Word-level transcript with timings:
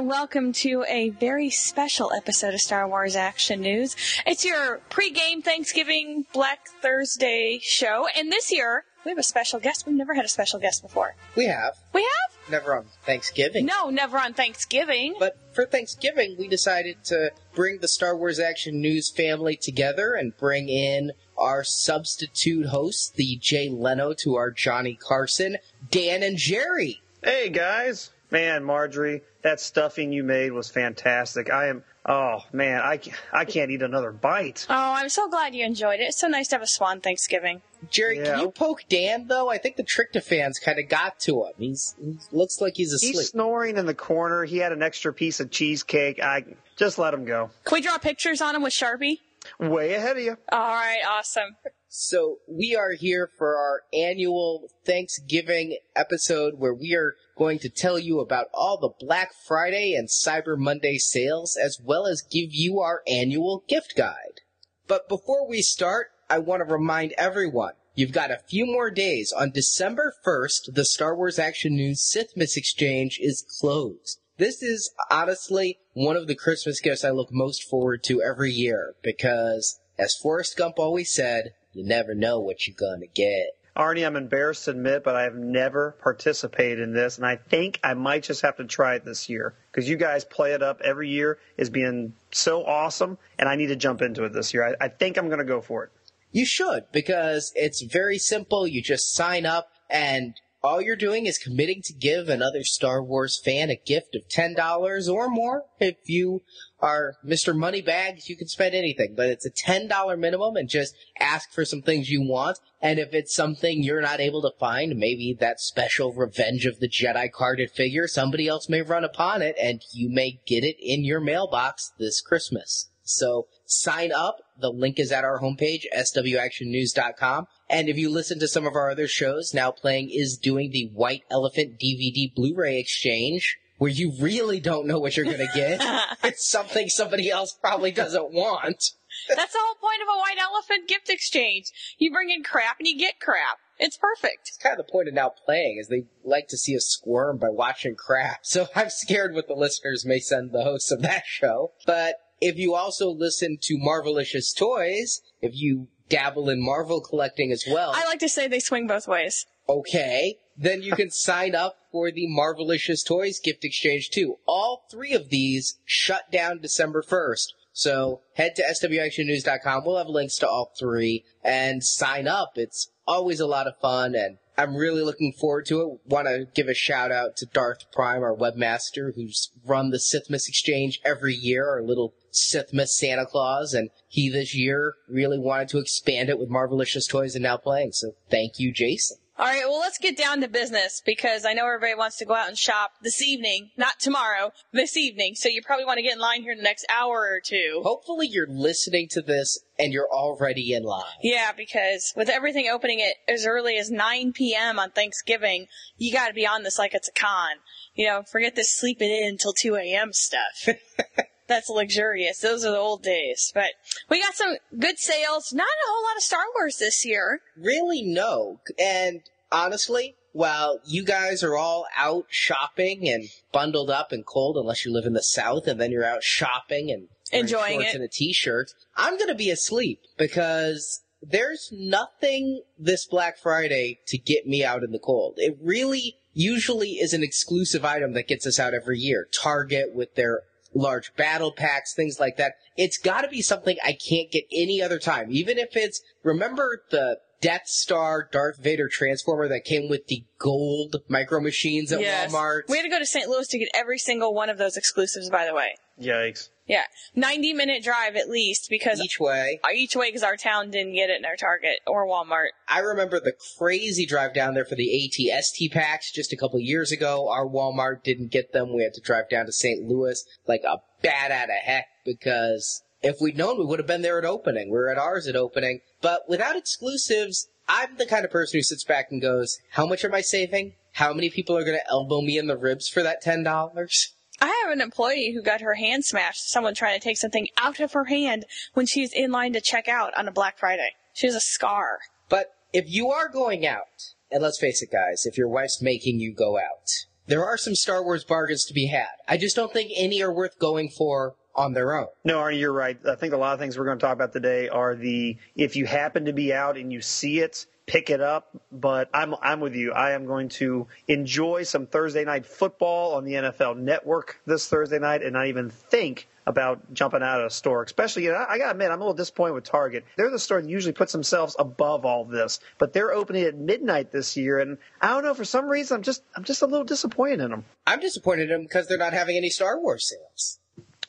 And 0.00 0.08
welcome 0.08 0.50
to 0.50 0.82
a 0.88 1.10
very 1.10 1.50
special 1.50 2.10
episode 2.16 2.54
of 2.54 2.60
Star 2.62 2.88
Wars 2.88 3.14
Action 3.14 3.60
News. 3.60 3.94
It's 4.26 4.46
your 4.46 4.80
pre-game 4.88 5.42
Thanksgiving 5.42 6.24
Black 6.32 6.68
Thursday 6.80 7.60
show, 7.62 8.06
and 8.16 8.32
this 8.32 8.50
year 8.50 8.84
we 9.04 9.10
have 9.10 9.18
a 9.18 9.22
special 9.22 9.60
guest. 9.60 9.84
We've 9.86 9.94
never 9.94 10.14
had 10.14 10.24
a 10.24 10.28
special 10.28 10.58
guest 10.58 10.80
before. 10.80 11.16
We 11.36 11.44
have. 11.48 11.76
We 11.92 12.00
have? 12.00 12.50
Never 12.50 12.78
on 12.78 12.86
Thanksgiving. 13.04 13.66
No, 13.66 13.90
never 13.90 14.16
on 14.16 14.32
Thanksgiving. 14.32 15.16
But 15.18 15.36
for 15.52 15.66
Thanksgiving, 15.66 16.34
we 16.38 16.48
decided 16.48 17.04
to 17.04 17.30
bring 17.54 17.80
the 17.80 17.88
Star 17.88 18.16
Wars 18.16 18.38
Action 18.38 18.80
News 18.80 19.10
family 19.10 19.54
together 19.54 20.14
and 20.14 20.34
bring 20.38 20.70
in 20.70 21.12
our 21.36 21.62
substitute 21.62 22.68
hosts, 22.68 23.10
the 23.10 23.36
Jay 23.36 23.68
Leno 23.68 24.14
to 24.14 24.36
our 24.36 24.50
Johnny 24.50 24.94
Carson, 24.94 25.58
Dan 25.90 26.22
and 26.22 26.38
Jerry. 26.38 27.02
Hey 27.22 27.50
guys, 27.50 28.12
man, 28.30 28.64
Marjorie, 28.64 29.22
that 29.42 29.60
stuffing 29.60 30.12
you 30.12 30.22
made 30.24 30.52
was 30.52 30.68
fantastic. 30.70 31.50
I 31.50 31.68
am, 31.68 31.82
oh 32.06 32.40
man, 32.52 32.80
I, 32.80 33.00
I 33.32 33.44
can't 33.44 33.70
eat 33.70 33.82
another 33.82 34.10
bite. 34.12 34.66
Oh, 34.68 34.74
I'm 34.74 35.08
so 35.08 35.28
glad 35.28 35.54
you 35.54 35.64
enjoyed 35.64 36.00
it. 36.00 36.04
It's 36.04 36.20
so 36.20 36.28
nice 36.28 36.48
to 36.48 36.56
have 36.56 36.62
a 36.62 36.66
SWAN 36.66 37.00
Thanksgiving. 37.00 37.62
Jerry, 37.90 38.18
Yeah. 38.18 38.24
can 38.36 38.40
you 38.40 38.50
poke 38.50 38.82
Dan 38.88 39.26
though? 39.28 39.48
I 39.48 39.58
think 39.58 39.76
the 39.76 39.84
tryptophans 39.84 40.54
kind 40.62 40.78
of 40.78 40.88
got 40.88 41.18
to 41.20 41.44
him. 41.44 41.52
He's 41.58 41.94
he 42.00 42.18
looks 42.32 42.60
like 42.60 42.74
he's 42.76 42.92
asleep. 42.92 43.14
He's 43.14 43.28
snoring 43.30 43.76
in 43.78 43.86
the 43.86 43.94
corner. 43.94 44.44
He 44.44 44.58
had 44.58 44.72
an 44.72 44.82
extra 44.82 45.12
piece 45.14 45.40
of 45.40 45.50
cheesecake. 45.50 46.20
I 46.22 46.44
just 46.76 46.98
let 46.98 47.14
him 47.14 47.24
go. 47.24 47.50
Can 47.64 47.76
we 47.76 47.80
draw 47.80 47.96
pictures 47.98 48.40
on 48.42 48.54
him 48.54 48.62
with 48.62 48.72
Sharpie? 48.74 49.18
Way 49.58 49.94
ahead 49.94 50.18
of 50.18 50.22
you. 50.22 50.36
All 50.52 50.58
right, 50.58 51.00
awesome. 51.08 51.56
So 51.92 52.38
we 52.46 52.76
are 52.76 52.92
here 52.92 53.28
for 53.36 53.56
our 53.56 53.82
annual 53.92 54.70
Thanksgiving 54.86 55.76
episode 55.96 56.54
where 56.56 56.72
we 56.72 56.94
are 56.94 57.16
going 57.36 57.58
to 57.58 57.68
tell 57.68 57.98
you 57.98 58.20
about 58.20 58.46
all 58.54 58.78
the 58.78 59.04
Black 59.04 59.32
Friday 59.34 59.94
and 59.94 60.06
Cyber 60.06 60.56
Monday 60.56 60.98
sales 60.98 61.58
as 61.60 61.80
well 61.82 62.06
as 62.06 62.22
give 62.22 62.50
you 62.52 62.78
our 62.78 63.02
annual 63.08 63.64
gift 63.66 63.96
guide. 63.96 64.40
But 64.86 65.08
before 65.08 65.48
we 65.48 65.62
start, 65.62 66.12
I 66.30 66.38
want 66.38 66.60
to 66.60 66.72
remind 66.72 67.12
everyone 67.18 67.72
You've 67.96 68.12
got 68.12 68.30
a 68.30 68.38
few 68.38 68.66
more 68.66 68.92
days. 68.92 69.32
On 69.32 69.50
December 69.50 70.14
1st, 70.24 70.74
the 70.74 70.84
Star 70.84 71.16
Wars 71.16 71.40
Action 71.40 71.74
News 71.74 72.00
Sithmas 72.00 72.56
Exchange 72.56 73.18
is 73.20 73.44
closed. 73.60 74.20
This 74.38 74.62
is 74.62 74.94
honestly 75.10 75.80
one 75.94 76.16
of 76.16 76.28
the 76.28 76.36
Christmas 76.36 76.80
gifts 76.80 77.04
I 77.04 77.10
look 77.10 77.32
most 77.32 77.64
forward 77.64 78.04
to 78.04 78.22
every 78.22 78.52
year 78.52 78.94
because, 79.02 79.80
as 79.98 80.14
Forrest 80.14 80.56
Gump 80.56 80.78
always 80.78 81.10
said, 81.10 81.50
you 81.72 81.84
never 81.84 82.14
know 82.14 82.40
what 82.40 82.66
you're 82.66 82.76
gonna 82.76 83.06
get. 83.06 83.56
Arnie, 83.76 84.04
I'm 84.04 84.16
embarrassed 84.16 84.64
to 84.64 84.72
admit, 84.72 85.04
but 85.04 85.14
I 85.14 85.22
have 85.22 85.36
never 85.36 85.96
participated 86.02 86.80
in 86.80 86.92
this, 86.92 87.16
and 87.16 87.26
I 87.26 87.36
think 87.36 87.78
I 87.84 87.94
might 87.94 88.24
just 88.24 88.42
have 88.42 88.56
to 88.56 88.64
try 88.64 88.96
it 88.96 89.04
this 89.04 89.28
year 89.28 89.54
because 89.70 89.88
you 89.88 89.96
guys 89.96 90.24
play 90.24 90.52
it 90.52 90.62
up 90.62 90.80
every 90.82 91.08
year 91.08 91.38
as 91.56 91.70
being 91.70 92.14
so 92.32 92.64
awesome, 92.64 93.16
and 93.38 93.48
I 93.48 93.56
need 93.56 93.68
to 93.68 93.76
jump 93.76 94.02
into 94.02 94.24
it 94.24 94.32
this 94.32 94.52
year. 94.52 94.76
I, 94.80 94.84
I 94.84 94.88
think 94.88 95.16
I'm 95.16 95.28
going 95.28 95.38
to 95.38 95.44
go 95.44 95.60
for 95.60 95.84
it. 95.84 95.90
You 96.32 96.44
should, 96.44 96.84
because 96.92 97.52
it's 97.54 97.82
very 97.82 98.18
simple. 98.18 98.66
You 98.66 98.82
just 98.82 99.14
sign 99.14 99.46
up, 99.46 99.70
and 99.88 100.34
all 100.62 100.82
you're 100.82 100.96
doing 100.96 101.26
is 101.26 101.38
committing 101.38 101.80
to 101.82 101.94
give 101.94 102.28
another 102.28 102.62
Star 102.64 103.02
Wars 103.02 103.40
fan 103.42 103.70
a 103.70 103.76
gift 103.76 104.14
of 104.14 104.28
$10 104.28 105.12
or 105.12 105.28
more. 105.28 105.64
If 105.78 105.96
you 106.06 106.42
are 106.80 107.14
Mr. 107.26 107.56
Moneybags, 107.56 108.28
you 108.28 108.36
can 108.36 108.48
spend 108.48 108.74
anything, 108.74 109.14
but 109.16 109.28
it's 109.28 109.46
a 109.46 109.50
$10 109.50 110.18
minimum 110.18 110.56
and 110.56 110.68
just 110.68 110.94
ask 111.18 111.52
for 111.52 111.64
some 111.64 111.82
things 111.82 112.10
you 112.10 112.22
want. 112.22 112.58
And 112.82 112.98
if 112.98 113.14
it's 113.14 113.34
something 113.34 113.82
you're 113.82 114.02
not 114.02 114.20
able 114.20 114.42
to 114.42 114.58
find, 114.58 114.96
maybe 114.96 115.36
that 115.40 115.60
special 115.60 116.12
Revenge 116.12 116.66
of 116.66 116.78
the 116.78 116.88
Jedi 116.88 117.30
carded 117.32 117.70
figure, 117.70 118.06
somebody 118.06 118.46
else 118.46 118.68
may 118.68 118.82
run 118.82 119.04
upon 119.04 119.42
it 119.42 119.56
and 119.60 119.82
you 119.92 120.10
may 120.10 120.40
get 120.46 120.64
it 120.64 120.76
in 120.78 121.04
your 121.04 121.20
mailbox 121.20 121.92
this 121.98 122.20
Christmas. 122.20 122.90
So 123.02 123.48
sign 123.70 124.12
up. 124.12 124.38
The 124.58 124.70
link 124.70 124.98
is 124.98 125.12
at 125.12 125.24
our 125.24 125.40
homepage, 125.40 125.84
swactionnews.com. 125.94 127.46
And 127.68 127.88
if 127.88 127.96
you 127.96 128.10
listen 128.10 128.38
to 128.40 128.48
some 128.48 128.66
of 128.66 128.74
our 128.74 128.90
other 128.90 129.06
shows, 129.06 129.54
Now 129.54 129.70
Playing 129.70 130.10
is 130.10 130.36
doing 130.36 130.70
the 130.70 130.90
White 130.92 131.22
Elephant 131.30 131.78
DVD 131.78 132.34
Blu-ray 132.34 132.78
exchange, 132.78 133.58
where 133.78 133.90
you 133.90 134.12
really 134.20 134.60
don't 134.60 134.86
know 134.86 134.98
what 134.98 135.16
you're 135.16 135.24
gonna 135.24 135.46
get. 135.54 135.80
it's 136.24 136.48
something 136.48 136.88
somebody 136.88 137.30
else 137.30 137.56
probably 137.60 137.92
doesn't 137.92 138.32
want. 138.32 138.90
That's 139.28 139.52
the 139.52 139.58
whole 139.60 139.76
point 139.76 140.02
of 140.02 140.08
a 140.08 140.18
white 140.18 140.38
elephant 140.38 140.88
gift 140.88 141.08
exchange. 141.08 141.66
You 141.98 142.12
bring 142.12 142.30
in 142.30 142.42
crap 142.42 142.78
and 142.78 142.88
you 142.88 142.98
get 142.98 143.20
crap. 143.20 143.58
It's 143.78 143.96
perfect. 143.96 144.48
It's 144.48 144.58
kind 144.58 144.78
of 144.78 144.86
the 144.86 144.92
point 144.92 145.08
of 145.08 145.14
Now 145.14 145.32
Playing, 145.46 145.78
is 145.80 145.88
they 145.88 146.04
like 146.22 146.48
to 146.48 146.58
see 146.58 146.76
us 146.76 146.84
squirm 146.84 147.38
by 147.38 147.48
watching 147.48 147.94
crap. 147.94 148.40
So 148.42 148.68
I'm 148.74 148.90
scared 148.90 149.34
what 149.34 149.48
the 149.48 149.54
listeners 149.54 150.04
may 150.04 150.18
send 150.18 150.52
the 150.52 150.64
hosts 150.64 150.90
of 150.90 151.02
that 151.02 151.22
show. 151.26 151.72
But 151.86 152.16
if 152.40 152.56
you 152.56 152.74
also 152.74 153.10
listen 153.10 153.58
to 153.62 153.76
Marvelicious 153.78 154.56
Toys, 154.56 155.20
if 155.40 155.52
you 155.54 155.88
dabble 156.08 156.48
in 156.48 156.62
Marvel 156.62 157.00
collecting 157.00 157.52
as 157.52 157.64
well, 157.68 157.92
I 157.94 158.04
like 158.04 158.18
to 158.20 158.28
say 158.28 158.48
they 158.48 158.60
swing 158.60 158.86
both 158.86 159.06
ways. 159.06 159.46
okay, 159.68 160.38
then 160.56 160.82
you 160.82 160.92
can 160.92 161.10
sign 161.10 161.54
up 161.54 161.76
for 161.92 162.10
the 162.10 162.26
Marvelicious 162.28 163.04
Toys 163.06 163.40
gift 163.40 163.64
exchange 163.64 164.10
too. 164.10 164.36
All 164.46 164.84
three 164.90 165.12
of 165.12 165.30
these 165.30 165.78
shut 165.84 166.30
down 166.30 166.60
December 166.60 167.02
1st. 167.02 167.52
So 167.72 168.20
head 168.34 168.56
to 168.56 168.62
swactionnews.com. 168.62 169.84
We'll 169.84 169.98
have 169.98 170.08
links 170.08 170.36
to 170.38 170.48
all 170.48 170.72
three 170.78 171.24
and 171.42 171.82
sign 171.84 172.26
up. 172.26 172.52
It's 172.56 172.90
always 173.06 173.40
a 173.40 173.46
lot 173.46 173.66
of 173.66 173.78
fun 173.80 174.14
and 174.14 174.38
I'm 174.58 174.76
really 174.76 175.02
looking 175.02 175.32
forward 175.32 175.64
to 175.66 175.80
it. 175.80 176.00
Want 176.04 176.26
to 176.26 176.46
give 176.54 176.68
a 176.68 176.74
shout 176.74 177.10
out 177.10 177.36
to 177.36 177.46
Darth 177.46 177.90
Prime, 177.92 178.22
our 178.22 178.36
webmaster, 178.36 179.14
who's 179.14 179.50
run 179.64 179.90
the 179.90 179.96
Sithmas 179.96 180.48
Exchange 180.48 181.00
every 181.02 181.34
year, 181.34 181.66
our 181.66 181.82
little 181.82 182.12
Sithmas 182.32 182.88
Santa 182.88 183.26
Claus, 183.26 183.74
and 183.74 183.90
he 184.08 184.28
this 184.28 184.54
year 184.54 184.94
really 185.08 185.38
wanted 185.38 185.68
to 185.70 185.78
expand 185.78 186.28
it 186.28 186.38
with 186.38 186.50
Marvelicious 186.50 187.08
Toys 187.08 187.34
and 187.34 187.42
now 187.42 187.56
playing. 187.56 187.92
So 187.92 188.14
thank 188.30 188.58
you, 188.58 188.72
Jason. 188.72 189.18
All 189.40 189.46
right, 189.46 189.64
well, 189.66 189.80
let's 189.80 189.96
get 189.96 190.18
down 190.18 190.42
to 190.42 190.48
business 190.48 191.00
because 191.06 191.46
I 191.46 191.54
know 191.54 191.66
everybody 191.66 191.94
wants 191.94 192.18
to 192.18 192.26
go 192.26 192.34
out 192.34 192.48
and 192.48 192.58
shop 192.58 192.90
this 193.02 193.22
evening, 193.22 193.70
not 193.74 193.98
tomorrow, 193.98 194.52
this 194.70 194.98
evening. 194.98 195.34
So 195.34 195.48
you 195.48 195.62
probably 195.64 195.86
want 195.86 195.96
to 195.96 196.02
get 196.02 196.12
in 196.12 196.18
line 196.18 196.42
here 196.42 196.52
in 196.52 196.58
the 196.58 196.62
next 196.62 196.84
hour 196.94 197.14
or 197.14 197.40
two. 197.42 197.80
Hopefully 197.82 198.28
you're 198.30 198.46
listening 198.46 199.08
to 199.12 199.22
this 199.22 199.58
and 199.78 199.94
you're 199.94 200.10
already 200.12 200.74
in 200.74 200.82
line. 200.82 201.04
Yeah, 201.22 201.52
because 201.56 202.12
with 202.14 202.28
everything 202.28 202.68
opening 202.70 203.00
at 203.00 203.14
as 203.32 203.46
early 203.46 203.78
as 203.78 203.90
9 203.90 204.34
p.m. 204.34 204.78
on 204.78 204.90
Thanksgiving, 204.90 205.68
you 205.96 206.12
got 206.12 206.28
to 206.28 206.34
be 206.34 206.46
on 206.46 206.62
this 206.62 206.78
like 206.78 206.92
it's 206.92 207.08
a 207.08 207.18
con. 207.18 207.52
You 207.94 208.08
know, 208.08 208.22
forget 208.30 208.56
this 208.56 208.76
sleeping 208.76 209.10
in 209.10 209.26
until 209.26 209.54
2 209.54 209.74
a.m. 209.76 210.12
stuff. 210.12 210.68
That's 211.50 211.68
luxurious. 211.68 212.38
Those 212.38 212.64
are 212.64 212.70
the 212.70 212.78
old 212.78 213.02
days. 213.02 213.50
But 213.52 213.72
we 214.08 214.22
got 214.22 214.36
some 214.36 214.56
good 214.78 215.00
sales. 215.00 215.52
Not 215.52 215.64
a 215.64 215.90
whole 215.90 216.04
lot 216.04 216.16
of 216.16 216.22
Star 216.22 216.44
Wars 216.54 216.76
this 216.78 217.04
year. 217.04 217.40
Really, 217.56 218.02
no. 218.02 218.60
And 218.78 219.22
honestly, 219.50 220.14
while 220.32 220.78
you 220.86 221.04
guys 221.04 221.42
are 221.42 221.56
all 221.56 221.86
out 221.96 222.26
shopping 222.28 223.08
and 223.08 223.24
bundled 223.52 223.90
up 223.90 224.12
and 224.12 224.24
cold, 224.24 224.56
unless 224.56 224.84
you 224.84 224.92
live 224.92 225.06
in 225.06 225.12
the 225.12 225.24
South, 225.24 225.66
and 225.66 225.80
then 225.80 225.90
you're 225.90 226.04
out 226.04 226.22
shopping 226.22 226.88
and 226.92 227.08
Enjoying 227.32 227.80
shorts 227.80 227.94
it. 227.94 227.96
and 227.96 228.04
a 228.04 228.08
t-shirt, 228.08 228.70
I'm 228.96 229.18
gonna 229.18 229.34
be 229.34 229.50
asleep 229.50 230.00
because 230.16 231.02
there's 231.20 231.68
nothing 231.72 232.62
this 232.78 233.06
Black 233.06 233.38
Friday 233.38 233.98
to 234.06 234.18
get 234.18 234.46
me 234.46 234.64
out 234.64 234.84
in 234.84 234.92
the 234.92 235.00
cold. 235.00 235.34
It 235.38 235.58
really 235.60 236.16
usually 236.32 236.92
is 236.92 237.12
an 237.12 237.24
exclusive 237.24 237.84
item 237.84 238.12
that 238.12 238.28
gets 238.28 238.46
us 238.46 238.60
out 238.60 238.72
every 238.72 239.00
year. 239.00 239.26
Target 239.32 239.94
with 239.94 240.14
their 240.14 240.42
large 240.74 241.14
battle 241.14 241.52
packs, 241.52 241.94
things 241.94 242.20
like 242.20 242.36
that. 242.36 242.54
It's 242.76 242.98
gotta 242.98 243.28
be 243.28 243.42
something 243.42 243.76
I 243.84 243.92
can't 243.92 244.30
get 244.30 244.44
any 244.52 244.82
other 244.82 244.98
time. 244.98 245.28
Even 245.30 245.58
if 245.58 245.76
it's, 245.76 246.02
remember 246.22 246.82
the 246.90 247.18
Death 247.40 247.66
Star 247.66 248.28
Darth 248.30 248.58
Vader 248.58 248.88
Transformer 248.88 249.48
that 249.48 249.64
came 249.64 249.88
with 249.88 250.06
the 250.08 250.24
gold 250.38 250.96
micro 251.08 251.40
machines 251.40 251.92
at 251.92 252.00
Yes. 252.00 252.32
Walmart? 252.32 252.62
We 252.68 252.76
had 252.76 252.82
to 252.82 252.88
go 252.90 252.98
to 252.98 253.06
St. 253.06 253.28
Louis 253.28 253.46
to 253.48 253.58
get 253.58 253.68
every 253.74 253.98
single 253.98 254.34
one 254.34 254.50
of 254.50 254.58
those 254.58 254.76
exclusives, 254.76 255.30
by 255.30 255.46
the 255.46 255.54
way. 255.54 255.74
Yikes. 256.00 256.48
Yeah. 256.66 256.84
90 257.14 257.52
minute 257.54 257.82
drive 257.82 258.14
at 258.16 258.28
least 258.28 258.68
because 258.70 259.00
Each 259.00 259.18
way. 259.18 259.58
Uh, 259.64 259.68
each 259.74 259.96
way 259.96 260.08
because 260.08 260.22
our 260.22 260.36
town 260.36 260.70
didn't 260.70 260.94
get 260.94 261.10
it 261.10 261.18
in 261.18 261.24
our 261.24 261.36
Target 261.36 261.80
or 261.86 262.06
Walmart. 262.06 262.48
I 262.68 262.78
remember 262.80 263.18
the 263.20 263.32
crazy 263.58 264.06
drive 264.06 264.32
down 264.34 264.54
there 264.54 264.64
for 264.64 264.76
the 264.76 264.88
ATST 264.88 265.72
packs 265.72 266.12
just 266.12 266.32
a 266.32 266.36
couple 266.36 266.60
years 266.60 266.92
ago. 266.92 267.28
Our 267.28 267.46
Walmart 267.46 268.02
didn't 268.04 268.30
get 268.30 268.52
them. 268.52 268.72
We 268.74 268.82
had 268.84 268.94
to 268.94 269.00
drive 269.00 269.28
down 269.28 269.46
to 269.46 269.52
St. 269.52 269.82
Louis 269.88 270.24
like 270.46 270.62
a 270.62 270.78
bat 271.02 271.30
out 271.32 271.48
of 271.50 271.56
heck 271.62 271.86
because 272.04 272.82
if 273.02 273.20
we'd 273.20 273.36
known, 273.36 273.58
we 273.58 273.64
would 273.64 273.78
have 273.78 273.86
been 273.86 274.02
there 274.02 274.18
at 274.18 274.24
opening. 274.24 274.68
We 274.68 274.76
were 274.76 274.90
at 274.90 274.98
ours 274.98 275.26
at 275.26 275.36
opening. 275.36 275.80
But 276.00 276.28
without 276.28 276.56
exclusives, 276.56 277.48
I'm 277.68 277.96
the 277.96 278.06
kind 278.06 278.24
of 278.24 278.30
person 278.30 278.58
who 278.58 278.62
sits 278.62 278.84
back 278.84 279.08
and 279.10 279.22
goes, 279.22 279.58
how 279.70 279.86
much 279.86 280.04
am 280.04 280.14
I 280.14 280.20
saving? 280.20 280.74
How 280.92 281.12
many 281.12 281.30
people 281.30 281.56
are 281.56 281.64
going 281.64 281.78
to 281.78 281.90
elbow 281.90 282.20
me 282.20 282.36
in 282.36 282.46
the 282.46 282.56
ribs 282.56 282.88
for 282.88 283.02
that 283.02 283.22
$10? 283.22 284.06
I 284.42 284.62
have 284.64 284.72
an 284.72 284.80
employee 284.80 285.32
who 285.34 285.42
got 285.42 285.60
her 285.60 285.74
hand 285.74 286.04
smashed. 286.04 286.50
Someone 286.50 286.74
trying 286.74 286.98
to 286.98 287.04
take 287.04 287.18
something 287.18 287.48
out 287.58 287.80
of 287.80 287.92
her 287.92 288.04
hand 288.04 288.44
when 288.74 288.86
she's 288.86 289.12
in 289.12 289.30
line 289.30 289.52
to 289.52 289.60
check 289.60 289.86
out 289.88 290.16
on 290.16 290.26
a 290.26 290.32
Black 290.32 290.58
Friday. 290.58 290.90
She 291.12 291.26
has 291.26 291.36
a 291.36 291.40
scar. 291.40 292.00
But 292.28 292.54
if 292.72 292.86
you 292.88 293.10
are 293.10 293.28
going 293.28 293.66
out, 293.66 294.14
and 294.30 294.42
let's 294.42 294.58
face 294.58 294.82
it, 294.82 294.90
guys, 294.90 295.26
if 295.26 295.36
your 295.36 295.48
wife's 295.48 295.82
making 295.82 296.20
you 296.20 296.32
go 296.32 296.56
out, 296.58 296.88
there 297.26 297.44
are 297.44 297.56
some 297.56 297.74
Star 297.74 298.02
Wars 298.02 298.24
bargains 298.24 298.64
to 298.64 298.74
be 298.74 298.86
had. 298.86 299.08
I 299.28 299.36
just 299.36 299.56
don't 299.56 299.72
think 299.72 299.92
any 299.94 300.22
are 300.22 300.32
worth 300.32 300.58
going 300.58 300.88
for 300.88 301.34
on 301.54 301.72
their 301.72 301.98
own. 301.98 302.06
No, 302.24 302.38
Arnie, 302.38 302.58
you're 302.60 302.72
right. 302.72 302.98
I 303.06 303.14
think 303.14 303.34
a 303.34 303.36
lot 303.36 303.54
of 303.54 303.58
things 303.58 303.78
we're 303.78 303.84
going 303.84 303.98
to 303.98 304.04
talk 304.04 304.14
about 304.14 304.32
today 304.32 304.68
are 304.68 304.94
the 304.94 305.36
if 305.56 305.76
you 305.76 305.86
happen 305.86 306.26
to 306.26 306.32
be 306.32 306.52
out 306.52 306.76
and 306.76 306.92
you 306.92 307.00
see 307.00 307.40
it, 307.40 307.66
pick 307.86 308.08
it 308.10 308.20
up. 308.20 308.56
But 308.70 309.10
I'm 309.12 309.34
I'm 309.42 309.60
with 309.60 309.74
you. 309.74 309.92
I 309.92 310.12
am 310.12 310.26
going 310.26 310.48
to 310.50 310.86
enjoy 311.08 311.64
some 311.64 311.86
Thursday 311.86 312.24
night 312.24 312.46
football 312.46 313.14
on 313.14 313.24
the 313.24 313.34
NFL 313.34 313.76
Network 313.78 314.40
this 314.46 314.68
Thursday 314.68 314.98
night, 314.98 315.22
and 315.22 315.32
not 315.32 315.46
even 315.46 315.70
think 315.70 316.28
about 316.46 316.94
jumping 316.94 317.22
out 317.22 317.40
of 317.40 317.46
a 317.46 317.50
store. 317.50 317.82
Especially, 317.82 318.24
you 318.24 318.32
know, 318.32 318.38
I, 318.38 318.52
I 318.52 318.58
got 318.58 318.66
to 318.66 318.70
admit, 318.72 318.90
I'm 318.90 318.98
a 318.98 319.04
little 319.04 319.14
disappointed 319.14 319.54
with 319.54 319.64
Target. 319.64 320.04
They're 320.16 320.30
the 320.30 320.38
store 320.38 320.60
that 320.60 320.68
usually 320.68 320.92
puts 320.92 321.12
themselves 321.12 321.56
above 321.58 322.04
all 322.04 322.24
this, 322.24 322.60
but 322.78 322.92
they're 322.92 323.12
opening 323.12 323.44
at 323.44 323.56
midnight 323.56 324.12
this 324.12 324.36
year, 324.36 324.60
and 324.60 324.78
I 325.00 325.08
don't 325.08 325.24
know 325.24 325.34
for 325.34 325.44
some 325.44 325.66
reason 325.66 325.96
I'm 325.96 326.02
just 326.02 326.22
I'm 326.36 326.44
just 326.44 326.62
a 326.62 326.66
little 326.66 326.84
disappointed 326.84 327.40
in 327.40 327.50
them. 327.50 327.64
I'm 327.86 328.00
disappointed 328.00 328.44
in 328.44 328.48
them 328.50 328.62
because 328.62 328.86
they're 328.86 328.98
not 328.98 329.12
having 329.12 329.36
any 329.36 329.50
Star 329.50 329.80
Wars 329.80 330.08
sales. 330.08 330.58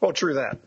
Well, 0.02 0.14
true 0.14 0.34
that. 0.34 0.60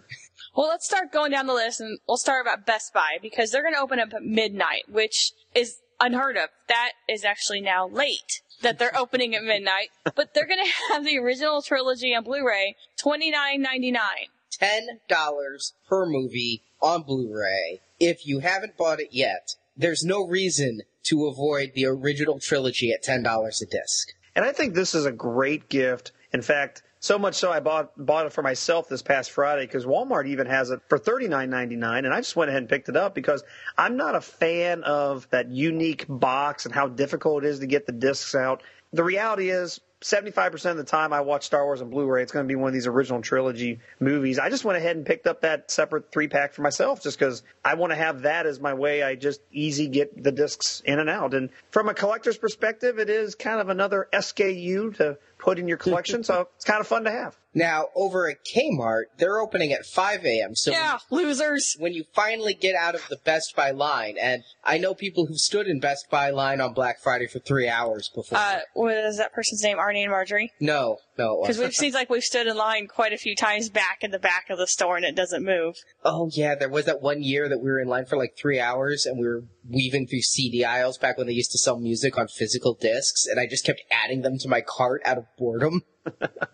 Well, 0.56 0.68
let's 0.68 0.86
start 0.86 1.12
going 1.12 1.32
down 1.32 1.46
the 1.46 1.54
list 1.54 1.80
and 1.80 1.98
we'll 2.06 2.16
start 2.16 2.46
about 2.46 2.64
Best 2.64 2.94
Buy 2.94 3.18
because 3.20 3.50
they're 3.50 3.62
going 3.62 3.74
to 3.74 3.80
open 3.80 3.98
up 3.98 4.14
at 4.14 4.22
midnight, 4.22 4.84
which 4.88 5.32
is 5.54 5.78
unheard 6.00 6.36
of. 6.36 6.48
That 6.68 6.92
is 7.08 7.24
actually 7.24 7.60
now 7.60 7.88
late 7.88 8.42
that 8.62 8.78
they're 8.78 8.96
opening 8.96 9.34
at 9.34 9.42
midnight, 9.42 9.88
but 10.14 10.32
they're 10.32 10.46
going 10.46 10.64
to 10.64 10.92
have 10.94 11.04
the 11.04 11.18
original 11.18 11.60
trilogy 11.60 12.14
on 12.14 12.22
Blu-ray, 12.22 12.76
twenty 12.96 13.30
nine 13.30 13.60
ninety 13.60 13.90
nine. 13.90 14.28
Ten 14.52 15.00
dollars 15.08 15.74
per 15.88 16.06
movie 16.06 16.62
on 16.80 17.02
Blu-ray. 17.02 17.80
If 17.98 18.26
you 18.26 18.38
haven't 18.38 18.76
bought 18.76 19.00
it 19.00 19.08
yet, 19.10 19.56
there's 19.76 20.04
no 20.04 20.24
reason 20.24 20.82
to 21.04 21.26
avoid 21.26 21.72
the 21.74 21.86
original 21.86 22.38
trilogy 22.38 22.92
at 22.92 23.02
ten 23.02 23.24
dollars 23.24 23.60
a 23.60 23.66
disc. 23.66 24.10
And 24.36 24.44
I 24.44 24.52
think 24.52 24.74
this 24.74 24.94
is 24.94 25.04
a 25.04 25.12
great 25.12 25.68
gift. 25.68 26.12
In 26.32 26.42
fact, 26.42 26.82
so 27.04 27.18
much 27.18 27.34
so 27.34 27.52
I 27.52 27.60
bought 27.60 27.92
bought 27.98 28.24
it 28.24 28.32
for 28.32 28.40
myself 28.40 28.88
this 28.88 29.02
past 29.02 29.30
Friday 29.30 29.66
because 29.66 29.84
Walmart 29.84 30.26
even 30.26 30.46
has 30.46 30.70
it 30.70 30.80
for 30.88 30.96
thirty 30.96 31.28
nine 31.28 31.50
ninety 31.50 31.76
nine, 31.76 32.06
and 32.06 32.14
I 32.14 32.20
just 32.20 32.34
went 32.34 32.48
ahead 32.48 32.62
and 32.62 32.68
picked 32.68 32.88
it 32.88 32.96
up 32.96 33.14
because 33.14 33.44
I'm 33.76 33.98
not 33.98 34.14
a 34.14 34.22
fan 34.22 34.84
of 34.84 35.28
that 35.28 35.50
unique 35.50 36.06
box 36.08 36.64
and 36.64 36.74
how 36.74 36.88
difficult 36.88 37.44
it 37.44 37.48
is 37.48 37.58
to 37.58 37.66
get 37.66 37.84
the 37.86 37.92
discs 37.92 38.34
out. 38.34 38.62
The 38.92 39.04
reality 39.04 39.50
is. 39.50 39.80
75% 40.02 40.72
of 40.72 40.76
the 40.76 40.84
time 40.84 41.14
I 41.14 41.22
watch 41.22 41.44
Star 41.44 41.64
Wars 41.64 41.80
on 41.80 41.88
Blu-ray, 41.88 42.22
it's 42.22 42.30
going 42.30 42.44
to 42.44 42.48
be 42.48 42.56
one 42.56 42.68
of 42.68 42.74
these 42.74 42.86
original 42.86 43.22
trilogy 43.22 43.80
movies. 44.00 44.38
I 44.38 44.50
just 44.50 44.62
went 44.62 44.76
ahead 44.76 44.96
and 44.96 45.06
picked 45.06 45.26
up 45.26 45.40
that 45.40 45.70
separate 45.70 46.12
three 46.12 46.28
pack 46.28 46.52
for 46.52 46.60
myself 46.60 47.02
just 47.02 47.18
because 47.18 47.42
I 47.64 47.76
want 47.76 47.90
to 47.92 47.96
have 47.96 48.22
that 48.22 48.44
as 48.44 48.60
my 48.60 48.74
way. 48.74 49.02
I 49.02 49.14
just 49.14 49.40
easy 49.50 49.88
get 49.88 50.22
the 50.22 50.30
discs 50.30 50.82
in 50.84 50.98
and 50.98 51.08
out. 51.08 51.32
And 51.32 51.48
from 51.70 51.88
a 51.88 51.94
collector's 51.94 52.36
perspective, 52.36 52.98
it 52.98 53.08
is 53.08 53.34
kind 53.34 53.62
of 53.62 53.70
another 53.70 54.06
SKU 54.12 54.94
to 54.98 55.16
put 55.44 55.58
in 55.58 55.68
your 55.68 55.76
collection. 55.76 56.24
so 56.24 56.48
it's 56.56 56.64
kind 56.64 56.80
of 56.80 56.86
fun 56.86 57.04
to 57.04 57.10
have. 57.10 57.36
Now, 57.56 57.86
over 57.94 58.28
at 58.28 58.38
Kmart, 58.44 59.04
they're 59.18 59.38
opening 59.38 59.72
at 59.72 59.86
5 59.86 60.24
a.m. 60.24 60.56
So 60.56 60.72
Yeah, 60.72 60.98
losers. 61.10 61.76
when 61.78 61.92
you 61.92 62.04
finally 62.12 62.52
get 62.54 62.74
out 62.74 62.96
of 62.96 63.06
the 63.08 63.16
Best 63.24 63.54
Buy 63.54 63.70
line, 63.70 64.16
and 64.20 64.42
I 64.64 64.78
know 64.78 64.92
people 64.94 65.26
who 65.26 65.36
stood 65.36 65.68
in 65.68 65.78
Best 65.78 66.10
Buy 66.10 66.30
line 66.30 66.60
on 66.60 66.72
Black 66.72 67.00
Friday 67.00 67.28
for 67.28 67.38
three 67.38 67.68
hours 67.68 68.10
before. 68.12 68.38
Uh, 68.38 68.58
what 68.72 68.96
is 68.96 69.18
that 69.18 69.32
person's 69.32 69.62
name? 69.62 69.76
Arnie 69.76 70.02
and 70.02 70.10
Marjorie? 70.10 70.52
no, 70.60 70.98
no. 71.16 71.42
Because 71.46 71.76
seems 71.76 71.94
like 71.94 72.10
we've 72.10 72.22
stood 72.22 72.46
in 72.46 72.56
line 72.56 72.86
quite 72.86 73.12
a 73.12 73.18
few 73.18 73.36
times 73.36 73.68
back 73.68 73.98
in 74.02 74.10
the 74.10 74.18
back 74.18 74.50
of 74.50 74.58
the 74.58 74.66
store 74.66 74.96
and 74.96 75.04
it 75.04 75.14
doesn't 75.14 75.44
move. 75.44 75.76
Oh 76.04 76.30
yeah, 76.32 76.54
there 76.54 76.68
was 76.68 76.86
that 76.86 77.02
one 77.02 77.22
year 77.22 77.48
that 77.48 77.58
we 77.58 77.70
were 77.70 77.80
in 77.80 77.88
line 77.88 78.06
for 78.06 78.16
like 78.16 78.36
three 78.36 78.60
hours 78.60 79.06
and 79.06 79.18
we 79.18 79.26
were 79.26 79.44
weaving 79.68 80.06
through 80.06 80.22
CD 80.22 80.64
aisles 80.64 80.98
back 80.98 81.16
when 81.18 81.26
they 81.26 81.32
used 81.32 81.52
to 81.52 81.58
sell 81.58 81.78
music 81.78 82.18
on 82.18 82.28
physical 82.28 82.74
discs, 82.74 83.26
and 83.26 83.38
I 83.38 83.46
just 83.46 83.64
kept 83.64 83.82
adding 83.90 84.22
them 84.22 84.38
to 84.38 84.48
my 84.48 84.60
cart 84.60 85.02
out 85.04 85.18
of 85.18 85.26
boredom. 85.38 85.82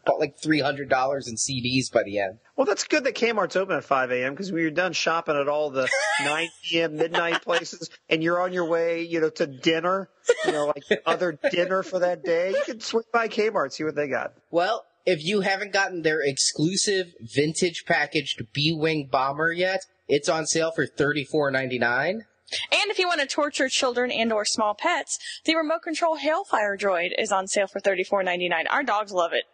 Bought 0.07 0.21
like 0.21 0.39
three 0.39 0.61
hundred 0.61 0.89
dollars 0.89 1.29
in 1.29 1.37
CDs 1.37 1.93
by 1.93 2.03
the 2.03 2.19
end. 2.19 2.39
Well, 2.57 2.67
that's 2.67 2.85
good 2.85 3.05
that 3.05 3.15
Kmart's 3.15 3.57
open 3.57 3.77
at 3.77 3.85
5 3.85 4.11
a.m. 4.13 4.35
because 4.35 4.53
we 4.53 4.63
you're 4.63 4.71
done 4.71 4.93
shopping 4.93 5.37
at 5.37 5.49
all 5.49 5.71
the 5.71 5.89
9 6.25 6.49
p.m. 6.65 6.97
midnight 6.97 7.43
places 7.43 7.91
and 8.09 8.23
you're 8.23 8.41
on 8.41 8.53
your 8.53 8.67
way, 8.67 9.03
you 9.03 9.21
know, 9.21 9.31
to 9.31 9.47
dinner, 9.47 10.11
you 10.45 10.53
know, 10.53 10.67
like 10.67 10.83
other 11.07 11.39
dinner 11.51 11.83
for 11.83 12.01
that 12.01 12.23
day, 12.23 12.51
you 12.51 12.63
can 12.67 12.81
swing 12.81 13.05
by 13.13 13.29
Kmart, 13.29 13.73
see 13.73 13.85
what 13.85 13.95
they 13.95 14.09
got. 14.09 14.35
Well, 14.51 14.85
if 15.07 15.25
you 15.25 15.41
haven't 15.41 15.73
gotten 15.73 16.03
their 16.03 16.21
exclusive 16.23 17.15
vintage 17.21 17.85
packaged 17.87 18.43
B 18.53 18.73
Wing 18.73 19.09
bomber 19.11 19.51
yet, 19.53 19.81
it's 20.09 20.29
on 20.29 20.47
sale 20.47 20.73
for 20.75 20.87
thirty 20.87 21.25
four 21.25 21.51
ninety 21.51 21.79
nine. 21.79 22.27
And 22.73 22.91
if 22.91 22.99
you 22.99 23.07
want 23.07 23.21
to 23.21 23.27
torture 23.27 23.69
children 23.69 24.11
and 24.11 24.33
or 24.33 24.45
small 24.45 24.75
pets, 24.75 25.19
the 25.45 25.55
remote 25.57 25.83
control 25.83 26.19
Hailfire 26.19 26.79
droid 26.79 27.11
is 27.19 27.31
on 27.33 27.47
sale 27.47 27.67
for 27.67 27.81
thirty 27.81 28.05
four 28.05 28.23
ninety 28.23 28.49
nine. 28.49 28.67
Our 28.67 28.83
dogs 28.83 29.13
love 29.13 29.33
it. 29.33 29.45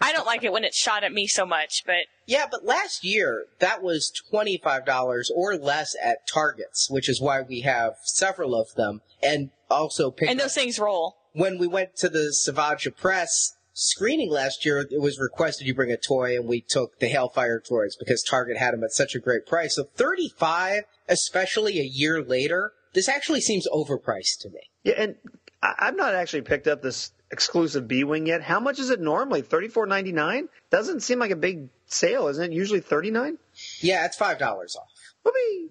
I 0.00 0.12
don't 0.12 0.26
like 0.26 0.44
it 0.44 0.52
when 0.52 0.64
it's 0.64 0.76
shot 0.76 1.04
at 1.04 1.12
me 1.12 1.26
so 1.26 1.44
much, 1.44 1.82
but 1.86 2.06
Yeah, 2.26 2.46
but 2.50 2.64
last 2.64 3.04
year 3.04 3.46
that 3.58 3.82
was 3.82 4.10
twenty 4.10 4.56
five 4.58 4.84
dollars 4.84 5.30
or 5.34 5.56
less 5.56 5.94
at 6.02 6.26
Targets, 6.26 6.88
which 6.90 7.08
is 7.08 7.20
why 7.20 7.42
we 7.42 7.60
have 7.60 7.94
several 8.04 8.54
of 8.54 8.74
them, 8.74 9.00
and 9.22 9.50
also 9.70 10.10
picked 10.10 10.30
and 10.30 10.38
those 10.40 10.54
things 10.54 10.78
roll. 10.78 11.16
when 11.32 11.58
we 11.58 11.66
went 11.66 11.96
to 11.96 12.08
the 12.08 12.32
Savage 12.32 12.84
Opress 12.86 13.55
screening 13.76 14.30
last 14.30 14.64
year, 14.64 14.80
it 14.90 15.00
was 15.00 15.20
requested 15.20 15.66
you 15.66 15.74
bring 15.74 15.92
a 15.92 15.96
toy, 15.96 16.34
and 16.34 16.48
we 16.48 16.60
took 16.62 16.98
the 16.98 17.10
Hailfire 17.10 17.62
toys 17.62 17.94
because 17.94 18.22
Target 18.22 18.56
had 18.56 18.72
them 18.72 18.82
at 18.82 18.92
such 18.92 19.14
a 19.14 19.20
great 19.20 19.46
price. 19.46 19.76
So 19.76 19.84
35, 19.94 20.84
especially 21.08 21.78
a 21.78 21.84
year 21.84 22.22
later, 22.22 22.72
this 22.94 23.08
actually 23.08 23.42
seems 23.42 23.68
overpriced 23.68 24.38
to 24.40 24.48
me. 24.48 24.60
Yeah, 24.82 24.94
and 24.96 25.16
I've 25.62 25.96
not 25.96 26.14
actually 26.14 26.42
picked 26.42 26.66
up 26.66 26.82
this 26.82 27.12
exclusive 27.30 27.86
B 27.86 28.04
Wing 28.04 28.26
yet. 28.26 28.42
How 28.42 28.60
much 28.60 28.78
is 28.78 28.90
it 28.90 29.00
normally? 29.00 29.42
Thirty 29.42 29.68
four 29.68 29.86
ninety 29.86 30.12
nine? 30.12 30.48
Doesn't 30.70 31.00
seem 31.00 31.18
like 31.18 31.30
a 31.30 31.36
big 31.36 31.68
sale, 31.86 32.28
isn't 32.28 32.52
it? 32.52 32.54
Usually 32.54 32.80
thirty 32.80 33.10
nine. 33.10 33.38
Yeah, 33.80 34.04
it's 34.04 34.16
five 34.16 34.38
dollars 34.38 34.76
off. 34.76 34.88
Whoopee! 35.24 35.70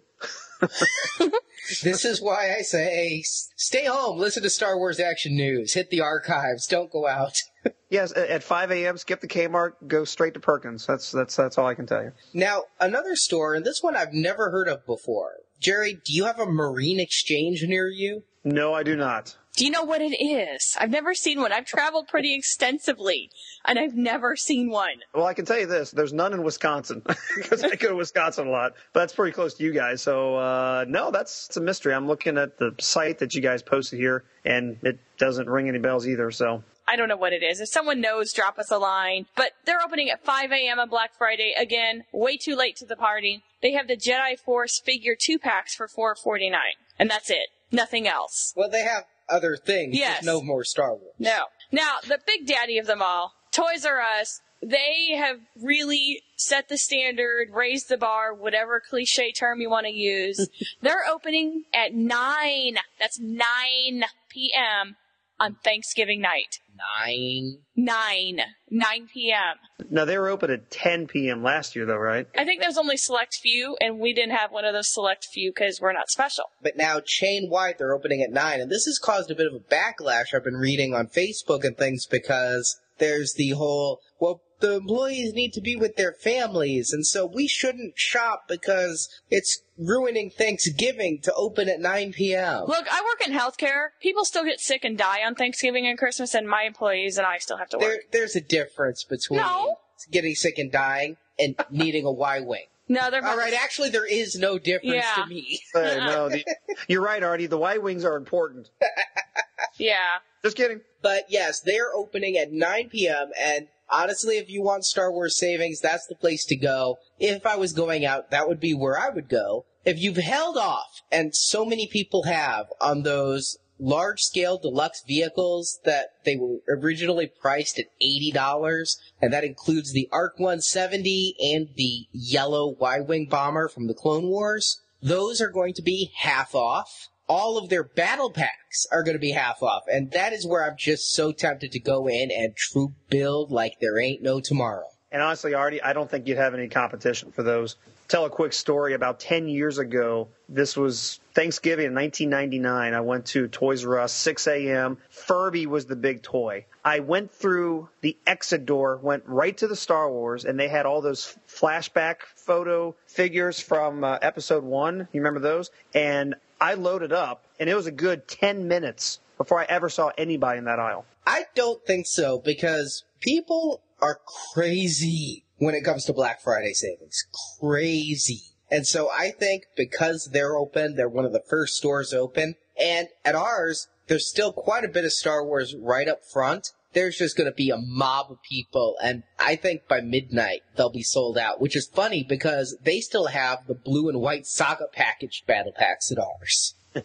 This 1.84 2.06
is 2.06 2.22
why 2.22 2.56
I 2.56 2.62
say 2.62 3.24
stay 3.24 3.86
home, 3.86 4.20
listen 4.20 4.44
to 4.44 4.50
Star 4.50 4.78
Wars 4.78 5.00
action 5.00 5.36
news, 5.36 5.74
hit 5.74 5.90
the 5.90 6.02
archives, 6.02 6.68
don't 6.68 6.92
go 6.92 7.08
out. 7.08 7.38
Yes, 7.90 8.12
at 8.12 8.30
at 8.30 8.44
5 8.44 8.72
a.m. 8.72 8.98
Skip 8.98 9.22
the 9.22 9.28
Kmart, 9.28 9.74
go 9.88 10.06
straight 10.06 10.34
to 10.34 10.40
Perkins. 10.40 10.86
That's 10.86 11.12
that's 11.12 11.36
that's 11.36 11.58
all 11.58 11.68
I 11.68 11.76
can 11.76 11.86
tell 11.86 12.04
you. 12.04 12.12
Now, 12.34 12.64
another 12.80 13.16
store, 13.16 13.54
and 13.54 13.64
this 13.64 13.82
one 13.82 13.96
I've 13.96 14.12
never 14.12 14.52
heard 14.52 14.68
of 14.68 14.86
before. 14.86 15.32
Jerry, 15.60 15.94
do 15.94 16.14
you 16.14 16.26
have 16.26 16.40
a 16.40 16.46
marine 16.46 17.00
exchange 17.00 17.64
near 17.64 17.88
you? 17.88 18.24
No, 18.44 18.74
I 18.74 18.84
do 18.84 18.96
not. 18.96 19.38
Do 19.56 19.64
you 19.64 19.72
know 19.72 19.84
what 19.84 20.02
it 20.02 20.16
is? 20.16 20.76
I've 20.80 20.90
never 20.90 21.14
seen 21.14 21.40
one. 21.40 21.54
I've 21.54 21.66
traveled 21.66 22.10
pretty 22.10 22.36
extensively, 22.36 23.30
and 23.64 23.80
I've 23.80 23.96
never 23.96 24.36
seen 24.36 24.70
one. 24.70 25.02
Well, 25.14 25.26
I 25.26 25.34
can 25.34 25.46
tell 25.46 25.58
you 25.58 25.66
this: 25.66 25.92
there's 25.92 26.12
none 26.12 26.34
in 26.34 26.44
Wisconsin 26.44 27.02
because 27.36 27.64
I 27.64 27.76
go 27.76 27.90
to 27.90 27.96
Wisconsin 27.96 28.48
a 28.48 28.52
lot, 28.52 28.74
but 28.92 29.00
that's 29.00 29.14
pretty 29.14 29.32
close 29.32 29.54
to 29.56 29.64
you 29.64 29.72
guys. 29.72 30.02
So 30.02 30.36
uh, 30.36 30.86
no, 30.88 31.10
that's 31.10 31.48
it's 31.48 31.58
a 31.58 31.62
mystery. 31.62 31.94
I'm 31.94 32.08
looking 32.08 32.38
at 32.38 32.58
the 32.58 32.76
site 32.80 33.20
that 33.20 33.34
you 33.34 33.42
guys 33.42 33.62
posted 33.62 33.98
here, 34.00 34.26
and 34.44 34.78
it 34.84 35.00
doesn't 35.18 35.50
ring 35.50 35.70
any 35.70 35.80
bells 35.80 36.06
either. 36.06 36.32
So 36.32 36.64
I 36.88 36.98
don't 36.98 37.08
know 37.08 37.18
what 37.18 37.34
it 37.34 37.42
is. 37.42 37.60
If 37.62 37.70
someone 37.70 38.02
knows, 38.02 38.34
drop 38.34 38.60
us 38.60 38.72
a 38.72 38.78
line. 38.78 39.26
But 39.36 39.54
they're 39.66 39.82
opening 39.82 40.10
at 40.10 40.24
5 40.24 40.52
a.m. 40.52 40.80
on 40.80 40.90
Black 40.90 41.16
Friday. 41.18 41.54
Again, 41.58 42.04
way 42.12 42.38
too 42.38 42.56
late 42.56 42.76
to 42.78 42.86
the 42.86 42.96
party. 42.96 43.44
They 43.62 43.72
have 43.72 43.88
the 43.88 43.98
Jedi 43.98 44.38
Force 44.38 44.80
figure 44.80 45.16
two 45.20 45.40
packs 45.40 45.74
for 45.74 45.88
4.49, 45.88 46.52
and 47.00 47.10
that's 47.10 47.30
it. 47.30 47.50
Nothing 47.72 48.08
else. 48.08 48.54
Well, 48.56 48.70
they 48.70 48.84
have 48.84 49.06
other 49.30 49.56
things. 49.58 49.98
Yes. 49.98 50.18
Just 50.18 50.26
no 50.26 50.42
more 50.42 50.64
Star 50.64 50.92
Wars. 50.92 51.16
No. 51.20 51.46
Now, 51.72 51.96
the 52.08 52.20
big 52.26 52.48
daddy 52.48 52.78
of 52.78 52.88
them 52.88 53.02
all, 53.02 53.34
Toys 53.52 53.86
R 53.86 54.00
Us, 54.02 54.42
they 54.62 55.16
have 55.16 55.40
really 55.62 56.22
set 56.38 56.70
the 56.70 56.78
standard, 56.78 57.50
raised 57.54 57.90
the 57.90 57.98
bar, 57.98 58.34
whatever 58.34 58.82
cliche 58.82 59.32
term 59.32 59.62
you 59.62 59.70
want 59.70 59.86
to 59.86 59.92
use. 59.92 60.50
They're 60.82 61.06
opening 61.10 61.64
at 61.74 61.94
9. 61.94 62.78
That's 63.00 63.20
9 63.20 64.06
p.m. 64.30 64.96
on 65.40 65.56
Thanksgiving 65.64 66.22
night. 66.22 66.60
Nine. 67.06 67.60
9. 67.76 68.40
9 68.70 69.08
p.m. 69.14 69.88
now 69.90 70.06
they 70.06 70.18
were 70.18 70.30
open 70.30 70.52
at 70.52 70.70
10 70.72 71.08
p.m. 71.08 71.44
last 71.44 71.76
year, 71.76 71.86
though, 71.86 71.98
right? 71.98 72.28
I 72.38 72.44
think 72.44 72.62
there's 72.62 72.78
only 72.78 72.98
select 72.98 73.36
few, 73.36 73.78
and 73.80 74.00
we 74.00 74.14
didn't 74.14 74.36
have 74.36 74.52
one 74.52 74.66
of 74.66 74.74
those 74.74 74.94
select 74.94 75.26
few 75.32 75.52
because 75.52 75.80
we're 75.80 75.94
not 75.94 76.10
special. 76.10 76.46
But 76.62 76.76
now 76.76 77.00
chain 77.04 77.50
wide, 77.50 77.76
they're 77.78 77.94
opening 77.94 78.22
at 78.22 78.32
nine, 78.32 78.60
and 78.60 78.72
this 78.72 78.86
has 78.86 79.00
caused 79.00 79.32
a 79.32 79.36
bit 79.36 79.48
of 79.48 79.54
a 79.54 79.60
backlash. 79.60 80.34
I've 80.34 80.44
been 80.44 80.56
reading 80.56 80.94
on 80.94 81.08
Facebook 81.08 81.64
and 81.64 81.78
things 81.78 82.06
because 82.06 82.80
there's 82.98 83.34
the 83.34 83.52
whole 83.52 84.00
well, 84.20 84.42
the 84.60 84.76
employees 84.76 85.34
need 85.34 85.54
to 85.54 85.62
be 85.62 85.76
with 85.76 85.96
their 85.96 86.14
families, 86.14 86.92
and 86.94 87.06
so 87.06 87.26
we 87.26 87.48
shouldn't 87.48 87.98
shop 87.98 88.46
because 88.48 89.10
it's 89.30 89.62
ruining 89.78 90.30
Thanksgiving 90.30 91.20
to 91.24 91.34
open 91.34 91.68
at 91.70 91.80
9 91.80 92.14
p.m. 92.14 92.64
Look, 92.68 92.86
I 92.90 93.02
work 93.02 93.28
in 93.28 93.34
healthcare. 93.34 93.88
People 94.02 94.24
still 94.26 94.46
get 94.46 94.60
sick 94.60 94.84
and 94.86 94.98
die 94.98 95.20
on 95.26 95.36
Thanksgiving 95.36 95.86
and 95.88 95.98
Christmas, 95.98 96.34
and 96.34 96.48
my 96.48 96.64
employees 96.64 97.18
and 97.18 97.28
I 97.28 97.38
still 97.40 97.58
have 97.58 97.70
to 97.70 97.78
work. 97.78 97.86
There, 97.88 98.00
there's 98.22 98.36
a 98.36 98.42
difference 98.42 99.04
between 99.04 99.40
No. 99.42 99.78
getting 100.12 100.36
sick 100.36 100.58
and 100.58 100.72
dying 100.72 101.18
and 101.38 101.56
needing 101.70 102.06
a 102.06 102.12
Y 102.12 102.40
wing. 102.40 102.66
no, 102.88 103.10
they're 103.12 103.26
All 103.26 103.38
right, 103.38 103.54
actually, 103.54 103.90
there 103.90 104.06
is 104.06 104.36
no 104.38 104.58
difference 104.58 105.04
Yeah. 105.18 105.24
to 105.24 105.30
me. 105.30 105.60
Hey, 105.74 105.98
no, 106.00 106.30
the, 106.30 106.46
you're 106.88 107.02
right, 107.04 107.22
Arnie. 107.22 107.50
The 107.50 107.58
Y 107.58 107.78
wings 107.78 108.06
are 108.06 108.16
important. 108.16 108.70
yeah. 109.78 110.20
Just 110.44 110.56
kidding. 110.58 110.82
But 111.02 111.26
yes, 111.30 111.60
they're 111.60 111.94
opening 111.94 112.38
at 112.38 112.52
9 112.52 112.90
p.m. 112.90 113.32
And 113.40 113.68
honestly, 113.92 114.38
if 114.38 114.50
you 114.50 114.62
want 114.62 114.86
Star 114.86 115.12
Wars 115.12 115.38
savings, 115.38 115.80
that's 115.80 116.08
the 116.08 116.16
place 116.16 116.46
to 116.46 116.56
go. 116.56 116.98
If 117.20 117.46
I 117.46 117.56
was 117.56 117.74
going 117.74 118.06
out, 118.06 118.32
that 118.32 118.48
would 118.48 118.60
be 118.60 118.74
where 118.74 118.98
I 118.98 119.10
would 119.10 119.30
go. 119.30 119.66
If 119.84 120.00
you've 120.00 120.18
held 120.18 120.58
off, 120.58 121.02
and 121.12 121.36
so 121.36 121.66
many 121.66 121.88
people 121.88 122.24
have, 122.24 122.68
on 122.82 123.04
those 123.04 123.58
large 123.80 124.22
scale 124.22 124.58
deluxe 124.58 125.04
vehicles 125.06 125.80
that 125.86 126.08
they 126.24 126.38
were 126.38 126.58
originally 126.68 127.28
priced 127.28 127.78
at 127.78 127.86
$80, 128.02 128.98
and 129.22 129.34
that 129.34 129.44
includes 129.44 129.92
the 129.92 130.10
ARC 130.12 130.40
170 130.40 131.36
and 131.54 131.70
the 131.76 132.08
yellow 132.12 132.76
Y-Wing 132.80 133.28
bomber 133.30 133.68
from 133.68 133.88
the 133.88 133.94
Clone 133.94 134.28
Wars, 134.28 134.82
those 135.02 135.42
are 135.42 135.50
going 135.50 135.74
to 135.74 135.82
be 135.82 136.12
half 136.16 136.56
off 136.56 137.10
all 137.28 137.58
of 137.58 137.70
their 137.70 137.84
battle 137.84 138.30
packs 138.30 138.86
are 138.92 139.04
going 139.04 139.16
to 139.16 139.20
be 139.20 139.32
half 139.32 139.64
off. 139.64 139.84
And 139.92 140.12
that 140.12 140.34
is 140.34 140.46
where 140.46 140.66
I'm 140.66 140.78
just 140.78 141.14
so 141.14 141.32
tempted 141.32 141.72
to 141.72 141.80
go 141.80 142.08
in 142.08 142.32
and 142.32 142.56
troop 142.56 142.94
build 143.10 143.52
like 143.52 143.80
there 143.80 144.00
ain't 144.00 144.22
no 144.22 144.40
tomorrow. 144.40 144.86
And 145.12 145.22
honestly, 145.22 145.54
Arnie, 145.54 145.80
I 145.84 145.94
don't 145.94 146.10
think 146.10 146.28
you'd 146.28 146.38
have 146.38 146.54
any 146.54 146.68
competition 146.68 147.32
for 147.32 147.42
those. 147.42 147.78
Tell 148.08 148.26
a 148.26 148.30
quick 148.30 148.54
story. 148.54 148.94
About 148.94 149.20
10 149.20 149.48
years 149.48 149.80
ago, 149.80 150.28
this 150.48 150.78
was 150.78 151.20
Thanksgiving 151.34 151.88
in 151.88 151.96
1999. 151.96 152.94
I 152.94 153.02
went 153.02 153.26
to 153.28 153.48
Toys 153.48 153.84
R 153.84 154.00
Us, 154.00 154.14
6 154.14 154.48
a.m. 154.48 154.98
Furby 155.10 155.66
was 155.66 155.86
the 155.86 155.96
big 155.96 156.22
toy. 156.22 156.66
I 156.84 157.00
went 157.00 157.32
through 157.32 157.90
the 158.02 158.16
exit 158.28 158.66
door, 158.68 159.00
went 159.02 159.24
right 159.26 159.58
to 159.58 159.68
the 159.68 159.76
Star 159.76 160.12
Wars, 160.12 160.46
and 160.46 160.60
they 160.60 160.68
had 160.68 160.86
all 160.86 161.02
those 161.02 161.36
flashback 161.48 162.18
photo 162.36 162.94
figures 163.08 163.60
from 163.60 164.04
uh, 164.04 164.20
episode 164.22 164.64
one. 164.64 165.08
You 165.12 165.22
remember 165.22 165.40
those? 165.40 165.72
And 165.96 166.36
I 166.60 166.74
loaded 166.74 167.12
up, 167.12 167.44
and 167.60 167.70
it 167.70 167.76
was 167.76 167.88
a 167.88 167.92
good 167.92 168.28
10 168.28 168.68
minutes 168.68 169.20
before 169.38 169.60
I 169.60 169.66
ever 169.66 169.90
saw 169.90 170.12
anybody 170.18 170.60
in 170.60 170.66
that 170.66 170.80
aisle. 170.80 171.06
I 171.26 171.46
don't 171.56 171.84
think 171.86 172.06
so 172.08 172.40
because 172.40 173.04
people 173.20 173.82
are 174.02 174.20
crazy 174.54 175.46
when 175.58 175.76
it 175.76 175.84
comes 175.84 176.06
to 176.06 176.14
Black 176.14 176.42
Friday 176.42 176.74
savings. 176.74 177.26
Crazy. 177.60 178.42
And 178.70 178.86
so 178.88 179.10
I 179.10 179.32
think 179.32 179.64
because 179.76 180.30
they're 180.32 180.56
open, 180.56 180.96
they're 180.96 181.10
one 181.10 181.26
of 181.26 181.34
the 181.34 181.44
first 181.48 181.76
stores 181.76 182.14
open, 182.14 182.56
and 182.80 183.08
at 183.24 183.36
ours, 183.36 183.88
there's 184.08 184.30
still 184.30 184.52
quite 184.52 184.84
a 184.84 184.90
bit 184.90 185.06
of 185.06 185.12
Star 185.12 185.46
Wars 185.46 185.76
right 185.80 186.08
up 186.08 186.22
front. 186.32 186.72
There's 186.96 187.18
just 187.18 187.38
going 187.38 187.50
to 187.50 187.54
be 187.54 187.70
a 187.70 187.78
mob 187.78 188.32
of 188.32 188.42
people, 188.42 188.96
and 189.04 189.22
I 189.38 189.56
think 189.58 189.88
by 189.88 190.02
midnight 190.02 190.62
they'll 190.76 190.90
be 190.90 191.04
sold 191.04 191.38
out, 191.38 191.62
which 191.62 191.76
is 191.76 191.88
funny 191.88 192.24
because 192.24 192.76
they 192.82 193.02
still 193.02 193.28
have 193.28 193.68
the 193.68 193.76
blue 193.76 194.10
and 194.10 194.20
white 194.20 194.48
saga 194.48 194.88
packaged 194.92 195.46
battle 195.46 195.74
packs 195.74 196.12
at 196.12 196.18
ours. 196.18 196.74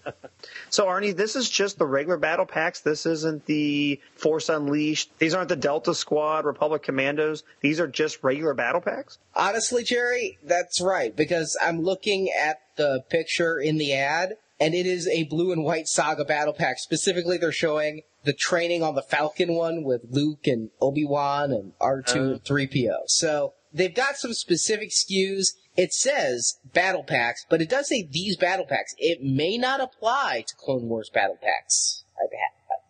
So, 0.71 0.87
Arnie, 0.87 1.15
this 1.15 1.35
is 1.35 1.51
just 1.51 1.79
the 1.79 1.87
regular 1.87 2.17
battle 2.17 2.47
packs. 2.47 2.81
This 2.81 3.05
isn't 3.05 3.47
the 3.47 4.01
Force 4.15 4.49
Unleashed. 4.49 5.11
These 5.19 5.35
aren't 5.35 5.49
the 5.49 5.57
Delta 5.57 5.95
Squad, 5.95 6.45
Republic 6.45 6.83
Commandos. 6.83 7.43
These 7.61 7.81
are 7.81 7.89
just 7.89 8.23
regular 8.23 8.55
battle 8.55 8.81
packs. 8.81 9.19
Honestly, 9.35 9.83
Jerry, 9.83 10.39
that's 10.45 10.81
right, 10.81 11.15
because 11.15 11.59
I'm 11.61 11.83
looking 11.83 12.31
at 12.31 12.61
the 12.77 13.03
picture 13.11 13.59
in 13.59 13.79
the 13.79 13.93
ad, 13.93 14.37
and 14.61 14.75
it 14.75 14.87
is 14.87 15.09
a 15.09 15.25
blue 15.25 15.51
and 15.53 15.65
white 15.65 15.89
saga 15.89 16.25
battle 16.25 16.55
pack. 16.55 16.79
Specifically, 16.79 17.37
they're 17.37 17.53
showing 17.53 18.03
the 18.25 18.33
training 18.33 18.83
on 18.83 18.95
the 18.95 19.03
Falcon 19.03 19.55
one 19.55 19.83
with 19.85 20.03
Luke 20.09 20.47
and 20.47 20.71
Obi-Wan 20.81 21.53
and 21.53 21.73
R2 21.81 22.09
uh-huh. 22.09 22.21
and 22.21 22.45
3PO. 22.45 22.97
So, 23.07 23.55
they've 23.73 23.95
got 23.95 24.17
some 24.17 24.35
specific 24.35 24.91
SKUs. 24.91 25.55
It 25.77 25.95
says 25.95 26.59
battle 26.75 27.05
packs, 27.05 27.47
but 27.49 27.63
it 27.63 27.69
does 27.69 27.89
say 27.89 28.07
these 28.11 28.37
battle 28.37 28.67
packs. 28.67 28.95
It 28.99 29.23
may 29.23 29.57
not 29.57 29.81
apply 29.81 30.45
to 30.49 30.55
Clone 30.57 30.89
Wars 30.89 31.11
battle 31.13 31.39
packs. 31.41 32.05
I- 32.19 32.27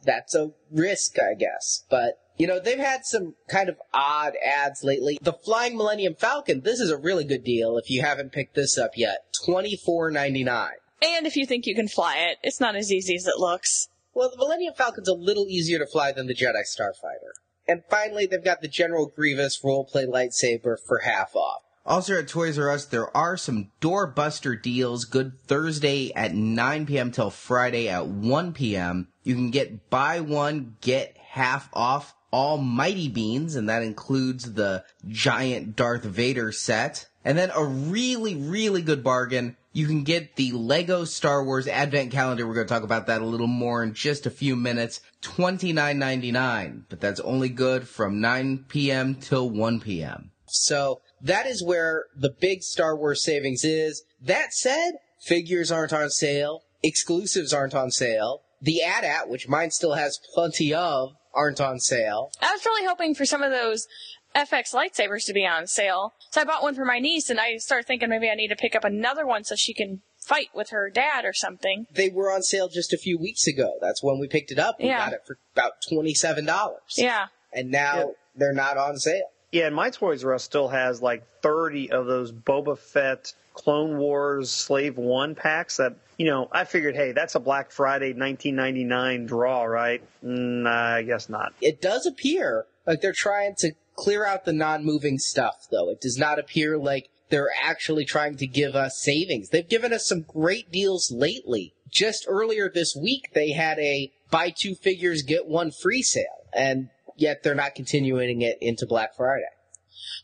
That's 0.03 0.35
a 0.35 0.53
risk, 0.71 1.17
I 1.21 1.35
guess. 1.35 1.85
But, 1.91 2.19
you 2.39 2.47
know, 2.47 2.59
they've 2.59 2.79
had 2.79 3.05
some 3.05 3.35
kind 3.49 3.69
of 3.69 3.77
odd 3.93 4.33
ads 4.43 4.83
lately. 4.83 5.19
The 5.21 5.35
Flying 5.35 5.77
Millennium 5.77 6.15
Falcon, 6.15 6.63
this 6.63 6.81
is 6.81 6.91
a 6.91 6.97
really 6.97 7.25
good 7.25 7.45
deal 7.45 7.77
if 7.77 7.91
you 7.91 8.01
haven't 8.01 8.33
picked 8.33 8.55
this 8.55 8.79
up 8.79 8.93
yet. 8.97 9.27
Twenty 9.45 9.77
four 9.77 10.11
ninety 10.11 10.43
nine. 10.43 10.73
And 11.03 11.27
if 11.27 11.37
you 11.37 11.47
think 11.47 11.67
you 11.67 11.75
can 11.75 11.89
fly 11.89 12.17
it, 12.31 12.39
it's 12.43 12.61
not 12.61 12.77
as 12.77 12.91
easy 12.91 13.15
as 13.15 13.27
it 13.27 13.39
looks. 13.39 13.89
Well, 14.15 14.31
the 14.31 14.37
Millennium 14.37 14.75
Falcon's 14.75 15.09
a 15.09 15.15
little 15.15 15.47
easier 15.49 15.79
to 15.79 15.87
fly 15.87 16.13
than 16.13 16.27
the 16.27 16.35
Jedi 16.35 16.63
Starfighter. 16.67 17.33
And 17.69 17.83
finally, 17.89 18.27
they've 18.27 18.43
got 18.43 18.61
the 18.61 18.69
General 18.69 19.07
Grievous 19.07 19.61
roleplay 19.63 20.07
lightsaber 20.07 20.77
for 20.85 21.01
half 21.05 21.37
off. 21.37 21.63
Also 21.87 22.19
at 22.19 22.29
Toys 22.29 22.59
R 22.59 22.71
Us, 22.71 22.85
there 22.85 23.15
are 23.17 23.37
some 23.37 23.71
doorbuster 23.81 24.61
deals 24.61 25.05
good 25.05 25.41
Thursday 25.47 26.13
at 26.15 26.35
9 26.35 26.87
p.m. 26.87 27.11
till 27.11 27.31
Friday 27.31 27.89
at 27.89 28.07
1 28.07 28.53
p.m. 28.53 29.09
You 29.23 29.35
can 29.35 29.51
get 29.51 29.89
buy 29.89 30.21
one, 30.21 30.77
get 30.81 31.17
half 31.17 31.69
off 31.73 32.15
all 32.33 32.59
Mighty 32.59 33.09
Beans, 33.09 33.57
and 33.57 33.69
that 33.69 33.83
includes 33.83 34.53
the 34.53 34.85
giant 35.09 35.75
Darth 35.77 36.05
Vader 36.05 36.53
set. 36.53 37.09
And 37.25 37.37
then 37.37 37.51
a 37.55 37.65
really, 37.65 38.35
really 38.35 38.83
good 38.83 39.03
bargain. 39.03 39.57
You 39.73 39.87
can 39.87 40.03
get 40.03 40.35
the 40.35 40.51
Lego 40.53 41.05
Star 41.05 41.45
Wars 41.45 41.69
Advent 41.69 42.11
Calendar. 42.11 42.47
We're 42.47 42.55
going 42.55 42.67
to 42.67 42.75
talk 42.75 42.83
about 42.83 43.07
that 43.07 43.23
a 43.23 43.27
little 43.27 43.47
more 43.47 43.85
in 43.85 43.95
just 43.95 44.27
a 44.27 44.31
few 44.31 44.57
minutes. 44.57 45.01
Twenty 45.21 45.73
nine 45.73 45.99
ninety 45.99 46.33
nine, 46.33 46.87
but 46.89 47.01
that's 47.01 47.21
only 47.21 47.49
good 47.49 47.87
from 47.87 48.21
9 48.21 48.65
p.m. 48.69 49.15
till 49.15 49.49
1 49.49 49.81
p.m. 49.81 50.33
So 50.47 51.01
that 51.23 51.47
is 51.47 51.63
where 51.63 52.07
the 52.17 52.35
big 52.41 52.63
Star 52.63 52.97
Wars 52.97 53.23
savings 53.23 53.65
is. 53.65 54.03
That 54.21 54.53
said, 54.53 54.95
figures 55.21 55.71
aren't 55.71 55.93
on 55.93 56.11
sale. 56.11 56.63
Exclusives 56.83 57.53
aren't 57.53 57.75
on 57.75 57.91
sale. 57.91 58.43
The 58.61 58.83
AT-AT, 58.83 59.29
which 59.29 59.49
mine 59.49 59.71
still 59.71 59.95
has 59.95 60.19
plenty 60.35 60.75
of, 60.75 61.13
aren't 61.33 61.61
on 61.61 61.79
sale. 61.79 62.33
I 62.43 62.53
was 62.53 62.65
really 62.65 62.87
hoping 62.87 63.15
for 63.15 63.25
some 63.25 63.43
of 63.43 63.53
those 63.53 63.87
FX 64.35 64.73
lightsabers 64.75 65.25
to 65.27 65.33
be 65.33 65.47
on 65.47 65.67
sale. 65.67 66.15
So 66.31 66.41
I 66.41 66.45
bought 66.45 66.63
one 66.63 66.75
for 66.75 66.85
my 66.85 66.99
niece, 66.99 67.31
and 67.31 67.41
I 67.41 67.57
started 67.59 67.87
thinking 67.87 68.09
maybe 68.09 68.29
I 68.31 68.35
need 68.35 68.49
to 68.49 68.57
pick 68.57 68.75
up 68.77 68.85
another 68.85 69.27
one 69.27 69.45
so 69.45 69.55
she 69.57 69.75
can 69.75 70.03
fight 70.25 70.49
with 70.55 70.71
her 70.71 70.91
dad 70.91 71.25
or 71.25 71.33
something. 71.33 71.87
They 71.93 72.09
were 72.11 72.31
on 72.33 72.43
sale 72.43 72.69
just 72.69 72.93
a 72.93 72.99
few 72.99 73.19
weeks 73.19 73.47
ago. 73.47 73.79
That's 73.81 74.03
when 74.03 74.19
we 74.19 74.29
picked 74.29 74.53
it 74.53 74.59
up. 74.59 74.77
We 74.79 74.87
Yeah. 74.87 74.99
got 74.99 75.13
it 75.15 75.23
for 75.27 75.39
about 75.55 75.73
$27. 75.91 76.81
Yeah. 76.97 77.27
And 77.53 77.71
now 77.71 77.97
Yeah. 77.97 78.05
they're 78.37 78.53
not 78.53 78.77
on 78.77 78.99
sale. 78.99 79.31
Yeah, 79.51 79.67
and 79.67 79.75
my 79.75 79.91
Toys 79.91 80.25
R 80.25 80.35
Us 80.35 80.45
still 80.45 80.69
has 80.69 81.03
like 81.03 81.25
30 81.43 81.91
of 81.91 82.07
those 82.07 82.31
Boba 82.31 82.79
Fett 82.79 83.33
Clone 83.55 83.99
Wars 83.99 84.51
Slave 84.53 84.97
One 84.97 85.35
packs 85.35 85.79
that, 85.79 85.95
you 86.19 86.27
know, 86.27 86.49
I 86.53 86.65
figured, 86.65 86.95
hey, 86.95 87.11
that's 87.13 87.35
a 87.35 87.41
Black 87.41 87.73
Friday 87.73 88.13
1999 88.13 89.27
draw, 89.27 89.65
right? 89.65 90.01
Mm, 90.25 90.63
nah, 90.63 90.95
I 90.95 91.03
guess 91.03 91.29
not. 91.29 91.53
It 91.61 91.81
does 91.83 92.07
appear 92.07 92.67
like 92.87 93.01
they're 93.01 93.13
trying 93.13 93.57
to 93.59 93.73
clear 93.97 94.25
out 94.25 94.45
the 94.45 94.53
non-moving 94.53 95.19
stuff, 95.19 95.67
though. 95.71 95.91
It 95.91 96.01
does 96.01 96.19
not 96.19 96.39
appear 96.39 96.79
like 96.79 97.11
they're 97.31 97.51
actually 97.63 98.05
trying 98.05 98.37
to 98.37 98.47
give 98.47 98.75
us 98.75 99.01
savings. 99.01 99.51
They've 99.51 99.69
given 99.69 99.93
us 99.93 100.07
some 100.07 100.23
great 100.23 100.73
deals 100.73 101.13
lately. 101.13 101.75
Just 101.89 102.27
earlier 102.29 102.69
this 102.69 102.97
week, 102.97 103.31
they 103.35 103.53
had 103.53 103.79
a 103.79 104.13
buy 104.31 104.51
two 104.51 104.75
figures, 104.75 105.23
get 105.23 105.47
one 105.47 105.71
free 105.71 106.03
sale, 106.03 106.25
and 106.53 106.89
yet 107.17 107.43
they're 107.43 107.55
not 107.55 107.75
continuing 107.75 108.43
it 108.43 108.59
into 108.61 108.87
Black 108.87 109.17
Friday. 109.17 109.45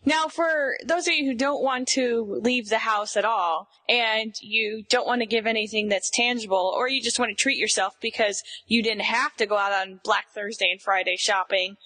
Now, 0.05 0.29
for 0.29 0.77
those 0.85 1.09
of 1.09 1.15
you 1.15 1.27
who 1.27 1.35
don't 1.35 1.63
want 1.63 1.89
to 1.89 2.41
leave 2.41 2.69
the 2.69 2.79
house 2.79 3.17
at 3.17 3.25
all, 3.25 3.69
and 3.89 4.35
you 4.41 4.85
don't 4.89 5.07
want 5.07 5.23
to 5.23 5.27
give 5.27 5.47
anything 5.47 5.89
that's 5.89 6.11
tangible, 6.11 6.73
or 6.77 6.89
you 6.89 7.03
just 7.03 7.19
want 7.19 7.31
to 7.31 7.35
treat 7.35 7.59
yourself 7.59 7.95
because 8.01 8.43
you 8.67 8.83
didn't 8.83 9.03
have 9.03 9.37
to 9.37 9.47
go 9.47 9.57
out 9.57 9.73
on 9.73 10.01
Black 10.05 10.27
Thursday 10.33 10.71
and 10.71 10.81
Friday 10.81 11.17
shopping, 11.17 11.77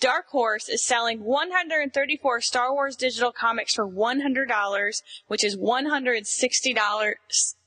Dark 0.00 0.26
Horse 0.28 0.68
is 0.68 0.84
selling 0.84 1.24
134 1.24 2.40
Star 2.42 2.72
Wars 2.72 2.94
digital 2.96 3.32
comics 3.32 3.74
for 3.74 3.88
$100, 3.88 5.02
which 5.28 5.42
is 5.42 5.56
$160 5.56 7.14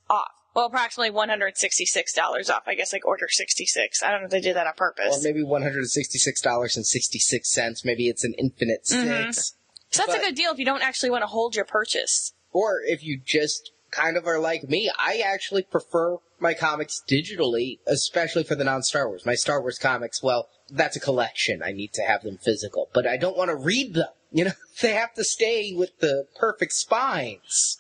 off. 0.10 0.28
Well, 0.56 0.66
approximately 0.66 1.12
$166 1.16 2.50
off. 2.50 2.64
I 2.68 2.74
guess 2.76 2.92
like 2.94 3.06
order 3.06 3.28
66. 3.30 4.02
I 4.04 4.12
don't 4.12 4.22
know 4.22 4.26
if 4.26 4.32
they 4.32 4.42
did 4.42 4.56
that 4.56 4.66
on 4.68 4.74
purpose. 4.76 5.20
Or 5.20 5.24
maybe 5.24 5.44
$166.66. 5.44 7.86
Maybe 7.86 8.08
it's 8.10 8.24
an 8.24 8.34
infinite 8.38 8.86
6 8.88 9.00
Mhm. 9.00 9.34
so 9.36 9.54
that's 9.92 10.08
but- 10.08 10.18
a 10.18 10.22
good 10.26 10.36
deal 10.36 10.52
if 10.52 10.58
you 10.60 10.66
don't 10.66 10.82
actually 10.84 11.10
want 11.12 11.22
to 11.24 11.28
hold 11.28 11.56
your 11.56 11.66
purchase. 11.66 12.34
Or 12.52 12.82
if 12.84 13.04
you 13.04 13.20
just 13.24 13.72
kind 13.92 14.18
of 14.18 14.28
are 14.28 14.40
like 14.40 14.68
me, 14.70 14.92
I 14.98 15.18
actually 15.18 15.64
prefer 15.64 16.18
my 16.40 16.54
comics 16.54 17.02
digitally, 17.10 17.80
especially 17.86 18.44
for 18.44 18.56
the 18.56 18.64
non-Star 18.64 19.08
Wars. 19.08 19.26
My 19.26 19.36
Star 19.36 19.62
Wars 19.62 19.78
comics, 19.78 20.24
well, 20.24 20.50
that's 20.70 20.96
a 20.96 21.00
collection. 21.00 21.62
I 21.64 21.72
need 21.72 21.94
to 21.94 22.02
have 22.04 22.24
them 22.24 22.38
physical, 22.38 22.90
but 22.94 23.08
I 23.08 23.18
don't 23.18 23.38
want 23.38 23.50
to 23.50 23.56
read 23.56 23.94
them. 23.94 24.10
You 24.32 24.46
know, 24.46 24.52
they 24.82 24.94
have 24.94 25.14
to 25.16 25.24
stay 25.24 25.74
with 25.74 26.00
the 26.00 26.28
perfect 26.36 26.74
spines. 26.74 27.78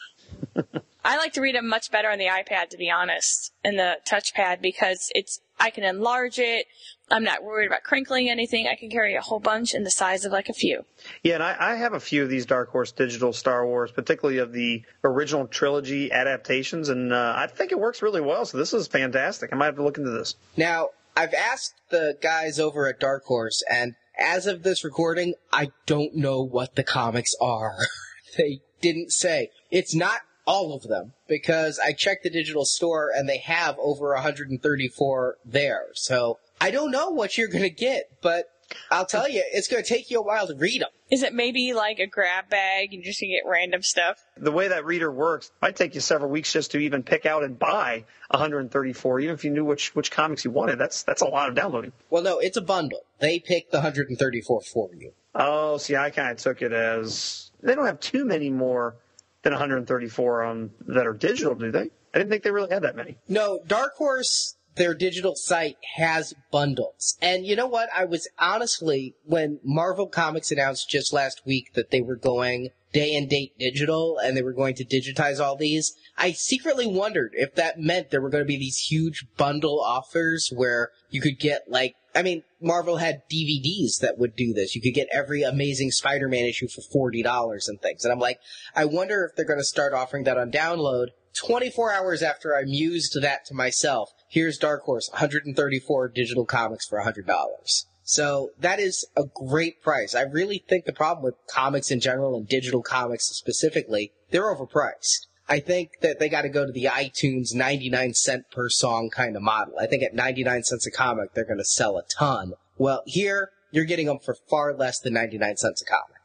I 1.03 1.17
like 1.17 1.33
to 1.33 1.41
read 1.41 1.55
them 1.55 1.67
much 1.67 1.91
better 1.91 2.09
on 2.09 2.19
the 2.19 2.25
iPad, 2.25 2.69
to 2.69 2.77
be 2.77 2.91
honest, 2.91 3.53
and 3.63 3.79
the 3.79 3.97
touchpad 4.09 4.61
because 4.61 5.09
it's 5.15 5.39
I 5.59 5.69
can 5.69 5.83
enlarge 5.83 6.39
it. 6.39 6.67
I'm 7.11 7.23
not 7.23 7.43
worried 7.43 7.67
about 7.67 7.83
crinkling 7.83 8.29
anything. 8.29 8.67
I 8.67 8.75
can 8.75 8.89
carry 8.89 9.15
a 9.15 9.21
whole 9.21 9.39
bunch 9.39 9.73
in 9.73 9.83
the 9.83 9.91
size 9.91 10.25
of 10.25 10.31
like 10.31 10.47
a 10.47 10.53
few. 10.53 10.85
Yeah, 11.23 11.35
and 11.35 11.43
I, 11.43 11.55
I 11.59 11.75
have 11.75 11.93
a 11.93 11.99
few 11.99 12.23
of 12.23 12.29
these 12.29 12.45
Dark 12.45 12.69
Horse 12.69 12.91
digital 12.91 13.33
Star 13.33 13.65
Wars, 13.65 13.91
particularly 13.91 14.39
of 14.39 14.53
the 14.53 14.83
original 15.03 15.47
trilogy 15.47 16.11
adaptations, 16.11 16.89
and 16.89 17.11
uh, 17.11 17.33
I 17.35 17.47
think 17.47 17.71
it 17.71 17.79
works 17.79 18.01
really 18.01 18.21
well. 18.21 18.45
So 18.45 18.57
this 18.57 18.73
is 18.73 18.87
fantastic. 18.87 19.51
I 19.51 19.55
might 19.55 19.65
have 19.65 19.75
to 19.77 19.83
look 19.83 19.97
into 19.97 20.11
this. 20.11 20.35
Now, 20.55 20.89
I've 21.19 21.33
asked 21.33 21.73
the 21.89 22.17
guys 22.21 22.61
over 22.61 22.87
at 22.87 23.01
Dark 23.01 23.25
Horse, 23.25 23.61
and 23.69 23.95
as 24.17 24.47
of 24.47 24.63
this 24.63 24.85
recording, 24.85 25.33
I 25.51 25.71
don't 25.85 26.15
know 26.15 26.41
what 26.41 26.75
the 26.75 26.83
comics 26.83 27.35
are. 27.41 27.75
they 28.37 28.61
didn't 28.79 29.11
say. 29.11 29.49
It's 29.69 29.93
not 29.93 30.21
all 30.45 30.73
of 30.73 30.83
them, 30.83 31.11
because 31.27 31.77
I 31.77 31.91
checked 31.91 32.23
the 32.23 32.29
digital 32.29 32.63
store 32.63 33.11
and 33.13 33.27
they 33.27 33.39
have 33.39 33.75
over 33.79 34.13
134 34.13 35.37
there. 35.43 35.87
So 35.93 36.39
I 36.61 36.71
don't 36.71 36.89
know 36.89 37.09
what 37.09 37.37
you're 37.37 37.49
gonna 37.49 37.67
get, 37.67 38.05
but 38.21 38.45
I'll 38.91 39.05
tell 39.05 39.29
you, 39.29 39.43
it's 39.51 39.67
gonna 39.67 39.83
take 39.83 40.09
you 40.09 40.19
a 40.19 40.23
while 40.23 40.47
to 40.47 40.55
read 40.55 40.81
them. 40.81 40.89
Is 41.11 41.23
it 41.23 41.33
maybe 41.33 41.73
like 41.73 41.99
a 41.99 42.05
grab 42.05 42.49
bag 42.49 42.93
and 42.93 43.03
just 43.03 43.19
to 43.19 43.27
get 43.27 43.43
random 43.45 43.81
stuff? 43.81 44.23
The 44.37 44.51
way 44.51 44.67
that 44.67 44.85
reader 44.85 45.11
works, 45.11 45.47
it 45.47 45.61
might 45.61 45.75
take 45.75 45.95
you 45.95 46.01
several 46.01 46.29
weeks 46.29 46.53
just 46.53 46.71
to 46.71 46.77
even 46.77 47.03
pick 47.03 47.25
out 47.25 47.43
and 47.43 47.57
buy 47.57 48.05
134, 48.29 49.19
even 49.21 49.33
if 49.33 49.43
you 49.43 49.51
knew 49.51 49.65
which 49.65 49.95
which 49.95 50.11
comics 50.11 50.45
you 50.45 50.51
wanted. 50.51 50.77
That's 50.77 51.03
that's 51.03 51.21
a 51.21 51.27
lot 51.27 51.49
of 51.49 51.55
downloading. 51.55 51.93
Well, 52.09 52.23
no, 52.23 52.39
it's 52.39 52.57
a 52.57 52.61
bundle. 52.61 53.01
They 53.19 53.39
pick 53.39 53.71
the 53.71 53.77
134 53.77 54.61
for 54.61 54.89
you. 54.95 55.13
Oh, 55.35 55.77
see, 55.77 55.95
I 55.95 56.09
kind 56.09 56.31
of 56.31 56.37
took 56.37 56.61
it 56.61 56.71
as 56.71 57.51
they 57.61 57.75
don't 57.75 57.85
have 57.85 57.99
too 57.99 58.25
many 58.25 58.49
more 58.49 58.95
than 59.43 59.53
134 59.53 60.43
on 60.43 60.57
um, 60.57 60.69
that 60.87 61.07
are 61.07 61.13
digital, 61.13 61.55
do 61.55 61.71
they? 61.71 61.89
I 62.13 62.17
didn't 62.17 62.29
think 62.29 62.43
they 62.43 62.51
really 62.51 62.71
had 62.71 62.83
that 62.83 62.95
many. 62.95 63.17
No, 63.27 63.59
Dark 63.67 63.95
Horse, 63.95 64.55
their 64.75 64.93
digital 64.93 65.35
site 65.35 65.77
has 65.97 66.33
bundles. 66.51 67.17
And 67.21 67.45
you 67.45 67.55
know 67.55 67.67
what? 67.67 67.89
I 67.95 68.05
was 68.05 68.27
honestly, 68.37 69.15
when 69.25 69.59
Marvel 69.63 70.07
Comics 70.07 70.51
announced 70.51 70.89
just 70.89 71.13
last 71.13 71.41
week 71.45 71.73
that 71.73 71.91
they 71.91 72.01
were 72.01 72.15
going 72.15 72.69
day 72.91 73.15
and 73.15 73.29
date 73.29 73.57
digital 73.59 74.17
and 74.17 74.35
they 74.35 74.41
were 74.41 74.53
going 74.53 74.75
to 74.75 74.85
digitize 74.85 75.39
all 75.39 75.55
these, 75.55 75.93
I 76.17 76.31
secretly 76.31 76.87
wondered 76.87 77.31
if 77.33 77.55
that 77.55 77.79
meant 77.79 78.09
there 78.09 78.21
were 78.21 78.29
going 78.29 78.43
to 78.43 78.47
be 78.47 78.57
these 78.57 78.87
huge 78.89 79.25
bundle 79.37 79.81
offers 79.81 80.51
where 80.55 80.91
you 81.09 81.21
could 81.21 81.39
get 81.39 81.63
like, 81.67 81.95
I 82.15 82.23
mean, 82.23 82.43
Marvel 82.59 82.97
had 82.97 83.21
DVDs 83.31 83.99
that 84.01 84.17
would 84.17 84.35
do 84.35 84.53
this. 84.53 84.75
You 84.75 84.81
could 84.81 84.95
get 84.95 85.07
every 85.13 85.43
amazing 85.43 85.91
Spider-Man 85.91 86.45
issue 86.45 86.67
for 86.67 87.11
$40 87.11 87.67
and 87.67 87.79
things. 87.81 88.03
And 88.03 88.11
I'm 88.11 88.19
like, 88.19 88.39
I 88.75 88.85
wonder 88.85 89.25
if 89.25 89.35
they're 89.35 89.45
going 89.45 89.59
to 89.59 89.63
start 89.63 89.93
offering 89.93 90.23
that 90.23 90.37
on 90.37 90.51
download 90.51 91.09
24 91.35 91.93
hours 91.93 92.23
after 92.23 92.55
I 92.55 92.63
mused 92.63 93.17
that 93.21 93.45
to 93.45 93.53
myself, 93.53 94.09
here's 94.29 94.57
Dark 94.57 94.83
Horse, 94.83 95.09
134 95.11 96.07
digital 96.09 96.45
comics 96.45 96.87
for 96.87 97.01
$100. 97.01 97.85
So 98.03 98.51
that 98.59 98.79
is 98.79 99.05
a 99.17 99.25
great 99.25 99.83
price. 99.83 100.15
I 100.15 100.21
really 100.21 100.63
think 100.67 100.85
the 100.85 100.93
problem 100.93 101.23
with 101.23 101.35
comics 101.47 101.91
in 101.91 101.99
general 101.99 102.35
and 102.37 102.47
digital 102.47 102.81
comics 102.81 103.25
specifically, 103.25 104.13
they're 104.31 104.55
overpriced. 104.55 105.27
I 105.47 105.59
think 105.59 105.99
that 106.01 106.19
they 106.19 106.29
got 106.29 106.43
to 106.43 106.49
go 106.49 106.65
to 106.65 106.71
the 106.71 106.85
iTunes 106.85 107.53
99 107.53 108.13
cent 108.13 108.51
per 108.51 108.69
song 108.69 109.09
kind 109.09 109.35
of 109.35 109.41
model. 109.41 109.73
I 109.79 109.87
think 109.87 110.03
at 110.03 110.13
99 110.13 110.63
cents 110.63 110.85
a 110.85 110.91
comic, 110.91 111.33
they're 111.33 111.45
going 111.45 111.57
to 111.57 111.65
sell 111.65 111.97
a 111.97 112.03
ton. 112.03 112.53
Well, 112.77 113.01
here, 113.05 113.51
you're 113.71 113.85
getting 113.85 114.05
them 114.05 114.19
for 114.19 114.35
far 114.49 114.73
less 114.73 114.99
than 114.99 115.13
99 115.13 115.57
cents 115.57 115.81
a 115.81 115.85
comic. 115.85 116.17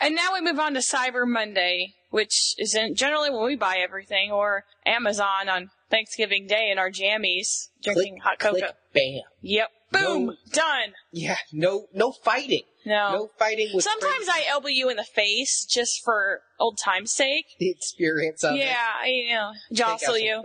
And 0.00 0.16
now 0.16 0.32
we 0.32 0.40
move 0.40 0.58
on 0.58 0.74
to 0.74 0.80
Cyber 0.80 1.26
Monday, 1.26 1.94
which 2.10 2.54
is 2.58 2.76
generally 2.94 3.30
when 3.30 3.44
we 3.44 3.54
buy 3.54 3.76
everything, 3.78 4.32
or 4.32 4.64
Amazon 4.84 5.48
on 5.48 5.70
Thanksgiving 5.92 6.46
Day 6.46 6.70
in 6.72 6.78
our 6.78 6.90
jammies, 6.90 7.68
drinking 7.84 8.14
Click, 8.14 8.22
hot 8.22 8.38
cocoa. 8.38 8.58
click, 8.58 8.74
bam. 8.94 9.20
Yep. 9.42 9.68
Boom. 9.92 10.26
No. 10.26 10.34
Done. 10.50 10.94
Yeah, 11.12 11.36
no, 11.52 11.86
no 11.92 12.12
fighting. 12.12 12.62
No. 12.86 13.12
No 13.12 13.30
fighting 13.38 13.68
with 13.74 13.84
Sometimes 13.84 14.26
I 14.28 14.44
elbow 14.48 14.68
you 14.68 14.88
in 14.88 14.96
the 14.96 15.04
face 15.04 15.66
just 15.66 16.02
for 16.02 16.40
old 16.58 16.78
time's 16.82 17.12
sake. 17.12 17.44
the 17.60 17.70
experience 17.70 18.42
of 18.42 18.54
it. 18.54 18.60
Yeah, 18.60 18.86
I, 19.02 19.06
you 19.08 19.34
know, 19.34 19.52
jostle 19.72 20.18
you. 20.18 20.42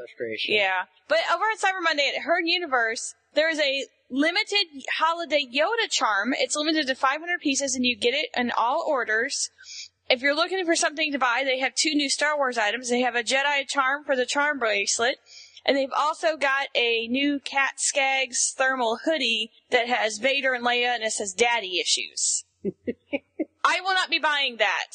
Yeah. 0.47 0.83
But 1.07 1.19
over 1.33 1.45
at 1.45 1.60
Cyber 1.60 1.81
Monday 1.81 2.12
at 2.13 2.23
Her 2.23 2.41
Universe, 2.41 3.15
there 3.33 3.49
is 3.49 3.60
a 3.60 3.86
limited 4.10 4.65
holiday 4.97 5.45
Yoda 5.45 5.89
charm. 5.89 6.33
It's 6.38 6.55
limited 6.55 6.88
to 6.88 6.95
500 6.95 7.39
pieces 7.39 7.75
and 7.75 7.86
you 7.86 7.97
get 7.97 8.13
it 8.13 8.29
in 8.36 8.51
all 8.51 8.86
orders. 8.88 9.49
If 10.09 10.21
you're 10.21 10.35
looking 10.35 10.65
for 10.65 10.75
something 10.75 11.11
to 11.11 11.19
buy, 11.19 11.43
they 11.43 11.59
have 11.59 11.75
two 11.75 11.93
new 11.93 12.09
Star 12.09 12.37
Wars 12.37 12.57
items. 12.57 12.89
They 12.89 13.01
have 13.01 13.15
a 13.15 13.23
Jedi 13.23 13.67
charm 13.67 14.03
for 14.05 14.15
the 14.15 14.25
charm 14.25 14.59
bracelet. 14.59 15.17
And 15.65 15.75
they've 15.75 15.91
also 15.95 16.37
got 16.37 16.67
a 16.75 17.07
new 17.07 17.39
Cat 17.39 17.73
Skaggs 17.75 18.53
thermal 18.57 18.99
hoodie 19.03 19.51
that 19.69 19.89
has 19.89 20.17
Vader 20.17 20.53
and 20.53 20.65
Leia 20.65 20.95
and 20.95 21.03
it 21.03 21.11
says 21.11 21.33
daddy 21.33 21.79
issues. 21.79 22.45
I 23.65 23.81
will 23.81 23.93
not 23.93 24.09
be 24.09 24.19
buying 24.19 24.57
that. 24.57 24.87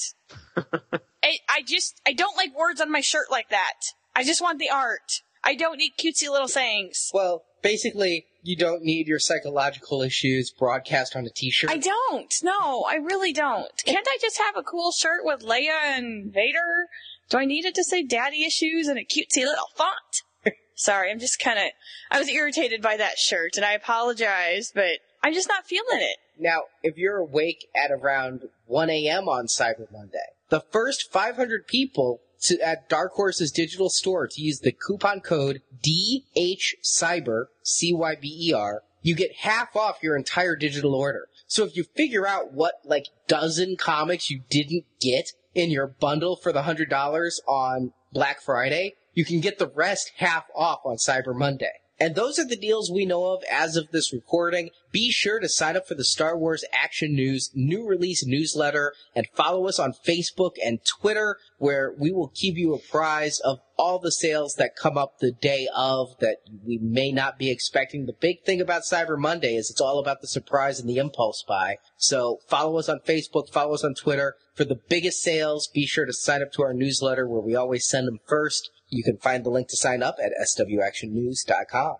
I, 1.22 1.37
I 1.48 1.62
just, 1.66 2.01
I 2.07 2.14
don't 2.14 2.38
like 2.38 2.57
words 2.57 2.81
on 2.81 2.90
my 2.90 3.03
shirt 3.03 3.31
like 3.31 3.51
that. 3.51 3.81
I 4.16 4.25
just 4.25 4.40
want 4.40 4.59
the 4.59 4.70
art. 4.70 5.20
I 5.44 5.55
don't 5.55 5.77
need 5.77 5.92
cutesy 5.98 6.31
little 6.31 6.48
sayings. 6.48 7.11
Well, 7.12 7.44
basically, 7.62 8.27
you 8.43 8.57
don't 8.57 8.83
need 8.83 9.07
your 9.07 9.19
psychological 9.19 10.03
issues 10.03 10.51
broadcast 10.51 11.15
on 11.15 11.25
a 11.27 11.31
t-shirt. 11.31 11.71
I 11.71 11.79
don't. 11.79 12.35
No, 12.43 12.85
I 12.89 12.97
really 12.97 13.33
don't. 13.33 13.71
Can't 13.85 14.07
I 14.09 14.19
just 14.21 14.39
have 14.39 14.57
a 14.57 14.63
cool 14.63 14.93
shirt 14.93 15.25
with 15.25 15.43
Leia 15.43 15.97
and 15.97 16.33
Vader? 16.33 16.89
Do 17.31 17.39
I 17.39 17.45
need 17.45 17.65
it 17.65 17.75
to 17.77 17.85
say 17.85 18.03
daddy 18.03 18.45
issues 18.45 18.89
and 18.89 18.99
a 18.99 19.05
cutesy 19.05 19.45
little 19.45 19.71
font? 19.77 20.23
Sorry, 20.75 21.11
I'm 21.11 21.21
just 21.21 21.39
kind 21.39 21.59
of, 21.59 21.67
I 22.11 22.19
was 22.19 22.29
irritated 22.29 22.83
by 22.83 22.97
that 22.97 23.19
shirt 23.19 23.57
and 23.57 23.65
I 23.65 23.73
apologize, 23.73 24.73
but 24.75 24.99
I'm 25.23 25.35
just 25.35 25.49
not 25.49 25.67
feeling 25.67 26.01
it. 26.01 26.17
Now, 26.39 26.63
if 26.83 26.97
you're 26.97 27.19
awake 27.19 27.67
at 27.77 27.93
around 27.93 28.49
1 28.67 28.91
a.m. 28.91 29.29
on 29.29 29.47
Cyber 29.47 29.91
Monday, 29.93 30.19
the 30.49 30.65
first 30.73 31.13
500 31.13 31.67
people 31.67 32.21
to, 32.43 32.61
at 32.61 32.89
Dark 32.89 33.13
Horse's 33.13 33.51
digital 33.51 33.89
store 33.89 34.27
to 34.27 34.41
use 34.41 34.61
the 34.61 34.73
coupon 34.73 35.21
code 35.21 35.63
DHCyber, 35.85 37.47
C-Y-B-E-R, 37.63 38.83
you 39.03 39.15
get 39.15 39.37
half 39.39 39.75
off 39.77 40.03
your 40.03 40.17
entire 40.17 40.57
digital 40.57 40.95
order. 40.95 41.29
So 41.47 41.65
if 41.65 41.77
you 41.77 41.85
figure 41.85 42.27
out 42.27 42.53
what, 42.53 42.75
like, 42.85 43.07
dozen 43.27 43.77
comics 43.77 44.31
you 44.31 44.43
didn't 44.49 44.85
get 45.01 45.33
in 45.55 45.71
your 45.71 45.87
bundle 45.87 46.37
for 46.37 46.53
the 46.53 46.63
$100 46.63 47.41
on 47.47 47.93
Black 48.13 48.41
Friday, 48.41 48.95
you 49.13 49.25
can 49.25 49.41
get 49.41 49.59
the 49.59 49.69
rest 49.69 50.13
half 50.17 50.45
off 50.55 50.81
on 50.85 50.97
Cyber 50.97 51.35
Monday. 51.37 51.82
And 52.03 52.17
those 52.17 52.37
are 52.41 52.45
the 52.45 52.57
deals 52.57 52.91
we 52.91 53.07
know 53.07 53.27
of 53.27 53.45
as 53.49 53.77
of 53.77 53.93
this 53.93 54.12
recording. 54.12 54.71
Be 54.91 55.12
sure 55.12 55.38
to 55.38 55.49
sign 55.49 55.77
up 55.77 55.87
for 55.87 55.95
the 55.95 56.03
Star 56.03 56.37
Wars 56.37 56.65
Action 56.73 57.15
News 57.15 57.53
new 57.55 57.87
release 57.87 58.27
newsletter 58.27 58.93
and 59.15 59.29
follow 59.37 59.69
us 59.69 59.79
on 59.79 59.93
Facebook 59.93 60.57
and 60.67 60.81
Twitter 60.85 61.37
where 61.59 61.95
we 61.97 62.11
will 62.11 62.33
keep 62.35 62.57
you 62.57 62.75
apprised 62.75 63.41
of 63.43 63.61
all 63.79 64.01
the 64.01 64.11
sales 64.11 64.57
that 64.57 64.75
come 64.75 64.99
up 64.99 65.21
the 65.21 65.31
day 65.31 65.69
of 65.77 66.19
that 66.19 66.38
we 66.67 66.77
may 66.79 67.12
not 67.12 67.38
be 67.38 67.53
expecting. 67.53 68.07
The 68.07 68.15
big 68.15 68.43
thing 68.43 68.61
about 68.61 68.83
Cyber 68.83 69.17
Monday 69.17 69.55
is 69.55 69.71
it's 69.71 69.81
all 69.81 70.01
about 70.01 70.23
the 70.23 70.27
surprise 70.27 70.81
and 70.81 70.91
the 70.91 70.99
impulse 70.99 71.45
buy. 71.47 71.77
So 71.97 72.41
follow 72.49 72.79
us 72.79 72.88
on 72.88 72.99
Facebook, 73.07 73.49
follow 73.53 73.75
us 73.75 73.85
on 73.85 73.95
Twitter 73.95 74.35
for 74.57 74.65
the 74.65 74.81
biggest 74.88 75.23
sales. 75.23 75.69
Be 75.73 75.87
sure 75.87 76.05
to 76.05 76.12
sign 76.12 76.43
up 76.43 76.51
to 76.55 76.62
our 76.62 76.75
newsletter 76.75 77.29
where 77.29 77.41
we 77.41 77.55
always 77.55 77.88
send 77.88 78.09
them 78.09 78.19
first. 78.27 78.71
You 78.93 79.03
can 79.03 79.17
find 79.17 79.45
the 79.45 79.51
link 79.51 79.69
to 79.69 79.77
sign 79.77 80.03
up 80.03 80.17
at 80.23 80.33
swactionnews.com. 80.39 81.97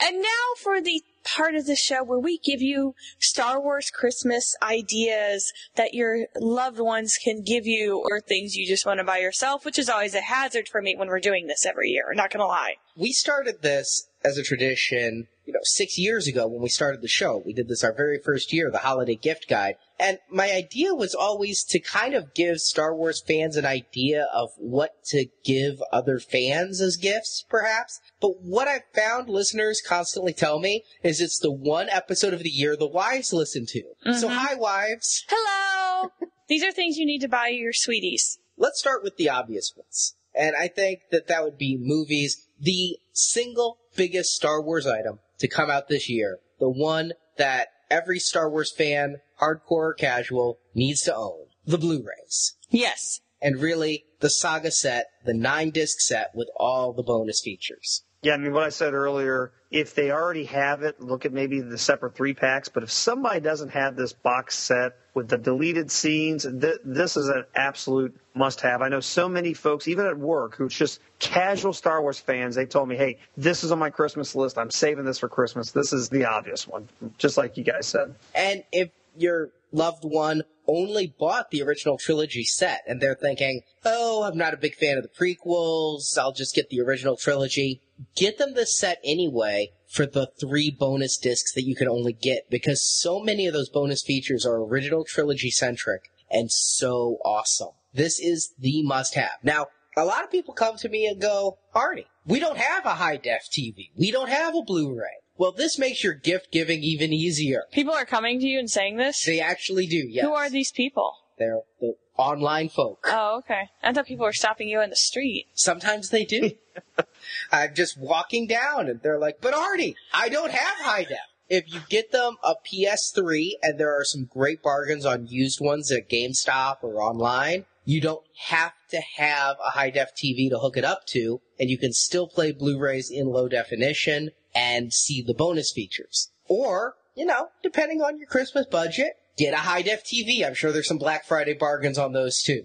And 0.00 0.22
now 0.22 0.28
for 0.56 0.80
the 0.80 1.02
part 1.24 1.54
of 1.54 1.66
the 1.66 1.76
show 1.76 2.02
where 2.02 2.18
we 2.18 2.38
give 2.38 2.62
you 2.62 2.94
Star 3.18 3.60
Wars 3.60 3.90
Christmas 3.90 4.56
ideas 4.62 5.52
that 5.74 5.92
your 5.92 6.26
loved 6.38 6.78
ones 6.78 7.18
can 7.22 7.42
give 7.42 7.66
you 7.66 8.02
or 8.10 8.20
things 8.20 8.54
you 8.54 8.66
just 8.66 8.86
want 8.86 8.98
to 8.98 9.04
buy 9.04 9.18
yourself, 9.18 9.64
which 9.64 9.78
is 9.78 9.88
always 9.88 10.14
a 10.14 10.20
hazard 10.20 10.68
for 10.68 10.80
me 10.80 10.94
when 10.96 11.08
we're 11.08 11.20
doing 11.20 11.46
this 11.46 11.66
every 11.66 11.90
year. 11.90 12.04
Not 12.14 12.30
gonna 12.30 12.46
lie. 12.46 12.76
We 12.96 13.12
started 13.12 13.60
this 13.60 14.08
as 14.24 14.38
a 14.38 14.42
tradition, 14.42 15.26
you 15.50 15.54
know, 15.54 15.60
six 15.64 15.98
years 15.98 16.28
ago 16.28 16.46
when 16.46 16.62
we 16.62 16.68
started 16.68 17.02
the 17.02 17.08
show. 17.08 17.42
We 17.44 17.52
did 17.52 17.66
this 17.66 17.82
our 17.82 17.92
very 17.92 18.20
first 18.24 18.52
year, 18.52 18.70
the 18.70 18.78
holiday 18.78 19.16
gift 19.16 19.48
guide. 19.48 19.74
And 19.98 20.20
my 20.30 20.52
idea 20.52 20.94
was 20.94 21.12
always 21.12 21.64
to 21.64 21.80
kind 21.80 22.14
of 22.14 22.34
give 22.34 22.60
Star 22.60 22.94
Wars 22.94 23.20
fans 23.20 23.56
an 23.56 23.66
idea 23.66 24.28
of 24.32 24.50
what 24.58 25.02
to 25.06 25.26
give 25.44 25.82
other 25.92 26.20
fans 26.20 26.80
as 26.80 26.96
gifts, 26.96 27.44
perhaps. 27.50 27.98
But 28.20 28.40
what 28.40 28.68
I've 28.68 28.84
found 28.94 29.28
listeners 29.28 29.82
constantly 29.84 30.32
tell 30.32 30.60
me 30.60 30.84
is 31.02 31.20
it's 31.20 31.40
the 31.40 31.50
one 31.50 31.88
episode 31.88 32.32
of 32.32 32.44
the 32.44 32.48
year 32.48 32.76
the 32.76 32.86
wives 32.86 33.32
listen 33.32 33.66
to. 33.66 33.82
So 34.04 34.28
mm-hmm. 34.28 34.36
hi 34.36 34.54
wives. 34.54 35.24
Hello! 35.28 36.12
These 36.48 36.62
are 36.62 36.70
things 36.70 36.96
you 36.96 37.06
need 37.06 37.22
to 37.22 37.28
buy 37.28 37.48
your 37.48 37.72
sweeties. 37.72 38.38
Let's 38.56 38.78
start 38.78 39.02
with 39.02 39.16
the 39.16 39.28
obvious 39.28 39.72
ones. 39.76 40.14
And 40.32 40.54
I 40.54 40.68
think 40.68 41.00
that 41.10 41.26
that 41.26 41.42
would 41.42 41.58
be 41.58 41.76
movies. 41.76 42.46
The 42.60 42.98
single 43.12 43.78
biggest 43.96 44.30
Star 44.30 44.62
Wars 44.62 44.86
item 44.86 45.18
to 45.40 45.48
come 45.48 45.70
out 45.70 45.88
this 45.88 46.08
year. 46.08 46.38
The 46.58 46.70
one 46.70 47.12
that 47.36 47.68
every 47.90 48.18
Star 48.18 48.48
Wars 48.48 48.72
fan, 48.72 49.16
hardcore 49.40 49.60
or 49.70 49.94
casual, 49.94 50.58
needs 50.74 51.02
to 51.02 51.14
own. 51.14 51.46
The 51.66 51.78
Blu-rays. 51.78 52.56
Yes. 52.70 53.20
And 53.42 53.60
really, 53.60 54.04
the 54.20 54.30
saga 54.30 54.70
set, 54.70 55.06
the 55.24 55.34
nine 55.34 55.70
disc 55.70 56.00
set 56.00 56.30
with 56.34 56.48
all 56.56 56.92
the 56.92 57.02
bonus 57.02 57.40
features. 57.40 58.04
Yeah, 58.22 58.34
I 58.34 58.36
mean, 58.36 58.52
what 58.52 58.64
I 58.64 58.68
said 58.68 58.92
earlier, 58.92 59.50
if 59.70 59.94
they 59.94 60.10
already 60.10 60.44
have 60.44 60.82
it, 60.82 61.00
look 61.00 61.24
at 61.24 61.32
maybe 61.32 61.60
the 61.60 61.78
separate 61.78 62.14
three 62.14 62.34
packs. 62.34 62.68
But 62.68 62.82
if 62.82 62.90
somebody 62.90 63.40
doesn't 63.40 63.70
have 63.70 63.96
this 63.96 64.12
box 64.12 64.58
set 64.58 64.92
with 65.14 65.28
the 65.28 65.38
deleted 65.38 65.90
scenes, 65.90 66.42
th- 66.42 66.80
this 66.84 67.16
is 67.16 67.28
an 67.28 67.44
absolute 67.54 68.14
must 68.34 68.60
have. 68.60 68.82
I 68.82 68.88
know 68.88 69.00
so 69.00 69.26
many 69.26 69.54
folks, 69.54 69.88
even 69.88 70.04
at 70.04 70.18
work, 70.18 70.54
who's 70.56 70.74
just 70.74 71.00
casual 71.18 71.72
Star 71.72 72.02
Wars 72.02 72.20
fans, 72.20 72.56
they 72.56 72.66
told 72.66 72.90
me, 72.90 72.96
hey, 72.96 73.18
this 73.38 73.64
is 73.64 73.72
on 73.72 73.78
my 73.78 73.88
Christmas 73.88 74.34
list. 74.34 74.58
I'm 74.58 74.70
saving 74.70 75.06
this 75.06 75.18
for 75.18 75.28
Christmas. 75.30 75.70
This 75.70 75.94
is 75.94 76.10
the 76.10 76.26
obvious 76.26 76.68
one, 76.68 76.90
just 77.16 77.38
like 77.38 77.56
you 77.56 77.64
guys 77.64 77.86
said. 77.86 78.14
And 78.34 78.64
if 78.70 78.90
your 79.16 79.48
loved 79.72 80.04
one 80.04 80.42
only 80.66 81.14
bought 81.18 81.50
the 81.50 81.62
original 81.62 81.98
trilogy 81.98 82.44
set 82.44 82.82
and 82.86 83.00
they're 83.00 83.14
thinking, 83.14 83.62
oh, 83.84 84.22
I'm 84.22 84.36
not 84.36 84.54
a 84.54 84.56
big 84.56 84.74
fan 84.74 84.98
of 84.98 85.02
the 85.02 85.08
prequels, 85.08 86.18
I'll 86.18 86.32
just 86.32 86.54
get 86.54 86.70
the 86.70 86.80
original 86.80 87.16
trilogy, 87.16 87.80
get 88.16 88.38
them 88.38 88.54
the 88.54 88.66
set 88.66 88.98
anyway 89.04 89.72
for 89.86 90.06
the 90.06 90.30
three 90.40 90.70
bonus 90.70 91.16
discs 91.18 91.52
that 91.54 91.64
you 91.64 91.74
can 91.74 91.88
only 91.88 92.12
get 92.12 92.48
because 92.50 92.82
so 92.82 93.20
many 93.20 93.46
of 93.46 93.52
those 93.52 93.68
bonus 93.68 94.02
features 94.02 94.46
are 94.46 94.62
original 94.62 95.04
trilogy 95.04 95.50
centric 95.50 96.10
and 96.30 96.50
so 96.50 97.18
awesome. 97.24 97.72
This 97.92 98.20
is 98.20 98.54
the 98.58 98.82
must 98.82 99.14
have. 99.14 99.38
Now, 99.42 99.66
a 99.96 100.04
lot 100.04 100.22
of 100.22 100.30
people 100.30 100.54
come 100.54 100.76
to 100.76 100.88
me 100.88 101.06
and 101.06 101.20
go, 101.20 101.58
Arnie, 101.74 102.06
we 102.24 102.38
don't 102.38 102.58
have 102.58 102.86
a 102.86 102.94
high 102.94 103.16
def 103.16 103.48
TV. 103.50 103.90
We 103.96 104.10
don't 104.12 104.28
have 104.28 104.54
a 104.54 104.62
Blu-ray. 104.62 105.18
Well, 105.36 105.52
this 105.52 105.78
makes 105.78 106.04
your 106.04 106.14
gift 106.14 106.52
giving 106.52 106.82
even 106.82 107.12
easier. 107.12 107.64
People 107.72 107.94
are 107.94 108.04
coming 108.04 108.38
to 108.40 108.46
you 108.46 108.58
and 108.58 108.70
saying 108.70 108.98
this? 108.98 109.24
They 109.24 109.40
actually 109.40 109.86
do, 109.86 110.06
yes. 110.06 110.24
Who 110.24 110.34
are 110.34 110.50
these 110.50 110.70
people? 110.70 111.14
They're 111.40 111.62
the 111.80 111.94
online 112.18 112.68
folk. 112.68 113.06
Oh, 113.06 113.38
okay. 113.38 113.70
I 113.82 113.92
thought 113.92 114.06
people 114.06 114.26
were 114.26 114.32
stopping 114.32 114.68
you 114.68 114.82
in 114.82 114.90
the 114.90 114.96
street. 114.96 115.46
Sometimes 115.54 116.10
they 116.10 116.26
do. 116.26 116.52
I'm 117.50 117.74
just 117.74 117.98
walking 117.98 118.46
down 118.46 118.88
and 118.88 119.00
they're 119.00 119.18
like, 119.18 119.40
but 119.40 119.54
Arnie, 119.54 119.94
I 120.12 120.28
don't 120.28 120.52
have 120.52 120.84
high 120.84 121.04
def. 121.04 121.18
If 121.48 121.72
you 121.72 121.80
get 121.88 122.12
them 122.12 122.36
a 122.44 122.54
PS3 122.54 123.52
and 123.62 123.80
there 123.80 123.98
are 123.98 124.04
some 124.04 124.26
great 124.26 124.62
bargains 124.62 125.04
on 125.06 125.26
used 125.26 125.60
ones 125.60 125.90
at 125.90 126.10
GameStop 126.10 126.76
or 126.82 127.02
online, 127.02 127.64
you 127.84 128.02
don't 128.02 128.24
have 128.48 128.74
to 128.90 129.00
have 129.16 129.56
a 129.66 129.70
high 129.70 129.90
def 129.90 130.14
TV 130.14 130.50
to 130.50 130.58
hook 130.58 130.76
it 130.76 130.84
up 130.84 131.06
to, 131.06 131.40
and 131.58 131.70
you 131.70 131.78
can 131.78 131.92
still 131.92 132.28
play 132.28 132.52
Blu-rays 132.52 133.10
in 133.10 133.26
low 133.26 133.48
definition 133.48 134.30
and 134.54 134.92
see 134.92 135.22
the 135.22 135.34
bonus 135.34 135.72
features. 135.72 136.30
Or, 136.46 136.96
you 137.16 137.24
know, 137.24 137.48
depending 137.62 138.02
on 138.02 138.18
your 138.18 138.28
Christmas 138.28 138.66
budget, 138.66 139.14
get 139.36 139.54
a 139.54 139.58
high 139.58 139.82
def 139.82 140.04
TV. 140.04 140.44
I'm 140.46 140.54
sure 140.54 140.72
there's 140.72 140.88
some 140.88 140.98
Black 140.98 141.24
Friday 141.24 141.54
bargains 141.54 141.98
on 141.98 142.12
those 142.12 142.42
too. 142.42 142.64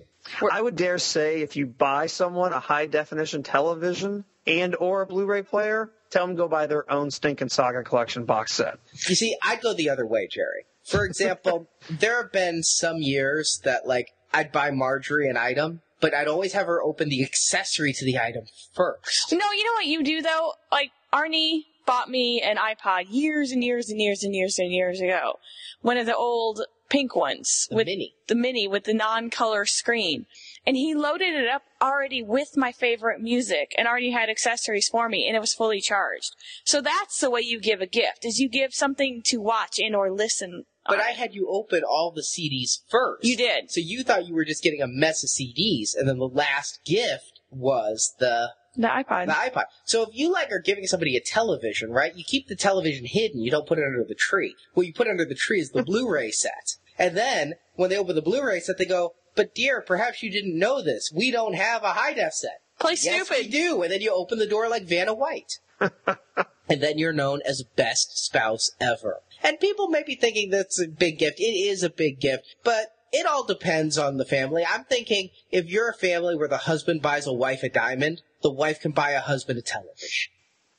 I 0.51 0.61
would 0.61 0.75
dare 0.75 0.97
say 0.97 1.41
if 1.41 1.55
you 1.55 1.67
buy 1.67 2.07
someone 2.07 2.53
a 2.53 2.59
high 2.59 2.87
definition 2.87 3.43
television 3.43 4.25
and 4.47 4.75
or 4.79 5.01
a 5.01 5.05
Blu-ray 5.05 5.43
player, 5.43 5.91
tell 6.09 6.27
them 6.27 6.35
to 6.35 6.43
go 6.43 6.47
buy 6.47 6.67
their 6.67 6.91
own 6.91 7.11
Stinking 7.11 7.49
Saga 7.49 7.83
Collection 7.83 8.25
box 8.25 8.53
set. 8.53 8.75
You 9.07 9.15
see, 9.15 9.37
I'd 9.43 9.61
go 9.61 9.73
the 9.73 9.89
other 9.89 10.05
way, 10.05 10.27
Jerry. 10.29 10.65
For 10.83 11.05
example, 11.05 11.69
there 11.89 12.21
have 12.21 12.31
been 12.31 12.63
some 12.63 12.97
years 12.97 13.61
that 13.63 13.87
like 13.87 14.13
I'd 14.33 14.51
buy 14.51 14.71
Marjorie 14.71 15.29
an 15.29 15.37
item, 15.37 15.81
but 16.01 16.13
I'd 16.13 16.27
always 16.27 16.53
have 16.53 16.67
her 16.67 16.81
open 16.81 17.09
the 17.09 17.23
accessory 17.23 17.93
to 17.93 18.05
the 18.05 18.19
item 18.19 18.45
first. 18.73 19.31
No, 19.31 19.51
you 19.51 19.63
know 19.63 19.73
what 19.73 19.85
you 19.85 20.03
do 20.03 20.21
though? 20.21 20.53
Like, 20.71 20.91
Arnie 21.13 21.61
bought 21.85 22.09
me 22.09 22.41
an 22.41 22.57
iPod 22.57 23.05
years 23.09 23.51
and 23.51 23.63
years 23.63 23.89
and 23.89 23.99
years 23.99 24.23
and 24.23 24.33
years 24.33 24.59
and 24.59 24.71
years 24.71 25.01
ago. 25.01 25.39
One 25.81 25.97
of 25.97 26.05
the 26.05 26.15
old 26.15 26.65
pink 26.89 27.15
ones. 27.15 27.67
The 27.69 27.75
with 27.75 27.87
mini. 27.87 28.15
The 28.27 28.35
mini 28.35 28.67
with 28.67 28.85
the 28.85 28.93
non-color 28.93 29.65
screen. 29.65 30.25
And 30.65 30.75
he 30.75 30.95
loaded 30.95 31.33
it 31.33 31.47
up 31.47 31.63
already 31.81 32.23
with 32.23 32.57
my 32.57 32.71
favorite 32.71 33.21
music 33.21 33.73
and 33.77 33.87
already 33.87 34.11
had 34.11 34.29
accessories 34.29 34.89
for 34.89 35.09
me 35.09 35.27
and 35.27 35.35
it 35.35 35.39
was 35.39 35.53
fully 35.53 35.81
charged. 35.81 36.35
So 36.63 36.81
that's 36.81 37.19
the 37.19 37.29
way 37.29 37.41
you 37.41 37.59
give 37.59 37.81
a 37.81 37.87
gift, 37.87 38.25
is 38.25 38.39
you 38.39 38.49
give 38.49 38.73
something 38.73 39.21
to 39.25 39.41
watch 39.41 39.79
and 39.79 39.95
or 39.95 40.11
listen. 40.11 40.65
But. 40.87 40.99
I 40.99 41.11
had 41.11 41.33
you 41.33 41.49
open 41.49 41.81
all 41.83 42.11
the 42.11 42.21
CDs 42.21 42.81
first. 42.89 43.25
You 43.25 43.35
did. 43.35 43.71
So 43.71 43.81
you 43.83 44.03
thought 44.03 44.27
you 44.27 44.35
were 44.35 44.45
just 44.45 44.61
getting 44.61 44.83
a 44.83 44.87
mess 44.87 45.23
of 45.23 45.29
CDs, 45.29 45.95
and 45.95 46.07
then 46.07 46.19
the 46.19 46.27
last 46.27 46.79
gift 46.85 47.41
was 47.49 48.13
the 48.19 48.49
the 48.75 48.87
iPod. 48.87 49.27
the 49.27 49.33
iPod. 49.33 49.63
So 49.83 50.03
if 50.03 50.09
you 50.13 50.31
like 50.31 50.51
are 50.51 50.59
giving 50.59 50.87
somebody 50.87 51.15
a 51.15 51.21
television, 51.21 51.91
right? 51.91 52.15
You 52.15 52.23
keep 52.23 52.47
the 52.47 52.55
television 52.55 53.05
hidden. 53.05 53.41
You 53.41 53.51
don't 53.51 53.67
put 53.67 53.79
it 53.79 53.85
under 53.85 54.03
the 54.03 54.15
tree. 54.15 54.55
What 54.73 54.87
you 54.87 54.93
put 54.93 55.07
under 55.07 55.25
the 55.25 55.35
tree 55.35 55.59
is 55.59 55.71
the 55.71 55.83
Blu-ray 55.85 56.31
set. 56.31 56.75
And 56.97 57.15
then 57.15 57.55
when 57.75 57.89
they 57.89 57.97
open 57.97 58.15
the 58.15 58.21
Blu-ray 58.21 58.59
set, 58.59 58.77
they 58.77 58.85
go, 58.85 59.15
"But 59.35 59.53
dear, 59.53 59.81
perhaps 59.81 60.23
you 60.23 60.31
didn't 60.31 60.57
know 60.57 60.81
this. 60.81 61.11
We 61.13 61.31
don't 61.31 61.55
have 61.55 61.83
a 61.83 61.93
high 61.93 62.13
def 62.13 62.33
set." 62.33 62.61
Play 62.79 62.95
Yes, 63.01 63.29
we 63.29 63.47
do. 63.47 63.81
And 63.83 63.91
then 63.91 64.01
you 64.01 64.11
open 64.11 64.37
the 64.37 64.47
door 64.47 64.67
like 64.69 64.83
Vanna 64.83 65.13
White. 65.13 65.59
and 65.79 66.81
then 66.81 66.97
you're 66.97 67.13
known 67.13 67.41
as 67.45 67.63
best 67.75 68.23
spouse 68.23 68.71
ever. 68.79 69.21
And 69.43 69.59
people 69.59 69.87
may 69.87 70.03
be 70.03 70.15
thinking 70.15 70.49
that's 70.49 70.79
a 70.81 70.87
big 70.87 71.19
gift. 71.19 71.39
It 71.39 71.43
is 71.43 71.83
a 71.83 71.89
big 71.89 72.19
gift, 72.19 72.55
but 72.63 72.93
it 73.11 73.25
all 73.25 73.45
depends 73.45 73.97
on 73.97 74.17
the 74.17 74.25
family. 74.25 74.65
I'm 74.67 74.83
thinking 74.83 75.29
if 75.51 75.65
you're 75.65 75.89
a 75.89 75.93
family 75.93 76.35
where 76.35 76.47
the 76.47 76.57
husband 76.57 77.01
buys 77.01 77.27
a 77.27 77.33
wife 77.33 77.63
a 77.63 77.69
diamond, 77.69 78.21
the 78.45 78.51
wife 78.51 78.79
can 78.79 78.91
buy 78.91 79.09
a 79.09 79.19
husband 79.19 79.57
a 79.57 79.61
television. 79.63 80.31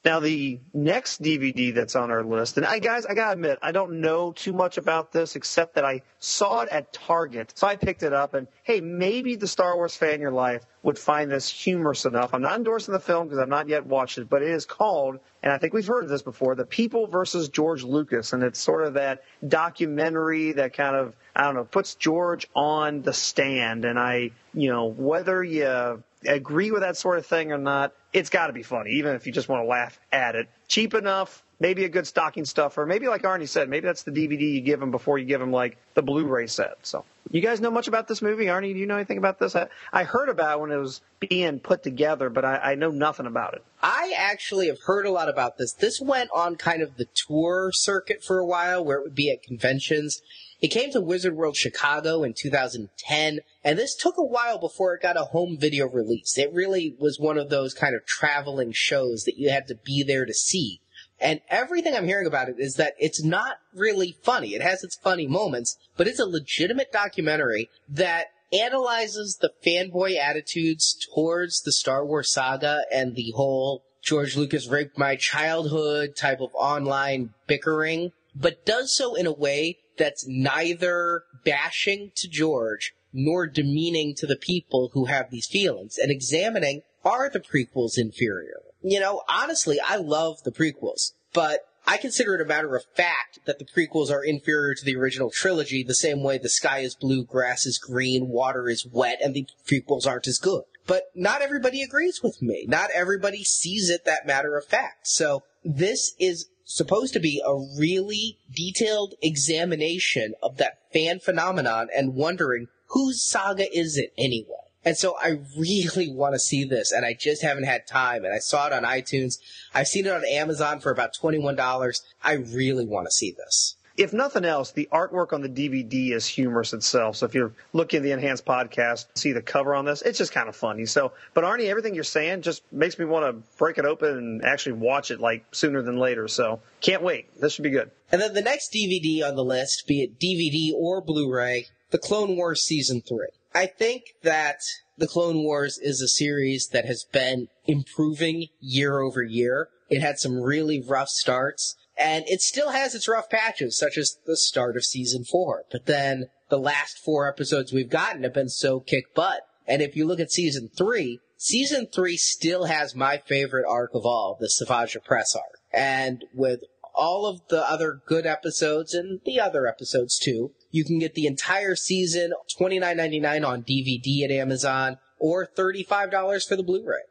Now 0.05 0.21
the 0.21 0.61
next 0.73 1.21
DVD 1.21 1.75
that's 1.75 1.97
on 1.97 2.13
our 2.13 2.23
list, 2.23 2.59
and 2.59 2.65
I 2.65 2.79
guys, 2.79 3.05
I 3.07 3.15
gotta 3.15 3.33
admit, 3.33 3.59
I 3.61 3.73
don't 3.73 4.01
know 4.01 4.31
too 4.31 4.53
much 4.53 4.79
about 4.79 5.11
this 5.11 5.35
except 5.35 5.75
that 5.75 5.85
I 5.85 6.03
saw 6.21 6.61
it 6.61 6.69
at 6.69 6.93
Target, 6.93 7.53
so 7.57 7.67
I 7.67 7.75
picked 7.75 8.05
it 8.05 8.13
up. 8.13 8.35
And 8.35 8.47
hey, 8.63 8.81
maybe 8.81 9.35
the 9.35 9.49
Star 9.49 9.75
Wars 9.75 9.97
fan 9.97 10.15
in 10.15 10.21
your 10.21 10.31
life 10.31 10.63
would 10.85 10.97
find 10.97 11.29
this 11.29 11.51
humorous 11.51 12.05
enough. 12.05 12.35
I'm 12.35 12.43
not 12.43 12.55
endorsing 12.55 12.95
the 12.95 13.01
film 13.01 13.27
because 13.27 13.41
I've 13.41 13.49
not 13.49 13.69
yet 13.69 13.85
watched 13.85 14.19
it, 14.19 14.29
but 14.31 14.43
it 14.43 14.51
is 14.51 14.65
called, 14.65 15.19
and 15.43 15.53
I 15.53 15.59
think 15.59 15.73
we've 15.75 15.85
heard 15.85 16.05
of 16.05 16.11
this 16.11 16.23
before, 16.23 16.55
The 16.55 16.65
People 16.65 17.09
versus 17.09 17.49
George 17.49 17.83
Lucas, 17.83 18.33
and 18.33 18.45
it's 18.45 18.61
sort 18.61 18.85
of 18.85 18.95
that 18.95 19.25
documentary 19.49 20.53
that 20.53 20.73
kind 20.73 20.95
of 20.95 21.17
I 21.35 21.43
don't 21.43 21.57
know 21.57 21.65
puts 21.65 21.97
George 21.97 22.49
on 22.55 23.03
the 23.03 23.13
stand. 23.13 23.85
And 23.85 23.99
I, 23.99 24.31
you 24.55 24.71
know, 24.71 24.87
whether 24.87 25.43
you 25.43 26.05
agree 26.25 26.71
with 26.71 26.83
that 26.83 26.97
sort 26.97 27.19
of 27.19 27.27
thing 27.27 27.53
or 27.53 27.59
not, 27.59 27.93
it's 28.13 28.31
got 28.31 28.47
to 28.49 28.53
be 28.53 28.63
funny, 28.63 28.93
even 28.93 29.15
if 29.15 29.27
you 29.27 29.33
just 29.33 29.49
want 29.49 29.63
to 29.65 29.69
laugh 29.69 29.99
at 30.13 30.35
it. 30.35 30.49
Cheap 30.69 30.95
enough, 30.95 31.43
maybe 31.61 31.85
a 31.85 31.89
good 31.89 32.07
stocking 32.07 32.45
stuffer. 32.45 32.87
Maybe 32.87 33.09
like 33.09 33.23
Arnie 33.23 33.49
said, 33.49 33.69
maybe 33.69 33.87
that's 33.87 34.03
the 34.03 34.11
DVD 34.11 34.55
you 34.55 34.61
give 34.61 34.81
them 34.81 34.91
before 34.91 35.19
you 35.19 35.27
give 35.27 35.41
them 35.41 35.53
like 35.53 35.77
the 35.95 36.03
Blu-ray 36.03 36.47
set. 36.47 36.79
So 36.83 37.05
you 37.31 37.41
guys 37.41 37.61
know 37.61 37.71
much 37.71 37.89
about 37.89 38.09
this 38.09 38.23
movie, 38.23 38.47
Arnie? 38.47 38.73
Do 38.73 38.79
you 38.79 38.87
know 38.87 38.97
anything 38.97 39.19
about 39.19 39.39
this? 39.39 39.55
I, 39.57 39.69
I 39.93 40.05
heard 40.05 40.29
about 40.29 40.59
it 40.59 40.61
when 40.63 40.73
it 40.73 40.77
was 40.77 41.01
being 41.21 41.61
put 41.61 41.83
together, 41.83 42.31
but 42.31 42.45
I, 42.45 42.57
I 42.57 42.75
know 42.75 42.91
nothing 42.91 43.27
about 43.27 43.55
it. 43.55 43.65
I 43.83 44.15
actually 44.17 44.69
have 44.69 44.79
heard 44.87 45.07
a 45.07 45.11
lot 45.11 45.29
about 45.29 45.59
this. 45.59 45.73
This 45.73 46.01
went 46.01 46.31
on 46.33 46.57
kind 46.57 46.83
of 46.83 46.97
the 46.97 47.07
tour 47.15 47.71
circuit 47.73 48.23
for 48.25 48.39
a 48.39 48.47
while, 48.47 48.85
where 48.85 48.99
it 48.99 49.05
would 49.05 49.15
be 49.15 49.31
at 49.31 49.43
conventions. 49.43 50.23
It 50.61 50.69
came 50.69 50.91
to 50.93 51.01
Wizard 51.01 51.37
World 51.37 51.57
Chicago 51.57 52.23
in 52.23 52.33
2010, 52.33 53.41
and 53.63 53.79
this 53.79 53.95
took 53.95 54.17
a 54.17 54.25
while 54.25 54.59
before 54.59 54.95
it 54.95 55.03
got 55.03 55.19
a 55.19 55.25
home 55.25 55.59
video 55.59 55.87
release. 55.87 56.39
It 56.39 56.53
really 56.53 56.97
was 56.99 57.21
one 57.21 57.37
of 57.37 57.51
those 57.51 57.75
kind 57.75 57.95
of 57.95 58.07
traveling 58.07 58.73
shows 58.73 59.25
that 59.25 59.37
you 59.37 59.51
had 59.51 59.67
to 59.69 59.75
be 59.75 60.03
there 60.03 60.25
to 60.25 60.33
see. 60.33 60.81
And 61.21 61.41
everything 61.49 61.95
I'm 61.95 62.07
hearing 62.07 62.27
about 62.27 62.49
it 62.49 62.57
is 62.59 62.75
that 62.77 62.95
it's 62.99 63.23
not 63.23 63.59
really 63.75 64.17
funny. 64.23 64.55
It 64.55 64.63
has 64.63 64.83
its 64.83 64.97
funny 64.97 65.27
moments, 65.27 65.77
but 65.97 66.07
it's 66.07 66.21
a 66.21 66.27
legitimate 66.27 66.91
documentary 66.91 67.69
that 67.89 68.27
analyzes 68.53 69.39
the 69.41 69.53
fanboy 69.65 70.19
attitudes 70.19 70.97
towards 71.15 71.63
the 71.63 71.73
Star 71.73 72.05
Wars 72.05 72.33
saga 72.33 72.83
and 72.93 73.15
the 73.15 73.33
whole 73.33 73.83
George 74.03 74.37
Lucas 74.37 74.69
raped 74.69 74.97
my 74.97 75.17
childhood 75.17 76.17
type 76.17 76.41
of 76.41 76.51
online 76.55 77.35
bickering, 77.47 78.13
but 78.35 78.65
does 78.65 78.95
so 78.95 79.15
in 79.15 79.27
a 79.27 79.33
way 79.33 79.79
that's 79.97 80.27
neither 80.27 81.25
bashing 81.45 82.13
to 82.17 82.29
George 82.29 82.95
nor 83.13 83.47
demeaning 83.47 84.15
to 84.17 84.27
the 84.27 84.37
people 84.37 84.91
who 84.93 85.07
have 85.07 85.31
these 85.31 85.47
feelings 85.47 85.97
and 85.99 86.11
examining 86.11 86.83
are 87.05 87.31
the 87.31 87.41
prequels 87.41 87.97
inferior? 87.97 88.61
You 88.83 89.01
know, 89.01 89.23
honestly, 89.29 89.79
I 89.85 89.97
love 89.97 90.43
the 90.45 90.53
prequels, 90.53 91.13
but 91.33 91.61
I 91.87 91.99
consider 91.99 92.35
it 92.35 92.41
a 92.41 92.45
matter 92.45 92.75
of 92.75 92.85
fact 92.97 93.39
that 93.47 93.59
the 93.59 93.65
prequels 93.65 94.11
are 94.11 94.25
inferior 94.25 94.75
to 94.75 94.85
the 94.85 94.97
original 94.97 95.31
trilogy 95.31 95.85
the 95.85 95.95
same 95.95 96.23
way 96.23 96.37
the 96.37 96.49
sky 96.49 96.81
is 96.81 96.97
blue, 96.97 97.25
grass 97.25 97.65
is 97.65 97.79
green, 97.79 98.29
water 98.29 98.69
is 98.69 98.85
wet, 98.85 99.19
and 99.23 99.35
the 99.35 99.47
prequels 99.67 100.07
aren't 100.07 100.27
as 100.27 100.39
good. 100.39 100.63
But 100.87 101.05
not 101.15 101.43
everybody 101.43 101.83
agrees 101.83 102.23
with 102.23 102.43
me. 102.43 102.65
Not 102.69 102.91
everybody 102.93 103.45
sees 103.45 103.89
it 103.89 104.05
that 104.05 104.27
matter 104.27 104.57
of 104.57 104.65
fact. 104.65 105.07
So 105.07 105.45
this 105.65 106.15
is 106.19 106.49
supposed 106.67 107.15
to 107.15 107.21
be 107.21 107.41
a 107.47 107.55
really 107.79 108.39
detailed 108.53 109.15
examination 109.23 110.35
of 110.43 110.59
that 110.59 110.79
fan 110.93 111.21
phenomenon 111.21 111.89
and 111.97 112.15
wondering 112.15 112.67
whose 112.89 113.23
saga 113.23 113.67
is 113.75 113.97
it 113.97 114.13
anyway? 114.19 114.51
And 114.85 114.97
so 114.97 115.17
I 115.19 115.41
really 115.57 116.09
want 116.13 116.35
to 116.35 116.39
see 116.39 116.65
this, 116.65 116.93
and 116.93 117.07
I 117.07 117.15
just 117.15 117.43
haven't 117.43 117.65
had 117.65 117.87
time. 117.87 118.25
And 118.25 118.35
I 118.35 118.39
saw 118.39 118.67
it 118.67 118.73
on 118.73 118.83
iTunes. 118.83 119.39
I've 119.73 119.89
seen 119.89 120.07
it 120.07 120.13
on 120.13 120.25
Amazon 120.25 120.81
for 120.81 120.91
about 120.91 121.15
$21. 121.15 122.01
I 122.23 122.33
really 122.35 122.85
want 122.85 123.07
to 123.07 123.13
see 123.13 123.33
this 123.33 123.76
if 123.97 124.13
nothing 124.13 124.45
else, 124.45 124.73
the 124.73 124.89
artwork 124.93 125.33
on 125.33 125.41
the 125.41 125.49
DVD 125.49 126.13
is 126.13 126.27
humorous 126.27 126.73
itself. 126.73 127.17
So 127.17 127.27
if 127.27 127.35
you're 127.35 127.53
looking 127.73 127.99
at 127.99 128.03
the 128.03 128.13
enhanced 128.13 128.45
podcast, 128.45 129.07
see 129.15 129.33
the 129.33 129.43
cover 129.43 129.75
on 129.75 129.85
this, 129.85 130.03
it's 130.03 130.19
just 130.19 130.33
kind 130.33 130.49
of 130.49 130.57
funny. 130.57 130.87
So, 130.87 131.13
but 131.35 131.45
Arnie, 131.45 131.69
everything 131.69 131.95
you're 131.95 132.05
saying 132.05 132.43
just 132.43 132.63
makes 132.73 132.99
me 132.99 133.05
want 133.05 133.25
to 133.27 133.57
break 133.59 133.79
it 133.79 133.85
open 133.85 134.09
and 134.09 134.45
actually 134.45 134.73
watch 134.73 135.11
it 135.11 135.21
like 135.21 135.45
sooner 135.53 135.83
than 135.83 135.99
later. 135.99 136.29
So 136.29 136.61
can't 136.81 137.03
wait. 137.03 137.29
This 137.41 137.55
should 137.55 137.63
be 137.63 137.71
good. 137.71 137.91
And 138.13 138.21
then 138.21 138.35
the 138.35 138.43
next 138.43 138.73
DVD 138.73 139.27
on 139.27 139.35
the 139.35 139.45
list, 139.45 139.87
be 139.87 140.03
it 140.03 140.21
DVD 140.21 140.73
or 140.75 141.01
Blu-ray, 141.01 141.67
The 141.91 141.99
Clone 141.99 142.37
Wars 142.37 142.63
Season 142.63 143.01
3. 143.01 143.27
I 143.55 143.67
think 143.67 144.15
that 144.23 144.61
The 144.99 145.09
Clone 145.09 145.43
Wars 145.43 145.79
is 145.79 146.03
a 146.03 146.09
series 146.09 146.69
that 146.69 146.85
has 146.85 147.05
been 147.11 147.49
improving 147.67 148.49
year 148.61 149.01
over 149.01 149.23
year. 149.23 149.71
It 149.89 150.01
had 150.01 150.19
some 150.19 150.41
really 150.41 150.83
rough 150.83 151.09
starts 151.09 151.77
and 151.99 152.25
it 152.27 152.41
still 152.41 152.71
has 152.71 152.95
its 152.95 153.09
rough 153.09 153.31
patches, 153.31 153.79
such 153.79 153.97
as 153.97 154.19
the 154.27 154.37
start 154.37 154.77
of 154.77 154.85
season 154.85 155.25
four. 155.25 155.65
But 155.71 155.87
then 155.87 156.27
the 156.49 156.59
last 156.59 156.99
four 156.99 157.29
episodes 157.29 157.73
we've 157.73 157.91
gotten 157.91 158.23
have 158.23 158.35
been 158.35 158.49
so 158.49 158.81
kick 158.81 159.15
butt. 159.15 159.41
And 159.67 159.83
if 159.83 159.97
you 159.97 160.07
look 160.07 160.21
at 160.21 160.31
season 160.31 160.71
three, 160.77 161.21
season 161.37 161.89
three 161.93 162.17
still 162.17 162.65
has 162.65 162.95
my 162.95 163.19
favorite 163.19 163.67
arc 163.69 163.91
of 163.95 164.05
all, 164.05 164.37
the 164.39 164.49
Savage 164.49 164.97
Opress 164.97 165.35
arc. 165.35 165.59
And 165.73 166.25
with 166.35 166.61
all 166.95 167.27
of 167.27 167.41
the 167.49 167.69
other 167.69 168.01
good 168.07 168.27
episodes 168.27 168.95
and 168.95 169.21
the 169.25 169.41
other 169.41 169.67
episodes 169.67 170.19
too, 170.19 170.53
you 170.71 170.85
can 170.85 170.99
get 170.99 171.15
the 171.15 171.27
entire 171.27 171.75
season 171.75 172.33
$29.99 172.59 173.47
on 173.47 173.63
DVD 173.63 174.25
at 174.25 174.31
Amazon 174.31 174.99
or 175.19 175.47
$35 175.47 176.47
for 176.47 176.57
the 176.57 176.63
Blu-ray. 176.63 177.03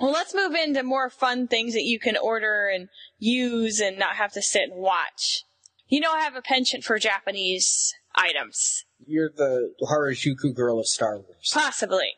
Well, 0.00 0.12
let's 0.12 0.34
move 0.34 0.54
into 0.54 0.82
more 0.82 1.08
fun 1.08 1.48
things 1.48 1.72
that 1.72 1.84
you 1.84 1.98
can 1.98 2.16
order 2.18 2.68
and 2.68 2.88
use 3.18 3.80
and 3.80 3.98
not 3.98 4.16
have 4.16 4.32
to 4.32 4.42
sit 4.42 4.70
and 4.70 4.80
watch. 4.80 5.44
You 5.88 6.00
know, 6.00 6.12
I 6.12 6.20
have 6.20 6.34
a 6.34 6.42
penchant 6.42 6.84
for 6.84 6.98
Japanese 6.98 7.94
items. 8.14 8.84
You're 9.06 9.30
the 9.34 9.72
Harajuku 9.82 10.54
girl 10.54 10.80
of 10.80 10.86
Star 10.86 11.18
Wars. 11.18 11.50
Possibly. 11.52 12.14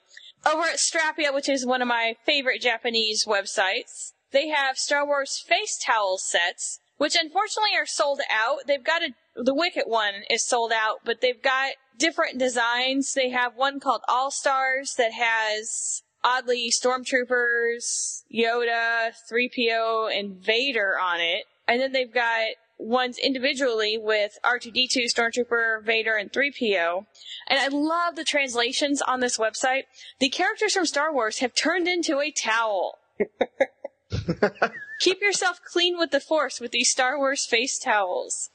Over 0.46 0.62
at 0.62 0.76
Strapya, 0.76 1.34
which 1.34 1.48
is 1.48 1.66
one 1.66 1.82
of 1.82 1.88
my 1.88 2.14
favorite 2.24 2.62
Japanese 2.62 3.24
websites, 3.26 4.12
they 4.30 4.48
have 4.48 4.78
Star 4.78 5.06
Wars 5.06 5.42
face 5.46 5.78
towel 5.84 6.18
sets, 6.18 6.80
which 6.96 7.16
unfortunately 7.16 7.76
are 7.76 7.86
sold 7.86 8.20
out. 8.30 8.60
They've 8.66 8.84
got 8.84 9.02
a, 9.02 9.10
the 9.36 9.54
Wicket 9.54 9.88
one 9.88 10.22
is 10.30 10.46
sold 10.46 10.72
out, 10.72 11.00
but 11.04 11.20
they've 11.20 11.42
got 11.42 11.72
different 11.98 12.38
designs. 12.38 13.14
They 13.14 13.30
have 13.30 13.56
one 13.56 13.80
called 13.80 14.02
All 14.08 14.30
Stars 14.30 14.94
that 14.96 15.12
has 15.12 16.02
oddly 16.28 16.70
Stormtroopers, 16.70 18.22
Yoda, 18.32 19.12
3PO, 19.30 20.18
and 20.18 20.36
Vader 20.36 20.98
on 21.00 21.20
it. 21.20 21.44
And 21.66 21.80
then 21.80 21.92
they've 21.92 22.12
got 22.12 22.48
ones 22.78 23.18
individually 23.18 23.98
with 23.98 24.38
R2D2, 24.44 25.06
Stormtrooper, 25.06 25.82
Vader, 25.82 26.16
and 26.16 26.30
3PO. 26.30 27.06
And 27.48 27.58
I 27.58 27.68
love 27.68 28.16
the 28.16 28.24
translations 28.24 29.00
on 29.02 29.20
this 29.20 29.38
website. 29.38 29.84
The 30.20 30.28
characters 30.28 30.74
from 30.74 30.86
Star 30.86 31.12
Wars 31.12 31.38
have 31.38 31.54
turned 31.54 31.88
into 31.88 32.20
a 32.20 32.30
towel. 32.30 32.98
Keep 35.00 35.20
yourself 35.20 35.60
clean 35.64 35.98
with 35.98 36.10
the 36.10 36.20
Force 36.20 36.60
with 36.60 36.72
these 36.72 36.90
Star 36.90 37.16
Wars 37.18 37.46
face 37.46 37.78
towels. 37.78 38.50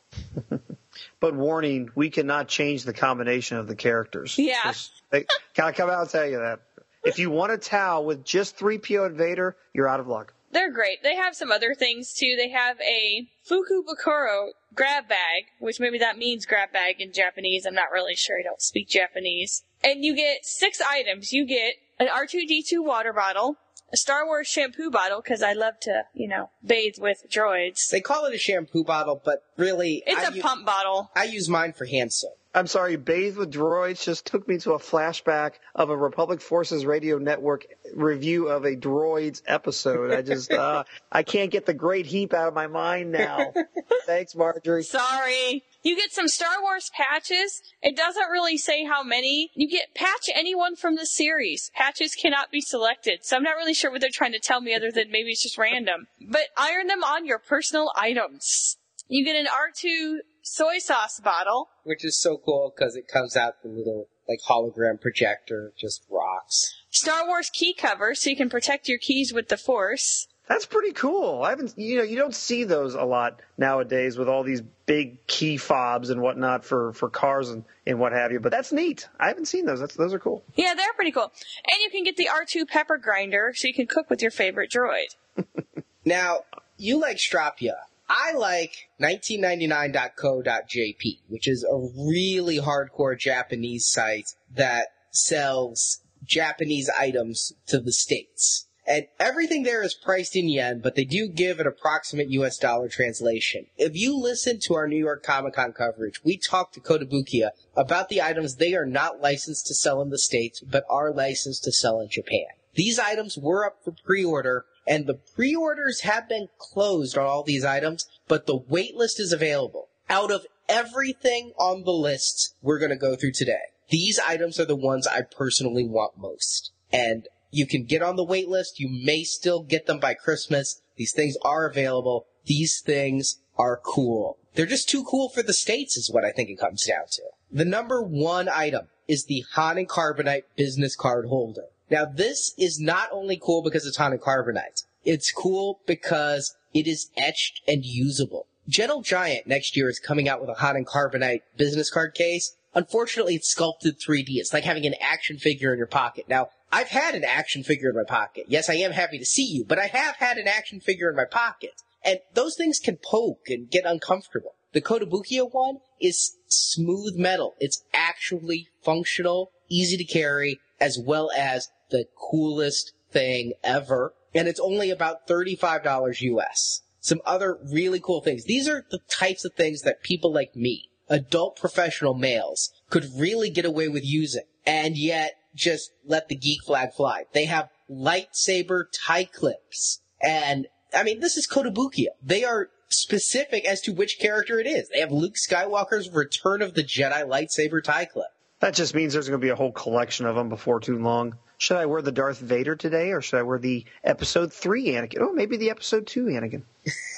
but 1.19 1.35
warning, 1.35 1.89
we 1.95 2.09
cannot 2.09 2.47
change 2.47 2.83
the 2.83 2.93
combination 2.93 3.57
of 3.57 3.67
the 3.67 3.75
characters. 3.75 4.37
Yeah. 4.37 4.73
They, 5.09 5.25
can 5.53 5.65
I 5.65 5.71
come 5.71 5.89
out 5.89 6.01
and 6.01 6.09
tell 6.09 6.25
you 6.25 6.37
that? 6.37 6.59
If 7.03 7.19
you 7.19 7.29
want 7.29 7.51
a 7.51 7.57
towel 7.57 8.05
with 8.05 8.23
just 8.23 8.57
3PO 8.57 9.05
and 9.05 9.17
Vader, 9.17 9.55
you're 9.73 9.87
out 9.87 9.99
of 9.99 10.07
luck. 10.07 10.33
They're 10.51 10.71
great. 10.71 11.01
They 11.01 11.15
have 11.15 11.35
some 11.35 11.51
other 11.51 11.73
things 11.73 12.13
too. 12.13 12.35
They 12.37 12.49
have 12.49 12.79
a 12.81 13.27
Fukubukuro 13.49 14.49
grab 14.75 15.09
bag, 15.09 15.45
which 15.59 15.79
maybe 15.79 15.97
that 15.97 16.17
means 16.17 16.45
grab 16.45 16.71
bag 16.71 17.01
in 17.01 17.11
Japanese. 17.11 17.65
I'm 17.65 17.73
not 17.73 17.91
really 17.91 18.15
sure. 18.15 18.37
I 18.39 18.43
don't 18.43 18.61
speak 18.61 18.87
Japanese. 18.87 19.63
And 19.83 20.05
you 20.05 20.15
get 20.15 20.45
six 20.45 20.79
items. 20.79 21.31
You 21.33 21.45
get 21.45 21.73
an 21.99 22.07
R2D2 22.07 22.83
water 22.85 23.13
bottle, 23.13 23.57
a 23.91 23.97
Star 23.97 24.25
Wars 24.25 24.47
shampoo 24.47 24.91
bottle, 24.91 25.21
because 25.21 25.41
I 25.41 25.53
love 25.53 25.79
to, 25.81 26.03
you 26.13 26.27
know, 26.27 26.51
bathe 26.65 26.95
with 26.99 27.25
droids. 27.31 27.89
They 27.89 28.01
call 28.01 28.25
it 28.25 28.35
a 28.35 28.39
shampoo 28.39 28.83
bottle, 28.83 29.19
but 29.23 29.43
really. 29.57 30.03
It's 30.05 30.23
I 30.23 30.37
a 30.37 30.41
pump 30.41 30.67
bottle. 30.67 31.09
I 31.15 31.23
use 31.25 31.49
mine 31.49 31.73
for 31.73 31.85
hand 31.85 32.13
soap. 32.13 32.37
I'm 32.55 32.67
sorry, 32.67 32.97
Bathe 32.97 33.37
with 33.37 33.51
Droids 33.51 34.03
just 34.03 34.27
took 34.27 34.47
me 34.47 34.59
to 34.59 34.73
a 34.73 34.79
flashback 34.79 35.53
of 35.73 35.89
a 35.89 35.97
Republic 35.97 36.39
Forces 36.39 36.85
Radio 36.85 37.17
Network 37.17 37.65
review 37.95 38.47
of 38.47 38.63
a 38.63 38.75
Droids 38.75 39.41
episode. 39.47 40.13
I 40.13 40.21
just, 40.21 40.51
uh, 40.51 40.83
I 41.11 41.23
can't 41.23 41.49
get 41.49 41.65
the 41.65 41.73
Great 41.73 42.05
Heep 42.05 42.31
out 42.31 42.47
of 42.47 42.53
my 42.53 42.67
mind 42.67 43.11
now. 43.11 43.53
Thanks, 44.05 44.35
Marjorie. 44.35 44.83
Sorry. 44.83 45.63
You 45.81 45.95
get 45.95 46.11
some 46.11 46.27
Star 46.27 46.61
Wars 46.61 46.91
patches. 46.95 47.59
It 47.81 47.97
doesn't 47.97 48.29
really 48.29 48.57
say 48.57 48.85
how 48.85 49.03
many. 49.03 49.49
You 49.55 49.67
get 49.67 49.95
patch 49.95 50.29
anyone 50.33 50.75
from 50.75 50.95
the 50.95 51.07
series. 51.07 51.71
Patches 51.73 52.13
cannot 52.13 52.51
be 52.51 52.61
selected. 52.61 53.19
So 53.23 53.35
I'm 53.35 53.43
not 53.43 53.55
really 53.55 53.73
sure 53.73 53.91
what 53.91 53.99
they're 53.99 54.09
trying 54.13 54.31
to 54.33 54.39
tell 54.39 54.61
me 54.61 54.75
other 54.75 54.91
than 54.91 55.09
maybe 55.09 55.31
it's 55.31 55.41
just 55.41 55.57
random. 55.57 56.05
But 56.29 56.49
iron 56.55 56.85
them 56.85 57.03
on 57.03 57.25
your 57.25 57.39
personal 57.39 57.91
items. 57.97 58.77
You 59.07 59.25
get 59.25 59.35
an 59.35 59.47
R2 59.47 60.19
soy 60.43 60.77
sauce 60.77 61.19
bottle. 61.19 61.69
Which 61.83 62.05
is 62.05 62.21
so 62.21 62.37
cool 62.37 62.71
because 62.75 62.95
it 62.95 63.07
comes 63.07 63.35
out 63.35 63.63
the 63.63 63.69
little 63.69 64.07
like 64.29 64.39
hologram 64.47 65.01
projector, 65.01 65.73
just 65.77 66.03
rocks. 66.09 66.75
Star 66.91 67.25
Wars 67.25 67.49
key 67.49 67.73
cover 67.73 68.13
so 68.13 68.29
you 68.29 68.35
can 68.35 68.49
protect 68.49 68.87
your 68.87 68.99
keys 68.99 69.33
with 69.33 69.47
the 69.49 69.57
Force. 69.57 70.27
That's 70.47 70.65
pretty 70.65 70.91
cool. 70.91 71.41
I 71.41 71.51
haven't, 71.51 71.73
you 71.77 71.97
know, 71.97 72.03
you 72.03 72.17
don't 72.17 72.35
see 72.35 72.65
those 72.65 72.95
a 72.95 73.03
lot 73.03 73.39
nowadays 73.57 74.17
with 74.17 74.27
all 74.27 74.43
these 74.43 74.61
big 74.85 75.25
key 75.25 75.55
fobs 75.55 76.09
and 76.09 76.21
whatnot 76.21 76.65
for, 76.65 76.91
for 76.93 77.09
cars 77.09 77.49
and, 77.49 77.63
and 77.87 77.97
what 77.97 78.11
have 78.11 78.33
you. 78.33 78.41
But 78.41 78.51
that's 78.51 78.73
neat. 78.73 79.07
I 79.17 79.29
haven't 79.29 79.45
seen 79.45 79.65
those. 79.65 79.79
That's, 79.79 79.95
those 79.95 80.13
are 80.13 80.19
cool. 80.19 80.43
Yeah, 80.55 80.73
they're 80.73 80.93
pretty 80.93 81.11
cool. 81.11 81.31
And 81.71 81.81
you 81.81 81.89
can 81.89 82.03
get 82.03 82.17
the 82.17 82.27
R2 82.27 82.67
pepper 82.67 82.97
grinder 82.97 83.53
so 83.55 83.69
you 83.69 83.73
can 83.73 83.87
cook 83.87 84.09
with 84.09 84.21
your 84.21 84.31
favorite 84.31 84.69
droid. 84.69 85.15
now, 86.05 86.41
you 86.77 86.99
like 86.99 87.17
Strapya. 87.17 87.75
I 88.15 88.33
like 88.33 88.89
1999.co.jp, 89.01 91.21
which 91.29 91.47
is 91.47 91.63
a 91.63 91.75
really 91.75 92.59
hardcore 92.59 93.17
Japanese 93.17 93.87
site 93.87 94.35
that 94.53 94.89
sells 95.09 96.03
Japanese 96.23 96.91
items 96.97 97.53
to 97.67 97.79
the 97.79 97.91
States. 97.91 98.67
And 98.85 99.07
everything 99.19 99.63
there 99.63 99.81
is 99.81 99.95
priced 99.95 100.35
in 100.35 100.47
yen, 100.47 100.79
but 100.79 100.93
they 100.93 101.05
do 101.05 101.27
give 101.27 101.59
an 101.59 101.65
approximate 101.65 102.29
US 102.29 102.59
dollar 102.59 102.87
translation. 102.87 103.65
If 103.77 103.95
you 103.95 104.15
listen 104.15 104.59
to 104.65 104.75
our 104.75 104.87
New 104.87 104.99
York 104.99 105.23
Comic 105.23 105.55
Con 105.55 105.73
coverage, 105.73 106.23
we 106.23 106.37
talked 106.37 106.75
to 106.75 106.81
Kotobukiya 106.81 107.49
about 107.75 108.09
the 108.09 108.21
items 108.21 108.57
they 108.57 108.75
are 108.75 108.85
not 108.85 109.21
licensed 109.21 109.65
to 109.67 109.73
sell 109.73 110.03
in 110.03 110.11
the 110.11 110.19
States, 110.19 110.59
but 110.59 110.85
are 110.87 111.11
licensed 111.11 111.63
to 111.63 111.71
sell 111.71 111.99
in 111.99 112.09
Japan. 112.09 112.45
These 112.75 112.99
items 112.99 113.39
were 113.39 113.65
up 113.65 113.83
for 113.83 113.95
pre-order, 114.05 114.65
and 114.87 115.05
the 115.05 115.19
pre-orders 115.35 116.01
have 116.01 116.27
been 116.27 116.47
closed 116.57 117.17
on 117.17 117.25
all 117.25 117.43
these 117.43 117.65
items, 117.65 118.07
but 118.27 118.45
the 118.45 118.57
wait 118.57 118.95
list 118.95 119.19
is 119.19 119.31
available. 119.31 119.89
Out 120.09 120.31
of 120.31 120.45
everything 120.67 121.53
on 121.57 121.83
the 121.83 121.91
lists 121.91 122.55
we're 122.61 122.79
going 122.79 122.89
to 122.91 122.97
go 122.97 123.15
through 123.15 123.31
today, 123.31 123.71
these 123.89 124.19
items 124.19 124.59
are 124.59 124.65
the 124.65 124.75
ones 124.75 125.07
I 125.07 125.21
personally 125.21 125.87
want 125.87 126.17
most. 126.17 126.71
And 126.91 127.27
you 127.51 127.67
can 127.67 127.83
get 127.85 128.01
on 128.01 128.15
the 128.15 128.23
wait 128.23 128.49
list. 128.49 128.79
You 128.79 128.89
may 128.89 129.23
still 129.23 129.61
get 129.61 129.85
them 129.85 129.99
by 129.99 130.13
Christmas. 130.13 130.81
These 130.95 131.13
things 131.13 131.37
are 131.43 131.67
available. 131.67 132.25
These 132.45 132.81
things 132.81 133.39
are 133.57 133.79
cool. 133.83 134.37
They're 134.55 134.65
just 134.65 134.89
too 134.89 135.03
cool 135.03 135.29
for 135.29 135.43
the 135.43 135.53
States 135.53 135.97
is 135.97 136.11
what 136.11 136.25
I 136.25 136.31
think 136.31 136.49
it 136.49 136.59
comes 136.59 136.85
down 136.85 137.05
to. 137.11 137.23
The 137.51 137.65
number 137.65 138.01
one 138.01 138.49
item 138.49 138.87
is 139.07 139.25
the 139.25 139.45
Han 139.53 139.77
Carbonite 139.85 140.43
business 140.55 140.95
card 140.95 141.27
holder. 141.27 141.65
Now 141.89 142.05
this 142.05 142.53
is 142.57 142.79
not 142.79 143.09
only 143.11 143.39
cool 143.41 143.61
because 143.61 143.85
it's 143.85 143.97
Han 143.97 144.13
and 144.13 144.21
Carbonite. 144.21 144.83
It's 145.03 145.31
cool 145.31 145.79
because 145.85 146.55
it 146.73 146.87
is 146.87 147.09
etched 147.17 147.61
and 147.67 147.85
usable. 147.85 148.47
Gentle 148.67 149.01
Giant 149.01 149.45
next 149.45 149.75
year 149.75 149.89
is 149.89 149.99
coming 149.99 150.29
out 150.29 150.39
with 150.39 150.49
a 150.49 150.55
Han 150.55 150.75
and 150.75 150.87
Carbonite 150.87 151.41
business 151.57 151.89
card 151.89 152.13
case. 152.13 152.55
Unfortunately, 152.73 153.35
it's 153.35 153.49
sculpted 153.49 153.99
3D. 153.99 154.29
It's 154.29 154.53
like 154.53 154.63
having 154.63 154.85
an 154.85 154.95
action 154.99 155.37
figure 155.37 155.73
in 155.73 155.77
your 155.77 155.87
pocket. 155.87 156.25
Now, 156.27 156.49
I've 156.71 156.87
had 156.87 157.13
an 157.13 157.23
action 157.23 157.63
figure 157.63 157.89
in 157.89 157.95
my 157.95 158.03
pocket. 158.07 158.45
Yes, 158.47 158.69
I 158.69 158.75
am 158.75 158.91
happy 158.91 159.19
to 159.19 159.25
see 159.25 159.45
you, 159.45 159.63
but 159.63 159.77
I 159.77 159.87
have 159.87 160.15
had 160.15 160.37
an 160.37 160.47
action 160.47 160.79
figure 160.79 161.09
in 161.09 161.15
my 161.15 161.25
pocket. 161.25 161.81
And 162.03 162.19
those 162.33 162.55
things 162.55 162.79
can 162.79 162.97
poke 162.97 163.47
and 163.47 163.69
get 163.69 163.85
uncomfortable. 163.85 164.55
The 164.71 164.81
Kotobukiya 164.81 165.53
one 165.53 165.79
is 166.01 166.35
smooth 166.47 167.15
metal. 167.15 167.53
It's 167.59 167.83
actually 167.93 168.69
functional, 168.81 169.51
easy 169.69 169.97
to 169.97 170.03
carry, 170.03 170.59
as 170.79 170.99
well 170.99 171.31
as 171.35 171.69
the 171.89 172.05
coolest 172.17 172.93
thing 173.11 173.53
ever. 173.63 174.13
And 174.33 174.47
it's 174.47 174.59
only 174.59 174.89
about 174.89 175.27
$35 175.27 176.21
US. 176.21 176.81
Some 176.99 177.21
other 177.25 177.57
really 177.71 177.99
cool 177.99 178.21
things. 178.21 178.45
These 178.45 178.67
are 178.67 178.85
the 178.89 178.99
types 179.09 179.45
of 179.45 179.53
things 179.53 179.81
that 179.81 180.03
people 180.03 180.33
like 180.33 180.55
me, 180.55 180.89
adult 181.09 181.57
professional 181.57 182.13
males, 182.13 182.71
could 182.89 183.05
really 183.17 183.49
get 183.49 183.65
away 183.65 183.89
with 183.89 184.05
using. 184.05 184.45
And 184.65 184.97
yet, 184.97 185.33
just 185.53 185.91
let 186.05 186.29
the 186.29 186.35
geek 186.35 186.63
flag 186.63 186.93
fly. 186.93 187.25
They 187.33 187.45
have 187.45 187.69
lightsaber 187.89 188.85
tie 189.05 189.25
clips. 189.25 190.01
And, 190.21 190.67
I 190.95 191.03
mean, 191.03 191.19
this 191.19 191.37
is 191.37 191.47
Kotobukiya. 191.47 192.07
They 192.21 192.43
are 192.43 192.69
specific 192.87 193.65
as 193.65 193.81
to 193.81 193.91
which 193.91 194.19
character 194.19 194.59
it 194.59 194.67
is. 194.67 194.89
They 194.89 194.99
have 194.99 195.11
Luke 195.11 195.35
Skywalker's 195.35 196.09
Return 196.09 196.61
of 196.61 196.73
the 196.73 196.83
Jedi 196.83 197.23
lightsaber 197.27 197.83
tie 197.83 198.05
clip. 198.05 198.27
That 198.63 198.75
just 198.75 198.95
means 198.95 199.11
there's 199.11 199.27
going 199.27 199.41
to 199.41 199.45
be 199.45 199.49
a 199.49 199.57
whole 199.57 199.73
collection 199.73 200.25
of 200.25 200.37
them 200.37 200.47
before 200.47 200.79
too 200.79 200.97
long. 200.97 201.37
Should 201.57 201.75
I 201.75 201.85
wear 201.85 202.01
the 202.01 202.13
Darth 202.13 202.39
Vader 202.39 202.77
today, 202.77 203.11
or 203.11 203.21
should 203.21 203.37
I 203.37 203.41
wear 203.41 203.59
the 203.59 203.83
Episode 204.05 204.53
Three 204.53 204.85
Anakin? 204.85 205.17
Oh, 205.19 205.33
maybe 205.33 205.57
the 205.57 205.69
Episode 205.69 206.07
Two 206.07 206.27
Anakin. 206.27 206.61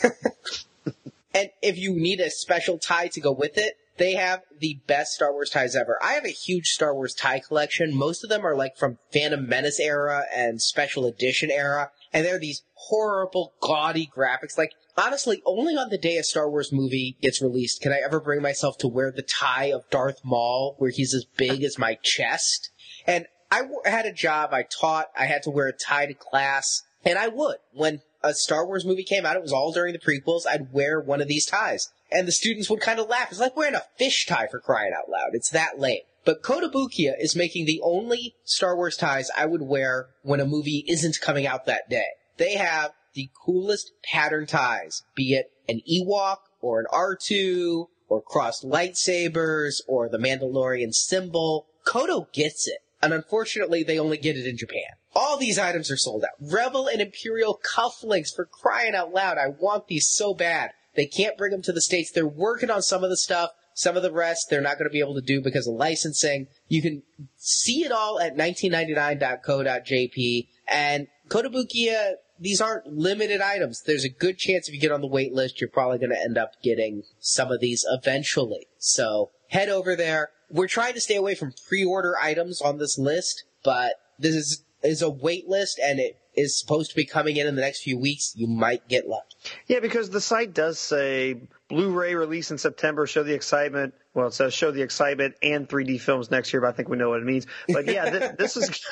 and 1.35 1.51
if 1.61 1.77
you 1.77 1.93
need 1.93 2.19
a 2.19 2.31
special 2.31 2.79
tie 2.79 3.09
to 3.09 3.21
go 3.21 3.31
with 3.31 3.59
it, 3.59 3.77
they 3.97 4.13
have 4.13 4.41
the 4.59 4.79
best 4.87 5.13
Star 5.13 5.31
Wars 5.31 5.51
ties 5.51 5.75
ever. 5.75 5.99
I 6.01 6.13
have 6.13 6.25
a 6.25 6.29
huge 6.29 6.69
Star 6.69 6.95
Wars 6.95 7.13
tie 7.13 7.41
collection. 7.41 7.95
Most 7.95 8.23
of 8.23 8.31
them 8.31 8.43
are 8.43 8.55
like 8.55 8.75
from 8.75 8.97
Phantom 9.13 9.47
Menace 9.47 9.79
era 9.79 10.23
and 10.35 10.59
Special 10.59 11.05
Edition 11.05 11.51
era. 11.51 11.91
And 12.11 12.25
they're 12.25 12.39
these 12.39 12.63
horrible, 12.73 13.53
gaudy 13.61 14.09
graphics. 14.11 14.57
Like, 14.57 14.71
honestly, 14.97 15.41
only 15.45 15.75
on 15.75 15.89
the 15.89 15.97
day 15.97 16.17
a 16.17 16.23
Star 16.23 16.49
Wars 16.49 16.71
movie 16.71 17.17
gets 17.21 17.41
released 17.41 17.81
can 17.81 17.91
I 17.91 18.01
ever 18.03 18.19
bring 18.19 18.41
myself 18.41 18.77
to 18.79 18.87
wear 18.87 19.11
the 19.11 19.21
tie 19.21 19.71
of 19.71 19.89
Darth 19.89 20.21
Maul, 20.23 20.75
where 20.77 20.91
he's 20.91 21.13
as 21.13 21.25
big 21.25 21.63
as 21.63 21.77
my 21.77 21.97
chest. 22.01 22.71
And 23.07 23.27
I 23.51 23.63
had 23.85 24.05
a 24.05 24.13
job, 24.13 24.49
I 24.53 24.63
taught, 24.63 25.07
I 25.17 25.25
had 25.25 25.43
to 25.43 25.51
wear 25.51 25.67
a 25.67 25.73
tie 25.73 26.07
to 26.07 26.13
class, 26.13 26.81
and 27.03 27.17
I 27.17 27.27
would. 27.27 27.57
When 27.73 28.01
a 28.23 28.33
Star 28.33 28.65
Wars 28.65 28.85
movie 28.85 29.03
came 29.03 29.25
out, 29.25 29.35
it 29.35 29.41
was 29.41 29.53
all 29.53 29.71
during 29.71 29.93
the 29.93 29.99
prequels, 29.99 30.47
I'd 30.49 30.73
wear 30.73 30.99
one 30.99 31.21
of 31.21 31.27
these 31.27 31.45
ties 31.45 31.89
and 32.11 32.27
the 32.27 32.31
students 32.31 32.69
would 32.69 32.81
kind 32.81 32.99
of 32.99 33.09
laugh. 33.09 33.29
It's 33.31 33.39
like 33.39 33.57
wearing 33.57 33.75
a 33.75 33.83
fish 33.97 34.25
tie 34.25 34.47
for 34.47 34.59
crying 34.59 34.93
out 34.97 35.09
loud. 35.09 35.31
It's 35.33 35.49
that 35.49 35.79
lame. 35.79 36.01
But 36.23 36.41
Kotobukiya 36.41 37.13
is 37.19 37.35
making 37.35 37.65
the 37.65 37.81
only 37.83 38.35
Star 38.43 38.75
Wars 38.75 38.97
ties 38.97 39.29
I 39.37 39.45
would 39.45 39.61
wear 39.61 40.07
when 40.23 40.39
a 40.39 40.45
movie 40.45 40.83
isn't 40.87 41.21
coming 41.21 41.45
out 41.45 41.65
that 41.65 41.89
day. 41.89 42.07
They 42.37 42.55
have 42.55 42.91
the 43.15 43.29
coolest 43.45 43.91
pattern 44.03 44.45
ties, 44.45 45.03
be 45.15 45.33
it 45.33 45.51
an 45.67 45.81
Ewok 45.89 46.37
or 46.61 46.79
an 46.79 46.85
R2 46.93 47.87
or 48.07 48.21
crossed 48.21 48.63
lightsabers 48.63 49.81
or 49.87 50.09
the 50.09 50.17
Mandalorian 50.17 50.93
symbol. 50.93 51.67
Koto 51.85 52.27
gets 52.33 52.67
it. 52.67 52.79
And 53.01 53.13
unfortunately, 53.13 53.83
they 53.83 53.99
only 53.99 54.17
get 54.17 54.37
it 54.37 54.47
in 54.47 54.57
Japan. 54.57 54.81
All 55.13 55.37
these 55.37 55.59
items 55.59 55.91
are 55.91 55.97
sold 55.97 56.23
out. 56.23 56.31
Rebel 56.39 56.87
and 56.87 57.01
Imperial 57.01 57.59
cufflinks 57.63 58.35
for 58.35 58.45
crying 58.45 58.95
out 58.95 59.13
loud. 59.13 59.37
I 59.37 59.47
want 59.47 59.87
these 59.87 60.07
so 60.07 60.33
bad. 60.33 60.71
They 60.95 61.05
can't 61.05 61.37
bring 61.37 61.51
them 61.51 61.61
to 61.63 61.71
the 61.71 61.81
States. 61.81 62.11
They're 62.11 62.27
working 62.27 62.71
on 62.71 62.81
some 62.81 63.03
of 63.03 63.09
the 63.09 63.17
stuff. 63.17 63.51
Some 63.73 63.97
of 63.97 64.03
the 64.03 64.11
rest 64.11 64.47
they're 64.49 64.61
not 64.61 64.77
going 64.77 64.89
to 64.89 64.93
be 64.93 65.01
able 65.01 65.15
to 65.15 65.21
do 65.21 65.41
because 65.41 65.67
of 65.67 65.75
licensing. 65.75 66.47
You 66.69 66.81
can 66.81 67.03
see 67.35 67.83
it 67.83 67.91
all 67.91 68.19
at 68.19 68.37
1999.co.jp. 68.37 70.47
And 70.67 71.07
Kotobukiya, 71.27 72.13
these 72.39 72.61
aren't 72.61 72.87
limited 72.87 73.41
items. 73.41 73.83
There's 73.85 74.03
a 74.03 74.09
good 74.09 74.37
chance 74.37 74.67
if 74.67 74.73
you 74.73 74.79
get 74.79 74.91
on 74.91 75.01
the 75.01 75.07
wait 75.07 75.33
list, 75.33 75.61
you're 75.61 75.69
probably 75.69 75.97
going 75.97 76.11
to 76.11 76.21
end 76.21 76.37
up 76.37 76.61
getting 76.63 77.03
some 77.19 77.51
of 77.51 77.59
these 77.59 77.85
eventually. 77.89 78.67
So 78.77 79.31
head 79.49 79.69
over 79.69 79.95
there. 79.95 80.29
We're 80.49 80.67
trying 80.67 80.93
to 80.93 81.01
stay 81.01 81.15
away 81.15 81.35
from 81.35 81.53
pre-order 81.67 82.15
items 82.21 82.61
on 82.61 82.77
this 82.77 82.97
list, 82.97 83.45
but 83.63 83.93
this 84.19 84.35
is, 84.35 84.63
is 84.83 85.01
a 85.01 85.09
wait 85.09 85.47
list 85.47 85.79
and 85.83 85.99
it 85.99 86.17
is 86.35 86.59
supposed 86.59 86.91
to 86.91 86.95
be 86.95 87.05
coming 87.05 87.37
in 87.37 87.47
in 87.47 87.55
the 87.55 87.61
next 87.61 87.81
few 87.81 87.97
weeks. 87.97 88.33
You 88.35 88.47
might 88.47 88.87
get 88.87 89.07
lucky. 89.07 89.35
Yeah, 89.67 89.79
because 89.79 90.09
the 90.09 90.21
site 90.21 90.53
does 90.53 90.77
say 90.77 91.41
Blu-ray 91.67 92.13
release 92.13 92.51
in 92.51 92.57
September. 92.57 93.07
Show 93.07 93.23
the 93.23 93.33
excitement. 93.33 93.95
Well, 94.13 94.27
it 94.27 94.33
says 94.33 94.53
show 94.53 94.71
the 94.71 94.83
excitement 94.83 95.35
and 95.41 95.67
3D 95.67 95.99
films 95.99 96.29
next 96.29 96.53
year, 96.53 96.61
but 96.61 96.67
I 96.67 96.71
think 96.73 96.89
we 96.89 96.97
know 96.97 97.09
what 97.09 97.21
it 97.21 97.25
means. 97.25 97.47
But 97.67 97.87
yeah, 97.87 98.09
this, 98.09 98.31
this 98.37 98.57
is 98.57 98.85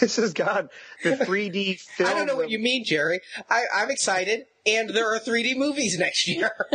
this 0.00 0.16
has 0.16 0.34
got 0.34 0.70
the 1.02 1.16
3D 1.16 1.80
film. 1.80 2.08
I 2.08 2.12
don't 2.12 2.26
know 2.26 2.36
what 2.36 2.50
you 2.50 2.58
mean, 2.58 2.84
Jerry. 2.84 3.20
I, 3.48 3.64
I'm 3.74 3.90
excited, 3.90 4.44
and 4.66 4.90
there 4.90 5.14
are 5.14 5.18
3D 5.18 5.56
movies 5.56 5.98
next 5.98 6.28
year. 6.28 6.50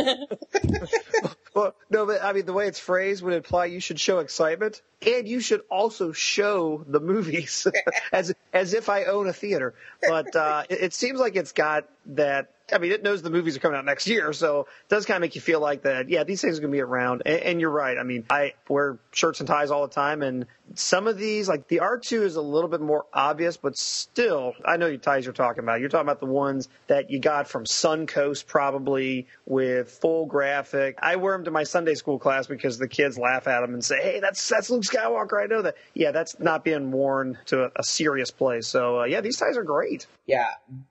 well, 1.54 1.74
no, 1.88 2.06
but 2.06 2.22
I 2.22 2.32
mean 2.32 2.46
the 2.46 2.52
way 2.52 2.66
it's 2.66 2.80
phrased 2.80 3.22
would 3.22 3.34
imply 3.34 3.66
you 3.66 3.78
should 3.78 4.00
show 4.00 4.18
excitement, 4.18 4.82
and 5.06 5.28
you 5.28 5.38
should 5.40 5.60
also 5.70 6.10
show 6.10 6.84
the 6.88 7.00
movies 7.00 7.66
as 8.12 8.34
as 8.52 8.74
if 8.74 8.88
I 8.88 9.04
own 9.04 9.28
a 9.28 9.32
theater. 9.32 9.74
But 10.06 10.34
uh, 10.34 10.64
it, 10.68 10.80
it 10.80 10.94
seems 10.94 11.20
like 11.20 11.36
it's 11.36 11.52
got 11.52 11.88
that 12.06 12.53
I 12.72 12.78
mean, 12.78 12.92
it 12.92 13.02
knows 13.02 13.20
the 13.20 13.28
movies 13.28 13.56
are 13.56 13.60
coming 13.60 13.76
out 13.76 13.84
next 13.84 14.06
year, 14.06 14.32
so 14.32 14.60
it 14.60 14.88
does 14.88 15.04
kind 15.04 15.16
of 15.16 15.20
make 15.20 15.34
you 15.34 15.40
feel 15.42 15.60
like 15.60 15.82
that. 15.82 16.08
Yeah, 16.08 16.24
these 16.24 16.40
things 16.40 16.56
are 16.58 16.62
going 16.62 16.72
to 16.72 16.76
be 16.76 16.80
around. 16.80 17.22
And, 17.26 17.40
and, 17.40 17.60
you're 17.60 17.70
right. 17.70 17.98
I 17.98 18.04
mean, 18.04 18.24
I 18.30 18.54
wear 18.68 18.98
shirts 19.12 19.40
and 19.40 19.46
ties 19.46 19.70
all 19.70 19.86
the 19.86 19.92
time, 19.92 20.22
and 20.22 20.46
some 20.74 21.06
of 21.06 21.18
these, 21.18 21.46
like 21.46 21.68
the 21.68 21.80
R2, 21.82 22.22
is 22.22 22.36
a 22.36 22.42
little 22.42 22.70
bit 22.70 22.80
more 22.80 23.04
obvious, 23.12 23.58
but 23.58 23.76
still, 23.76 24.54
I 24.64 24.78
know 24.78 24.86
your 24.86 24.96
ties 24.96 25.26
you're 25.26 25.34
talking 25.34 25.62
about. 25.62 25.80
You're 25.80 25.90
talking 25.90 26.06
about 26.06 26.20
the 26.20 26.26
ones 26.26 26.70
that 26.86 27.10
you 27.10 27.18
got 27.18 27.48
from 27.48 27.64
Suncoast, 27.64 28.46
probably 28.46 29.26
with 29.44 29.90
full 29.90 30.24
graphic. 30.24 30.98
I 31.02 31.16
wear 31.16 31.34
them 31.34 31.44
to 31.44 31.50
my 31.50 31.64
Sunday 31.64 31.94
school 31.94 32.18
class 32.18 32.46
because 32.46 32.78
the 32.78 32.88
kids 32.88 33.18
laugh 33.18 33.46
at 33.46 33.60
them 33.60 33.74
and 33.74 33.84
say, 33.84 34.00
"Hey, 34.00 34.20
that's 34.20 34.48
that's 34.48 34.70
Luke 34.70 34.84
Skywalker." 34.84 35.42
I 35.42 35.46
know 35.46 35.62
that. 35.62 35.76
Yeah, 35.92 36.12
that's 36.12 36.40
not 36.40 36.64
being 36.64 36.90
worn 36.92 37.38
to 37.46 37.64
a, 37.64 37.70
a 37.76 37.84
serious 37.84 38.30
place. 38.30 38.66
So 38.66 39.00
uh, 39.00 39.04
yeah, 39.04 39.20
these 39.20 39.36
ties 39.36 39.58
are 39.58 39.64
great. 39.64 40.06
Yeah, 40.26 40.48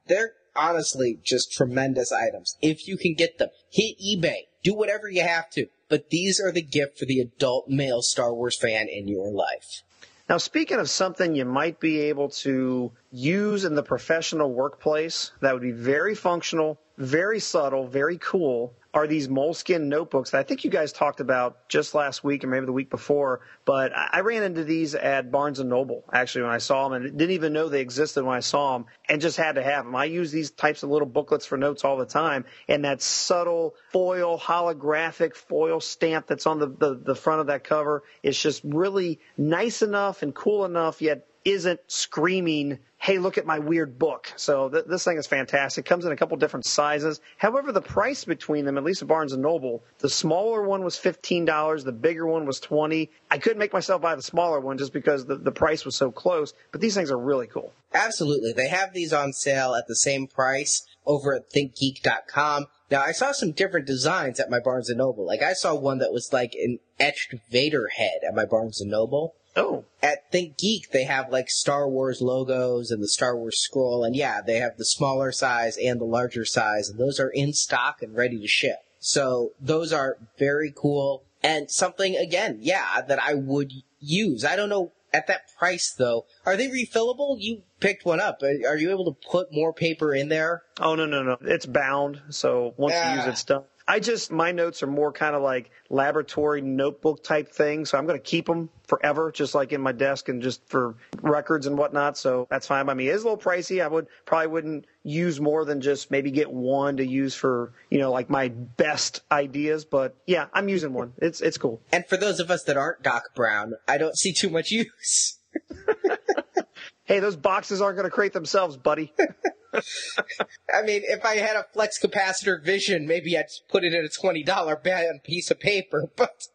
they're 0.07 0.33
honestly 0.55 1.19
just 1.23 1.51
tremendous 1.51 2.11
items. 2.11 2.57
If 2.61 2.87
you 2.87 2.97
can 2.97 3.13
get 3.13 3.37
them, 3.37 3.49
hit 3.69 3.95
eBay, 3.99 4.47
do 4.63 4.73
whatever 4.73 5.09
you 5.09 5.21
have 5.21 5.49
to. 5.51 5.67
But 5.89 6.09
these 6.09 6.39
are 6.39 6.51
the 6.51 6.61
gift 6.61 6.97
for 6.97 7.05
the 7.05 7.19
adult 7.19 7.67
male 7.67 8.01
Star 8.01 8.33
Wars 8.33 8.57
fan 8.57 8.87
in 8.87 9.07
your 9.07 9.31
life. 9.31 9.83
Now, 10.29 10.37
speaking 10.37 10.79
of 10.79 10.89
something 10.89 11.35
you 11.35 11.45
might 11.45 11.79
be 11.79 11.99
able 11.99 12.29
to 12.29 12.91
use 13.11 13.65
in 13.65 13.75
the 13.75 13.83
professional 13.83 14.51
workplace 14.51 15.31
that 15.41 15.53
would 15.53 15.61
be 15.61 15.71
very 15.71 16.15
functional, 16.15 16.79
very 16.97 17.39
subtle, 17.39 17.87
very 17.87 18.17
cool, 18.17 18.73
are 18.93 19.07
these 19.07 19.27
Moleskine 19.27 19.85
notebooks 19.85 20.31
that 20.31 20.39
I 20.39 20.43
think 20.43 20.63
you 20.63 20.69
guys 20.69 20.93
talked 20.93 21.19
about 21.19 21.67
just 21.67 21.95
last 21.95 22.23
week 22.23 22.43
or 22.43 22.47
maybe 22.47 22.67
the 22.67 22.71
week 22.71 22.91
before. 22.91 23.41
But 23.65 23.91
I 23.95 24.19
ran 24.19 24.43
into 24.43 24.63
these 24.63 24.93
at 24.93 25.31
Barnes 25.31 25.59
and 25.59 25.69
Noble 25.69 26.03
actually 26.13 26.43
when 26.43 26.51
I 26.51 26.59
saw 26.59 26.87
them 26.87 27.01
and 27.01 27.17
didn't 27.17 27.31
even 27.31 27.53
know 27.53 27.69
they 27.69 27.81
existed 27.81 28.23
when 28.23 28.35
I 28.35 28.41
saw 28.41 28.73
them 28.73 28.85
and 29.09 29.19
just 29.19 29.37
had 29.37 29.55
to 29.55 29.63
have 29.63 29.85
them. 29.85 29.95
I 29.95 30.05
use 30.05 30.31
these 30.31 30.51
types 30.51 30.83
of 30.83 30.91
little 30.91 31.07
booklets 31.07 31.45
for 31.45 31.57
notes 31.57 31.83
all 31.83 31.97
the 31.97 32.05
time 32.05 32.45
and 32.67 32.85
that 32.85 33.01
subtle 33.01 33.75
foil 33.91 34.37
holographic 34.37 35.35
foil 35.35 35.79
stamp 35.79 36.27
that's 36.27 36.45
on 36.45 36.59
the, 36.59 36.67
the, 36.67 36.95
the 36.95 37.15
front 37.15 37.41
of 37.41 37.47
that 37.47 37.63
cover 37.63 38.03
is 38.21 38.39
just 38.39 38.61
really 38.63 39.19
nice 39.37 39.81
enough 39.81 40.21
and 40.21 40.35
cool 40.35 40.65
enough 40.65 41.01
yet 41.01 41.27
isn't 41.45 41.79
screaming, 41.87 42.79
hey, 43.03 43.17
look 43.17 43.37
at 43.37 43.45
my 43.45 43.59
weird 43.59 43.99
book. 43.99 44.31
So 44.37 44.69
th- 44.69 44.85
this 44.85 45.03
thing 45.03 45.17
is 45.17 45.27
fantastic. 45.27 45.83
Comes 45.83 46.05
in 46.05 46.13
a 46.13 46.15
couple 46.15 46.37
different 46.37 46.65
sizes. 46.65 47.19
However, 47.35 47.73
the 47.73 47.81
price 47.81 48.23
between 48.23 48.63
them, 48.63 48.77
at 48.77 48.85
least 48.85 49.01
at 49.01 49.09
Barnes 49.09 49.33
and 49.33 49.41
Noble, 49.41 49.83
the 49.99 50.09
smaller 50.09 50.63
one 50.63 50.85
was 50.85 50.95
$15, 50.95 51.83
the 51.83 51.91
bigger 51.91 52.25
one 52.25 52.45
was 52.45 52.61
20. 52.61 53.11
I 53.29 53.37
couldn't 53.39 53.59
make 53.59 53.73
myself 53.73 54.01
buy 54.01 54.15
the 54.15 54.21
smaller 54.21 54.61
one 54.61 54.77
just 54.77 54.93
because 54.93 55.25
the, 55.25 55.35
the 55.35 55.51
price 55.51 55.83
was 55.83 55.97
so 55.97 56.13
close, 56.13 56.53
but 56.71 56.79
these 56.79 56.95
things 56.95 57.11
are 57.11 57.19
really 57.19 57.47
cool. 57.47 57.73
Absolutely. 57.93 58.53
They 58.53 58.69
have 58.69 58.93
these 58.93 59.11
on 59.11 59.33
sale 59.33 59.75
at 59.75 59.87
the 59.89 59.97
same 59.97 60.25
price 60.25 60.87
over 61.05 61.35
at 61.35 61.51
thinkgeek.com. 61.51 62.67
Now 62.89 63.01
I 63.01 63.11
saw 63.11 63.33
some 63.33 63.51
different 63.51 63.85
designs 63.85 64.39
at 64.39 64.49
my 64.49 64.61
Barnes 64.61 64.89
and 64.89 64.99
Noble. 64.99 65.25
Like 65.25 65.41
I 65.41 65.51
saw 65.51 65.75
one 65.75 65.97
that 65.97 66.13
was 66.13 66.31
like 66.31 66.53
an 66.53 66.79
etched 67.01 67.35
Vader 67.51 67.89
head 67.97 68.21
at 68.25 68.33
my 68.33 68.45
Barnes 68.45 68.79
and 68.79 68.89
Noble. 68.89 69.35
Oh, 69.55 69.85
At 70.01 70.31
Think 70.31 70.57
Geek, 70.57 70.91
they 70.91 71.03
have 71.03 71.31
like 71.31 71.49
Star 71.49 71.87
Wars 71.87 72.21
logos 72.21 72.89
and 72.91 73.01
the 73.03 73.07
Star 73.07 73.37
Wars 73.37 73.59
scroll, 73.59 74.03
and 74.03 74.15
yeah, 74.15 74.41
they 74.41 74.57
have 74.57 74.77
the 74.77 74.85
smaller 74.85 75.31
size 75.31 75.77
and 75.77 76.01
the 76.01 76.05
larger 76.05 76.43
size, 76.45 76.89
and 76.89 76.99
those 76.99 77.19
are 77.19 77.29
in 77.29 77.53
stock 77.53 78.01
and 78.01 78.15
ready 78.15 78.39
to 78.39 78.47
ship. 78.47 78.79
So 78.99 79.51
those 79.59 79.91
are 79.93 80.17
very 80.39 80.73
cool 80.75 81.23
and 81.43 81.69
something 81.69 82.15
again, 82.15 82.59
yeah, 82.61 83.01
that 83.07 83.21
I 83.21 83.33
would 83.33 83.73
use. 83.99 84.45
I 84.45 84.55
don't 84.55 84.69
know 84.69 84.93
at 85.13 85.27
that 85.27 85.41
price 85.59 85.93
though. 85.95 86.25
Are 86.45 86.55
they 86.55 86.69
refillable? 86.69 87.35
You 87.37 87.63
picked 87.81 88.05
one 88.05 88.21
up. 88.21 88.41
Are 88.41 88.77
you 88.77 88.89
able 88.91 89.05
to 89.13 89.27
put 89.29 89.53
more 89.53 89.73
paper 89.73 90.15
in 90.15 90.29
there? 90.29 90.63
Oh 90.79 90.95
no 90.95 91.05
no 91.05 91.21
no! 91.21 91.37
It's 91.41 91.65
bound, 91.65 92.21
so 92.29 92.73
once 92.77 92.93
you 92.95 92.99
use 93.11 93.19
Ah. 93.23 93.27
it, 93.27 93.29
it's 93.31 93.43
done. 93.43 93.63
I 93.87 93.99
just 93.99 94.31
my 94.31 94.51
notes 94.51 94.81
are 94.83 94.87
more 94.87 95.11
kind 95.11 95.35
of 95.35 95.41
like 95.41 95.71
laboratory 95.89 96.61
notebook 96.61 97.23
type 97.23 97.49
thing, 97.49 97.85
so 97.85 97.97
I'm 97.97 98.05
going 98.05 98.19
to 98.19 98.23
keep 98.23 98.45
them 98.45 98.69
forever, 98.87 99.31
just 99.31 99.53
like 99.53 99.73
in 99.73 99.81
my 99.81 99.91
desk 99.91 100.29
and 100.29 100.41
just 100.41 100.67
for 100.67 100.95
records 101.21 101.67
and 101.67 101.77
whatnot. 101.77 102.17
So 102.17 102.47
that's 102.49 102.67
fine 102.67 102.85
by 102.85 102.93
me. 102.93 103.07
It's 103.07 103.23
a 103.23 103.25
little 103.25 103.37
pricey. 103.37 103.83
I 103.83 103.87
would 103.87 104.07
probably 104.25 104.47
wouldn't 104.47 104.85
use 105.03 105.41
more 105.41 105.65
than 105.65 105.81
just 105.81 106.11
maybe 106.11 106.31
get 106.31 106.51
one 106.51 106.97
to 106.97 107.05
use 107.05 107.35
for 107.35 107.73
you 107.89 107.99
know 107.99 108.11
like 108.11 108.29
my 108.29 108.49
best 108.49 109.21
ideas. 109.31 109.85
But 109.85 110.15
yeah, 110.25 110.47
I'm 110.53 110.69
using 110.69 110.93
one. 110.93 111.13
It's 111.17 111.41
it's 111.41 111.57
cool. 111.57 111.81
And 111.91 112.05
for 112.05 112.17
those 112.17 112.39
of 112.39 112.49
us 112.49 112.63
that 112.63 112.77
aren't 112.77 113.03
Doc 113.03 113.35
Brown, 113.35 113.73
I 113.87 113.97
don't 113.97 114.17
see 114.17 114.33
too 114.33 114.49
much 114.49 114.71
use. 114.71 115.39
Hey, 117.05 117.19
those 117.19 117.35
boxes 117.35 117.81
aren't 117.81 117.97
going 117.97 118.09
to 118.09 118.15
create 118.15 118.33
themselves, 118.33 118.77
buddy. 118.77 119.13
I 120.73 120.81
mean, 120.83 121.01
if 121.05 121.25
I 121.25 121.37
had 121.37 121.55
a 121.55 121.65
flux 121.73 121.99
capacitor 121.99 122.63
vision, 122.63 123.07
maybe 123.07 123.37
I'd 123.37 123.45
put 123.69 123.83
it 123.83 123.93
in 123.93 124.05
a 124.05 124.09
twenty 124.09 124.43
dollar 124.43 124.75
band 124.75 125.23
piece 125.23 125.51
of 125.51 125.59
paper. 125.59 126.09
But 126.15 126.47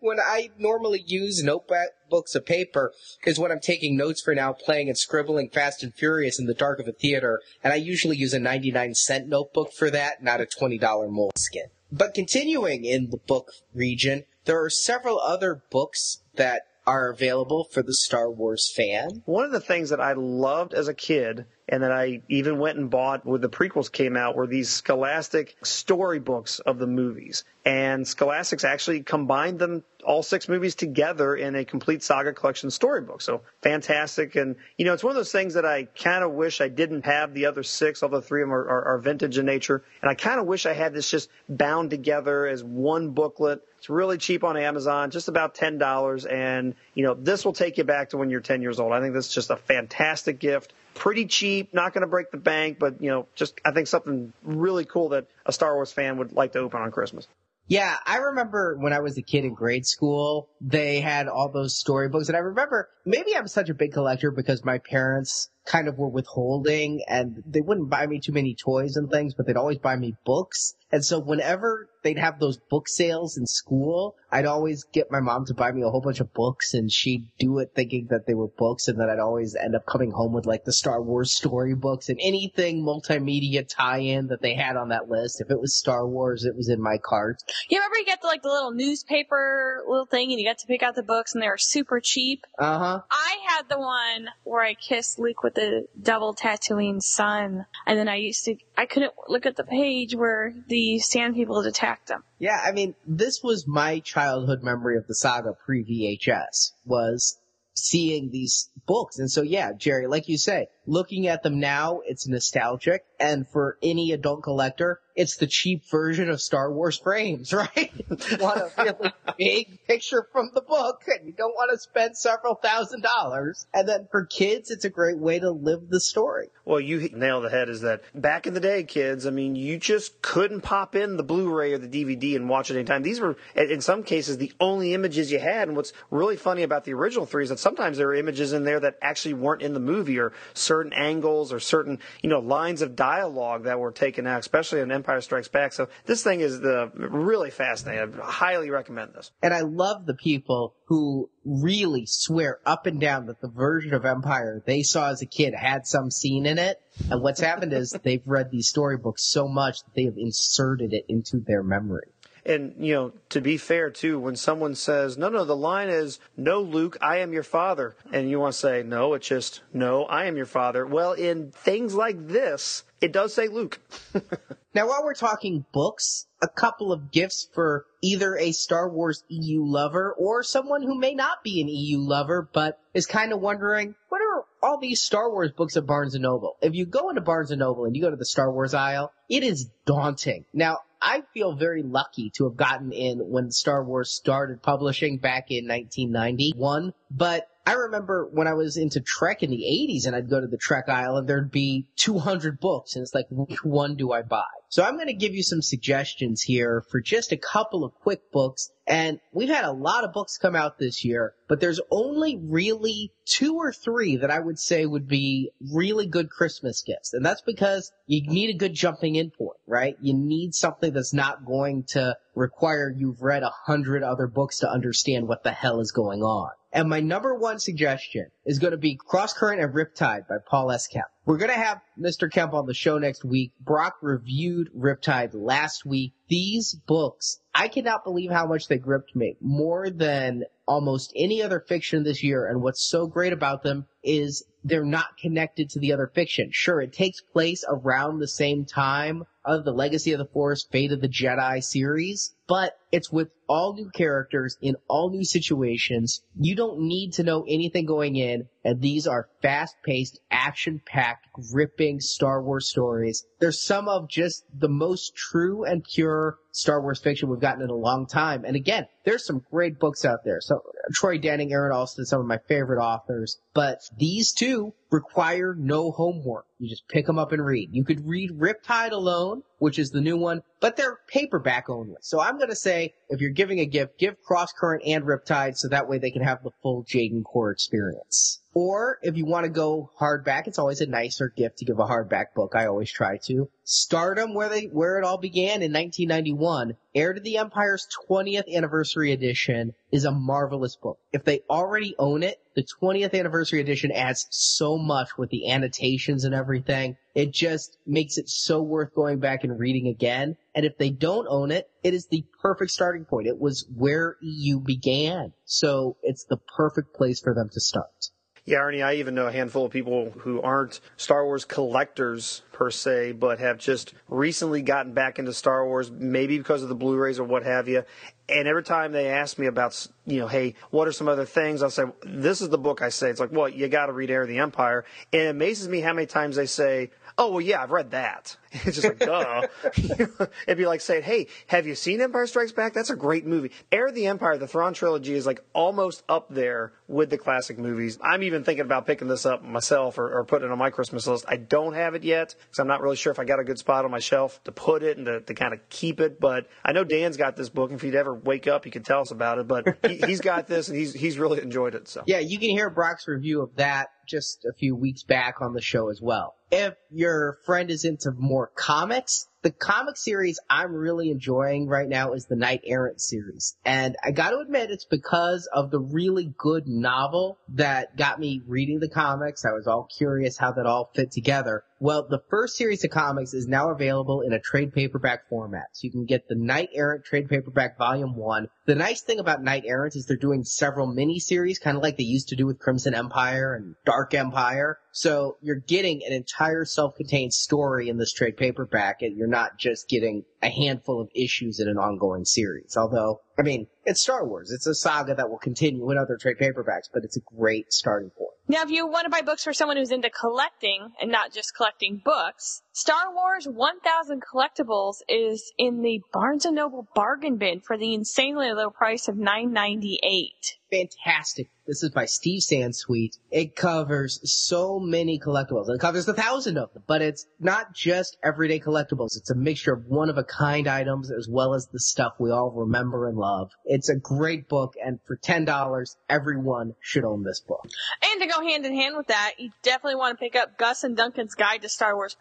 when 0.00 0.18
I 0.18 0.50
normally 0.58 1.04
use 1.06 1.42
notebooks 1.42 2.34
of 2.34 2.46
paper 2.46 2.92
is 3.26 3.38
when 3.38 3.52
I'm 3.52 3.60
taking 3.60 3.96
notes 3.96 4.22
for 4.22 4.34
now, 4.34 4.52
playing 4.52 4.88
and 4.88 4.96
scribbling 4.96 5.50
Fast 5.50 5.82
and 5.82 5.92
Furious 5.92 6.38
in 6.38 6.46
the 6.46 6.54
dark 6.54 6.80
of 6.80 6.88
a 6.88 6.92
theater, 6.92 7.42
and 7.62 7.72
I 7.72 7.76
usually 7.76 8.16
use 8.16 8.32
a 8.32 8.38
ninety 8.38 8.70
nine 8.70 8.94
cent 8.94 9.28
notebook 9.28 9.72
for 9.72 9.90
that, 9.90 10.22
not 10.22 10.40
a 10.40 10.46
twenty 10.46 10.78
dollar 10.78 11.08
Moleskine. 11.08 11.70
But 11.92 12.14
continuing 12.14 12.84
in 12.84 13.10
the 13.10 13.18
book 13.18 13.52
region, 13.74 14.24
there 14.44 14.62
are 14.62 14.70
several 14.70 15.20
other 15.20 15.62
books 15.70 16.22
that 16.36 16.62
are 16.86 17.10
available 17.10 17.64
for 17.64 17.82
the 17.82 17.94
Star 17.94 18.30
Wars 18.30 18.72
fan. 18.74 19.22
One 19.24 19.44
of 19.44 19.50
the 19.50 19.60
things 19.60 19.90
that 19.90 20.00
I 20.00 20.12
loved 20.12 20.72
as 20.72 20.88
a 20.88 20.94
kid 20.94 21.46
and 21.68 21.82
that 21.82 21.90
I 21.90 22.22
even 22.28 22.58
went 22.58 22.78
and 22.78 22.88
bought 22.88 23.26
when 23.26 23.40
the 23.40 23.48
prequels 23.48 23.90
came 23.90 24.16
out 24.16 24.36
were 24.36 24.46
these 24.46 24.70
Scholastic 24.70 25.56
storybooks 25.62 26.60
of 26.60 26.78
the 26.78 26.86
movies. 26.86 27.42
And 27.64 28.06
Scholastics 28.06 28.62
actually 28.62 29.02
combined 29.02 29.58
them, 29.58 29.82
all 30.04 30.22
six 30.22 30.48
movies 30.48 30.76
together 30.76 31.34
in 31.34 31.56
a 31.56 31.64
complete 31.64 32.04
saga 32.04 32.32
collection 32.32 32.70
storybook. 32.70 33.20
So 33.20 33.42
fantastic. 33.62 34.36
And, 34.36 34.54
you 34.78 34.84
know, 34.84 34.92
it's 34.92 35.02
one 35.02 35.10
of 35.10 35.16
those 35.16 35.32
things 35.32 35.54
that 35.54 35.64
I 35.64 35.84
kind 35.84 36.22
of 36.22 36.30
wish 36.32 36.60
I 36.60 36.68
didn't 36.68 37.04
have 37.04 37.34
the 37.34 37.46
other 37.46 37.64
six, 37.64 38.04
although 38.04 38.20
three 38.20 38.42
of 38.42 38.48
them 38.48 38.54
are, 38.54 38.68
are, 38.68 38.84
are 38.84 38.98
vintage 38.98 39.36
in 39.36 39.46
nature. 39.46 39.82
And 40.02 40.08
I 40.08 40.14
kind 40.14 40.38
of 40.38 40.46
wish 40.46 40.66
I 40.66 40.72
had 40.72 40.94
this 40.94 41.10
just 41.10 41.28
bound 41.48 41.90
together 41.90 42.46
as 42.46 42.62
one 42.62 43.10
booklet. 43.10 43.62
It's 43.86 43.90
really 43.90 44.18
cheap 44.18 44.42
on 44.42 44.56
Amazon, 44.56 45.12
just 45.12 45.28
about 45.28 45.54
$10. 45.54 46.26
And, 46.28 46.74
you 46.94 47.04
know, 47.04 47.14
this 47.14 47.44
will 47.44 47.52
take 47.52 47.78
you 47.78 47.84
back 47.84 48.10
to 48.10 48.16
when 48.16 48.30
you're 48.30 48.40
10 48.40 48.60
years 48.60 48.80
old. 48.80 48.92
I 48.92 49.00
think 49.00 49.14
this 49.14 49.28
is 49.28 49.32
just 49.32 49.50
a 49.50 49.56
fantastic 49.56 50.40
gift. 50.40 50.72
Pretty 50.94 51.26
cheap, 51.26 51.72
not 51.72 51.94
going 51.94 52.00
to 52.00 52.08
break 52.08 52.32
the 52.32 52.36
bank, 52.36 52.80
but, 52.80 53.00
you 53.00 53.10
know, 53.10 53.28
just 53.36 53.60
I 53.64 53.70
think 53.70 53.86
something 53.86 54.32
really 54.42 54.84
cool 54.86 55.10
that 55.10 55.28
a 55.46 55.52
Star 55.52 55.72
Wars 55.76 55.92
fan 55.92 56.18
would 56.18 56.32
like 56.32 56.54
to 56.54 56.58
open 56.58 56.80
on 56.80 56.90
Christmas. 56.90 57.28
Yeah, 57.68 57.96
I 58.04 58.16
remember 58.16 58.76
when 58.76 58.92
I 58.92 58.98
was 58.98 59.16
a 59.18 59.22
kid 59.22 59.44
in 59.44 59.54
grade 59.54 59.86
school, 59.86 60.48
they 60.60 61.00
had 61.00 61.28
all 61.28 61.52
those 61.52 61.78
storybooks. 61.78 62.26
And 62.26 62.36
I 62.36 62.40
remember 62.40 62.88
maybe 63.04 63.36
I'm 63.36 63.46
such 63.46 63.68
a 63.68 63.74
big 63.74 63.92
collector 63.92 64.32
because 64.32 64.64
my 64.64 64.78
parents 64.78 65.48
kind 65.66 65.88
of 65.88 65.98
were 65.98 66.08
withholding 66.08 67.02
and 67.08 67.42
they 67.46 67.60
wouldn't 67.60 67.90
buy 67.90 68.06
me 68.06 68.20
too 68.20 68.32
many 68.32 68.54
toys 68.54 68.96
and 68.96 69.10
things, 69.10 69.34
but 69.34 69.46
they'd 69.46 69.56
always 69.56 69.78
buy 69.78 69.96
me 69.96 70.14
books. 70.24 70.74
And 70.92 71.04
so 71.04 71.18
whenever 71.18 71.88
they'd 72.04 72.18
have 72.18 72.38
those 72.38 72.56
book 72.56 72.88
sales 72.88 73.36
in 73.36 73.46
school, 73.46 74.14
I'd 74.30 74.46
always 74.46 74.84
get 74.84 75.10
my 75.10 75.18
mom 75.18 75.44
to 75.46 75.54
buy 75.54 75.72
me 75.72 75.82
a 75.82 75.88
whole 75.88 76.00
bunch 76.00 76.20
of 76.20 76.32
books 76.32 76.74
and 76.74 76.90
she'd 76.90 77.26
do 77.38 77.58
it 77.58 77.72
thinking 77.74 78.06
that 78.10 78.26
they 78.26 78.34
were 78.34 78.46
books 78.46 78.86
and 78.86 78.98
then 78.98 79.10
I'd 79.10 79.18
always 79.18 79.56
end 79.56 79.74
up 79.74 79.84
coming 79.86 80.12
home 80.12 80.32
with 80.32 80.46
like 80.46 80.64
the 80.64 80.72
Star 80.72 81.02
Wars 81.02 81.32
storybooks 81.32 82.08
and 82.08 82.20
anything 82.22 82.84
multimedia 82.84 83.66
tie-in 83.68 84.28
that 84.28 84.42
they 84.42 84.54
had 84.54 84.76
on 84.76 84.90
that 84.90 85.08
list. 85.08 85.40
If 85.40 85.50
it 85.50 85.60
was 85.60 85.76
Star 85.76 86.06
Wars, 86.06 86.44
it 86.44 86.54
was 86.54 86.68
in 86.68 86.80
my 86.80 86.98
cart. 86.98 87.42
You 87.68 87.78
remember 87.78 87.98
you 87.98 88.04
get 88.04 88.20
the, 88.22 88.28
like 88.28 88.42
the 88.42 88.50
little 88.50 88.72
newspaper 88.72 89.82
little 89.88 90.06
thing 90.06 90.30
and 90.30 90.38
you 90.38 90.46
got 90.46 90.58
to 90.58 90.66
pick 90.68 90.84
out 90.84 90.94
the 90.94 91.02
books 91.02 91.34
and 91.34 91.42
they 91.42 91.48
were 91.48 91.58
super 91.58 91.98
cheap? 92.00 92.44
Uh 92.58 92.78
huh. 92.78 93.00
I 93.10 93.36
had 93.48 93.68
the 93.68 93.80
one 93.80 94.28
where 94.44 94.62
I 94.62 94.74
kissed 94.74 95.18
Luke 95.18 95.42
with 95.42 95.55
the 95.56 95.86
double 96.00 96.34
Tatooine 96.34 97.02
sun, 97.02 97.66
and 97.86 97.98
then 97.98 98.08
I 98.08 98.16
used 98.16 98.44
to, 98.44 98.54
I 98.76 98.86
couldn't 98.86 99.14
look 99.28 99.46
at 99.46 99.56
the 99.56 99.64
page 99.64 100.14
where 100.14 100.54
the 100.68 101.00
sand 101.00 101.34
people 101.34 101.60
had 101.60 101.68
attacked 101.68 102.10
him. 102.10 102.22
Yeah, 102.38 102.62
I 102.64 102.70
mean, 102.70 102.94
this 103.04 103.42
was 103.42 103.66
my 103.66 103.98
childhood 103.98 104.62
memory 104.62 104.96
of 104.96 105.08
the 105.08 105.14
saga 105.14 105.54
pre 105.64 105.82
VHS 105.82 106.72
was 106.84 107.38
seeing 107.74 108.30
these 108.30 108.70
books. 108.86 109.18
And 109.18 109.30
so 109.30 109.42
yeah, 109.42 109.72
Jerry, 109.72 110.06
like 110.06 110.28
you 110.28 110.38
say, 110.38 110.68
looking 110.86 111.26
at 111.26 111.42
them 111.42 111.58
now, 111.60 112.00
it's 112.04 112.26
nostalgic. 112.26 113.04
And 113.18 113.48
for 113.48 113.76
any 113.82 114.12
adult 114.12 114.42
collector, 114.42 115.00
it's 115.16 115.38
the 115.38 115.46
cheap 115.46 115.84
version 115.90 116.28
of 116.28 116.40
Star 116.40 116.70
Wars 116.70 116.98
frames, 116.98 117.52
right? 117.52 117.90
you 118.30 118.36
want 118.36 118.58
a 118.58 118.70
really 118.78 119.12
big 119.38 119.78
picture 119.86 120.28
from 120.30 120.50
the 120.54 120.60
book 120.60 121.02
and 121.08 121.26
you 121.26 121.32
don't 121.32 121.54
want 121.54 121.70
to 121.72 121.78
spend 121.78 122.16
several 122.16 122.54
thousand 122.54 123.02
dollars. 123.02 123.66
And 123.72 123.88
then 123.88 124.06
for 124.10 124.26
kids, 124.26 124.70
it's 124.70 124.84
a 124.84 124.90
great 124.90 125.18
way 125.18 125.38
to 125.38 125.50
live 125.50 125.88
the 125.88 126.00
story. 126.00 126.48
Well, 126.64 126.80
you 126.80 127.08
nail 127.12 127.40
the 127.40 127.48
head 127.48 127.68
is 127.68 127.80
that 127.80 128.02
back 128.14 128.46
in 128.46 128.54
the 128.54 128.60
day, 128.60 128.84
kids, 128.84 129.26
I 129.26 129.30
mean, 129.30 129.56
you 129.56 129.78
just 129.78 130.20
couldn't 130.20 130.60
pop 130.60 130.94
in 130.94 131.16
the 131.16 131.22
Blu-ray 131.22 131.72
or 131.72 131.78
the 131.78 131.88
DVD 131.88 132.36
and 132.36 132.48
watch 132.48 132.70
it 132.70 132.74
anytime. 132.74 133.02
These 133.02 133.20
were, 133.20 133.36
in 133.54 133.80
some 133.80 134.02
cases, 134.02 134.36
the 134.36 134.52
only 134.60 134.92
images 134.92 135.32
you 135.32 135.38
had. 135.38 135.68
And 135.68 135.76
what's 135.76 135.92
really 136.10 136.36
funny 136.36 136.62
about 136.62 136.84
the 136.84 136.92
original 136.92 137.24
three 137.24 137.44
is 137.44 137.48
that 137.48 137.58
sometimes 137.58 137.96
there 137.96 138.08
are 138.08 138.14
images 138.14 138.52
in 138.52 138.64
there 138.64 138.80
that 138.80 138.98
actually 139.00 139.34
weren't 139.34 139.62
in 139.62 139.72
the 139.72 139.80
movie 139.80 140.18
or 140.18 140.32
certain 140.52 140.92
angles 140.92 141.52
or 141.52 141.60
certain, 141.60 142.00
you 142.22 142.28
know, 142.28 142.40
lines 142.40 142.82
of 142.82 142.96
dialogue 142.96 143.64
that 143.64 143.78
were 143.78 143.92
taken 143.92 144.26
out, 144.26 144.40
especially 144.40 144.80
in 144.80 144.90
Empire 144.90 145.05
Strikes 145.20 145.48
Back. 145.48 145.72
So 145.72 145.88
this 146.04 146.22
thing 146.22 146.40
is 146.40 146.60
the 146.60 146.90
really 146.94 147.50
fascinating. 147.50 148.20
I 148.20 148.30
highly 148.30 148.70
recommend 148.70 149.14
this. 149.14 149.30
And 149.42 149.54
I 149.54 149.60
love 149.60 150.06
the 150.06 150.14
people 150.14 150.74
who 150.86 151.30
really 151.44 152.04
swear 152.06 152.58
up 152.66 152.86
and 152.86 153.00
down 153.00 153.26
that 153.26 153.40
the 153.40 153.48
version 153.48 153.94
of 153.94 154.04
Empire 154.04 154.62
they 154.66 154.82
saw 154.82 155.10
as 155.10 155.22
a 155.22 155.26
kid 155.26 155.54
had 155.54 155.86
some 155.86 156.10
scene 156.10 156.46
in 156.46 156.58
it. 156.58 156.80
And 157.10 157.22
what's 157.22 157.40
happened 157.40 157.72
is 157.72 157.96
they've 158.04 158.22
read 158.26 158.50
these 158.50 158.68
storybooks 158.68 159.30
so 159.30 159.48
much 159.48 159.78
that 159.84 159.94
they 159.94 160.04
have 160.04 160.16
inserted 160.16 160.92
it 160.92 161.04
into 161.08 161.38
their 161.38 161.62
memory. 161.62 162.08
And, 162.46 162.74
you 162.78 162.94
know, 162.94 163.12
to 163.30 163.40
be 163.40 163.56
fair 163.56 163.90
too, 163.90 164.18
when 164.18 164.36
someone 164.36 164.74
says, 164.74 165.18
no, 165.18 165.28
no, 165.28 165.44
the 165.44 165.56
line 165.56 165.88
is, 165.88 166.20
no, 166.36 166.60
Luke, 166.60 166.96
I 167.00 167.18
am 167.18 167.32
your 167.32 167.42
father. 167.42 167.96
And 168.12 168.30
you 168.30 168.38
want 168.38 168.54
to 168.54 168.58
say, 168.58 168.82
no, 168.82 169.14
it's 169.14 169.26
just, 169.26 169.62
no, 169.72 170.04
I 170.04 170.26
am 170.26 170.36
your 170.36 170.46
father. 170.46 170.86
Well, 170.86 171.12
in 171.12 171.50
things 171.50 171.94
like 171.94 172.28
this, 172.28 172.84
it 173.00 173.12
does 173.12 173.34
say 173.34 173.48
Luke. 173.48 173.80
Now, 174.76 174.88
while 174.88 175.04
we're 175.04 175.14
talking 175.14 175.64
books, 175.72 176.26
a 176.42 176.48
couple 176.48 176.92
of 176.92 177.10
gifts 177.10 177.48
for 177.54 177.86
either 178.02 178.36
a 178.36 178.52
Star 178.52 178.90
Wars 178.90 179.24
EU 179.28 179.64
lover 179.64 180.14
or 180.18 180.42
someone 180.42 180.82
who 180.82 180.98
may 180.98 181.14
not 181.14 181.42
be 181.42 181.62
an 181.62 181.68
EU 181.68 181.96
lover, 181.98 182.46
but 182.52 182.78
is 182.92 183.06
kind 183.06 183.32
of 183.32 183.40
wondering, 183.40 183.94
what 184.10 184.20
are 184.20 184.44
all 184.62 184.78
these 184.78 185.00
Star 185.00 185.30
Wars 185.30 185.50
books 185.52 185.78
at 185.78 185.86
Barnes 185.86 186.14
& 186.14 186.20
Noble? 186.20 186.58
If 186.60 186.74
you 186.74 186.84
go 186.84 187.08
into 187.08 187.22
Barnes 187.22 187.50
& 187.50 187.52
Noble 187.52 187.86
and 187.86 187.96
you 187.96 188.02
go 188.02 188.10
to 188.10 188.16
the 188.16 188.26
Star 188.26 188.52
Wars 188.52 188.74
aisle, 188.74 189.12
it 189.30 189.42
is 189.42 189.70
daunting. 189.86 190.44
Now, 190.52 190.80
I 191.00 191.22
feel 191.34 191.54
very 191.54 191.82
lucky 191.82 192.30
to 192.36 192.44
have 192.44 192.56
gotten 192.56 192.92
in 192.92 193.18
when 193.18 193.50
Star 193.50 193.84
Wars 193.84 194.10
started 194.10 194.62
publishing 194.62 195.18
back 195.18 195.50
in 195.50 195.68
1991, 195.68 196.92
but 197.10 197.48
I 197.66 197.72
remember 197.72 198.28
when 198.32 198.46
I 198.46 198.54
was 198.54 198.76
into 198.76 199.00
Trek 199.00 199.42
in 199.42 199.50
the 199.50 199.64
80s 199.64 200.06
and 200.06 200.14
I'd 200.14 200.30
go 200.30 200.40
to 200.40 200.46
the 200.46 200.56
Trek 200.56 200.88
aisle 200.88 201.16
and 201.16 201.28
there'd 201.28 201.50
be 201.50 201.88
200 201.96 202.60
books 202.60 202.94
and 202.94 203.02
it's 203.02 203.12
like, 203.12 203.26
which 203.28 203.64
one 203.64 203.96
do 203.96 204.12
I 204.12 204.22
buy? 204.22 204.44
So 204.68 204.84
I'm 204.84 204.94
going 204.94 205.08
to 205.08 205.14
give 205.14 205.34
you 205.34 205.42
some 205.42 205.62
suggestions 205.62 206.42
here 206.42 206.84
for 206.90 207.00
just 207.00 207.32
a 207.32 207.36
couple 207.36 207.84
of 207.84 207.92
quick 207.94 208.30
books. 208.30 208.70
And 208.86 209.18
we've 209.32 209.48
had 209.48 209.64
a 209.64 209.72
lot 209.72 210.04
of 210.04 210.12
books 210.12 210.38
come 210.38 210.54
out 210.54 210.78
this 210.78 211.04
year, 211.04 211.34
but 211.48 211.58
there's 211.60 211.80
only 211.90 212.36
really 212.36 213.10
two 213.24 213.56
or 213.56 213.72
three 213.72 214.16
that 214.18 214.30
I 214.30 214.38
would 214.38 214.60
say 214.60 214.86
would 214.86 215.08
be 215.08 215.50
really 215.72 216.06
good 216.06 216.30
Christmas 216.30 216.82
gifts. 216.82 217.14
And 217.14 217.26
that's 217.26 217.42
because 217.42 217.90
you 218.06 218.22
need 218.28 218.50
a 218.50 218.58
good 218.58 218.74
jumping 218.74 219.16
in 219.16 219.30
point, 219.30 219.58
right? 219.66 219.96
You 220.00 220.14
need 220.14 220.54
something 220.54 220.92
that's 220.92 221.14
not 221.14 221.44
going 221.44 221.82
to 221.88 222.16
require 222.36 222.94
you've 222.96 223.22
read 223.22 223.42
a 223.42 223.50
hundred 223.66 224.04
other 224.04 224.28
books 224.28 224.60
to 224.60 224.70
understand 224.70 225.26
what 225.26 225.42
the 225.42 225.52
hell 225.52 225.80
is 225.80 225.90
going 225.90 226.22
on. 226.22 226.50
And 226.76 226.90
my 226.90 227.00
number 227.00 227.34
one 227.34 227.58
suggestion 227.58 228.26
is 228.44 228.58
going 228.58 228.72
to 228.72 228.76
be 228.76 228.98
Crosscurrent 228.98 229.64
and 229.64 229.72
Riptide 229.72 230.28
by 230.28 230.36
Paul 230.46 230.70
S. 230.70 230.86
Kemp. 230.86 231.06
We're 231.24 231.38
going 231.38 231.50
to 231.50 231.56
have 231.56 231.80
Mr. 231.98 232.30
Kemp 232.30 232.52
on 232.52 232.66
the 232.66 232.74
show 232.74 232.98
next 232.98 233.24
week. 233.24 233.52
Brock 233.58 233.94
reviewed 234.02 234.68
Riptide 234.76 235.30
last 235.32 235.86
week. 235.86 236.12
These 236.28 236.74
books, 236.86 237.38
I 237.54 237.68
cannot 237.68 238.04
believe 238.04 238.30
how 238.30 238.46
much 238.46 238.68
they 238.68 238.76
gripped 238.76 239.16
me. 239.16 239.38
More 239.40 239.88
than 239.88 240.44
almost 240.68 241.14
any 241.16 241.42
other 241.42 241.64
fiction 241.66 242.04
this 242.04 242.22
year. 242.22 242.46
And 242.46 242.60
what's 242.60 242.86
so 242.86 243.06
great 243.06 243.32
about 243.32 243.62
them 243.62 243.86
is 244.04 244.44
they're 244.62 244.84
not 244.84 245.16
connected 245.16 245.70
to 245.70 245.78
the 245.78 245.94
other 245.94 246.10
fiction. 246.14 246.50
Sure, 246.52 246.82
it 246.82 246.92
takes 246.92 247.22
place 247.22 247.64
around 247.66 248.18
the 248.18 248.28
same 248.28 248.66
time 248.66 249.24
of 249.46 249.64
the 249.64 249.72
Legacy 249.72 250.12
of 250.12 250.18
the 250.18 250.26
Force, 250.26 250.66
Fate 250.70 250.92
of 250.92 251.00
the 251.00 251.08
Jedi 251.08 251.62
series, 251.62 252.34
but 252.48 252.72
it's 252.92 253.10
with 253.10 253.28
all 253.48 253.74
new 253.74 253.90
characters 253.90 254.56
in 254.60 254.76
all 254.88 255.10
new 255.10 255.24
situations. 255.24 256.22
You 256.38 256.56
don't 256.56 256.80
need 256.80 257.12
to 257.14 257.22
know 257.22 257.44
anything 257.48 257.86
going 257.86 258.16
in, 258.16 258.48
and 258.64 258.80
these 258.80 259.06
are 259.06 259.28
fast-paced, 259.42 260.20
action-packed, 260.30 261.26
gripping 261.32 262.00
Star 262.00 262.42
Wars 262.42 262.68
stories. 262.68 263.24
They're 263.40 263.52
some 263.52 263.88
of 263.88 264.08
just 264.08 264.44
the 264.52 264.68
most 264.68 265.14
true 265.14 265.64
and 265.64 265.84
pure 265.84 266.38
Star 266.52 266.80
Wars 266.80 267.00
fiction 267.00 267.28
we've 267.28 267.40
gotten 267.40 267.62
in 267.62 267.70
a 267.70 267.74
long 267.74 268.06
time. 268.06 268.44
And 268.44 268.56
again, 268.56 268.86
there's 269.04 269.26
some 269.26 269.42
great 269.50 269.78
books 269.78 270.04
out 270.04 270.20
there. 270.24 270.40
So 270.40 270.62
Troy 270.94 271.18
Denning, 271.18 271.52
Aaron 271.52 271.76
Allston, 271.76 272.06
some 272.06 272.20
of 272.20 272.26
my 272.26 272.38
favorite 272.48 272.82
authors, 272.82 273.38
but 273.54 273.78
these 273.96 274.32
two 274.32 274.72
require 274.90 275.54
no 275.54 275.90
homework. 275.90 276.46
You 276.58 276.68
just 276.68 276.88
pick 276.88 277.06
them 277.06 277.18
up 277.18 277.32
and 277.32 277.44
read. 277.44 277.70
You 277.72 277.84
could 277.84 278.06
read 278.06 278.38
Riptide 278.38 278.92
alone, 278.92 279.42
which 279.58 279.78
is 279.78 279.90
the 279.90 280.00
new 280.00 280.16
one, 280.16 280.42
but 280.60 280.76
they're 280.76 280.98
paperback 281.08 281.68
only. 281.68 281.96
So 282.00 282.20
I'm 282.20 282.36
going 282.36 282.50
to 282.50 282.56
say 282.56 282.94
if 283.08 283.20
you're 283.20 283.30
giving 283.30 283.60
a 283.60 283.66
gift, 283.66 283.98
give 283.98 284.16
Crosscurrent 284.28 284.80
and 284.86 285.04
Riptide 285.04 285.56
so 285.56 285.68
that 285.68 285.88
way 285.88 285.98
they 285.98 286.10
can 286.10 286.22
have 286.22 286.42
the 286.42 286.50
full 286.62 286.84
Jaden 286.84 287.22
Korr 287.22 287.52
experience. 287.52 288.40
Or 288.54 288.98
if 289.02 289.18
you 289.18 289.26
want 289.26 289.44
to 289.44 289.50
go 289.50 289.90
hardback, 290.00 290.46
it's 290.46 290.58
always 290.58 290.80
a 290.80 290.86
nicer 290.86 291.28
gift 291.28 291.58
to 291.58 291.66
give 291.66 291.78
a 291.78 291.84
hardback 291.84 292.32
book. 292.34 292.54
I 292.56 292.66
always 292.66 292.90
try 292.90 293.18
to. 293.24 293.50
Stardom 293.64 294.32
where 294.32 294.48
they, 294.48 294.62
where 294.64 294.98
it 294.98 295.04
all 295.04 295.18
began 295.18 295.62
in 295.62 295.74
1991. 295.74 296.74
Heir 296.94 297.12
to 297.12 297.20
the 297.20 297.36
Empire's 297.36 297.86
20th 298.08 298.50
anniversary 298.50 299.12
edition 299.12 299.74
is 299.92 300.06
a 300.06 300.10
marvelous 300.10 300.74
book. 300.76 300.98
If 301.12 301.24
they 301.24 301.42
already 301.50 301.94
own 301.98 302.22
it, 302.22 302.40
the 302.54 302.64
20th 302.80 303.12
anniversary 303.12 303.60
edition 303.60 303.92
adds 303.92 304.26
so 304.30 304.78
much 304.78 305.18
with 305.18 305.28
the 305.28 305.50
annotations 305.50 306.24
and 306.24 306.34
everything. 306.34 306.96
It 307.16 307.32
just 307.32 307.78
makes 307.86 308.18
it 308.18 308.28
so 308.28 308.60
worth 308.60 308.94
going 308.94 309.20
back 309.20 309.42
and 309.42 309.58
reading 309.58 309.88
again. 309.88 310.36
And 310.54 310.66
if 310.66 310.76
they 310.76 310.90
don't 310.90 311.26
own 311.30 311.50
it, 311.50 311.70
it 311.82 311.94
is 311.94 312.08
the 312.08 312.26
perfect 312.42 312.70
starting 312.70 313.06
point. 313.06 313.26
It 313.26 313.40
was 313.40 313.66
where 313.74 314.18
EU 314.20 314.60
began. 314.60 315.32
So 315.46 315.96
it's 316.02 316.26
the 316.26 316.36
perfect 316.36 316.94
place 316.94 317.18
for 317.18 317.32
them 317.32 317.48
to 317.54 317.58
start. 317.58 318.10
Yeah, 318.44 318.58
Arnie, 318.58 318.84
I 318.84 318.96
even 318.96 319.14
know 319.14 319.26
a 319.26 319.32
handful 319.32 319.64
of 319.64 319.72
people 319.72 320.12
who 320.18 320.42
aren't 320.42 320.80
Star 320.98 321.24
Wars 321.24 321.46
collectors 321.46 322.42
per 322.52 322.70
se, 322.70 323.12
but 323.12 323.40
have 323.40 323.58
just 323.58 323.94
recently 324.08 324.60
gotten 324.60 324.92
back 324.92 325.18
into 325.18 325.32
Star 325.32 325.66
Wars, 325.66 325.90
maybe 325.90 326.36
because 326.36 326.62
of 326.62 326.68
the 326.68 326.74
Blu-rays 326.74 327.18
or 327.18 327.24
what 327.24 327.44
have 327.44 327.66
you. 327.66 327.82
And 328.28 328.48
every 328.48 328.64
time 328.64 328.92
they 328.92 329.08
ask 329.08 329.38
me 329.38 329.46
about, 329.46 329.86
you 330.04 330.20
know, 330.20 330.26
hey, 330.26 330.54
what 330.70 330.88
are 330.88 330.92
some 330.92 331.08
other 331.08 331.24
things? 331.24 331.62
I'll 331.62 331.70
say, 331.70 331.84
this 332.02 332.40
is 332.40 332.48
the 332.48 332.58
book 332.58 332.82
I 332.82 332.88
say. 332.88 333.08
It's 333.10 333.20
like, 333.20 333.32
well, 333.32 333.48
you 333.48 333.68
got 333.68 333.86
to 333.86 333.92
read 333.92 334.10
Heir 334.10 334.22
of 334.22 334.28
the 334.28 334.38
Empire. 334.38 334.84
And 335.12 335.22
it 335.22 335.26
amazes 335.28 335.68
me 335.68 335.80
how 335.80 335.92
many 335.92 336.06
times 336.06 336.36
they 336.36 336.46
say, 336.46 336.90
oh, 337.18 337.30
well, 337.30 337.40
yeah, 337.40 337.62
I've 337.62 337.70
read 337.70 337.92
that. 337.92 338.36
It's 338.64 338.80
just 338.80 338.88
like, 338.88 338.98
duh. 339.00 339.46
It'd 340.46 340.56
be 340.56 340.64
like 340.64 340.80
saying, 340.80 341.02
hey, 341.02 341.26
have 341.46 341.66
you 341.66 341.74
seen 341.74 342.00
Empire 342.00 342.26
Strikes 342.26 342.52
Back? 342.52 342.72
That's 342.72 342.88
a 342.88 342.96
great 342.96 343.26
movie. 343.26 343.50
Heir 343.70 343.88
of 343.88 343.94
the 343.94 344.06
Empire, 344.06 344.38
the 344.38 344.48
Thrawn 344.48 344.72
trilogy 344.72 345.12
is 345.12 345.26
like 345.26 345.44
almost 345.52 346.02
up 346.08 346.28
there 346.30 346.72
with 346.88 347.10
the 347.10 347.18
classic 347.18 347.58
movies. 347.58 347.98
I'm 348.02 348.22
even 348.22 348.44
thinking 348.44 348.64
about 348.64 348.86
picking 348.86 349.08
this 349.08 349.26
up 349.26 349.42
myself 349.42 349.98
or, 349.98 350.20
or 350.20 350.24
putting 350.24 350.48
it 350.48 350.52
on 350.52 350.58
my 350.58 350.70
Christmas 350.70 351.06
list. 351.06 351.26
I 351.28 351.36
don't 351.36 351.74
have 351.74 351.94
it 351.94 352.02
yet 352.02 352.34
because 352.38 352.58
I'm 352.58 352.66
not 352.66 352.80
really 352.80 352.96
sure 352.96 353.12
if 353.12 353.18
I 353.18 353.24
got 353.24 353.40
a 353.40 353.44
good 353.44 353.58
spot 353.58 353.84
on 353.84 353.90
my 353.90 353.98
shelf 353.98 354.42
to 354.44 354.52
put 354.52 354.82
it 354.82 354.96
and 354.96 355.04
to, 355.04 355.20
to 355.20 355.34
kind 355.34 355.52
of 355.52 355.60
keep 355.68 356.00
it. 356.00 356.18
But 356.18 356.48
I 356.64 356.72
know 356.72 356.84
Dan's 356.84 357.18
got 357.18 357.36
this 357.36 357.50
book. 357.50 357.72
If 357.72 357.82
he'd 357.82 357.94
ever 357.94 358.14
wake 358.24 358.46
up, 358.46 358.64
he 358.64 358.70
could 358.70 358.84
tell 358.84 359.00
us 359.00 359.10
about 359.10 359.38
it. 359.38 359.48
But 359.48 359.78
he, 359.86 359.96
he's 360.06 360.20
got 360.20 360.46
this 360.46 360.68
and 360.68 360.76
he's, 360.76 360.92
he's 360.92 361.18
really 361.18 361.40
enjoyed 361.40 361.74
it. 361.74 361.88
So 361.88 362.02
yeah, 362.06 362.18
you 362.18 362.38
can 362.38 362.50
hear 362.50 362.70
Brock's 362.70 363.08
review 363.08 363.42
of 363.42 363.56
that 363.56 363.88
just 364.06 364.44
a 364.44 364.52
few 364.54 364.74
weeks 364.74 365.02
back 365.02 365.40
on 365.40 365.52
the 365.52 365.60
show 365.60 365.90
as 365.90 366.00
well. 366.00 366.34
If 366.50 366.74
your 366.90 367.38
friend 367.44 367.70
is 367.70 367.84
into 367.84 368.12
more 368.16 368.50
comics, 368.54 369.26
the 369.42 369.50
comic 369.50 369.96
series 369.96 370.38
I'm 370.48 370.72
really 370.72 371.10
enjoying 371.10 371.66
right 371.66 371.88
now 371.88 372.12
is 372.12 372.26
the 372.26 372.36
Knight 372.36 372.62
Errant 372.64 373.00
series. 373.00 373.56
And 373.64 373.96
I 374.04 374.12
gotta 374.12 374.38
admit, 374.38 374.70
it's 374.70 374.84
because 374.84 375.48
of 375.52 375.70
the 375.70 375.80
really 375.80 376.32
good 376.38 376.66
novel 376.66 377.38
that 377.54 377.96
got 377.96 378.20
me 378.20 378.42
reading 378.46 378.78
the 378.80 378.88
comics. 378.88 379.44
I 379.44 379.52
was 379.52 379.66
all 379.66 379.88
curious 379.96 380.36
how 380.38 380.52
that 380.52 380.66
all 380.66 380.90
fit 380.94 381.10
together. 381.10 381.64
Well, 381.78 382.06
the 382.08 382.22
first 382.30 382.56
series 382.56 382.84
of 382.84 382.90
comics 382.90 383.34
is 383.34 383.46
now 383.46 383.70
available 383.70 384.22
in 384.22 384.32
a 384.32 384.40
trade 384.40 384.72
paperback 384.72 385.28
format. 385.28 385.66
So 385.72 385.84
you 385.84 385.90
can 385.90 386.06
get 386.06 386.26
the 386.26 386.34
Knight 386.34 386.70
Errant 386.72 387.04
trade 387.04 387.28
paperback 387.28 387.76
volume 387.76 388.16
one. 388.16 388.48
The 388.64 388.74
nice 388.74 389.02
thing 389.02 389.18
about 389.18 389.42
Knight 389.42 389.64
Errant 389.66 389.94
is 389.94 390.06
they're 390.06 390.16
doing 390.16 390.42
several 390.42 390.86
mini 390.86 391.18
series, 391.18 391.58
kind 391.58 391.76
of 391.76 391.82
like 391.82 391.98
they 391.98 392.04
used 392.04 392.28
to 392.28 392.36
do 392.36 392.46
with 392.46 392.58
Crimson 392.58 392.94
Empire 392.94 393.54
and 393.54 393.74
Dark 393.84 394.14
Empire. 394.14 394.78
So 394.92 395.36
you're 395.42 395.56
getting 395.56 396.02
an 396.06 396.14
entire 396.14 396.64
self-contained 396.64 397.34
story 397.34 397.90
in 397.90 397.98
this 397.98 398.12
trade 398.12 398.38
paperback 398.38 399.02
and 399.02 399.14
you're 399.14 399.26
not 399.26 399.58
just 399.58 399.86
getting 399.88 400.24
a 400.42 400.48
handful 400.48 401.00
of 401.00 401.08
issues 401.14 401.60
in 401.60 401.68
an 401.68 401.76
ongoing 401.76 402.24
series. 402.24 402.76
Although, 402.76 403.20
I 403.38 403.42
mean, 403.42 403.66
it's 403.84 404.02
Star 404.02 404.26
Wars. 404.26 404.50
It's 404.52 404.66
a 404.66 404.74
saga 404.74 405.14
that 405.14 405.30
will 405.30 405.38
continue 405.38 405.90
in 405.90 405.98
other 405.98 406.16
trade 406.20 406.36
paperbacks, 406.40 406.88
but 406.92 407.04
it's 407.04 407.16
a 407.16 407.20
great 407.36 407.72
starting 407.72 408.10
point. 408.10 408.30
Now, 408.48 408.62
if 408.62 408.70
you 408.70 408.86
want 408.86 409.04
to 409.04 409.10
buy 409.10 409.22
books 409.22 409.42
for 409.44 409.52
someone 409.52 409.76
who's 409.76 409.90
into 409.90 410.10
collecting 410.10 410.90
and 411.00 411.10
not 411.10 411.32
just 411.32 411.54
collecting 411.56 412.00
books, 412.04 412.62
Star 412.78 413.10
Wars 413.14 413.48
1000 413.48 414.22
Collectibles 414.22 414.96
is 415.08 415.50
in 415.56 415.80
the 415.80 416.02
Barnes 416.12 416.44
& 416.44 416.52
Noble 416.52 416.86
bargain 416.94 417.38
bin 417.38 417.60
for 417.60 417.78
the 417.78 417.94
insanely 417.94 418.52
low 418.52 418.68
price 418.68 419.08
of 419.08 419.16
$9.98 419.16 420.28
fantastic. 420.70 421.48
This 421.66 421.82
is 421.82 421.90
by 421.90 422.04
Steve 422.04 422.42
Sansweet. 422.42 423.18
It 423.30 423.56
covers 423.56 424.20
so 424.22 424.78
many 424.78 425.18
collectibles. 425.18 425.68
It 425.68 425.80
covers 425.80 426.06
a 426.06 426.14
thousand 426.14 426.58
of 426.58 426.72
them, 426.72 426.84
but 426.86 427.02
it's 427.02 427.26
not 427.40 427.74
just 427.74 428.16
everyday 428.22 428.60
collectibles. 428.60 429.16
It's 429.16 429.30
a 429.30 429.34
mixture 429.34 429.72
of 429.72 429.86
one 429.86 430.08
of 430.08 430.16
a 430.16 430.22
kind 430.22 430.68
items 430.68 431.10
as 431.10 431.28
well 431.28 431.54
as 431.54 431.66
the 431.66 431.80
stuff 431.80 432.12
we 432.20 432.30
all 432.30 432.52
remember 432.52 433.08
and 433.08 433.18
love. 433.18 433.50
It's 433.64 433.88
a 433.88 433.96
great 433.96 434.48
book 434.48 434.74
and 434.82 435.00
for 435.06 435.16
$10, 435.16 435.96
everyone 436.08 436.74
should 436.80 437.04
own 437.04 437.24
this 437.24 437.40
book. 437.40 437.66
And 438.02 438.20
to 438.20 438.28
go 438.28 438.40
hand 438.42 438.64
in 438.64 438.74
hand 438.74 438.96
with 438.96 439.08
that, 439.08 439.34
you 439.38 439.50
definitely 439.62 439.96
want 439.96 440.16
to 440.16 440.22
pick 440.22 440.36
up 440.36 440.56
Gus 440.56 440.84
and 440.84 440.96
Duncan's 440.96 441.34
Guide 441.34 441.62
to 441.62 441.68
Star 441.68 441.96
Wars 441.96 442.14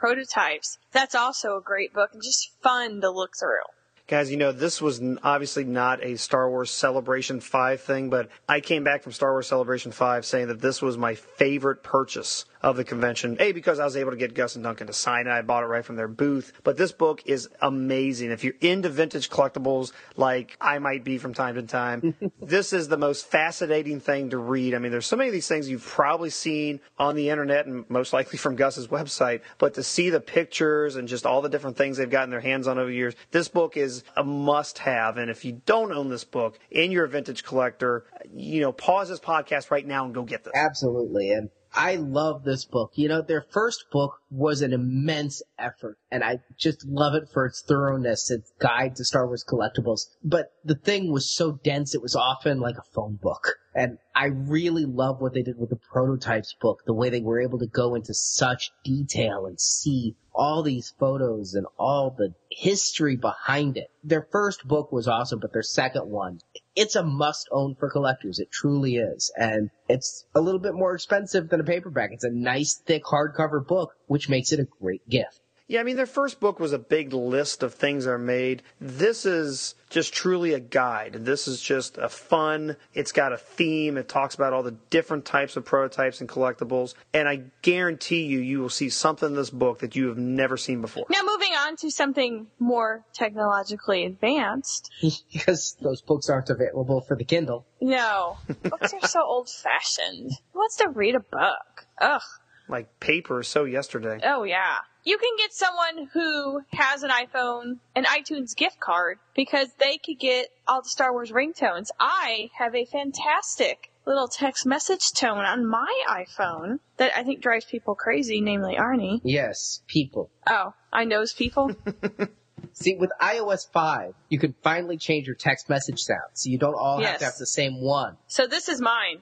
Prototypes. 0.45 0.77
That's 0.91 1.15
also 1.15 1.57
a 1.57 1.61
great 1.61 1.91
book 1.91 2.11
and 2.13 2.21
just 2.21 2.51
fun 2.61 3.01
to 3.01 3.09
look 3.09 3.31
through. 3.39 3.65
Guys, 4.07 4.29
you 4.29 4.37
know, 4.37 4.51
this 4.51 4.83
was 4.83 5.01
obviously 5.23 5.63
not 5.63 6.03
a 6.03 6.15
Star 6.15 6.47
Wars 6.47 6.69
Celebration 6.69 7.39
5 7.39 7.81
thing, 7.81 8.11
but 8.11 8.29
I 8.47 8.59
came 8.59 8.83
back 8.83 9.01
from 9.01 9.13
Star 9.13 9.31
Wars 9.31 9.47
Celebration 9.47 9.91
5 9.91 10.23
saying 10.23 10.49
that 10.49 10.61
this 10.61 10.79
was 10.79 10.95
my 10.95 11.15
favorite 11.15 11.81
purchase 11.81 12.45
of 12.65 12.77
the 12.77 12.83
convention. 12.83 13.37
A, 13.39 13.51
because 13.51 13.79
I 13.79 13.85
was 13.85 13.95
able 13.95 14.09
to 14.09 14.17
get 14.17 14.33
Gus 14.33 14.55
and 14.55 14.63
Duncan 14.63 14.87
to 14.87 14.93
sign 14.93 15.27
it. 15.27 15.31
I 15.31 15.43
bought 15.43 15.63
it 15.63 15.67
right 15.67 15.85
from 15.85 15.95
their 15.97 16.07
booth. 16.07 16.51
But 16.63 16.77
this 16.77 16.91
book 16.91 17.21
is 17.25 17.47
amazing. 17.61 18.31
If 18.31 18.43
you're 18.43 18.55
into 18.59 18.89
vintage 18.89 19.29
collectibles, 19.29 19.91
like 20.17 20.57
I 20.59 20.79
might 20.79 21.03
be 21.03 21.19
from 21.19 21.35
time 21.35 21.55
to 21.55 21.61
time, 21.61 22.15
this 22.41 22.73
is 22.73 22.87
the 22.87 22.97
most 22.97 23.27
fascinating 23.27 23.99
thing 23.99 24.31
to 24.31 24.37
read. 24.37 24.73
I 24.73 24.79
mean, 24.79 24.91
there's 24.91 25.05
so 25.05 25.15
many 25.15 25.29
of 25.29 25.33
these 25.33 25.47
things 25.47 25.69
you've 25.69 25.85
probably 25.85 26.31
seen 26.31 26.79
on 26.97 27.15
the 27.15 27.29
internet 27.29 27.67
and 27.67 27.87
most 27.87 28.13
likely 28.13 28.39
from 28.39 28.55
Gus's 28.55 28.87
website, 28.87 29.41
but 29.59 29.75
to 29.75 29.83
see 29.83 30.09
the 30.09 30.19
pictures 30.19 30.95
and 30.95 31.07
just 31.07 31.27
all 31.27 31.43
the 31.43 31.49
different 31.49 31.77
things 31.77 31.97
they've 31.97 32.09
gotten 32.09 32.31
their 32.31 32.39
hands 32.39 32.67
on 32.67 32.79
over 32.79 32.89
the 32.89 32.95
years, 32.95 33.15
this 33.29 33.47
book 33.47 33.77
is 33.77 33.94
a 34.15 34.23
must 34.23 34.79
have. 34.79 35.17
And 35.17 35.29
if 35.29 35.45
you 35.45 35.61
don't 35.65 35.91
own 35.91 36.09
this 36.09 36.23
book 36.23 36.59
and 36.71 36.91
you're 36.91 37.05
a 37.05 37.09
vintage 37.09 37.43
collector, 37.43 38.05
you 38.33 38.61
know, 38.61 38.71
pause 38.71 39.09
this 39.09 39.19
podcast 39.19 39.71
right 39.71 39.85
now 39.85 40.05
and 40.05 40.13
go 40.13 40.23
get 40.23 40.43
this. 40.43 40.53
Absolutely. 40.55 41.31
And 41.31 41.49
I 41.75 41.95
love 41.95 42.43
this 42.43 42.63
book. 42.63 42.93
You 42.95 43.09
know, 43.09 43.21
their 43.21 43.45
first 43.51 43.85
book 43.91 44.21
was 44.31 44.61
an 44.61 44.71
immense 44.71 45.41
effort, 45.59 45.97
and 46.09 46.23
I 46.23 46.39
just 46.57 46.85
love 46.85 47.15
it 47.15 47.27
for 47.33 47.45
its 47.45 47.61
thoroughness, 47.61 48.31
its 48.31 48.51
guide 48.59 48.95
to 48.95 49.03
Star 49.03 49.27
Wars 49.27 49.43
collectibles. 49.47 50.07
But 50.23 50.53
the 50.63 50.75
thing 50.75 51.11
was 51.11 51.29
so 51.35 51.59
dense, 51.63 51.93
it 51.93 52.01
was 52.01 52.15
often 52.15 52.59
like 52.61 52.77
a 52.77 52.93
phone 52.93 53.19
book. 53.21 53.57
And 53.75 53.97
I 54.15 54.27
really 54.27 54.85
love 54.85 55.19
what 55.19 55.33
they 55.33 55.43
did 55.43 55.59
with 55.59 55.69
the 55.69 55.75
prototypes 55.75 56.55
book, 56.61 56.83
the 56.85 56.93
way 56.93 57.09
they 57.09 57.19
were 57.19 57.41
able 57.41 57.59
to 57.59 57.67
go 57.67 57.95
into 57.95 58.13
such 58.13 58.71
detail 58.85 59.45
and 59.45 59.59
see 59.59 60.15
all 60.33 60.63
these 60.63 60.93
photos 60.97 61.53
and 61.55 61.65
all 61.77 62.09
the 62.11 62.33
history 62.49 63.17
behind 63.17 63.75
it. 63.75 63.89
Their 64.01 64.27
first 64.31 64.65
book 64.65 64.93
was 64.93 65.09
awesome, 65.09 65.39
but 65.39 65.51
their 65.51 65.61
second 65.61 66.09
one, 66.09 66.39
it's 66.75 66.95
a 66.95 67.03
must 67.03 67.47
own 67.51 67.75
for 67.75 67.89
collectors. 67.89 68.39
It 68.39 68.51
truly 68.51 68.97
is. 68.97 69.31
And 69.37 69.69
it's 69.87 70.25
a 70.35 70.41
little 70.41 70.59
bit 70.59 70.73
more 70.73 70.93
expensive 70.93 71.49
than 71.49 71.59
a 71.59 71.63
paperback. 71.63 72.11
It's 72.11 72.23
a 72.23 72.29
nice 72.29 72.75
thick 72.75 73.03
hardcover 73.05 73.65
book, 73.65 73.93
which 74.07 74.29
makes 74.29 74.51
it 74.51 74.59
a 74.59 74.67
great 74.81 75.07
gift. 75.09 75.39
Yeah, 75.67 75.79
I 75.79 75.83
mean, 75.83 75.95
their 75.95 76.05
first 76.05 76.39
book 76.39 76.59
was 76.59 76.73
a 76.73 76.79
big 76.79 77.11
list 77.11 77.63
of 77.63 77.73
things 77.73 78.05
that 78.05 78.11
are 78.11 78.19
made. 78.19 78.61
This 78.79 79.25
is 79.25 79.73
just 79.89 80.13
truly 80.13 80.53
a 80.53 80.59
guide. 80.59 81.13
This 81.21 81.47
is 81.47 81.59
just 81.59 81.97
a 81.97 82.07
fun, 82.07 82.77
it's 82.93 83.11
got 83.11 83.33
a 83.33 83.37
theme, 83.37 83.97
it 83.97 84.07
talks 84.07 84.35
about 84.35 84.53
all 84.53 84.61
the 84.61 84.75
different 84.91 85.25
types 85.25 85.57
of 85.57 85.65
prototypes 85.65 86.21
and 86.21 86.29
collectibles, 86.29 86.93
and 87.13 87.27
I 87.27 87.43
guarantee 87.63 88.25
you, 88.25 88.39
you 88.39 88.59
will 88.59 88.69
see 88.69 88.89
something 88.89 89.29
in 89.29 89.35
this 89.35 89.49
book 89.49 89.79
that 89.79 89.95
you 89.95 90.07
have 90.09 90.17
never 90.17 90.55
seen 90.55 90.81
before. 90.81 91.05
Now, 91.09 91.21
moving 91.23 91.53
on 91.53 91.77
to 91.77 91.89
something 91.89 92.45
more 92.59 93.03
technologically 93.13 94.05
advanced. 94.05 94.91
because 95.33 95.77
those 95.81 96.01
books 96.01 96.29
aren't 96.29 96.51
available 96.51 97.01
for 97.01 97.15
the 97.15 97.25
Kindle. 97.25 97.65
No, 97.81 98.37
books 98.63 98.93
are 98.93 99.07
so 99.07 99.23
old 99.23 99.49
fashioned. 99.49 100.31
Who 100.53 100.59
wants 100.59 100.77
to 100.77 100.89
read 100.89 101.15
a 101.15 101.19
book? 101.19 101.87
Ugh. 101.99 102.21
Like 102.67 102.99
paper 102.99 103.41
is 103.41 103.47
so 103.47 103.63
yesterday. 103.63 104.19
Oh 104.23 104.43
yeah. 104.43 104.77
You 105.05 105.19
can 105.19 105.29
get 105.37 105.53
someone 105.53 106.09
who 106.13 106.61
has 106.73 107.03
an 107.03 107.11
iPhone 107.11 107.77
an 107.95 108.05
iTunes 108.05 108.55
gift 108.55 108.79
card 108.79 109.19
because 109.35 109.67
they 109.79 109.99
could 110.03 110.19
get 110.19 110.47
all 110.67 110.81
the 110.81 110.89
Star 110.89 111.13
Wars 111.13 111.31
ringtones. 111.31 111.89
I 111.99 112.49
have 112.57 112.73
a 112.73 112.85
fantastic 112.85 113.91
little 114.07 114.27
text 114.27 114.65
message 114.65 115.11
tone 115.13 115.45
on 115.45 115.65
my 115.65 116.03
iPhone 116.09 116.79
that 116.97 117.11
I 117.15 117.23
think 117.23 117.41
drives 117.41 117.65
people 117.65 117.93
crazy, 117.93 118.41
namely 118.41 118.77
Arnie. 118.79 119.21
Yes, 119.23 119.83
people. 119.87 120.31
Oh, 120.49 120.73
I 120.91 121.05
knows 121.05 121.33
people. 121.33 121.75
See, 122.73 122.95
with 122.95 123.11
iOS 123.21 123.71
5, 123.71 124.13
you 124.27 124.39
can 124.39 124.53
finally 124.61 124.97
change 124.97 125.27
your 125.27 125.35
text 125.35 125.69
message 125.69 125.99
sound, 125.99 126.31
so 126.33 126.49
you 126.49 126.57
don't 126.57 126.75
all 126.75 127.01
have 127.01 127.19
to 127.19 127.25
have 127.25 127.35
the 127.37 127.45
same 127.45 127.81
one. 127.81 128.17
so 128.27 128.47
this 128.47 128.67
is 128.67 128.81
mine. 128.81 129.21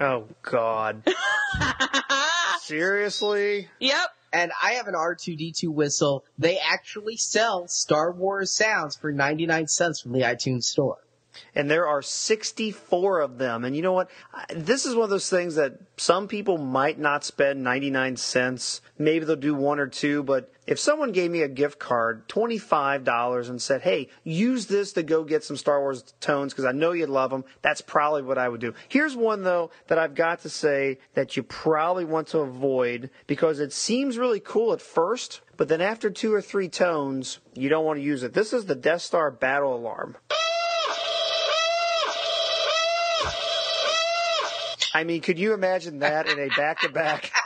Oh, 0.00 0.24
God. 0.42 1.02
Seriously? 2.62 3.68
Yep. 3.80 4.08
And 4.32 4.50
I 4.62 4.72
have 4.74 4.86
an 4.86 4.94
R2D2 4.94 5.68
whistle. 5.68 6.24
They 6.38 6.58
actually 6.58 7.16
sell 7.16 7.68
Star 7.68 8.10
Wars 8.12 8.50
sounds 8.50 8.96
for 8.96 9.12
99 9.12 9.66
cents 9.66 10.00
from 10.00 10.12
the 10.12 10.20
iTunes 10.20 10.64
store. 10.64 10.98
And 11.54 11.70
there 11.70 11.86
are 11.86 12.02
64 12.02 13.20
of 13.20 13.38
them. 13.38 13.64
And 13.64 13.76
you 13.76 13.82
know 13.82 13.92
what? 13.92 14.10
This 14.54 14.86
is 14.86 14.94
one 14.94 15.04
of 15.04 15.10
those 15.10 15.30
things 15.30 15.54
that 15.56 15.78
some 15.96 16.28
people 16.28 16.58
might 16.58 16.98
not 16.98 17.24
spend 17.24 17.62
99 17.62 18.16
cents. 18.16 18.80
Maybe 18.98 19.24
they'll 19.24 19.36
do 19.36 19.54
one 19.54 19.78
or 19.78 19.86
two, 19.86 20.22
but 20.22 20.52
if 20.66 20.78
someone 20.78 21.10
gave 21.10 21.30
me 21.30 21.42
a 21.42 21.48
gift 21.48 21.78
card, 21.78 22.28
$25 22.28 23.48
and 23.50 23.60
said, 23.60 23.82
"Hey, 23.82 24.08
use 24.22 24.66
this 24.66 24.92
to 24.92 25.02
go 25.02 25.24
get 25.24 25.42
some 25.42 25.56
Star 25.56 25.80
Wars 25.80 26.14
tones 26.20 26.52
because 26.52 26.64
I 26.64 26.72
know 26.72 26.92
you'd 26.92 27.08
love 27.08 27.30
them." 27.30 27.44
That's 27.60 27.80
probably 27.80 28.22
what 28.22 28.38
I 28.38 28.48
would 28.48 28.60
do. 28.60 28.74
Here's 28.88 29.16
one 29.16 29.42
though 29.42 29.70
that 29.88 29.98
I've 29.98 30.14
got 30.14 30.42
to 30.42 30.48
say 30.48 30.98
that 31.14 31.36
you 31.36 31.42
probably 31.42 32.04
want 32.04 32.28
to 32.28 32.38
avoid 32.38 33.10
because 33.26 33.58
it 33.58 33.72
seems 33.72 34.16
really 34.16 34.40
cool 34.40 34.72
at 34.72 34.80
first, 34.80 35.40
but 35.56 35.68
then 35.68 35.80
after 35.80 36.08
two 36.08 36.32
or 36.32 36.40
three 36.40 36.68
tones, 36.68 37.40
you 37.54 37.68
don't 37.68 37.84
want 37.84 37.98
to 37.98 38.04
use 38.04 38.22
it. 38.22 38.32
This 38.32 38.52
is 38.52 38.66
the 38.66 38.76
Death 38.76 39.02
Star 39.02 39.30
battle 39.30 39.74
alarm. 39.74 40.16
I 44.94 45.04
mean, 45.04 45.20
could 45.20 45.38
you 45.38 45.54
imagine 45.54 46.00
that 46.00 46.28
in 46.28 46.38
a 46.38 46.48
back-to-back 46.48 47.30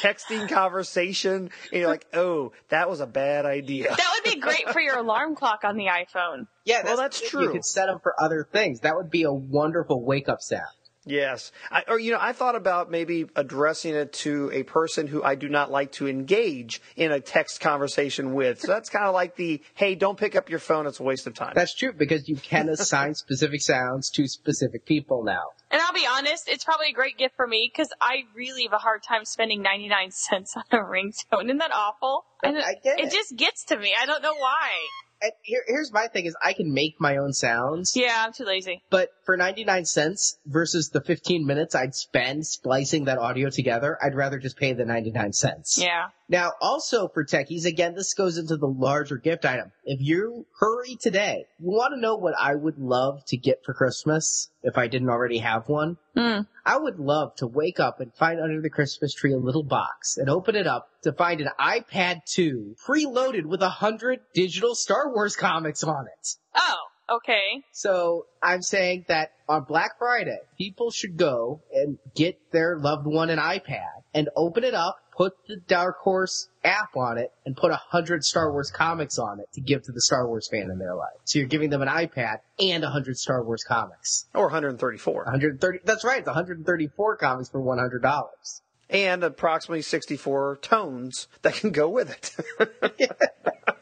texting 0.00 0.48
conversation? 0.48 1.50
And 1.72 1.80
you're 1.80 1.88
like, 1.88 2.06
oh, 2.14 2.52
that 2.68 2.88
was 2.88 3.00
a 3.00 3.06
bad 3.06 3.46
idea. 3.46 3.88
That 3.88 4.12
would 4.14 4.32
be 4.32 4.40
great 4.40 4.68
for 4.70 4.80
your 4.80 4.98
alarm 4.98 5.34
clock 5.34 5.60
on 5.64 5.76
the 5.76 5.86
iPhone. 5.86 6.46
Yeah, 6.64 6.82
Well, 6.84 6.96
that's 6.96 7.20
true. 7.20 7.44
You 7.44 7.50
could 7.50 7.64
set 7.64 7.86
them 7.86 7.98
for 8.02 8.14
other 8.20 8.46
things. 8.50 8.80
That 8.80 8.96
would 8.96 9.10
be 9.10 9.24
a 9.24 9.32
wonderful 9.32 10.02
wake-up 10.02 10.40
sound. 10.40 10.68
Yes. 11.06 11.50
I, 11.70 11.84
or, 11.88 11.98
you 11.98 12.12
know, 12.12 12.18
I 12.20 12.32
thought 12.32 12.56
about 12.56 12.90
maybe 12.90 13.26
addressing 13.34 13.94
it 13.94 14.12
to 14.14 14.50
a 14.52 14.64
person 14.64 15.06
who 15.06 15.22
I 15.22 15.34
do 15.34 15.48
not 15.48 15.70
like 15.70 15.92
to 15.92 16.06
engage 16.08 16.82
in 16.94 17.10
a 17.10 17.20
text 17.20 17.60
conversation 17.60 18.34
with. 18.34 18.60
So 18.60 18.68
that's 18.68 18.90
kind 18.90 19.06
of 19.06 19.14
like 19.14 19.36
the, 19.36 19.62
hey, 19.74 19.94
don't 19.94 20.18
pick 20.18 20.36
up 20.36 20.50
your 20.50 20.58
phone. 20.58 20.86
It's 20.86 21.00
a 21.00 21.02
waste 21.02 21.26
of 21.26 21.34
time. 21.34 21.52
That's 21.54 21.74
true 21.74 21.92
because 21.92 22.28
you 22.28 22.36
can 22.36 22.68
assign 22.68 23.14
specific 23.14 23.62
sounds 23.62 24.10
to 24.10 24.28
specific 24.28 24.84
people 24.84 25.24
now. 25.24 25.42
And 25.70 25.80
I'll 25.80 25.94
be 25.94 26.06
honest, 26.06 26.48
it's 26.48 26.64
probably 26.64 26.88
a 26.90 26.92
great 26.92 27.16
gift 27.16 27.34
for 27.34 27.46
me 27.46 27.70
because 27.72 27.88
I 28.00 28.24
really 28.34 28.64
have 28.64 28.72
a 28.72 28.78
hard 28.78 29.02
time 29.02 29.24
spending 29.24 29.62
99 29.62 30.10
cents 30.10 30.54
on 30.56 30.64
a 30.70 30.82
ringtone. 30.82 31.44
Isn't 31.44 31.58
that 31.58 31.72
awful? 31.72 32.24
And 32.42 32.58
I 32.58 32.74
get 32.82 32.98
it. 32.98 33.06
it 33.06 33.12
just 33.12 33.36
gets 33.36 33.64
to 33.66 33.78
me. 33.78 33.94
I 33.98 34.04
don't 34.04 34.22
know 34.22 34.34
why. 34.34 34.70
And 35.22 35.32
here, 35.42 35.62
here's 35.66 35.92
my 35.92 36.06
thing: 36.06 36.26
is 36.26 36.36
I 36.42 36.52
can 36.52 36.72
make 36.72 37.00
my 37.00 37.16
own 37.18 37.32
sounds, 37.32 37.94
Yeah, 37.96 38.24
I'm 38.24 38.32
too 38.32 38.44
lazy. 38.44 38.82
but 38.90 39.10
for 39.24 39.36
99 39.36 39.84
cents 39.84 40.38
versus 40.46 40.88
the 40.90 41.00
15 41.00 41.46
minutes 41.46 41.74
I'd 41.74 41.94
spend 41.94 42.46
splicing 42.46 43.04
that 43.04 43.18
audio 43.18 43.50
together, 43.50 43.98
I'd 44.02 44.14
rather 44.14 44.38
just 44.38 44.56
pay 44.56 44.72
the 44.72 44.84
99 44.84 45.32
cents. 45.32 45.78
Yeah. 45.80 46.08
Now, 46.28 46.52
also 46.60 47.08
for 47.08 47.24
techies, 47.24 47.64
again, 47.66 47.94
this 47.94 48.14
goes 48.14 48.38
into 48.38 48.56
the 48.56 48.68
larger 48.68 49.16
gift 49.16 49.44
item. 49.44 49.72
If 49.84 50.00
you 50.00 50.46
hurry 50.60 50.96
today, 51.00 51.46
you 51.58 51.68
want 51.70 51.92
to 51.94 52.00
know 52.00 52.16
what 52.16 52.34
I 52.40 52.54
would 52.54 52.78
love 52.78 53.24
to 53.26 53.36
get 53.36 53.64
for 53.64 53.74
Christmas 53.74 54.48
if 54.62 54.76
I 54.76 54.88
didn't 54.88 55.10
already 55.10 55.38
have 55.38 55.68
one? 55.68 55.96
Hmm. 56.16 56.40
I 56.64 56.76
would 56.76 56.98
love 56.98 57.34
to 57.36 57.46
wake 57.46 57.80
up 57.80 58.00
and 58.00 58.14
find 58.14 58.40
under 58.40 58.60
the 58.60 58.70
Christmas 58.70 59.14
tree 59.14 59.32
a 59.32 59.38
little 59.38 59.62
box 59.62 60.16
and 60.16 60.28
open 60.28 60.54
it 60.54 60.66
up 60.66 60.88
to 61.02 61.12
find 61.12 61.40
an 61.40 61.48
iPad 61.58 62.20
2 62.26 62.76
preloaded 62.86 63.46
with 63.46 63.62
a 63.62 63.68
hundred 63.68 64.20
digital 64.34 64.74
Star 64.74 65.12
Wars 65.12 65.36
comics 65.36 65.82
on 65.82 66.06
it. 66.06 66.28
Oh, 66.54 67.16
okay. 67.16 67.62
So 67.72 68.26
I'm 68.42 68.62
saying 68.62 69.06
that 69.08 69.32
on 69.48 69.64
Black 69.64 69.98
Friday, 69.98 70.38
people 70.58 70.90
should 70.90 71.16
go 71.16 71.62
and 71.72 71.98
get 72.14 72.38
their 72.52 72.78
loved 72.78 73.06
one 73.06 73.30
an 73.30 73.38
iPad 73.38 74.02
and 74.14 74.28
open 74.36 74.64
it 74.64 74.74
up, 74.74 74.96
put 75.20 75.34
the 75.46 75.56
Dark 75.56 75.98
Horse 75.98 76.48
app 76.64 76.96
on 76.96 77.18
it, 77.18 77.30
and 77.44 77.54
put 77.54 77.70
a 77.70 77.76
hundred 77.76 78.24
Star 78.24 78.50
Wars 78.50 78.70
comics 78.70 79.18
on 79.18 79.38
it 79.38 79.52
to 79.52 79.60
give 79.60 79.82
to 79.82 79.92
the 79.92 80.00
Star 80.00 80.26
Wars 80.26 80.48
fan 80.48 80.70
in 80.70 80.78
their 80.78 80.94
life. 80.94 81.12
So 81.24 81.38
you're 81.38 81.48
giving 81.48 81.68
them 81.68 81.82
an 81.82 81.88
iPad 81.88 82.38
and 82.58 82.82
a 82.84 82.88
hundred 82.88 83.18
Star 83.18 83.44
Wars 83.44 83.62
comics. 83.62 84.24
or 84.32 84.44
134. 84.44 85.24
130, 85.24 85.80
that's 85.84 86.04
right, 86.04 86.20
it's 86.20 86.26
134 86.26 87.16
comics 87.16 87.50
for 87.50 87.60
$100. 87.60 88.60
And 88.88 89.22
approximately 89.22 89.82
64 89.82 90.58
tones 90.62 91.28
that 91.42 91.52
can 91.52 91.70
go 91.70 91.90
with 91.90 92.10
it. 92.10 92.34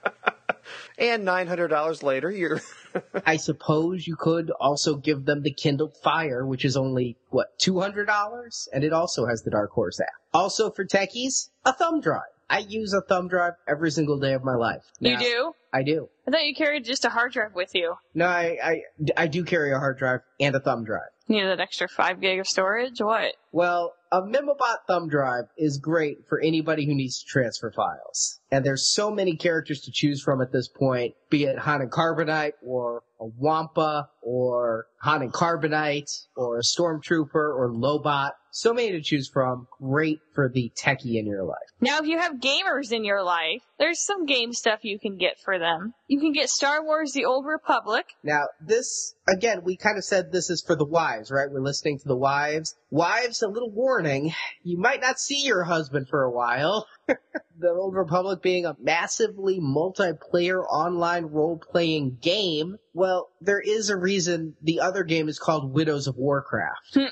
and 0.98 1.26
$900 1.26 2.02
later, 2.02 2.30
you're, 2.30 2.60
I 3.26 3.36
suppose 3.36 4.06
you 4.06 4.16
could 4.16 4.50
also 4.60 4.96
give 4.96 5.24
them 5.24 5.42
the 5.42 5.52
Kindle 5.52 5.92
Fire, 6.02 6.46
which 6.46 6.64
is 6.64 6.76
only, 6.76 7.16
what, 7.30 7.58
$200? 7.60 8.68
And 8.72 8.84
it 8.84 8.92
also 8.92 9.26
has 9.26 9.42
the 9.42 9.50
Dark 9.50 9.70
Horse 9.72 10.00
app. 10.00 10.08
Also 10.32 10.70
for 10.70 10.84
techies, 10.84 11.50
a 11.64 11.72
thumb 11.72 12.00
drive. 12.00 12.22
I 12.50 12.60
use 12.60 12.94
a 12.94 13.02
thumb 13.02 13.28
drive 13.28 13.54
every 13.66 13.90
single 13.90 14.18
day 14.18 14.32
of 14.32 14.42
my 14.42 14.54
life. 14.54 14.82
You 15.00 15.18
do? 15.18 15.52
I 15.72 15.82
do. 15.82 16.08
I 16.26 16.30
thought 16.30 16.46
you 16.46 16.54
carried 16.54 16.84
just 16.84 17.04
a 17.04 17.10
hard 17.10 17.32
drive 17.32 17.54
with 17.54 17.74
you. 17.74 17.94
No, 18.14 18.26
I, 18.26 18.56
I, 18.62 18.82
I 19.16 19.26
do 19.26 19.44
carry 19.44 19.72
a 19.72 19.78
hard 19.78 19.98
drive 19.98 20.20
and 20.40 20.54
a 20.56 20.60
thumb 20.60 20.84
drive. 20.84 21.10
Need 21.28 21.44
that 21.44 21.60
extra 21.60 21.88
five 21.88 22.20
gig 22.20 22.40
of 22.40 22.46
storage? 22.46 23.00
What? 23.00 23.34
Well, 23.52 23.92
a 24.10 24.22
Mimobot 24.22 24.86
thumb 24.86 25.08
drive 25.08 25.44
is 25.58 25.78
great 25.78 26.26
for 26.26 26.40
anybody 26.40 26.86
who 26.86 26.94
needs 26.94 27.18
to 27.20 27.26
transfer 27.26 27.70
files. 27.70 28.40
And 28.50 28.64
there's 28.64 28.94
so 28.94 29.10
many 29.10 29.36
characters 29.36 29.82
to 29.82 29.90
choose 29.92 30.22
from 30.22 30.40
at 30.40 30.52
this 30.52 30.68
point, 30.68 31.14
be 31.28 31.44
it 31.44 31.58
Han 31.58 31.82
and 31.82 31.92
Carbonite 31.92 32.52
or 32.64 33.02
a 33.20 33.26
Wampa 33.26 34.08
or 34.22 34.86
Han 35.02 35.22
and 35.22 35.32
Carbonite 35.32 36.26
or 36.34 36.58
a 36.58 36.62
Stormtrooper 36.62 37.34
or 37.34 37.70
Lobot. 37.70 38.30
So 38.50 38.72
many 38.72 38.92
to 38.92 39.00
choose 39.00 39.28
from. 39.28 39.68
Great 39.80 40.20
for 40.34 40.48
the 40.48 40.72
techie 40.76 41.18
in 41.18 41.26
your 41.26 41.44
life. 41.44 41.58
Now, 41.80 41.98
if 41.98 42.06
you 42.06 42.18
have 42.18 42.40
gamers 42.40 42.92
in 42.92 43.04
your 43.04 43.22
life, 43.22 43.62
there's 43.78 44.00
some 44.00 44.26
game 44.26 44.52
stuff 44.52 44.80
you 44.82 44.98
can 44.98 45.16
get 45.16 45.38
for 45.38 45.58
them. 45.58 45.94
You 46.08 46.18
can 46.18 46.32
get 46.32 46.48
Star 46.48 46.82
Wars 46.82 47.12
The 47.12 47.24
Old 47.24 47.46
Republic. 47.46 48.06
Now, 48.24 48.44
this, 48.60 49.14
again, 49.28 49.62
we 49.64 49.76
kind 49.76 49.96
of 49.96 50.04
said 50.04 50.32
this 50.32 50.50
is 50.50 50.62
for 50.66 50.74
the 50.74 50.84
wives, 50.84 51.30
right? 51.30 51.50
We're 51.50 51.60
listening 51.60 51.98
to 52.00 52.08
the 52.08 52.16
wives. 52.16 52.74
Wives, 52.90 53.42
a 53.42 53.48
little 53.48 53.70
warning. 53.70 54.32
You 54.62 54.78
might 54.78 55.00
not 55.00 55.20
see 55.20 55.42
your 55.44 55.64
husband 55.64 56.08
for 56.08 56.22
a 56.24 56.30
while. 56.30 56.86
the 57.06 57.70
Old 57.70 57.94
Republic 57.94 58.42
being 58.42 58.66
a 58.66 58.76
massively 58.80 59.60
multiplayer 59.60 60.64
online 60.64 61.26
role-playing 61.26 62.18
game. 62.20 62.76
Well, 62.94 63.30
there 63.40 63.60
is 63.60 63.90
a 63.90 63.96
reason 63.96 64.56
the 64.62 64.80
other 64.80 65.04
game 65.04 65.28
is 65.28 65.38
called 65.38 65.72
Widows 65.72 66.06
of 66.06 66.16
Warcraft. 66.16 66.94
Hmm. 66.94 67.06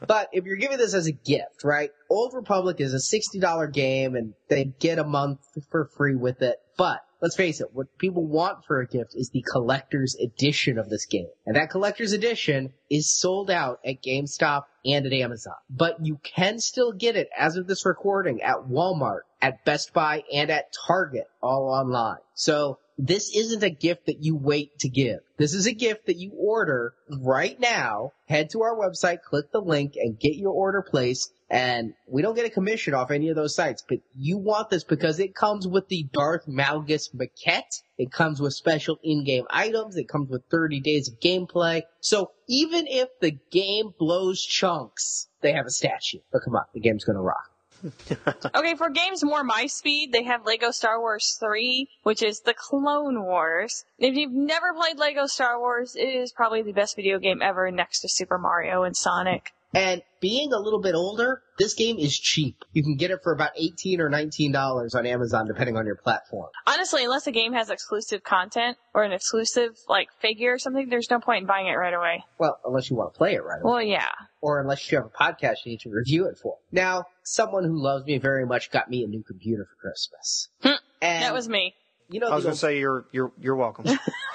but 0.06 0.28
if 0.32 0.44
you're 0.44 0.56
giving 0.56 0.78
this 0.78 0.94
as 0.94 1.06
a 1.06 1.12
gift, 1.12 1.64
right? 1.64 1.90
Old 2.10 2.34
Republic 2.34 2.80
is 2.80 2.94
a 2.94 3.16
$60 3.16 3.72
game 3.72 4.14
and 4.14 4.34
they 4.48 4.64
get 4.64 4.98
a 4.98 5.04
month 5.04 5.40
for 5.70 5.86
free 5.96 6.14
with 6.14 6.42
it. 6.42 6.56
But 6.76 7.00
let's 7.20 7.36
face 7.36 7.60
it, 7.60 7.68
what 7.72 7.98
people 7.98 8.26
want 8.26 8.64
for 8.66 8.80
a 8.80 8.86
gift 8.86 9.14
is 9.14 9.30
the 9.30 9.44
collector's 9.50 10.14
edition 10.16 10.78
of 10.78 10.88
this 10.88 11.06
game. 11.06 11.28
And 11.46 11.56
that 11.56 11.70
collector's 11.70 12.12
edition 12.12 12.72
is 12.90 13.18
sold 13.18 13.50
out 13.50 13.80
at 13.84 14.02
GameStop 14.02 14.64
and 14.84 15.06
at 15.06 15.12
Amazon. 15.12 15.54
But 15.70 16.04
you 16.04 16.18
can 16.22 16.58
still 16.58 16.92
get 16.92 17.16
it 17.16 17.28
as 17.36 17.56
of 17.56 17.66
this 17.66 17.86
recording 17.86 18.42
at 18.42 18.68
Walmart, 18.68 19.20
at 19.40 19.64
Best 19.64 19.92
Buy, 19.92 20.24
and 20.32 20.50
at 20.50 20.72
Target 20.86 21.26
all 21.42 21.68
online. 21.68 22.18
So 22.34 22.78
this 22.98 23.34
isn't 23.34 23.62
a 23.62 23.70
gift 23.70 24.06
that 24.06 24.22
you 24.22 24.36
wait 24.36 24.78
to 24.78 24.88
give. 24.88 25.20
This 25.38 25.52
is 25.52 25.66
a 25.66 25.74
gift 25.74 26.06
that 26.06 26.16
you 26.16 26.32
order 26.32 26.94
right 27.10 27.58
now. 27.60 28.12
Head 28.26 28.50
to 28.50 28.62
our 28.62 28.74
website, 28.74 29.22
click 29.22 29.52
the 29.52 29.60
link, 29.60 29.94
and 29.96 30.18
get 30.18 30.36
your 30.36 30.52
order 30.52 30.82
placed. 30.82 31.32
And 31.50 31.94
we 32.08 32.22
don't 32.22 32.34
get 32.34 32.46
a 32.46 32.50
commission 32.50 32.94
off 32.94 33.10
any 33.10 33.28
of 33.28 33.36
those 33.36 33.54
sites, 33.54 33.84
but 33.86 33.98
you 34.16 34.38
want 34.38 34.70
this 34.70 34.82
because 34.82 35.20
it 35.20 35.34
comes 35.34 35.68
with 35.68 35.88
the 35.88 36.08
Darth 36.12 36.46
Malgus 36.46 37.14
maquette. 37.14 37.82
It 37.98 38.10
comes 38.10 38.40
with 38.40 38.54
special 38.54 38.98
in-game 39.02 39.44
items. 39.50 39.96
It 39.96 40.08
comes 40.08 40.28
with 40.28 40.42
30 40.50 40.80
days 40.80 41.08
of 41.08 41.20
gameplay. 41.20 41.82
So 42.00 42.32
even 42.48 42.86
if 42.88 43.08
the 43.20 43.38
game 43.50 43.94
blows 43.98 44.42
chunks, 44.42 45.28
they 45.42 45.52
have 45.52 45.66
a 45.66 45.70
statue. 45.70 46.18
But 46.32 46.42
come 46.44 46.56
on, 46.56 46.64
the 46.74 46.80
game's 46.80 47.04
gonna 47.04 47.22
rock. 47.22 47.50
Okay, 48.54 48.74
for 48.74 48.90
games 48.90 49.22
more 49.24 49.44
my 49.44 49.66
speed, 49.66 50.12
they 50.12 50.22
have 50.24 50.46
Lego 50.46 50.70
Star 50.70 51.00
Wars 51.00 51.36
3, 51.40 51.88
which 52.02 52.22
is 52.22 52.40
the 52.40 52.54
Clone 52.54 53.22
Wars. 53.22 53.84
If 53.98 54.14
you've 54.14 54.32
never 54.32 54.72
played 54.74 54.98
Lego 54.98 55.26
Star 55.26 55.58
Wars, 55.58 55.94
it 55.94 56.08
is 56.08 56.32
probably 56.32 56.62
the 56.62 56.72
best 56.72 56.96
video 56.96 57.18
game 57.18 57.42
ever 57.42 57.70
next 57.70 58.00
to 58.00 58.08
Super 58.08 58.38
Mario 58.38 58.82
and 58.82 58.96
Sonic. 58.96 59.52
And 59.74 60.02
being 60.20 60.52
a 60.52 60.58
little 60.58 60.80
bit 60.80 60.94
older, 60.94 61.42
this 61.58 61.74
game 61.74 61.98
is 61.98 62.18
cheap. 62.18 62.64
You 62.72 62.82
can 62.82 62.96
get 62.96 63.10
it 63.10 63.20
for 63.22 63.32
about 63.32 63.50
18 63.56 64.00
or 64.00 64.08
$19 64.10 64.94
on 64.94 65.06
Amazon 65.06 65.46
depending 65.46 65.76
on 65.76 65.86
your 65.86 65.96
platform. 65.96 66.48
Honestly, 66.66 67.04
unless 67.04 67.26
a 67.26 67.32
game 67.32 67.52
has 67.52 67.70
exclusive 67.70 68.22
content 68.22 68.78
or 68.94 69.02
an 69.02 69.12
exclusive 69.12 69.76
like 69.88 70.08
figure 70.20 70.54
or 70.54 70.58
something, 70.58 70.88
there's 70.88 71.10
no 71.10 71.20
point 71.20 71.42
in 71.42 71.46
buying 71.46 71.66
it 71.66 71.74
right 71.74 71.94
away. 71.94 72.24
Well, 72.38 72.58
unless 72.64 72.90
you 72.90 72.96
want 72.96 73.14
to 73.14 73.18
play 73.18 73.34
it 73.34 73.44
right 73.44 73.60
away. 73.62 73.70
Well, 73.70 73.82
yeah. 73.82 74.08
or 74.40 74.60
unless 74.60 74.90
you 74.90 74.98
have 74.98 75.06
a 75.06 75.10
podcast 75.10 75.56
you 75.64 75.72
need 75.72 75.80
to 75.80 75.90
review 75.90 76.26
it 76.26 76.38
for. 76.38 76.56
Now, 76.72 77.04
someone 77.22 77.64
who 77.64 77.80
loves 77.82 78.06
me 78.06 78.18
very 78.18 78.46
much 78.46 78.70
got 78.70 78.88
me 78.88 79.04
a 79.04 79.06
new 79.06 79.22
computer 79.22 79.66
for 79.66 79.76
Christmas. 79.88 80.48
Hmm. 80.62 80.80
and 81.02 81.22
That 81.22 81.34
was 81.34 81.48
me. 81.48 81.74
you 82.08 82.20
know 82.20 82.28
I 82.28 82.34
was 82.34 82.44
going 82.44 82.54
to 82.54 82.58
say 82.58 82.78
you're 82.78 83.06
you're 83.12 83.32
you're 83.38 83.56
welcome. 83.56 83.84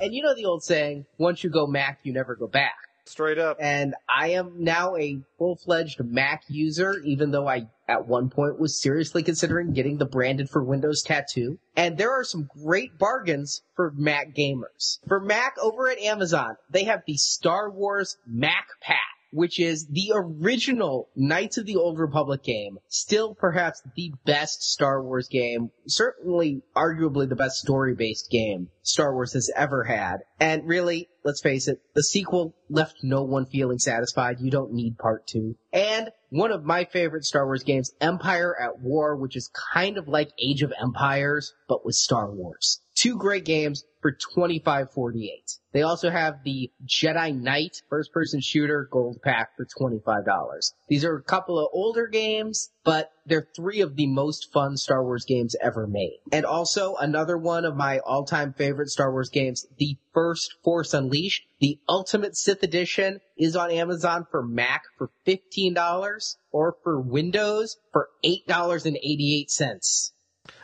and 0.00 0.14
you 0.14 0.22
know 0.22 0.34
the 0.34 0.44
old 0.46 0.62
saying, 0.62 1.06
once 1.18 1.42
you 1.42 1.50
go 1.50 1.66
Mac, 1.66 2.00
you 2.02 2.12
never 2.12 2.34
go 2.36 2.46
back. 2.46 2.74
Straight 3.04 3.38
up. 3.38 3.56
And 3.60 3.94
I 4.08 4.28
am 4.30 4.62
now 4.62 4.96
a 4.96 5.20
full-fledged 5.38 6.00
Mac 6.04 6.44
user, 6.48 6.94
even 7.04 7.30
though 7.30 7.48
I 7.48 7.68
at 7.88 8.06
one 8.06 8.30
point 8.30 8.58
was 8.58 8.80
seriously 8.80 9.22
considering 9.22 9.72
getting 9.72 9.98
the 9.98 10.06
branded 10.06 10.48
for 10.48 10.62
Windows 10.62 11.02
tattoo. 11.02 11.58
And 11.76 11.98
there 11.98 12.12
are 12.12 12.24
some 12.24 12.48
great 12.62 12.98
bargains 12.98 13.62
for 13.74 13.92
Mac 13.96 14.34
gamers. 14.34 14.98
For 15.08 15.20
Mac 15.20 15.56
over 15.60 15.88
at 15.88 15.98
Amazon, 15.98 16.56
they 16.70 16.84
have 16.84 17.02
the 17.06 17.16
Star 17.16 17.70
Wars 17.70 18.16
Mac 18.26 18.66
Pack. 18.80 18.98
Which 19.32 19.60
is 19.60 19.86
the 19.86 20.12
original 20.14 21.08
Knights 21.14 21.58
of 21.58 21.66
the 21.66 21.76
Old 21.76 21.98
Republic 21.98 22.42
game. 22.42 22.78
Still 22.88 23.34
perhaps 23.34 23.82
the 23.96 24.12
best 24.24 24.62
Star 24.62 25.02
Wars 25.02 25.28
game. 25.28 25.70
Certainly 25.86 26.62
arguably 26.76 27.28
the 27.28 27.36
best 27.36 27.56
story-based 27.56 28.30
game 28.30 28.68
Star 28.82 29.14
Wars 29.14 29.34
has 29.34 29.50
ever 29.54 29.84
had. 29.84 30.18
And 30.40 30.66
really, 30.66 31.08
let's 31.24 31.42
face 31.42 31.68
it, 31.68 31.80
the 31.94 32.02
sequel 32.02 32.54
left 32.68 32.96
no 33.02 33.22
one 33.22 33.46
feeling 33.46 33.78
satisfied. 33.78 34.40
You 34.40 34.50
don't 34.50 34.72
need 34.72 34.98
part 34.98 35.26
two. 35.26 35.56
And 35.72 36.10
one 36.30 36.52
of 36.52 36.64
my 36.64 36.84
favorite 36.84 37.24
Star 37.24 37.44
Wars 37.44 37.62
games, 37.62 37.92
Empire 38.00 38.54
at 38.60 38.80
War, 38.80 39.16
which 39.16 39.36
is 39.36 39.50
kind 39.72 39.98
of 39.98 40.08
like 40.08 40.30
Age 40.38 40.62
of 40.62 40.72
Empires, 40.80 41.52
but 41.68 41.84
with 41.84 41.94
Star 41.94 42.30
Wars. 42.30 42.80
Two 43.00 43.16
great 43.16 43.46
games 43.46 43.82
for 44.02 44.12
twenty 44.12 44.58
five 44.58 44.92
forty 44.92 45.32
eight. 45.32 45.56
They 45.72 45.80
also 45.80 46.10
have 46.10 46.44
the 46.44 46.70
Jedi 46.84 47.34
Knight 47.34 47.80
first 47.88 48.12
person 48.12 48.42
shooter 48.42 48.88
gold 48.90 49.22
pack 49.22 49.56
for 49.56 49.64
$25. 49.64 50.72
These 50.86 51.04
are 51.06 51.16
a 51.16 51.22
couple 51.22 51.58
of 51.58 51.70
older 51.72 52.08
games, 52.08 52.70
but 52.84 53.10
they're 53.24 53.48
three 53.56 53.80
of 53.80 53.96
the 53.96 54.06
most 54.06 54.52
fun 54.52 54.76
Star 54.76 55.02
Wars 55.02 55.24
games 55.24 55.56
ever 55.62 55.86
made. 55.86 56.18
And 56.30 56.44
also 56.44 56.96
another 56.96 57.38
one 57.38 57.64
of 57.64 57.74
my 57.74 58.00
all 58.00 58.26
time 58.26 58.52
favorite 58.52 58.90
Star 58.90 59.10
Wars 59.10 59.30
games, 59.30 59.64
the 59.78 59.96
first 60.12 60.56
Force 60.62 60.92
Unleashed, 60.92 61.44
the 61.58 61.78
Ultimate 61.88 62.36
Sith 62.36 62.62
Edition 62.62 63.20
is 63.38 63.56
on 63.56 63.70
Amazon 63.70 64.26
for 64.30 64.42
Mac 64.42 64.82
for 64.98 65.10
$15 65.26 66.36
or 66.52 66.76
for 66.82 67.00
Windows 67.00 67.78
for 67.92 68.10
$8.88. 68.24 70.10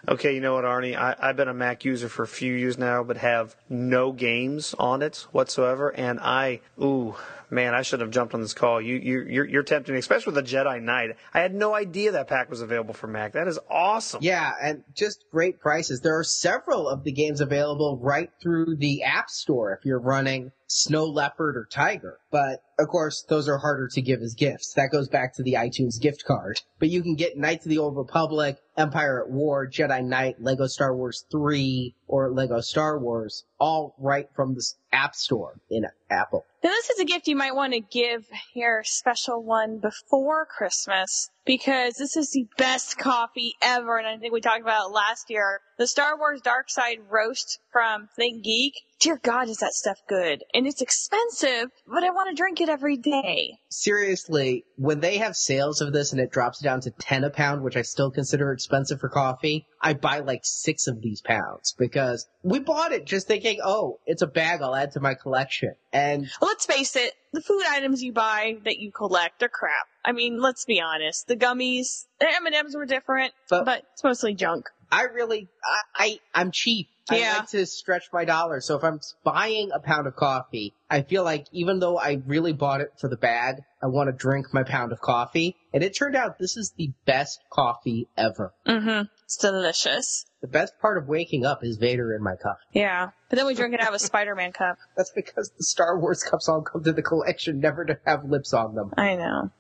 Okay, 0.09 0.35
you 0.37 0.41
know 0.41 0.55
what, 0.55 0.65
Arnie? 0.65 0.97
I, 0.97 1.17
I've 1.19 1.37
been 1.37 1.49
a 1.49 1.55
Mac 1.55 1.85
user 1.85 2.09
for 2.09 2.23
a 2.23 2.29
few 2.29 2.53
years 2.55 2.79
now, 2.79 3.03
but 3.03 3.17
have 3.17 3.57
no 3.69 4.13
games 4.13 4.75
on 4.79 5.03
it 5.03 5.27
whatsoever. 5.33 5.89
And 5.89 6.21
I, 6.21 6.61
ooh, 6.81 7.17
man, 7.51 7.75
I 7.75 7.83
should 7.83 8.01
have 8.01 8.11
jumped 8.11 8.33
on 8.33 8.41
this 8.41 8.55
call. 8.55 8.81
You, 8.81 8.97
you, 8.97 9.23
you're, 9.23 9.45
you're 9.45 9.63
tempting 9.65 9.95
me, 9.95 9.99
especially 9.99 10.33
with 10.35 10.45
the 10.45 10.57
Jedi 10.57 10.81
Knight. 10.81 11.17
I 11.35 11.41
had 11.41 11.55
no 11.55 11.75
idea 11.75 12.13
that 12.13 12.29
pack 12.29 12.49
was 12.51 12.61
available 12.61 12.95
for 12.95 13.09
Mac. 13.09 13.33
That 13.33 13.49
is 13.49 13.59
awesome. 13.69 14.21
Yeah, 14.23 14.53
and 14.63 14.85
just 14.95 15.25
great 15.33 15.59
prices. 15.59 16.01
There 16.01 16.19
are 16.19 16.25
several 16.25 16.89
of 16.89 17.03
the 17.03 17.13
games 17.13 17.41
available 17.41 17.99
right 18.01 18.31
through 18.41 18.77
the 18.77 19.03
App 19.03 19.29
Store 19.29 19.73
if 19.73 19.85
you're 19.85 19.99
running 19.99 20.53
Snow 20.69 21.05
Leopard 21.05 21.57
or 21.57 21.67
Tiger. 21.71 22.19
But 22.31 22.63
of 22.79 22.89
course, 22.89 23.25
those 23.29 23.49
are 23.49 23.59
harder 23.59 23.89
to 23.89 24.03
give 24.03 24.21
as 24.21 24.35
gifts. 24.35 24.75
That 24.75 24.91
goes 24.91 25.09
back 25.09 25.35
to 25.35 25.43
the 25.43 25.55
iTunes 25.55 26.01
gift 26.01 26.25
card. 26.25 26.61
But 26.79 26.91
you 26.91 27.03
can 27.03 27.15
get 27.15 27.39
Knights 27.39 27.65
of 27.65 27.71
the 27.71 27.79
Old 27.79 27.97
Republic, 27.97 28.59
Empire 28.77 29.23
at 29.23 29.31
War, 29.31 29.67
Jedi 29.67 29.96
Knight, 30.01 30.41
Lego 30.41 30.67
Star 30.67 30.95
Wars 30.95 31.25
3, 31.31 31.95
or 32.09 32.31
Lego 32.31 32.61
Star 32.61 32.99
Wars, 32.99 33.45
all 33.59 33.95
right 33.99 34.29
from 34.35 34.55
the 34.55 34.65
App 34.93 35.15
Store 35.15 35.61
in 35.71 35.87
Apple. 36.11 36.45
Now 36.67 36.73
this 36.73 36.91
is 36.91 36.99
a 36.99 37.05
gift 37.05 37.29
you 37.29 37.37
might 37.37 37.55
want 37.55 37.75
to 37.75 37.81
give 37.81 38.27
your 38.53 38.83
special 38.83 39.41
one 39.41 39.79
before 39.79 40.47
Christmas 40.47 41.31
because 41.45 41.95
this 41.95 42.17
is 42.17 42.31
the 42.33 42.49
best 42.59 42.99
coffee 42.99 43.55
ever 43.63 43.99
and 43.99 44.09
I 44.09 44.17
think 44.17 44.33
we 44.33 44.41
talked 44.41 44.63
about 44.63 44.89
it 44.89 44.93
last 44.93 45.31
year. 45.31 45.61
The 45.79 45.87
Star 45.87 46.19
Wars 46.19 46.41
Dark 46.41 46.69
Side 46.69 46.99
Roast 47.09 47.61
from 47.71 48.09
Think 48.17 48.43
Geek. 48.43 48.73
Dear 48.99 49.21
God, 49.23 49.51
is 49.51 49.59
that 49.59 49.75
stuff 49.75 49.99
good. 50.09 50.43
And 50.55 50.67
it's 50.67 50.81
expensive, 50.81 51.71
but 51.87 52.03
I 52.03 52.11
want 52.11 52.31
to 52.31 52.35
drink 52.35 52.63
it 52.63 52.71
every 52.71 52.97
day. 52.97 53.59
Seriously, 53.69 54.65
when 54.77 55.01
they 55.01 55.19
have 55.19 55.37
sales 55.37 55.83
of 55.83 55.93
this 55.93 56.13
and 56.13 56.21
it 56.21 56.33
drops 56.33 56.61
down 56.61 56.81
to 56.81 56.91
10 56.91 57.25
a 57.25 57.31
pound, 57.31 57.63
which 57.63 57.77
I 57.77 57.83
still 57.83 58.11
consider 58.11 58.53
expensive 58.53 59.01
for 59.01 59.11
coffee, 59.11 59.67
I 59.83 59.93
buy 59.93 60.21
like 60.21 60.41
six 60.45 60.87
of 60.87 61.03
these 61.03 61.21
pounds 61.21 61.75
because 61.79 62.27
we 62.43 62.59
bought 62.59 62.93
it 62.93 63.05
just 63.05 63.29
thinking, 63.29 63.61
oh, 63.63 64.01
it's 64.07 64.23
a 64.23 64.27
bag 64.27 64.63
I'll 64.63 64.75
add 64.75 64.93
to 64.93 65.01
my 65.01 65.13
collection. 65.13 65.75
And 65.93 66.27
Let's 66.57 66.65
face 66.65 66.97
it, 66.97 67.13
the 67.35 67.43
food 67.43 67.65
items 67.69 68.03
you 68.03 68.15
buy 68.15 68.57
that 68.65 68.79
you 68.79 68.91
collect 68.91 69.43
are 69.43 69.49
crap. 69.49 69.89
I 70.03 70.13
mean, 70.13 70.41
let's 70.41 70.65
be 70.65 70.81
honest. 70.81 71.27
The 71.29 71.37
gummies, 71.37 72.07
the 72.19 72.29
M&Ms 72.35 72.75
were 72.75 72.87
different, 72.87 73.35
But- 73.51 73.67
but 73.67 73.83
it's 73.93 74.03
mostly 74.03 74.33
junk. 74.33 74.71
I 74.91 75.03
really, 75.03 75.49
I, 75.63 75.81
I 76.07 76.19
I'm 76.35 76.51
cheap. 76.53 76.87
Yeah. 77.11 77.35
I 77.35 77.39
like 77.41 77.51
to 77.51 77.67
stretch 77.67 78.05
my 78.13 78.25
dollar. 78.25 78.61
So 78.63 78.77
if 78.77 78.85
I'm 78.85 79.01
buying 79.23 79.71
a 79.75 79.81
pound 79.81 80.07
of 80.07 80.17
coffee, 80.17 80.73
I 80.89 81.03
feel 81.03 81.25
like 81.25 81.47
even 81.53 81.79
though 81.81 81.99
I 81.99 82.23
really 82.25 82.53
bought 82.55 82.81
it 82.81 82.93
for 82.99 83.09
the 83.09 83.17
bag, 83.17 83.57
I 83.83 83.87
want 83.87 84.09
to 84.09 84.13
drink 84.13 84.55
my 84.55 84.63
pound 84.63 84.93
of 84.93 85.01
coffee. 85.01 85.57
And 85.75 85.83
it 85.85 85.91
turned 85.95 86.17
out 86.17 86.39
this 86.39 86.57
is 86.57 86.73
the 86.79 86.93
best 87.05 87.41
coffee 87.51 88.09
ever. 88.17 88.55
Mm-hmm. 88.67 89.09
It's 89.25 89.37
delicious. 89.37 90.25
The 90.47 90.53
best 90.53 90.79
part 90.79 90.97
of 90.97 91.09
waking 91.09 91.45
up 91.45 91.65
is 91.65 91.77
Vader 91.77 92.15
in 92.15 92.23
my 92.23 92.37
cup. 92.37 92.61
Yeah. 92.73 93.11
But 93.29 93.37
then 93.37 93.47
we 93.47 93.55
drink 93.55 93.75
it 93.75 93.81
out 93.81 93.89
of 93.89 93.95
a 93.95 93.99
Spider-Man 93.99 94.53
cup. 94.53 94.79
That's 94.97 95.11
because 95.11 95.51
the 95.59 95.65
Star 95.65 95.99
Wars 95.99 96.23
cups 96.23 96.49
all 96.49 96.63
come 96.63 96.85
to 96.85 96.93
the 96.93 97.03
collection 97.03 97.59
never 97.59 97.85
to 97.85 97.99
have 98.07 98.25
lips 98.25 98.55
on 98.55 98.77
them. 98.77 98.93
I 98.97 99.17
know. 99.17 99.51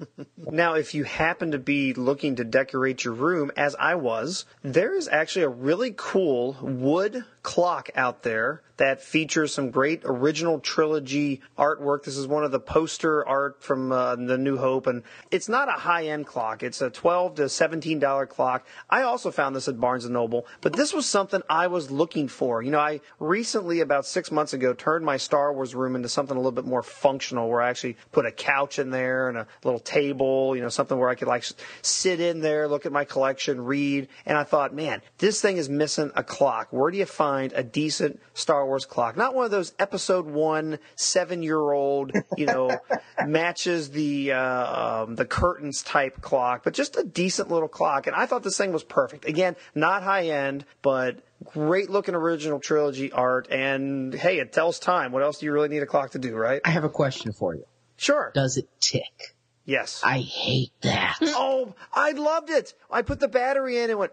Now, 0.50 0.74
if 0.74 0.94
you 0.94 1.04
happen 1.04 1.52
to 1.52 1.58
be 1.60 1.94
looking 1.94 2.34
to 2.36 2.44
decorate 2.44 3.04
your 3.04 3.14
room, 3.14 3.52
as 3.56 3.76
I 3.78 3.94
was, 3.94 4.46
there 4.62 4.96
is 4.96 5.06
actually 5.06 5.44
a 5.44 5.48
really 5.48 5.94
cool 5.96 6.56
wood 6.60 7.24
clock 7.42 7.90
out 7.94 8.22
there 8.22 8.62
that 8.78 9.02
features 9.02 9.54
some 9.54 9.70
great 9.70 10.00
original 10.04 10.58
trilogy 10.58 11.40
artwork. 11.58 12.04
This 12.04 12.16
is 12.16 12.26
one 12.26 12.42
of 12.42 12.50
the 12.50 12.58
poster 12.58 13.26
art 13.26 13.62
from 13.62 13.92
uh, 13.92 14.16
the 14.16 14.38
New 14.38 14.56
Hope, 14.56 14.86
and 14.86 15.02
it's 15.30 15.48
not 15.48 15.68
a 15.68 15.72
high-end 15.72 16.26
clock. 16.26 16.62
It's 16.62 16.80
a 16.80 16.90
twelve 16.90 17.36
to 17.36 17.48
seventeen 17.48 17.98
dollar 17.98 18.26
clock. 18.26 18.66
I 18.88 19.02
also 19.02 19.30
found 19.30 19.54
this 19.54 19.68
at 19.68 19.80
Barnes 19.80 20.04
and 20.04 20.14
Noble, 20.14 20.46
but 20.60 20.72
this 20.72 20.92
was 20.92 21.06
something 21.06 21.42
I 21.48 21.66
was 21.66 21.90
looking 21.90 22.28
for. 22.28 22.62
You 22.62 22.70
know, 22.70 22.80
I 22.80 23.00
recently, 23.18 23.80
about 23.80 24.06
six 24.06 24.30
months 24.32 24.52
ago, 24.52 24.72
turned 24.72 25.04
my 25.04 25.16
Star 25.16 25.52
Wars 25.52 25.74
room 25.74 25.94
into 25.94 26.08
something 26.08 26.36
a 26.36 26.40
little 26.40 26.52
bit 26.52 26.64
more 26.64 26.82
functional, 26.82 27.48
where 27.48 27.60
I 27.60 27.70
actually 27.70 27.96
put 28.10 28.26
a 28.26 28.32
couch 28.32 28.78
in 28.78 28.90
there 28.90 29.28
and 29.28 29.38
a 29.38 29.46
little 29.62 29.80
table. 29.80 30.56
You 30.56 30.62
know, 30.62 30.68
something 30.68 30.98
where 30.98 31.10
I 31.10 31.14
could 31.14 31.28
like 31.28 31.44
sit 31.82 32.20
in 32.20 32.40
there, 32.40 32.66
look 32.66 32.86
at 32.86 32.92
my 32.92 33.04
collection, 33.04 33.64
read, 33.64 34.08
and 34.26 34.36
I 34.36 34.44
thought, 34.44 34.74
man, 34.74 35.02
this 35.18 35.40
thing 35.40 35.56
is 35.56 35.68
missing 35.68 36.10
a 36.16 36.24
clock. 36.24 36.68
Where 36.72 36.90
do 36.90 36.98
you 36.98 37.06
find 37.06 37.31
find 37.32 37.52
a 37.54 37.62
decent 37.62 38.20
Star 38.34 38.66
Wars 38.66 38.84
clock. 38.84 39.16
Not 39.16 39.34
one 39.34 39.46
of 39.46 39.50
those 39.50 39.72
episode 39.78 40.26
one, 40.26 40.78
seven 40.96 41.42
year 41.42 41.72
old, 41.72 42.12
you 42.36 42.44
know, 42.44 42.78
matches 43.26 43.90
the, 43.90 44.32
uh, 44.32 45.04
um, 45.04 45.14
the 45.14 45.24
curtains 45.24 45.82
type 45.82 46.20
clock, 46.20 46.62
but 46.62 46.74
just 46.74 46.96
a 46.96 47.02
decent 47.02 47.50
little 47.50 47.68
clock. 47.68 48.06
And 48.06 48.14
I 48.14 48.26
thought 48.26 48.42
this 48.42 48.58
thing 48.58 48.70
was 48.70 48.84
perfect. 48.84 49.24
Again, 49.24 49.56
not 49.74 50.02
high 50.02 50.26
end, 50.26 50.66
but 50.82 51.24
great 51.42 51.88
looking 51.88 52.14
original 52.14 52.60
trilogy 52.60 53.10
art. 53.12 53.48
And 53.50 54.12
hey, 54.12 54.38
it 54.38 54.52
tells 54.52 54.78
time. 54.78 55.12
What 55.12 55.22
else 55.22 55.38
do 55.38 55.46
you 55.46 55.52
really 55.52 55.70
need 55.70 55.82
a 55.82 55.86
clock 55.86 56.10
to 56.10 56.18
do, 56.18 56.34
right? 56.34 56.60
I 56.66 56.70
have 56.70 56.84
a 56.84 56.90
question 56.90 57.32
for 57.32 57.54
you. 57.54 57.64
Sure. 57.96 58.30
Does 58.34 58.58
it 58.58 58.68
tick? 58.78 59.34
Yes. 59.64 60.02
I 60.04 60.18
hate 60.18 60.72
that. 60.82 61.18
Oh, 61.22 61.74
I 61.94 62.10
loved 62.12 62.50
it. 62.50 62.74
I 62.90 63.02
put 63.02 63.20
the 63.20 63.28
battery 63.28 63.78
in 63.78 63.88
and 63.90 63.98
went. 63.98 64.12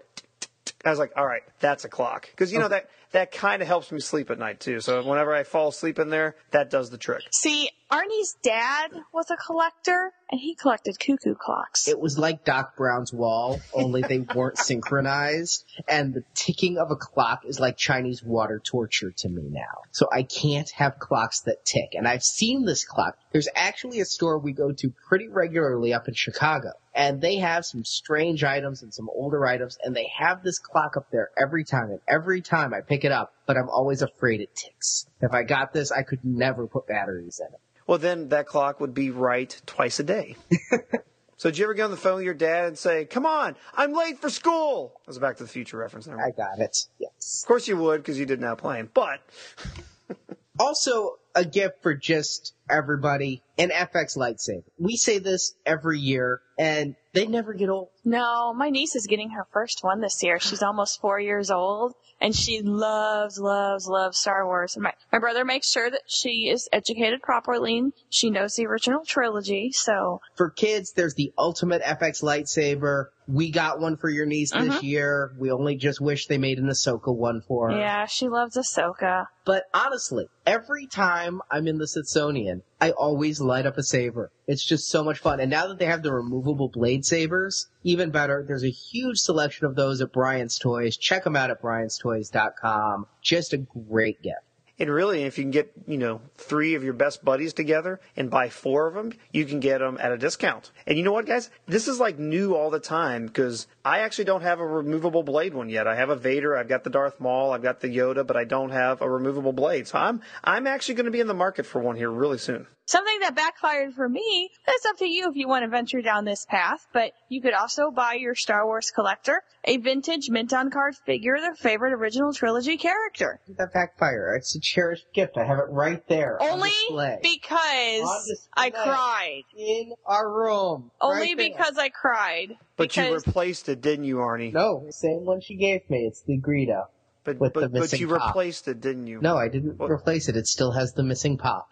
I 0.86 0.90
was 0.90 1.00
like, 1.00 1.12
all 1.18 1.26
right, 1.26 1.44
that's 1.60 1.84
a 1.86 1.90
clock. 1.90 2.30
Because 2.32 2.54
you 2.54 2.60
know 2.60 2.70
that 2.70 2.90
that 3.12 3.32
kind 3.32 3.62
of 3.62 3.68
helps 3.68 3.92
me 3.92 4.00
sleep 4.00 4.30
at 4.30 4.40
night 4.40 4.60
too. 4.60 4.80
So 4.80 5.04
whenever 5.04 5.34
I 5.34 5.44
fall 5.44 5.70
asleep 5.70 6.00
in 6.00 6.10
there, 6.10 6.36
that 6.52 6.70
does 6.70 6.90
the 6.90 6.98
trick. 6.98 7.24
See, 7.32 7.70
Arnie's 7.92 8.38
dad 8.44 8.92
was 9.12 9.32
a 9.32 9.36
collector, 9.36 10.14
and 10.32 10.40
he 10.40 10.54
collected 10.54 11.00
cuckoo 11.00 11.34
clocks. 11.34 11.88
It 11.88 12.00
was 12.00 12.20
like 12.20 12.46
Doc 12.46 12.78
Brown's 12.78 13.12
wall, 13.12 13.60
only 13.74 14.04
they 14.04 14.20
weren't 14.20 14.58
synchronized. 14.60 15.66
And 15.88 16.14
the 16.14 16.24
ticking 16.36 16.78
of 16.78 16.92
a 16.92 16.96
clock 16.96 17.46
is 17.46 17.60
like 17.60 17.78
Chinese 17.78 18.24
water 18.24 18.62
torture 18.64 19.12
to 19.18 19.30
me 19.30 19.50
now. 19.50 19.82
So 19.92 20.08
I 20.14 20.24
can't 20.24 20.70
have 20.72 21.00
clocks 21.00 21.42
that 21.42 21.66
tick. 21.66 21.90
And 21.94 22.08
I've 22.08 22.24
seen 22.24 22.66
this 22.66 22.86
clock. 22.86 23.18
There's 23.32 23.50
actually 23.56 24.02
a 24.02 24.06
store 24.06 24.38
we 24.38 24.54
go 24.54 24.72
to 24.72 24.94
pretty 25.08 25.28
regularly 25.28 25.94
up 25.94 26.08
in 26.08 26.14
Chicago. 26.14 26.74
And 27.00 27.22
they 27.22 27.38
have 27.38 27.66
some 27.66 27.86
strange 27.86 28.44
items 28.44 28.84
and 28.84 28.94
some 28.94 29.10
older 29.10 29.46
items. 29.48 29.78
And 29.82 29.96
they 29.96 30.12
have 30.18 30.44
this 30.44 30.60
clock 30.60 30.98
up 30.98 31.10
there 31.14 31.30
every 31.42 31.64
time. 31.64 31.92
And 31.92 32.02
every 32.10 32.42
time 32.42 32.74
I 32.74 32.82
pick 32.82 33.06
it 33.06 33.12
up, 33.14 33.34
but 33.46 33.56
I'm 33.56 33.70
always 33.70 34.02
afraid 34.02 34.42
it 34.42 34.54
ticks. 34.54 35.06
If 35.22 35.32
I 35.32 35.44
got 35.44 35.72
this, 35.72 35.94
I 35.94 36.04
could 36.04 36.26
never 36.26 36.68
put 36.68 36.88
batteries 36.88 37.40
in 37.40 37.54
it. 37.54 37.62
Well, 37.88 38.00
then 38.00 38.28
that 38.30 38.48
clock 38.48 38.82
would 38.82 38.94
be 38.94 39.12
right 39.12 39.50
twice 39.66 40.02
a 40.02 40.04
day. 40.04 40.36
so 41.38 41.50
did 41.50 41.58
you 41.58 41.64
ever 41.64 41.74
get 41.74 41.84
on 41.84 41.92
the 41.92 41.98
phone 41.98 42.16
with 42.16 42.26
your 42.26 42.34
dad 42.34 42.66
and 42.66 42.78
say, 42.78 43.06
"Come 43.06 43.26
on, 43.26 43.56
I'm 43.74 43.94
late 43.94 44.20
for 44.20 44.30
school"? 44.30 44.92
That 45.06 45.08
was 45.08 45.18
a 45.18 45.22
Back 45.22 45.38
to 45.38 45.44
the 45.44 45.50
Future 45.50 45.78
reference. 45.78 46.06
There. 46.06 46.20
I 46.20 46.32
got 46.32 46.60
it. 46.60 46.86
Yes. 47.00 47.42
Of 47.44 47.48
course 47.48 47.68
you 47.68 47.78
would, 47.78 48.02
because 48.02 48.20
you 48.20 48.26
didn't 48.28 48.46
have 48.46 48.60
playing. 48.60 48.90
But 48.94 49.22
Also, 50.60 51.16
a 51.36 51.46
gift 51.46 51.82
for 51.82 51.94
just 51.94 52.54
everybody, 52.70 53.42
an 53.58 53.70
FX 53.70 54.18
lightsaber. 54.18 54.64
We 54.78 54.98
say 54.98 55.20
this 55.20 55.56
every 55.66 56.00
year, 56.00 56.42
and 56.60 56.96
they 57.14 57.26
never 57.26 57.54
get 57.54 57.70
old. 57.70 57.88
no, 58.04 58.54
my 58.54 58.70
niece 58.70 58.94
is 58.96 59.08
getting 59.08 59.30
her 59.32 59.48
first 59.52 59.80
one 59.82 60.02
this 60.02 60.22
year. 60.22 60.40
She's 60.40 60.62
almost 60.62 61.00
four 61.00 61.18
years 61.18 61.50
old, 61.50 61.94
and 62.20 62.36
she 62.36 62.62
loves, 62.62 63.40
loves, 63.40 63.88
loves 63.88 64.18
Star 64.18 64.46
Wars. 64.46 64.76
And 64.76 64.84
my, 64.84 64.92
my 65.12 65.20
brother 65.20 65.46
makes 65.46 65.72
sure 65.72 65.90
that 65.90 66.02
she 66.06 66.50
is 66.50 66.68
educated 66.74 67.22
properly. 67.22 67.78
and 67.80 67.94
She 68.10 68.30
knows 68.30 68.56
the 68.56 68.68
original 68.68 69.06
trilogy, 69.06 69.72
so 69.72 70.20
For 70.36 70.50
kids, 70.50 70.92
there's 70.92 71.16
the 71.16 71.32
ultimate 71.38 71.82
FX 71.82 72.22
lightsaber. 72.22 73.06
We 73.28 73.52
got 73.52 73.80
one 73.80 73.96
for 73.96 74.10
your 74.10 74.26
niece 74.26 74.52
this 74.52 74.76
mm-hmm. 74.76 74.86
year. 74.86 75.32
We 75.40 75.52
only 75.52 75.78
just 75.78 76.02
wish 76.02 76.28
they 76.28 76.38
made 76.38 76.60
an 76.60 76.68
Ahsoka 76.68 77.16
one 77.16 77.42
for 77.48 77.72
her. 77.72 77.78
yeah, 77.78 78.06
she 78.06 78.28
loves 78.28 78.58
Ahsoka. 78.58 79.28
But 79.46 79.64
honestly, 79.74 80.28
every 80.46 80.88
time 80.88 81.42
I'm 81.50 81.68
in 81.68 81.78
the 81.78 81.88
Smithsonian, 81.88 82.64
I 82.82 82.92
always 82.92 83.42
light 83.42 83.66
up 83.66 83.78
a 83.78 83.84
saber. 83.84 84.32
It's 84.48 84.64
just 84.64 84.90
so 84.90 85.04
much 85.04 85.20
fun. 85.20 85.40
And 85.40 85.52
now 85.52 85.68
that 85.68 85.80
they 85.80 85.86
have 85.86 86.02
the 86.02 86.14
removable 86.14 86.70
blade 86.70 87.06
sabers, 87.06 87.68
even 87.84 88.10
better. 88.10 88.44
There's 88.48 88.64
a 88.64 88.70
huge 88.70 89.20
selection 89.20 89.66
of 89.66 89.76
those 89.76 90.00
at 90.02 90.14
Brian's 90.14 90.58
Toys. 90.58 90.96
Check 90.96 91.26
them 91.26 91.36
out 91.36 91.52
at 91.52 91.62
brianstoys.com. 91.62 93.08
Just 93.22 93.54
a 93.54 93.58
great 93.58 94.22
gift. 94.22 94.44
And 94.80 94.90
really, 94.90 95.24
if 95.24 95.38
you 95.38 95.44
can 95.44 95.52
get, 95.52 95.74
you 95.88 95.98
know, 95.98 96.22
three 96.38 96.74
of 96.74 96.86
your 96.86 96.94
best 96.94 97.24
buddies 97.26 97.52
together 97.52 98.00
and 98.16 98.30
buy 98.30 98.48
four 98.48 98.88
of 98.88 98.94
them, 98.94 99.12
you 99.34 99.44
can 99.44 99.60
get 99.60 99.80
them 99.80 99.98
at 100.00 100.14
a 100.14 100.18
discount. 100.18 100.72
And 100.88 100.98
you 100.98 101.04
know 101.04 101.12
what, 101.12 101.26
guys? 101.26 101.50
This 101.66 101.90
is 101.90 102.00
like 102.00 102.18
new 102.18 102.56
all 102.56 102.70
the 102.70 102.80
time 102.80 103.26
because 103.26 103.68
I 103.90 104.02
actually 104.02 104.26
don't 104.26 104.44
have 104.44 104.60
a 104.60 104.66
removable 104.68 105.24
blade 105.24 105.56
one 105.56 105.68
yet. 105.68 105.88
I 105.88 105.96
have 105.96 106.12
a 106.12 106.16
Vader, 106.16 106.56
I've 106.56 106.68
got 106.68 106.84
the 106.84 106.92
Darth 106.92 107.20
Maul, 107.20 107.52
I've 107.52 107.64
got 107.64 107.80
the 107.80 107.88
Yoda, 107.88 108.26
but 108.26 108.38
I 108.38 108.44
don't 108.44 108.70
have 108.70 109.02
a 109.02 109.10
removable 109.10 109.52
blade. 109.52 109.88
So 109.88 109.98
I'm, 109.98 110.22
I'm 110.44 110.68
actually 110.68 110.94
going 110.94 111.06
to 111.06 111.12
be 111.12 111.22
in 111.22 111.26
the 111.26 111.34
market 111.34 111.66
for 111.66 111.82
one 111.82 111.96
here 111.96 112.12
really 112.12 112.38
soon. 112.38 112.68
Something 112.86 113.20
that 113.22 113.34
backfired 113.36 113.96
for 113.96 114.08
me, 114.08 114.52
that's 114.68 114.86
up 114.86 114.98
to 114.98 115.08
you 115.08 115.28
if 115.30 115.36
you 115.36 115.48
want 115.48 115.64
to 115.64 115.70
venture 115.70 116.04
down 116.04 116.24
this 116.24 116.46
path, 116.46 116.86
but 116.94 117.14
you 117.30 117.42
could 117.42 117.56
also 117.56 117.90
buy 117.90 118.14
your 118.14 118.36
Star 118.36 118.64
Wars 118.68 118.92
collector 118.94 119.42
a 119.66 119.78
vintage 119.78 120.30
mint 120.30 120.54
on 120.54 120.70
card 120.70 120.96
figure 121.06 121.36
of 121.36 121.42
their 121.42 121.56
favorite 121.56 121.94
original 121.94 122.34
trilogy 122.34 122.78
character. 122.78 123.40
That 123.58 123.74
backfire. 123.74 124.36
It's 124.36 124.56
a 124.56 124.60
cherished 124.60 125.06
gift. 125.14 125.38
I 125.38 125.46
have 125.46 125.60
it 125.60 125.70
right 125.70 126.06
there. 126.08 126.42
Only. 126.42 126.70
On 126.70 127.20
because 127.22 128.28
display. 128.28 128.48
I 128.58 128.70
cried. 128.70 129.44
in 129.58 129.94
our 130.06 130.32
room. 130.32 130.92
Only 131.02 131.36
right 131.36 131.38
because 131.38 131.78
I 131.78 131.90
cried. 131.90 132.56
But 132.80 132.98
you 132.98 133.04
because 133.04 133.28
replaced 133.28 133.70
it, 133.70 133.82
didn't 133.82 134.06
you, 134.06 134.16
Arnie? 134.18 134.52
No, 134.54 134.84
the 134.86 134.94
same 134.94 135.24
one 135.26 135.42
she 135.42 135.56
gave 135.56 135.88
me. 135.90 136.00
It's 136.08 136.22
the 136.22 136.40
Greedo. 136.40 136.88
but 137.24 137.38
with 137.40 137.54
the 137.54 137.60
but, 137.62 137.72
but 137.74 137.80
missing 137.82 138.00
you 138.00 138.08
pop. 138.08 138.30
replaced 138.30 138.68
it, 138.68 138.82
didn't 138.82 139.06
you? 139.08 139.20
No, 139.22 139.38
I 139.38 139.50
didn't 139.50 139.78
What? 139.78 139.92
replace 139.92 140.30
it. 140.30 140.36
It 140.36 140.48
still 140.48 140.72
has 140.72 140.94
the 140.94 141.04
missing 141.04 141.38
pop. 141.38 141.70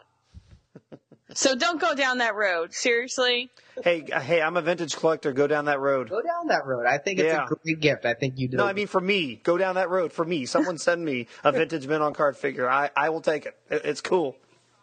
So 1.33 1.55
don't 1.55 1.79
go 1.79 1.93
down 1.93 2.19
that 2.19 2.35
road. 2.35 2.73
Seriously. 2.73 3.51
Hey, 3.83 4.05
uh, 4.13 4.19
hey, 4.21 4.41
I'm 4.41 4.55
a 4.55 4.61
vintage 4.61 4.95
collector. 4.95 5.33
Go 5.33 5.45
down 5.45 5.65
that 5.65 5.79
road. 5.79 6.09
Go 6.09 6.21
down 6.21 6.47
that 6.47 6.65
road. 6.65 6.85
I 6.87 6.97
think 6.99 7.19
it's 7.19 7.27
Yeah. 7.27 7.43
a 7.43 7.47
great 7.47 7.81
gift. 7.81 8.05
I 8.05 8.13
think 8.13 8.35
you 8.37 8.47
did. 8.47 8.55
No, 8.57 8.65
I 8.65 8.71
mean 8.71 8.87
for 8.87 9.01
me. 9.01 9.35
Go 9.43 9.57
down 9.57 9.75
that 9.75 9.89
road 9.89 10.13
for 10.13 10.23
me. 10.23 10.45
Someone 10.45 10.77
send 10.77 11.03
me 11.03 11.27
a 11.43 11.51
vintage 11.59 11.85
mint 11.85 12.01
on 12.01 12.13
card 12.13 12.37
figure. 12.37 12.67
I, 12.69 12.91
I 12.95 13.09
will 13.09 13.19
take 13.21 13.45
it. 13.45 13.55
It- 13.69 13.81
It's 13.83 13.99
cool. 14.01 14.37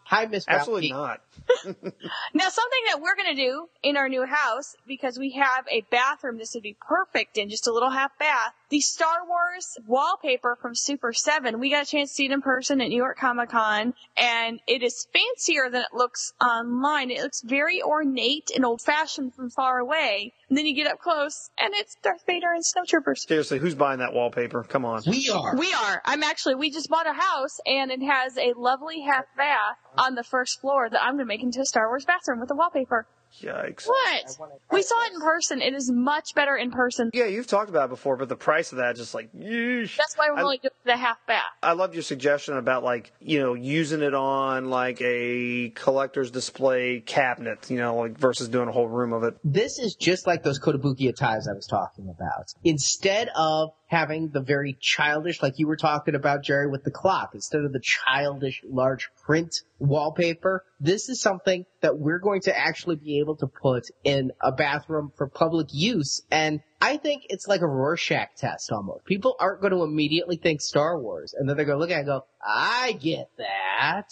Hi, 0.05 0.27
Miss 0.27 0.45
Absolutely 0.47 0.91
not. 0.91 1.21
Now, 1.65 2.49
something 2.49 2.81
that 2.89 3.01
we're 3.01 3.15
going 3.15 3.35
to 3.35 3.41
do 3.41 3.67
in 3.81 3.97
our 3.97 4.07
new 4.07 4.25
house, 4.25 4.75
because 4.87 5.17
we 5.17 5.31
have 5.31 5.65
a 5.69 5.81
bathroom, 5.89 6.37
this 6.37 6.53
would 6.53 6.63
be 6.63 6.75
perfect 6.79 7.37
in 7.37 7.49
just 7.49 7.67
a 7.67 7.73
little 7.73 7.89
half 7.89 8.17
bath. 8.19 8.53
The 8.69 8.81
Star 8.81 9.25
Wars 9.27 9.77
wallpaper 9.87 10.57
from 10.61 10.75
Super 10.75 11.13
7, 11.13 11.59
we 11.59 11.71
got 11.71 11.87
a 11.87 11.89
chance 11.89 12.09
to 12.11 12.15
see 12.15 12.25
it 12.25 12.31
in 12.31 12.41
person 12.41 12.81
at 12.81 12.89
New 12.89 12.97
York 12.97 13.17
Comic 13.17 13.49
Con, 13.49 13.93
and 14.17 14.59
it 14.67 14.83
is 14.83 15.07
fancier 15.11 15.69
than 15.69 15.81
it 15.81 15.93
looks 15.93 16.33
online. 16.43 17.09
It 17.09 17.21
looks 17.21 17.41
very 17.41 17.81
ornate 17.81 18.51
and 18.53 18.65
old 18.65 18.81
fashioned 18.81 19.33
from 19.33 19.49
far 19.49 19.79
away. 19.79 20.33
And 20.49 20.57
then 20.57 20.65
you 20.67 20.75
get 20.75 20.87
up 20.87 20.99
close, 20.99 21.49
and 21.59 21.73
it's 21.73 21.95
Darth 22.03 22.23
Vader 22.27 22.53
and 22.53 22.63
Snowtroopers. 22.63 23.27
Seriously, 23.27 23.57
who's 23.57 23.73
buying 23.73 23.99
that 23.99 24.13
wallpaper? 24.13 24.63
Come 24.63 24.85
on. 24.85 25.01
We 25.07 25.29
are. 25.29 25.55
We 25.57 25.73
are. 25.73 26.01
I'm 26.05 26.21
actually, 26.21 26.55
we 26.55 26.69
just 26.69 26.87
bought 26.87 27.07
a 27.07 27.13
house 27.13 27.59
and 27.65 27.91
it 27.91 28.01
has 28.03 28.37
a 28.37 28.53
lovely 28.55 29.01
half 29.01 29.25
bath 29.35 29.77
on 29.97 30.13
the 30.13 30.23
first 30.23 30.61
floor 30.61 30.87
that 30.89 31.01
I'm 31.01 31.13
going 31.13 31.19
to 31.19 31.25
make 31.25 31.41
into 31.41 31.61
a 31.61 31.65
Star 31.65 31.87
Wars 31.87 32.05
bathroom 32.05 32.39
with 32.39 32.49
the 32.49 32.55
wallpaper. 32.55 33.07
Yikes. 33.41 33.87
What? 33.87 34.37
We 34.71 34.81
saw 34.81 34.95
it 35.05 35.13
in 35.13 35.19
person. 35.21 35.61
It 35.61 35.73
is 35.73 35.91
much 35.91 36.33
better 36.35 36.55
in 36.55 36.71
person. 36.71 37.09
Yeah, 37.13 37.25
you've 37.25 37.47
talked 37.47 37.69
about 37.69 37.85
it 37.85 37.89
before, 37.89 38.15
but 38.17 38.29
the 38.29 38.35
price 38.35 38.71
of 38.71 38.77
that 38.77 38.95
just 38.95 39.13
like 39.13 39.31
yeesh. 39.33 39.97
That's 39.97 40.15
why 40.17 40.29
we're 40.29 40.37
I- 40.39 40.43
only 40.43 40.57
doing 40.57 40.71
the 40.85 40.97
half 40.97 41.17
bath. 41.27 41.43
I 41.61 41.73
love 41.73 41.93
your 41.93 42.03
suggestion 42.03 42.57
about 42.57 42.83
like, 42.83 43.11
you 43.19 43.39
know, 43.39 43.53
using 43.53 44.01
it 44.01 44.13
on 44.13 44.69
like 44.69 45.01
a 45.01 45.69
collector's 45.75 46.31
display 46.31 47.01
cabinet, 47.01 47.69
you 47.69 47.77
know, 47.77 47.95
like 47.95 48.17
versus 48.17 48.47
doing 48.49 48.69
a 48.69 48.71
whole 48.71 48.87
room 48.87 49.13
of 49.13 49.23
it. 49.23 49.35
This 49.43 49.79
is 49.79 49.95
just 49.95 50.27
like 50.27 50.43
those 50.43 50.59
Kotobukiya 50.59 51.15
ties 51.15 51.47
I 51.47 51.53
was 51.53 51.67
talking 51.67 52.09
about. 52.09 52.53
Instead 52.63 53.29
of 53.35 53.71
having 53.87 54.29
the 54.29 54.41
very 54.41 54.77
childish, 54.79 55.41
like 55.41 55.59
you 55.59 55.67
were 55.67 55.75
talking 55.75 56.15
about, 56.15 56.43
Jerry, 56.43 56.67
with 56.67 56.83
the 56.83 56.91
clock, 56.91 57.31
instead 57.33 57.61
of 57.61 57.71
the 57.71 57.81
childish 57.81 58.61
large 58.67 59.09
print 59.25 59.61
wallpaper, 59.79 60.63
this 60.79 61.09
is 61.09 61.21
something 61.21 61.65
that 61.81 61.97
we're 61.97 62.19
going 62.19 62.41
to 62.41 62.57
actually 62.57 62.95
be 62.95 63.19
able 63.19 63.35
to 63.37 63.47
put 63.47 63.83
in 64.03 64.31
a 64.41 64.51
bathroom 64.51 65.11
for 65.15 65.27
public 65.27 65.67
use. 65.71 66.21
And 66.31 66.61
I 66.81 66.97
think 66.97 67.23
it's 67.29 67.47
like 67.47 67.61
a 67.61 67.67
Rorschach 67.67 68.35
test 68.37 68.71
almost. 68.71 69.05
People 69.05 69.35
aren't 69.39 69.61
going 69.61 69.73
to 69.73 69.83
immediately 69.83 70.37
think 70.37 70.61
Star 70.61 70.99
Wars, 70.99 71.35
and 71.37 71.47
then 71.47 71.55
they're 71.55 71.65
going 71.65 71.77
to 71.77 71.79
look 71.79 71.91
at 71.91 71.97
it 71.97 71.99
and 71.99 72.07
go, 72.07 72.25
I 72.43 72.93
get 72.93 73.29
that. 73.37 74.09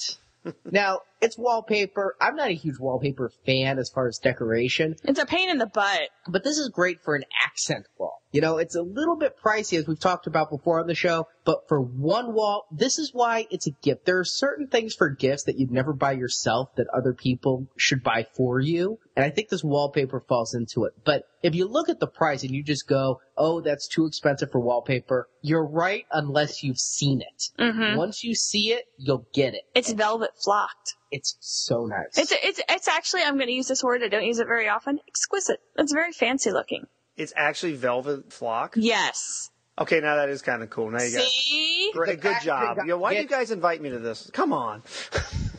now, 0.71 0.99
it's 1.23 1.37
wallpaper. 1.37 2.15
I'm 2.21 2.35
not 2.35 2.49
a 2.49 2.53
huge 2.53 2.79
wallpaper 2.79 3.31
fan 3.45 3.79
as 3.79 3.89
far 3.89 4.07
as 4.07 4.19
decoration, 4.19 4.95
It's 5.03 5.19
a 5.19 5.25
pain 5.25 5.49
in 5.49 5.57
the 5.57 5.65
butt. 5.65 6.09
but 6.27 6.43
this 6.43 6.57
is 6.57 6.69
great 6.69 7.01
for 7.03 7.15
an 7.15 7.23
accent 7.45 7.87
wall. 7.97 8.21
You 8.31 8.41
know, 8.41 8.57
it's 8.57 8.75
a 8.75 8.81
little 8.81 9.15
bit 9.15 9.35
pricey 9.45 9.77
as 9.77 9.87
we've 9.87 9.99
talked 9.99 10.25
about 10.25 10.49
before 10.49 10.79
on 10.79 10.87
the 10.87 10.95
show, 10.95 11.27
but 11.45 11.67
for 11.67 11.79
one 11.79 12.33
wall, 12.33 12.65
this 12.71 12.97
is 12.97 13.11
why 13.13 13.45
it's 13.51 13.67
a 13.67 13.71
gift. 13.83 14.05
There 14.05 14.17
are 14.19 14.25
certain 14.25 14.67
things 14.67 14.95
for 14.95 15.09
gifts 15.09 15.43
that 15.43 15.59
you'd 15.59 15.71
never 15.71 15.93
buy 15.93 16.13
yourself 16.13 16.69
that 16.75 16.87
other 16.91 17.13
people 17.13 17.67
should 17.77 18.01
buy 18.01 18.25
for 18.35 18.59
you. 18.59 18.97
And 19.15 19.23
I 19.23 19.29
think 19.29 19.49
this 19.49 19.63
wallpaper 19.63 20.19
falls 20.27 20.55
into 20.55 20.85
it. 20.85 20.93
But 21.05 21.25
if 21.43 21.53
you 21.53 21.67
look 21.67 21.89
at 21.89 21.99
the 21.99 22.07
price 22.07 22.41
and 22.41 22.51
you 22.51 22.63
just 22.63 22.87
go, 22.87 23.21
oh, 23.37 23.61
that's 23.61 23.87
too 23.87 24.07
expensive 24.07 24.49
for 24.51 24.59
wallpaper, 24.59 25.29
you're 25.43 25.67
right 25.67 26.05
unless 26.11 26.63
you've 26.63 26.79
seen 26.79 27.21
it. 27.21 27.61
Mm-hmm. 27.61 27.97
Once 27.97 28.23
you 28.23 28.33
see 28.33 28.71
it, 28.73 28.85
you'll 28.97 29.27
get 29.33 29.53
it. 29.53 29.61
It's 29.75 29.91
velvet 29.93 30.31
flocked. 30.43 30.95
It's 31.13 31.37
so 31.39 31.85
nice. 31.85 32.17
It's 32.17 32.31
it's 32.31 32.59
it's 32.67 32.87
actually 32.87 33.21
I'm 33.21 33.35
going 33.35 33.47
to 33.47 33.53
use 33.53 33.67
this 33.67 33.83
word. 33.83 34.01
I 34.01 34.07
don't 34.07 34.25
use 34.25 34.39
it 34.39 34.47
very 34.47 34.67
often. 34.67 34.99
Exquisite. 35.07 35.59
It's 35.77 35.93
very 35.93 36.11
fancy 36.11 36.51
looking. 36.51 36.87
It's 37.15 37.31
actually 37.35 37.75
velvet 37.75 38.33
flock. 38.33 38.73
Yes. 38.75 39.51
Okay, 39.77 39.99
now 39.99 40.15
that 40.15 40.29
is 40.29 40.41
kind 40.41 40.63
of 40.63 40.71
cool. 40.71 40.89
Now 40.89 41.03
you 41.03 41.15
got 41.15 41.27
See? 41.27 41.91
great, 41.93 42.19
good 42.19 42.37
job. 42.41 42.77
that 42.77 42.85
You 42.85 42.93
know, 42.93 42.97
why 42.97 43.13
do 43.13 43.21
you 43.21 43.27
guys 43.27 43.51
invite 43.51 43.79
me 43.79 43.91
to 43.91 43.99
this? 43.99 44.29
Come 44.33 44.53
on. 44.53 44.81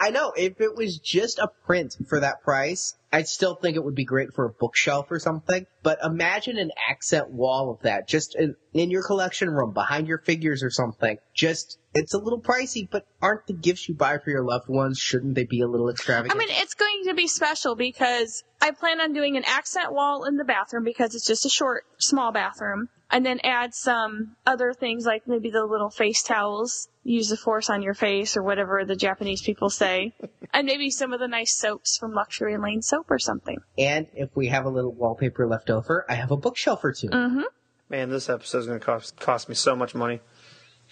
I 0.00 0.10
know 0.10 0.32
if 0.36 0.60
it 0.60 0.76
was 0.76 0.98
just 0.98 1.38
a 1.38 1.48
print 1.66 1.96
for 2.08 2.20
that 2.20 2.42
price, 2.42 2.94
I'd 3.12 3.28
still 3.28 3.54
think 3.54 3.76
it 3.76 3.84
would 3.84 3.94
be 3.94 4.04
great 4.04 4.32
for 4.34 4.46
a 4.46 4.50
bookshelf 4.50 5.10
or 5.10 5.20
something. 5.20 5.66
But 5.82 5.98
imagine 6.02 6.58
an 6.58 6.72
accent 6.90 7.30
wall 7.30 7.70
of 7.70 7.82
that 7.82 8.08
just 8.08 8.34
in, 8.34 8.56
in 8.72 8.90
your 8.90 9.04
collection 9.04 9.50
room 9.50 9.72
behind 9.72 10.08
your 10.08 10.18
figures 10.18 10.62
or 10.62 10.70
something. 10.70 11.18
Just 11.34 11.78
it's 11.94 12.12
a 12.12 12.18
little 12.18 12.40
pricey, 12.40 12.88
but 12.90 13.06
aren't 13.22 13.46
the 13.46 13.52
gifts 13.52 13.88
you 13.88 13.94
buy 13.94 14.18
for 14.18 14.30
your 14.30 14.42
loved 14.42 14.68
ones 14.68 14.98
shouldn't 14.98 15.36
they 15.36 15.44
be 15.44 15.60
a 15.60 15.68
little 15.68 15.88
extravagant? 15.90 16.34
I 16.34 16.38
mean, 16.38 16.48
it's 16.50 16.74
going 16.74 17.04
to 17.06 17.14
be 17.14 17.28
special 17.28 17.76
because 17.76 18.42
I 18.60 18.72
plan 18.72 19.00
on 19.00 19.12
doing 19.12 19.36
an 19.36 19.44
accent 19.46 19.92
wall 19.92 20.24
in 20.24 20.36
the 20.36 20.44
bathroom 20.44 20.82
because 20.82 21.14
it's 21.14 21.26
just 21.26 21.46
a 21.46 21.50
short, 21.50 21.84
small 21.98 22.32
bathroom. 22.32 22.88
And 23.14 23.24
then 23.24 23.38
add 23.44 23.74
some 23.74 24.34
other 24.44 24.72
things 24.72 25.06
like 25.06 25.28
maybe 25.28 25.48
the 25.48 25.64
little 25.64 25.88
face 25.88 26.24
towels, 26.24 26.88
use 27.04 27.28
the 27.28 27.36
force 27.36 27.70
on 27.70 27.80
your 27.80 27.94
face 27.94 28.36
or 28.36 28.42
whatever 28.42 28.84
the 28.84 28.96
Japanese 28.96 29.40
people 29.40 29.70
say. 29.70 30.12
and 30.52 30.66
maybe 30.66 30.90
some 30.90 31.12
of 31.12 31.20
the 31.20 31.28
nice 31.28 31.56
soaps 31.56 31.96
from 31.96 32.12
Luxury 32.12 32.56
Lane 32.58 32.82
Soap 32.82 33.08
or 33.12 33.20
something. 33.20 33.58
and 33.78 34.08
if 34.14 34.30
we 34.34 34.48
have 34.48 34.64
a 34.64 34.68
little 34.68 34.92
wallpaper 34.92 35.46
left 35.46 35.70
over, 35.70 36.04
I 36.08 36.14
have 36.14 36.32
a 36.32 36.36
bookshelf 36.36 36.82
or 36.82 36.92
two. 36.92 37.06
Mm-hmm. 37.06 37.42
Man, 37.88 38.10
this 38.10 38.28
episode's 38.28 38.66
going 38.66 38.80
to 38.80 38.84
cost, 38.84 39.16
cost 39.20 39.48
me 39.48 39.54
so 39.54 39.76
much 39.76 39.94
money. 39.94 40.20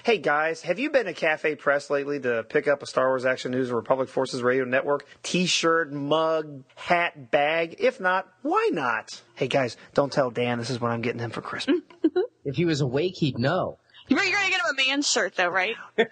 Hey 0.05 0.18
guys, 0.18 0.62
have 0.62 0.80
you 0.80 0.90
been 0.90 1.07
to 1.07 1.12
Cafe 1.12 1.55
Press 1.55 1.88
lately 1.88 2.18
to 2.18 2.42
pick 2.48 2.66
up 2.66 2.82
a 2.82 2.86
Star 2.86 3.07
Wars 3.09 3.24
Action 3.24 3.53
News 3.53 3.70
or 3.70 3.76
Republic 3.76 4.09
Forces 4.09 4.42
Radio 4.42 4.64
Network 4.64 5.07
t-shirt, 5.22 5.92
mug, 5.92 6.64
hat, 6.74 7.30
bag? 7.30 7.76
If 7.78 8.00
not, 8.00 8.26
why 8.42 8.68
not? 8.72 9.22
Hey 9.36 9.46
guys, 9.46 9.76
don't 9.94 10.12
tell 10.12 10.30
Dan 10.32 10.59
this 10.59 10.70
is 10.70 10.80
what 10.80 10.90
I'm 10.90 11.03
getting 11.03 11.20
him 11.20 11.30
for 11.30 11.40
Christmas. 11.40 11.80
If 12.44 12.57
he 12.57 12.64
was 12.64 12.80
awake, 12.80 13.14
he'd 13.18 13.38
know. 13.38 13.78
You're 14.09 14.18
going 14.18 14.32
to 14.32 14.50
get 14.50 14.59
him 14.59 14.66
a 14.76 14.88
man 14.88 15.03
shirt 15.03 15.36
though, 15.36 15.46
right? 15.46 15.76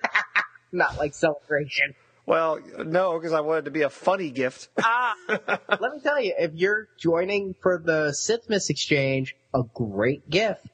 Not 0.73 0.97
like 0.97 1.13
celebration. 1.13 1.97
well, 2.25 2.61
no, 2.79 3.19
because 3.19 3.33
I 3.33 3.41
wanted 3.41 3.59
it 3.59 3.65
to 3.65 3.71
be 3.73 3.83
a 3.83 3.91
funny 3.91 4.31
gift. 4.31 4.69
ah. 4.81 5.15
Let 5.29 5.93
me 5.93 6.01
tell 6.01 6.23
you, 6.23 6.35
if 6.39 6.53
you're 6.55 6.87
joining 7.01 7.57
for 7.61 7.83
the 7.85 8.11
Sithmas 8.11 8.71
Exchange, 8.71 9.35
a 9.53 9.63
great 9.75 10.31
gift. 10.31 10.65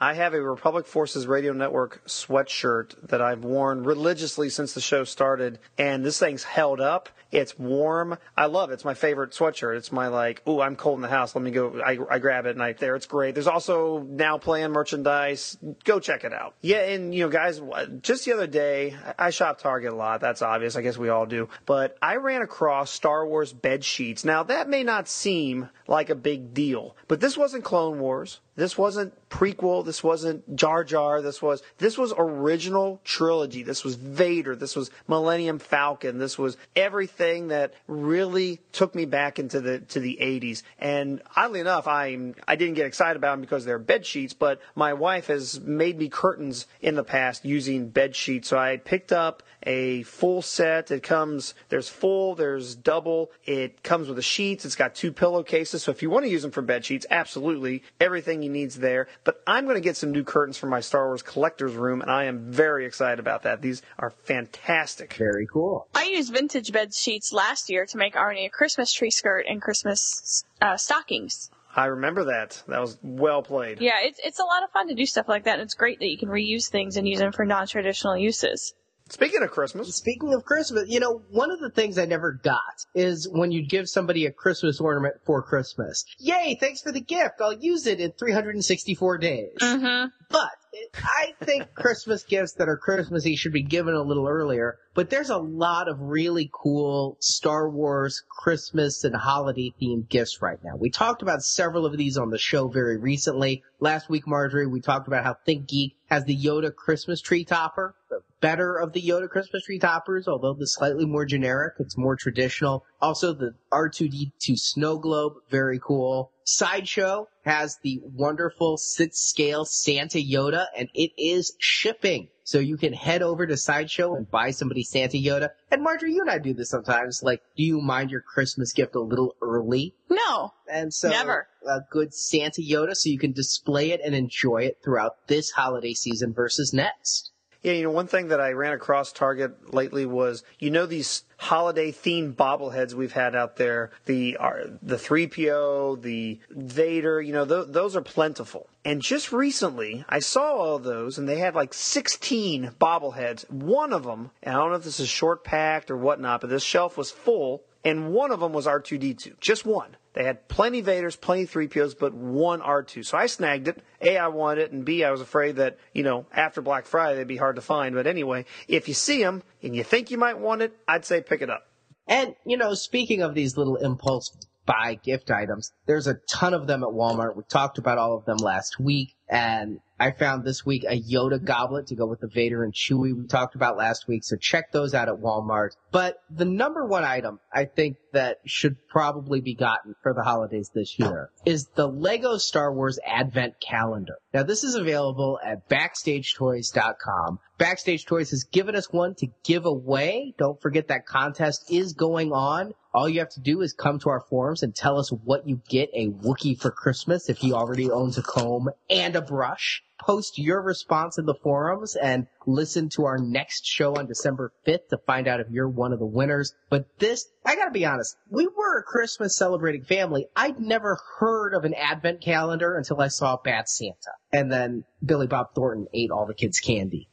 I 0.00 0.14
have 0.14 0.32
a 0.32 0.40
Republic 0.40 0.86
Forces 0.86 1.26
Radio 1.26 1.52
Network 1.52 2.04
sweatshirt 2.06 3.08
that 3.08 3.20
I've 3.20 3.42
worn 3.42 3.82
religiously 3.82 4.48
since 4.48 4.72
the 4.72 4.80
show 4.80 5.02
started, 5.04 5.58
and 5.76 6.04
this 6.04 6.18
thing's 6.20 6.44
held 6.44 6.80
up. 6.80 7.08
It's 7.30 7.58
warm. 7.58 8.16
I 8.36 8.46
love 8.46 8.70
it. 8.70 8.74
It's 8.74 8.84
my 8.84 8.94
favorite 8.94 9.32
sweatshirt. 9.32 9.76
It's 9.76 9.92
my 9.92 10.06
like, 10.06 10.40
ooh, 10.48 10.60
I'm 10.60 10.76
cold 10.76 10.96
in 10.98 11.02
the 11.02 11.08
house. 11.08 11.34
Let 11.34 11.42
me 11.42 11.50
go. 11.50 11.80
I, 11.80 11.98
I 12.08 12.18
grab 12.20 12.46
it 12.46 12.50
and 12.50 12.62
I 12.62 12.72
there. 12.72 12.96
It's 12.96 13.06
great. 13.06 13.34
There's 13.34 13.46
also 13.46 13.98
now 13.98 14.38
playing 14.38 14.70
merchandise. 14.70 15.58
Go 15.84 16.00
check 16.00 16.24
it 16.24 16.32
out. 16.32 16.54
Yeah, 16.62 16.78
and 16.78 17.14
you 17.14 17.24
know, 17.24 17.28
guys, 17.28 17.60
just 18.00 18.24
the 18.24 18.32
other 18.32 18.46
day, 18.46 18.96
I 19.18 19.30
shop 19.30 19.58
Target 19.58 19.92
a 19.92 19.96
lot. 19.96 20.20
That's 20.20 20.40
obvious. 20.40 20.76
I 20.76 20.80
guess 20.80 20.96
we 20.96 21.10
all 21.10 21.26
do. 21.26 21.48
But 21.66 21.98
I 22.00 22.16
ran 22.16 22.40
across 22.40 22.90
Star 22.90 23.26
Wars 23.26 23.52
bed 23.52 23.84
sheets. 23.84 24.24
Now 24.24 24.44
that 24.44 24.68
may 24.68 24.82
not 24.82 25.08
seem 25.08 25.68
like 25.86 26.08
a 26.08 26.14
big 26.14 26.54
deal, 26.54 26.96
but 27.08 27.20
this 27.20 27.36
wasn't 27.36 27.64
Clone 27.64 27.98
Wars. 27.98 28.40
This 28.58 28.76
wasn't 28.76 29.14
prequel. 29.30 29.84
This 29.84 30.02
wasn't 30.02 30.56
Jar 30.56 30.82
Jar. 30.82 31.22
This 31.22 31.40
was 31.40 31.62
this 31.78 31.96
was 31.96 32.12
original 32.18 33.00
trilogy. 33.04 33.62
This 33.62 33.84
was 33.84 33.94
Vader. 33.94 34.56
This 34.56 34.74
was 34.74 34.90
Millennium 35.06 35.60
Falcon. 35.60 36.18
This 36.18 36.36
was 36.36 36.56
everything 36.74 37.48
that 37.48 37.72
really 37.86 38.60
took 38.72 38.96
me 38.96 39.04
back 39.04 39.38
into 39.38 39.60
the 39.60 39.78
to 39.78 40.00
the 40.00 40.18
80s. 40.20 40.64
And 40.80 41.22
oddly 41.36 41.60
enough, 41.60 41.86
I 41.86 42.34
I 42.48 42.56
didn't 42.56 42.74
get 42.74 42.86
excited 42.86 43.16
about 43.16 43.34
them 43.34 43.42
because 43.42 43.64
they're 43.64 43.78
bed 43.78 44.04
sheets, 44.04 44.34
but 44.34 44.60
my 44.74 44.92
wife 44.92 45.28
has 45.28 45.60
made 45.60 45.96
me 45.96 46.08
curtains 46.08 46.66
in 46.80 46.96
the 46.96 47.04
past 47.04 47.44
using 47.44 47.90
bed 47.90 48.16
sheets. 48.16 48.48
So 48.48 48.58
I 48.58 48.78
picked 48.78 49.12
up 49.12 49.44
a 49.62 50.02
full 50.02 50.42
set. 50.42 50.90
It 50.90 51.04
comes 51.04 51.54
there's 51.68 51.88
full, 51.88 52.34
there's 52.34 52.74
double. 52.74 53.30
It 53.44 53.84
comes 53.84 54.08
with 54.08 54.16
the 54.16 54.22
sheets. 54.22 54.64
It's 54.64 54.74
got 54.74 54.96
two 54.96 55.12
pillowcases. 55.12 55.84
So 55.84 55.92
if 55.92 56.02
you 56.02 56.10
want 56.10 56.24
to 56.24 56.30
use 56.30 56.42
them 56.42 56.50
for 56.50 56.62
bed 56.62 56.84
sheets, 56.84 57.06
absolutely 57.08 57.84
everything 58.00 58.47
you 58.48 58.52
need's 58.52 58.76
there. 58.76 59.06
But 59.24 59.42
I'm 59.46 59.64
going 59.64 59.76
to 59.76 59.80
get 59.80 59.96
some 59.96 60.10
new 60.10 60.24
curtains 60.24 60.56
for 60.56 60.66
my 60.66 60.80
Star 60.80 61.06
Wars 61.06 61.22
collector's 61.22 61.74
room, 61.74 62.00
and 62.00 62.10
I 62.10 62.24
am 62.24 62.50
very 62.50 62.86
excited 62.86 63.18
about 63.18 63.42
that. 63.42 63.62
These 63.62 63.82
are 63.98 64.10
fantastic. 64.10 65.14
Very 65.14 65.46
cool. 65.46 65.86
I 65.94 66.04
used 66.04 66.32
vintage 66.32 66.72
bed 66.72 66.94
sheets 66.94 67.32
last 67.32 67.70
year 67.70 67.86
to 67.86 67.96
make 67.96 68.14
Arnie 68.14 68.46
a 68.46 68.50
Christmas 68.50 68.92
tree 68.92 69.10
skirt 69.10 69.46
and 69.48 69.60
Christmas 69.60 70.44
uh, 70.60 70.76
stockings. 70.76 71.50
I 71.76 71.86
remember 71.86 72.24
that. 72.24 72.62
That 72.66 72.80
was 72.80 72.98
well 73.02 73.42
played. 73.42 73.80
Yeah, 73.80 74.00
it's 74.02 74.18
it's 74.24 74.40
a 74.40 74.44
lot 74.44 74.64
of 74.64 74.70
fun 74.70 74.88
to 74.88 74.94
do 74.94 75.06
stuff 75.06 75.28
like 75.28 75.44
that, 75.44 75.54
and 75.54 75.62
it's 75.62 75.74
great 75.74 76.00
that 76.00 76.08
you 76.08 76.18
can 76.18 76.28
reuse 76.28 76.68
things 76.68 76.96
and 76.96 77.06
use 77.06 77.18
them 77.18 77.30
for 77.30 77.44
non-traditional 77.44 78.16
uses. 78.16 78.74
Speaking 79.10 79.42
of 79.42 79.50
Christmas, 79.50 79.94
Speaking 79.94 80.34
of 80.34 80.44
Christmas, 80.44 80.84
you 80.88 81.00
know, 81.00 81.22
one 81.30 81.50
of 81.50 81.60
the 81.60 81.70
things 81.70 81.98
I 81.98 82.04
never 82.04 82.32
got 82.32 82.84
is 82.94 83.28
when 83.30 83.52
you 83.52 83.66
give 83.66 83.88
somebody 83.88 84.26
a 84.26 84.32
Christmas 84.32 84.80
ornament 84.80 85.16
for 85.24 85.42
Christmas. 85.42 86.04
Yay, 86.18 86.56
thanks 86.60 86.82
for 86.82 86.92
the 86.92 87.00
gift. 87.00 87.40
I'll 87.40 87.58
use 87.58 87.86
it 87.86 88.00
in 88.00 88.12
364 88.12 89.18
days. 89.18 89.56
Mm-hmm. 89.60 90.08
But 90.30 90.50
it, 90.72 90.90
I 91.02 91.32
think 91.42 91.68
Christmas 91.74 92.24
gifts 92.24 92.54
that 92.54 92.68
are 92.68 92.76
Christmassy 92.76 93.36
should 93.36 93.52
be 93.52 93.62
given 93.62 93.94
a 93.94 94.02
little 94.02 94.28
earlier. 94.28 94.78
But 94.94 95.10
there's 95.10 95.30
a 95.30 95.38
lot 95.38 95.88
of 95.88 96.00
really 96.00 96.50
cool 96.52 97.16
Star 97.20 97.70
Wars 97.70 98.22
Christmas 98.28 99.04
and 99.04 99.14
holiday 99.14 99.72
themed 99.80 100.08
gifts 100.08 100.42
right 100.42 100.58
now. 100.62 100.76
We 100.76 100.90
talked 100.90 101.22
about 101.22 101.42
several 101.42 101.86
of 101.86 101.96
these 101.96 102.18
on 102.18 102.30
the 102.30 102.38
show 102.38 102.68
very 102.68 102.98
recently. 102.98 103.62
Last 103.80 104.10
week, 104.10 104.26
Marjorie, 104.26 104.66
we 104.66 104.80
talked 104.80 105.08
about 105.08 105.24
how 105.24 105.36
Think 105.46 105.68
Geek 105.68 105.96
has 106.10 106.24
the 106.24 106.36
Yoda 106.36 106.74
Christmas 106.74 107.20
tree 107.20 107.44
topper. 107.44 107.94
The 108.10 108.20
better 108.40 108.76
of 108.76 108.92
the 108.92 109.02
Yoda 109.02 109.28
Christmas 109.28 109.64
tree 109.64 109.78
toppers, 109.78 110.28
although 110.28 110.54
the 110.54 110.66
slightly 110.66 111.06
more 111.06 111.24
generic, 111.24 111.74
it's 111.78 111.96
more 111.96 112.16
traditional. 112.16 112.84
Also 113.00 113.32
the 113.32 113.52
R2D2 113.72 114.58
snow 114.58 114.98
globe, 114.98 115.34
very 115.50 115.78
cool. 115.78 116.32
Sideshow 116.44 117.28
has 117.44 117.76
the 117.82 118.00
wonderful 118.02 118.78
sixth 118.78 119.20
scale 119.22 119.64
Santa 119.64 120.18
Yoda 120.18 120.66
and 120.76 120.88
it 120.94 121.10
is 121.18 121.54
shipping. 121.58 122.28
So 122.44 122.58
you 122.58 122.78
can 122.78 122.94
head 122.94 123.20
over 123.20 123.46
to 123.46 123.58
Sideshow 123.58 124.14
and 124.14 124.30
buy 124.30 124.52
somebody 124.52 124.82
Santa 124.82 125.18
Yoda. 125.18 125.50
And 125.70 125.82
Marjorie, 125.82 126.14
you 126.14 126.22
and 126.22 126.30
I 126.30 126.38
do 126.38 126.54
this 126.54 126.70
sometimes. 126.70 127.22
Like, 127.22 127.42
do 127.58 127.62
you 127.62 127.82
mind 127.82 128.10
your 128.10 128.22
Christmas 128.22 128.72
gift 128.72 128.94
a 128.94 129.00
little 129.00 129.36
early? 129.42 129.94
No, 130.08 130.54
And 130.66 130.92
so 130.94 131.10
Never. 131.10 131.48
a 131.66 131.80
good 131.90 132.14
Santa 132.14 132.62
Yoda 132.62 132.94
so 132.94 133.10
you 133.10 133.18
can 133.18 133.32
display 133.32 133.90
it 133.90 134.00
and 134.02 134.14
enjoy 134.14 134.62
it 134.62 134.78
throughout 134.82 135.26
this 135.26 135.50
holiday 135.50 135.92
season 135.92 136.32
versus 136.32 136.72
next. 136.72 137.27
Yeah, 137.62 137.72
you 137.72 137.82
know, 137.82 137.90
one 137.90 138.06
thing 138.06 138.28
that 138.28 138.40
I 138.40 138.52
ran 138.52 138.72
across 138.72 139.12
Target 139.12 139.74
lately 139.74 140.06
was, 140.06 140.44
you 140.60 140.70
know, 140.70 140.86
these 140.86 141.24
holiday 141.38 141.90
themed 141.90 142.34
bobbleheads 142.34 142.94
we've 142.94 143.12
had 143.12 143.34
out 143.34 143.56
there, 143.56 143.90
the 144.04 144.36
uh, 144.38 144.52
the 144.80 144.96
3PO, 144.96 146.00
the 146.02 146.38
Vader, 146.50 147.20
you 147.20 147.32
know, 147.32 147.44
th- 147.44 147.66
those 147.68 147.96
are 147.96 148.00
plentiful. 148.02 148.68
And 148.84 149.02
just 149.02 149.32
recently, 149.32 150.04
I 150.08 150.20
saw 150.20 150.52
all 150.54 150.78
those, 150.78 151.18
and 151.18 151.28
they 151.28 151.38
had 151.38 151.56
like 151.56 151.74
16 151.74 152.72
bobbleheads. 152.80 153.50
One 153.50 153.92
of 153.92 154.04
them, 154.04 154.30
and 154.42 154.54
I 154.54 154.58
don't 154.58 154.70
know 154.70 154.76
if 154.76 154.84
this 154.84 155.00
is 155.00 155.08
short 155.08 155.42
packed 155.42 155.90
or 155.90 155.96
whatnot, 155.96 156.40
but 156.40 156.50
this 156.50 156.62
shelf 156.62 156.96
was 156.96 157.10
full, 157.10 157.64
and 157.84 158.12
one 158.12 158.30
of 158.30 158.40
them 158.40 158.52
was 158.52 158.66
R2D2, 158.66 159.40
just 159.40 159.66
one. 159.66 159.96
They 160.18 160.24
had 160.24 160.48
plenty 160.48 160.82
Vaders, 160.82 161.18
plenty 161.18 161.46
3POs, 161.46 161.96
but 161.96 162.12
one 162.12 162.60
R2. 162.60 163.06
So 163.06 163.16
I 163.16 163.26
snagged 163.26 163.68
it. 163.68 163.80
A, 164.00 164.18
I 164.18 164.26
wanted 164.26 164.62
it, 164.62 164.72
and 164.72 164.84
B, 164.84 165.04
I 165.04 165.12
was 165.12 165.20
afraid 165.20 165.54
that, 165.56 165.78
you 165.92 166.02
know, 166.02 166.26
after 166.32 166.60
Black 166.60 166.86
Friday, 166.86 167.18
they'd 167.18 167.28
be 167.28 167.36
hard 167.36 167.54
to 167.54 167.62
find. 167.62 167.94
But 167.94 168.08
anyway, 168.08 168.44
if 168.66 168.88
you 168.88 168.94
see 168.94 169.22
them 169.22 169.44
and 169.62 169.76
you 169.76 169.84
think 169.84 170.10
you 170.10 170.18
might 170.18 170.40
want 170.40 170.62
it, 170.62 170.76
I'd 170.88 171.04
say 171.04 171.20
pick 171.20 171.40
it 171.40 171.50
up. 171.50 171.68
And, 172.08 172.34
you 172.44 172.56
know, 172.56 172.74
speaking 172.74 173.22
of 173.22 173.36
these 173.36 173.56
little 173.56 173.76
impulse 173.76 174.36
buy 174.66 174.98
gift 175.04 175.30
items, 175.30 175.70
there's 175.86 176.08
a 176.08 176.18
ton 176.28 176.52
of 176.52 176.66
them 176.66 176.82
at 176.82 176.88
Walmart. 176.88 177.36
We 177.36 177.44
talked 177.44 177.78
about 177.78 177.98
all 177.98 178.16
of 178.16 178.24
them 178.24 178.38
last 178.38 178.80
week, 178.80 179.14
and 179.28 179.78
I 180.00 180.12
found 180.12 180.44
this 180.44 180.64
week 180.64 180.84
a 180.84 181.00
Yoda 181.00 181.42
goblet 181.42 181.88
to 181.88 181.96
go 181.96 182.06
with 182.06 182.20
the 182.20 182.28
Vader 182.28 182.62
and 182.62 182.72
Chewie 182.72 183.16
we 183.16 183.26
talked 183.26 183.56
about 183.56 183.76
last 183.76 184.06
week, 184.06 184.22
so 184.22 184.36
check 184.36 184.70
those 184.70 184.94
out 184.94 185.08
at 185.08 185.16
Walmart. 185.16 185.70
But 185.90 186.22
the 186.30 186.44
number 186.44 186.86
one 186.86 187.02
item 187.02 187.40
I 187.52 187.64
think 187.64 187.96
that 188.12 188.38
should 188.46 188.76
probably 188.88 189.40
be 189.40 189.54
gotten 189.54 189.96
for 190.02 190.14
the 190.14 190.22
holidays 190.22 190.70
this 190.72 190.98
year 190.98 191.30
is 191.44 191.66
the 191.74 191.88
Lego 191.88 192.36
Star 192.38 192.72
Wars 192.72 193.00
Advent 193.04 193.54
Calendar. 193.60 194.14
Now 194.32 194.44
this 194.44 194.62
is 194.62 194.76
available 194.76 195.40
at 195.44 195.68
BackstageToys.com. 195.68 197.40
Backstage 197.58 198.06
Toys 198.06 198.30
has 198.30 198.44
given 198.44 198.76
us 198.76 198.92
one 198.92 199.16
to 199.16 199.26
give 199.42 199.66
away. 199.66 200.32
Don't 200.38 200.62
forget 200.62 200.88
that 200.88 201.06
contest 201.06 201.72
is 201.72 201.92
going 201.92 202.30
on. 202.30 202.72
All 202.94 203.08
you 203.08 203.18
have 203.18 203.30
to 203.30 203.40
do 203.40 203.62
is 203.62 203.72
come 203.72 203.98
to 204.00 204.10
our 204.10 204.20
forums 204.20 204.62
and 204.62 204.74
tell 204.74 204.96
us 204.98 205.10
what 205.10 205.48
you 205.48 205.60
get 205.68 205.90
a 205.92 206.06
Wookiee 206.08 206.60
for 206.60 206.70
Christmas 206.70 207.28
if 207.28 207.38
he 207.38 207.52
already 207.52 207.90
owns 207.90 208.16
a 208.16 208.22
comb 208.22 208.68
and 208.88 209.16
a 209.16 209.20
brush. 209.20 209.82
Post 209.98 210.38
your 210.38 210.62
response 210.62 211.18
in 211.18 211.26
the 211.26 211.34
forums 211.34 211.96
and 211.96 212.26
listen 212.46 212.88
to 212.90 213.04
our 213.04 213.18
next 213.18 213.66
show 213.66 213.94
on 213.94 214.06
December 214.06 214.52
5th 214.66 214.88
to 214.90 214.98
find 215.06 215.28
out 215.28 215.40
if 215.40 215.48
you're 215.50 215.68
one 215.68 215.92
of 215.92 215.98
the 215.98 216.06
winners. 216.06 216.54
But 216.70 216.86
this, 216.98 217.28
I 217.44 217.56
gotta 217.56 217.70
be 217.70 217.84
honest, 217.84 218.16
we 218.30 218.46
were 218.46 218.78
a 218.78 218.82
Christmas 218.82 219.36
celebrating 219.36 219.84
family. 219.84 220.26
I'd 220.34 220.60
never 220.60 220.98
heard 221.18 221.54
of 221.54 221.64
an 221.64 221.74
advent 221.74 222.20
calendar 222.20 222.76
until 222.76 223.00
I 223.00 223.08
saw 223.08 223.36
Bad 223.36 223.68
Santa. 223.68 224.12
And 224.32 224.50
then 224.50 224.84
Billy 225.04 225.26
Bob 225.26 225.54
Thornton 225.54 225.88
ate 225.92 226.10
all 226.10 226.26
the 226.26 226.34
kids' 226.34 226.60
candy. 226.60 227.08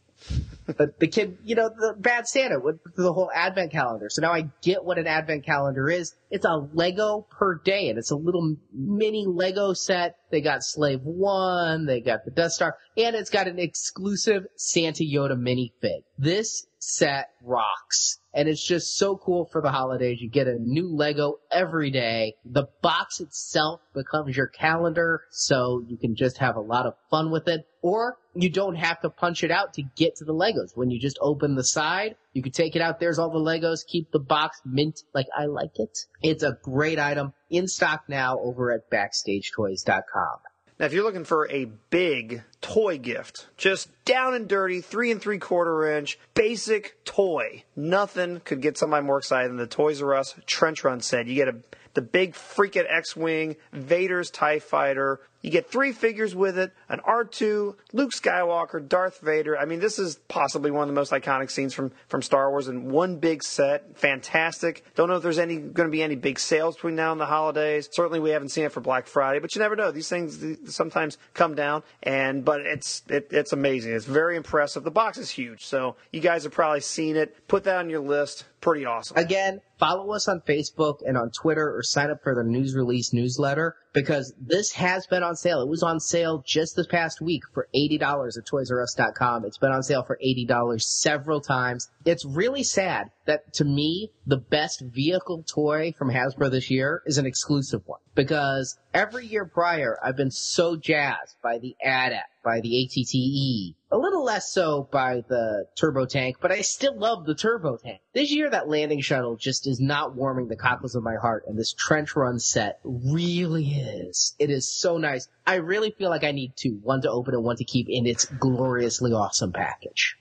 But 0.66 1.00
the 1.00 1.08
kid, 1.08 1.38
you 1.44 1.56
know, 1.56 1.70
the 1.70 1.96
bad 1.98 2.28
Santa 2.28 2.60
with 2.60 2.80
the 2.96 3.14
whole 3.14 3.30
advent 3.34 3.72
calendar. 3.72 4.08
So 4.10 4.22
now 4.22 4.34
I 4.34 4.50
get 4.62 4.84
what 4.84 4.98
an 4.98 5.08
advent 5.08 5.46
calendar 5.46 5.90
is. 5.90 6.16
It's 6.32 6.46
a 6.46 6.68
Lego 6.74 7.28
per 7.30 7.60
day 7.64 7.90
and 7.90 7.98
it's 7.98 8.12
a 8.12 8.16
little 8.16 8.56
mini 8.74 9.26
Lego 9.28 9.74
set. 9.74 10.16
They 10.32 10.42
got 10.42 10.64
Slave 10.64 11.02
One, 11.04 11.86
they 11.86 12.02
got 12.02 12.26
the 12.26 12.32
Death 12.32 12.54
Star, 12.54 12.76
and 12.98 13.16
it's 13.16 13.30
got 13.30 13.48
an 13.48 13.60
exclusive 13.60 14.46
Santa 14.56 15.04
Yoda 15.04 15.38
minifig. 15.38 16.04
This 16.18 16.66
set 16.86 17.30
rocks. 17.42 18.20
And 18.34 18.50
it's 18.50 18.66
just 18.66 18.98
so 18.98 19.16
cool 19.16 19.46
for 19.46 19.62
the 19.62 19.72
holidays. 19.72 20.20
You 20.20 20.30
get 20.30 20.48
a 20.48 20.58
new 20.60 20.94
Lego 20.94 21.36
every 21.52 21.90
day. 21.90 22.36
The 22.44 22.68
box 22.82 23.22
itself 23.22 23.80
becomes 23.94 24.36
your 24.36 24.48
calendar, 24.48 25.22
so 25.32 25.84
you 25.88 25.98
can 25.98 26.16
just 26.16 26.38
have 26.40 26.58
a 26.58 26.62
lot 26.62 26.86
of 26.86 26.96
fun 27.10 27.32
with 27.32 27.48
it. 27.48 27.66
Or 27.86 28.18
you 28.34 28.50
don't 28.50 28.74
have 28.74 29.00
to 29.02 29.12
punch 29.12 29.44
it 29.44 29.52
out 29.52 29.76
to 29.76 29.84
get 29.96 30.16
to 30.16 30.26
the 30.26 30.34
Legos. 30.34 30.76
When 30.76 30.90
you 30.90 31.00
just 31.00 31.20
open 31.22 31.54
the 31.54 31.64
side, 31.64 32.16
you 32.34 32.42
can 32.42 32.52
take 32.52 32.76
it 32.76 32.82
out. 32.82 33.00
There's 33.00 33.20
all 33.20 33.30
the 33.30 33.38
Legos. 33.38 33.86
Keep 33.86 34.12
the 34.12 34.18
box 34.18 34.60
mint 34.66 35.04
like 35.14 35.28
I 35.38 35.46
like 35.46 35.78
it. 35.78 36.00
It's 36.24 36.42
a 36.42 36.58
great 36.64 36.98
item 36.98 37.34
in 37.52 37.68
stock 37.68 38.06
now 38.08 38.40
over 38.40 38.72
at 38.72 38.90
BackstageToys.com. 38.90 40.38
Now, 40.80 40.86
if 40.88 40.94
you're 40.94 41.04
looking 41.04 41.26
for 41.26 41.48
a 41.52 41.66
big 41.92 42.42
toy 42.60 42.98
gift, 42.98 43.50
just 43.56 43.90
down 44.06 44.34
and 44.34 44.48
dirty, 44.48 44.82
three 44.82 45.12
and 45.12 45.22
three 45.22 45.40
quarter 45.40 45.98
inch, 45.98 46.18
basic 46.34 47.04
toy, 47.04 47.64
nothing 47.76 48.40
could 48.46 48.62
get 48.62 48.78
somebody 48.78 49.06
more 49.06 49.18
excited 49.18 49.50
than 49.50 49.58
the 49.58 49.68
Toys 49.68 50.02
R 50.02 50.14
Us 50.16 50.36
Trench 50.46 50.84
Run 50.84 51.02
set. 51.02 51.28
You 51.28 51.36
get 51.36 51.48
a 51.50 51.56
the 51.96 52.02
big 52.02 52.34
freaking 52.34 52.86
X-Wing, 52.88 53.56
Vader's 53.74 54.30
TIE 54.30 54.60
Fighter. 54.60 55.22
You 55.42 55.52
get 55.52 55.70
three 55.70 55.92
figures 55.92 56.36
with 56.36 56.58
it, 56.58 56.74
an 56.90 57.00
R2, 57.08 57.76
Luke 57.94 58.12
Skywalker, 58.12 58.86
Darth 58.86 59.22
Vader. 59.22 59.58
I 59.58 59.66
mean, 59.66 59.80
this 59.80 60.00
is 60.00 60.16
possibly 60.28 60.72
one 60.72 60.82
of 60.84 60.88
the 60.88 61.00
most 61.00 61.12
iconic 61.12 61.52
scenes 61.52 61.74
from, 61.74 61.92
from 62.08 62.22
Star 62.22 62.50
Wars 62.50 62.68
in 62.68 62.90
one 62.90 63.18
big 63.18 63.44
set. 63.44 63.98
Fantastic. 63.98 64.84
Don't 64.96 65.08
know 65.08 65.18
if 65.18 65.24
there's 65.24 65.38
any 65.38 65.58
going 65.58 65.88
to 65.88 65.92
be 65.92 66.02
any 66.02 66.16
big 66.16 66.40
sales 66.40 66.76
between 66.76 66.96
now 66.96 67.12
and 67.12 67.22
the 67.22 67.28
holidays. 67.28 67.88
Certainly 67.92 68.22
we 68.22 68.32
haven't 68.32 68.50
seen 68.50 68.66
it 68.66 68.72
for 68.72 68.82
Black 68.82 69.06
Friday, 69.06 69.40
but 69.40 69.54
you 69.56 69.62
never 69.62 69.76
know. 69.76 69.92
These 69.92 70.10
things 70.10 70.44
sometimes 70.74 71.20
come 71.36 71.54
down 71.54 71.84
and, 72.02 72.44
but 72.44 72.62
it's, 72.62 73.04
it, 73.08 73.28
it's 73.30 73.54
amazing. 73.54 73.94
It's 73.96 74.06
very 74.06 74.36
impressive. 74.36 74.84
The 74.84 74.92
box 74.92 75.18
is 75.18 75.30
huge. 75.30 75.66
So 75.66 75.96
you 76.12 76.20
guys 76.20 76.44
have 76.44 76.52
probably 76.52 76.82
seen 76.82 77.16
it. 77.16 77.48
Put 77.48 77.64
that 77.64 77.78
on 77.78 77.90
your 77.90 78.00
list. 78.02 78.46
Pretty 78.66 78.86
awesome. 78.86 79.16
Again, 79.18 79.62
follow 79.78 80.12
us 80.12 80.28
on 80.28 80.42
Facebook 80.42 80.96
and 81.06 81.16
on 81.20 81.30
Twitter 81.30 81.78
or 81.78 81.84
sign 81.84 82.10
up 82.10 82.24
for 82.24 82.34
the 82.34 82.44
news 82.44 82.74
release 82.74 83.14
newsletter 83.14 83.76
because 83.94 84.34
this 84.42 84.72
has 84.72 85.06
been 85.06 85.22
on 85.22 85.36
sale. 85.36 85.62
It 85.62 85.70
was 85.70 85.84
on 85.84 86.00
sale 86.00 86.44
just 86.44 86.76
this 86.76 86.88
past 86.88 87.22
week 87.22 87.44
for 87.54 87.68
$80 87.76 88.02
at 88.02 88.46
ToysRUs.com. 88.46 89.46
It's 89.46 89.60
been 89.60 89.72
on 89.72 89.84
sale 89.84 90.02
for 90.02 90.18
$80 90.18 90.82
several 90.82 91.42
times. 91.42 91.92
It's 92.06 92.26
really 92.26 92.64
sad 92.64 93.12
that 93.28 93.54
to 93.54 93.66
me, 93.66 94.12
the 94.26 94.38
best 94.38 94.82
vehicle 94.82 95.44
toy 95.44 95.94
from 95.96 96.10
Hasbro 96.10 96.50
this 96.50 96.72
year 96.72 97.04
is 97.06 97.20
an 97.20 97.28
exclusive 97.28 97.84
one 97.86 98.00
because 98.16 98.80
every 98.96 99.28
year 99.28 99.46
prior, 99.46 100.00
I've 100.04 100.18
been 100.18 100.32
so 100.32 100.76
jazzed 100.76 101.38
by 101.44 101.60
the 101.60 101.76
AT-AT, 101.84 102.26
by 102.44 102.62
the 102.62 102.84
ATTE, 102.84 103.76
a 103.92 103.98
little 103.98 104.15
less 104.26 104.52
so 104.52 104.90
by 104.92 105.24
the 105.28 105.68
turbo 105.76 106.06
tank, 106.06 106.38
but 106.42 106.52
I 106.52 106.62
still 106.62 106.98
love 106.98 107.26
the 107.26 107.36
turbo 107.36 107.78
tank. 107.78 108.02
This 108.14 108.32
year, 108.32 108.50
that 108.50 108.68
landing 108.68 109.02
shuttle 109.02 109.38
just 109.38 109.68
is 109.68 109.80
not 109.80 110.16
warming 110.16 110.48
the 110.48 110.56
cockles 110.56 110.96
of 110.96 111.04
my 111.04 111.16
heart, 111.16 111.46
and 111.48 111.58
this 111.58 111.74
trench 111.74 112.16
run 112.16 112.40
set 112.40 112.80
really 112.84 113.66
is. 113.66 114.36
It 114.40 114.50
is 114.50 114.68
so 114.68 114.98
nice. 114.98 115.28
I 115.48 115.56
really 115.56 115.92
feel 115.92 116.10
like 116.10 116.24
I 116.24 116.32
need 116.32 116.54
two. 116.56 116.80
One 116.84 117.02
to 117.02 117.10
open 117.10 117.34
and 117.34 117.44
one 117.44 117.58
to 117.58 117.64
keep 117.64 117.88
in 117.90 118.06
its 118.06 118.26
gloriously 118.26 119.14
awesome 119.14 119.54
package. 119.54 120.18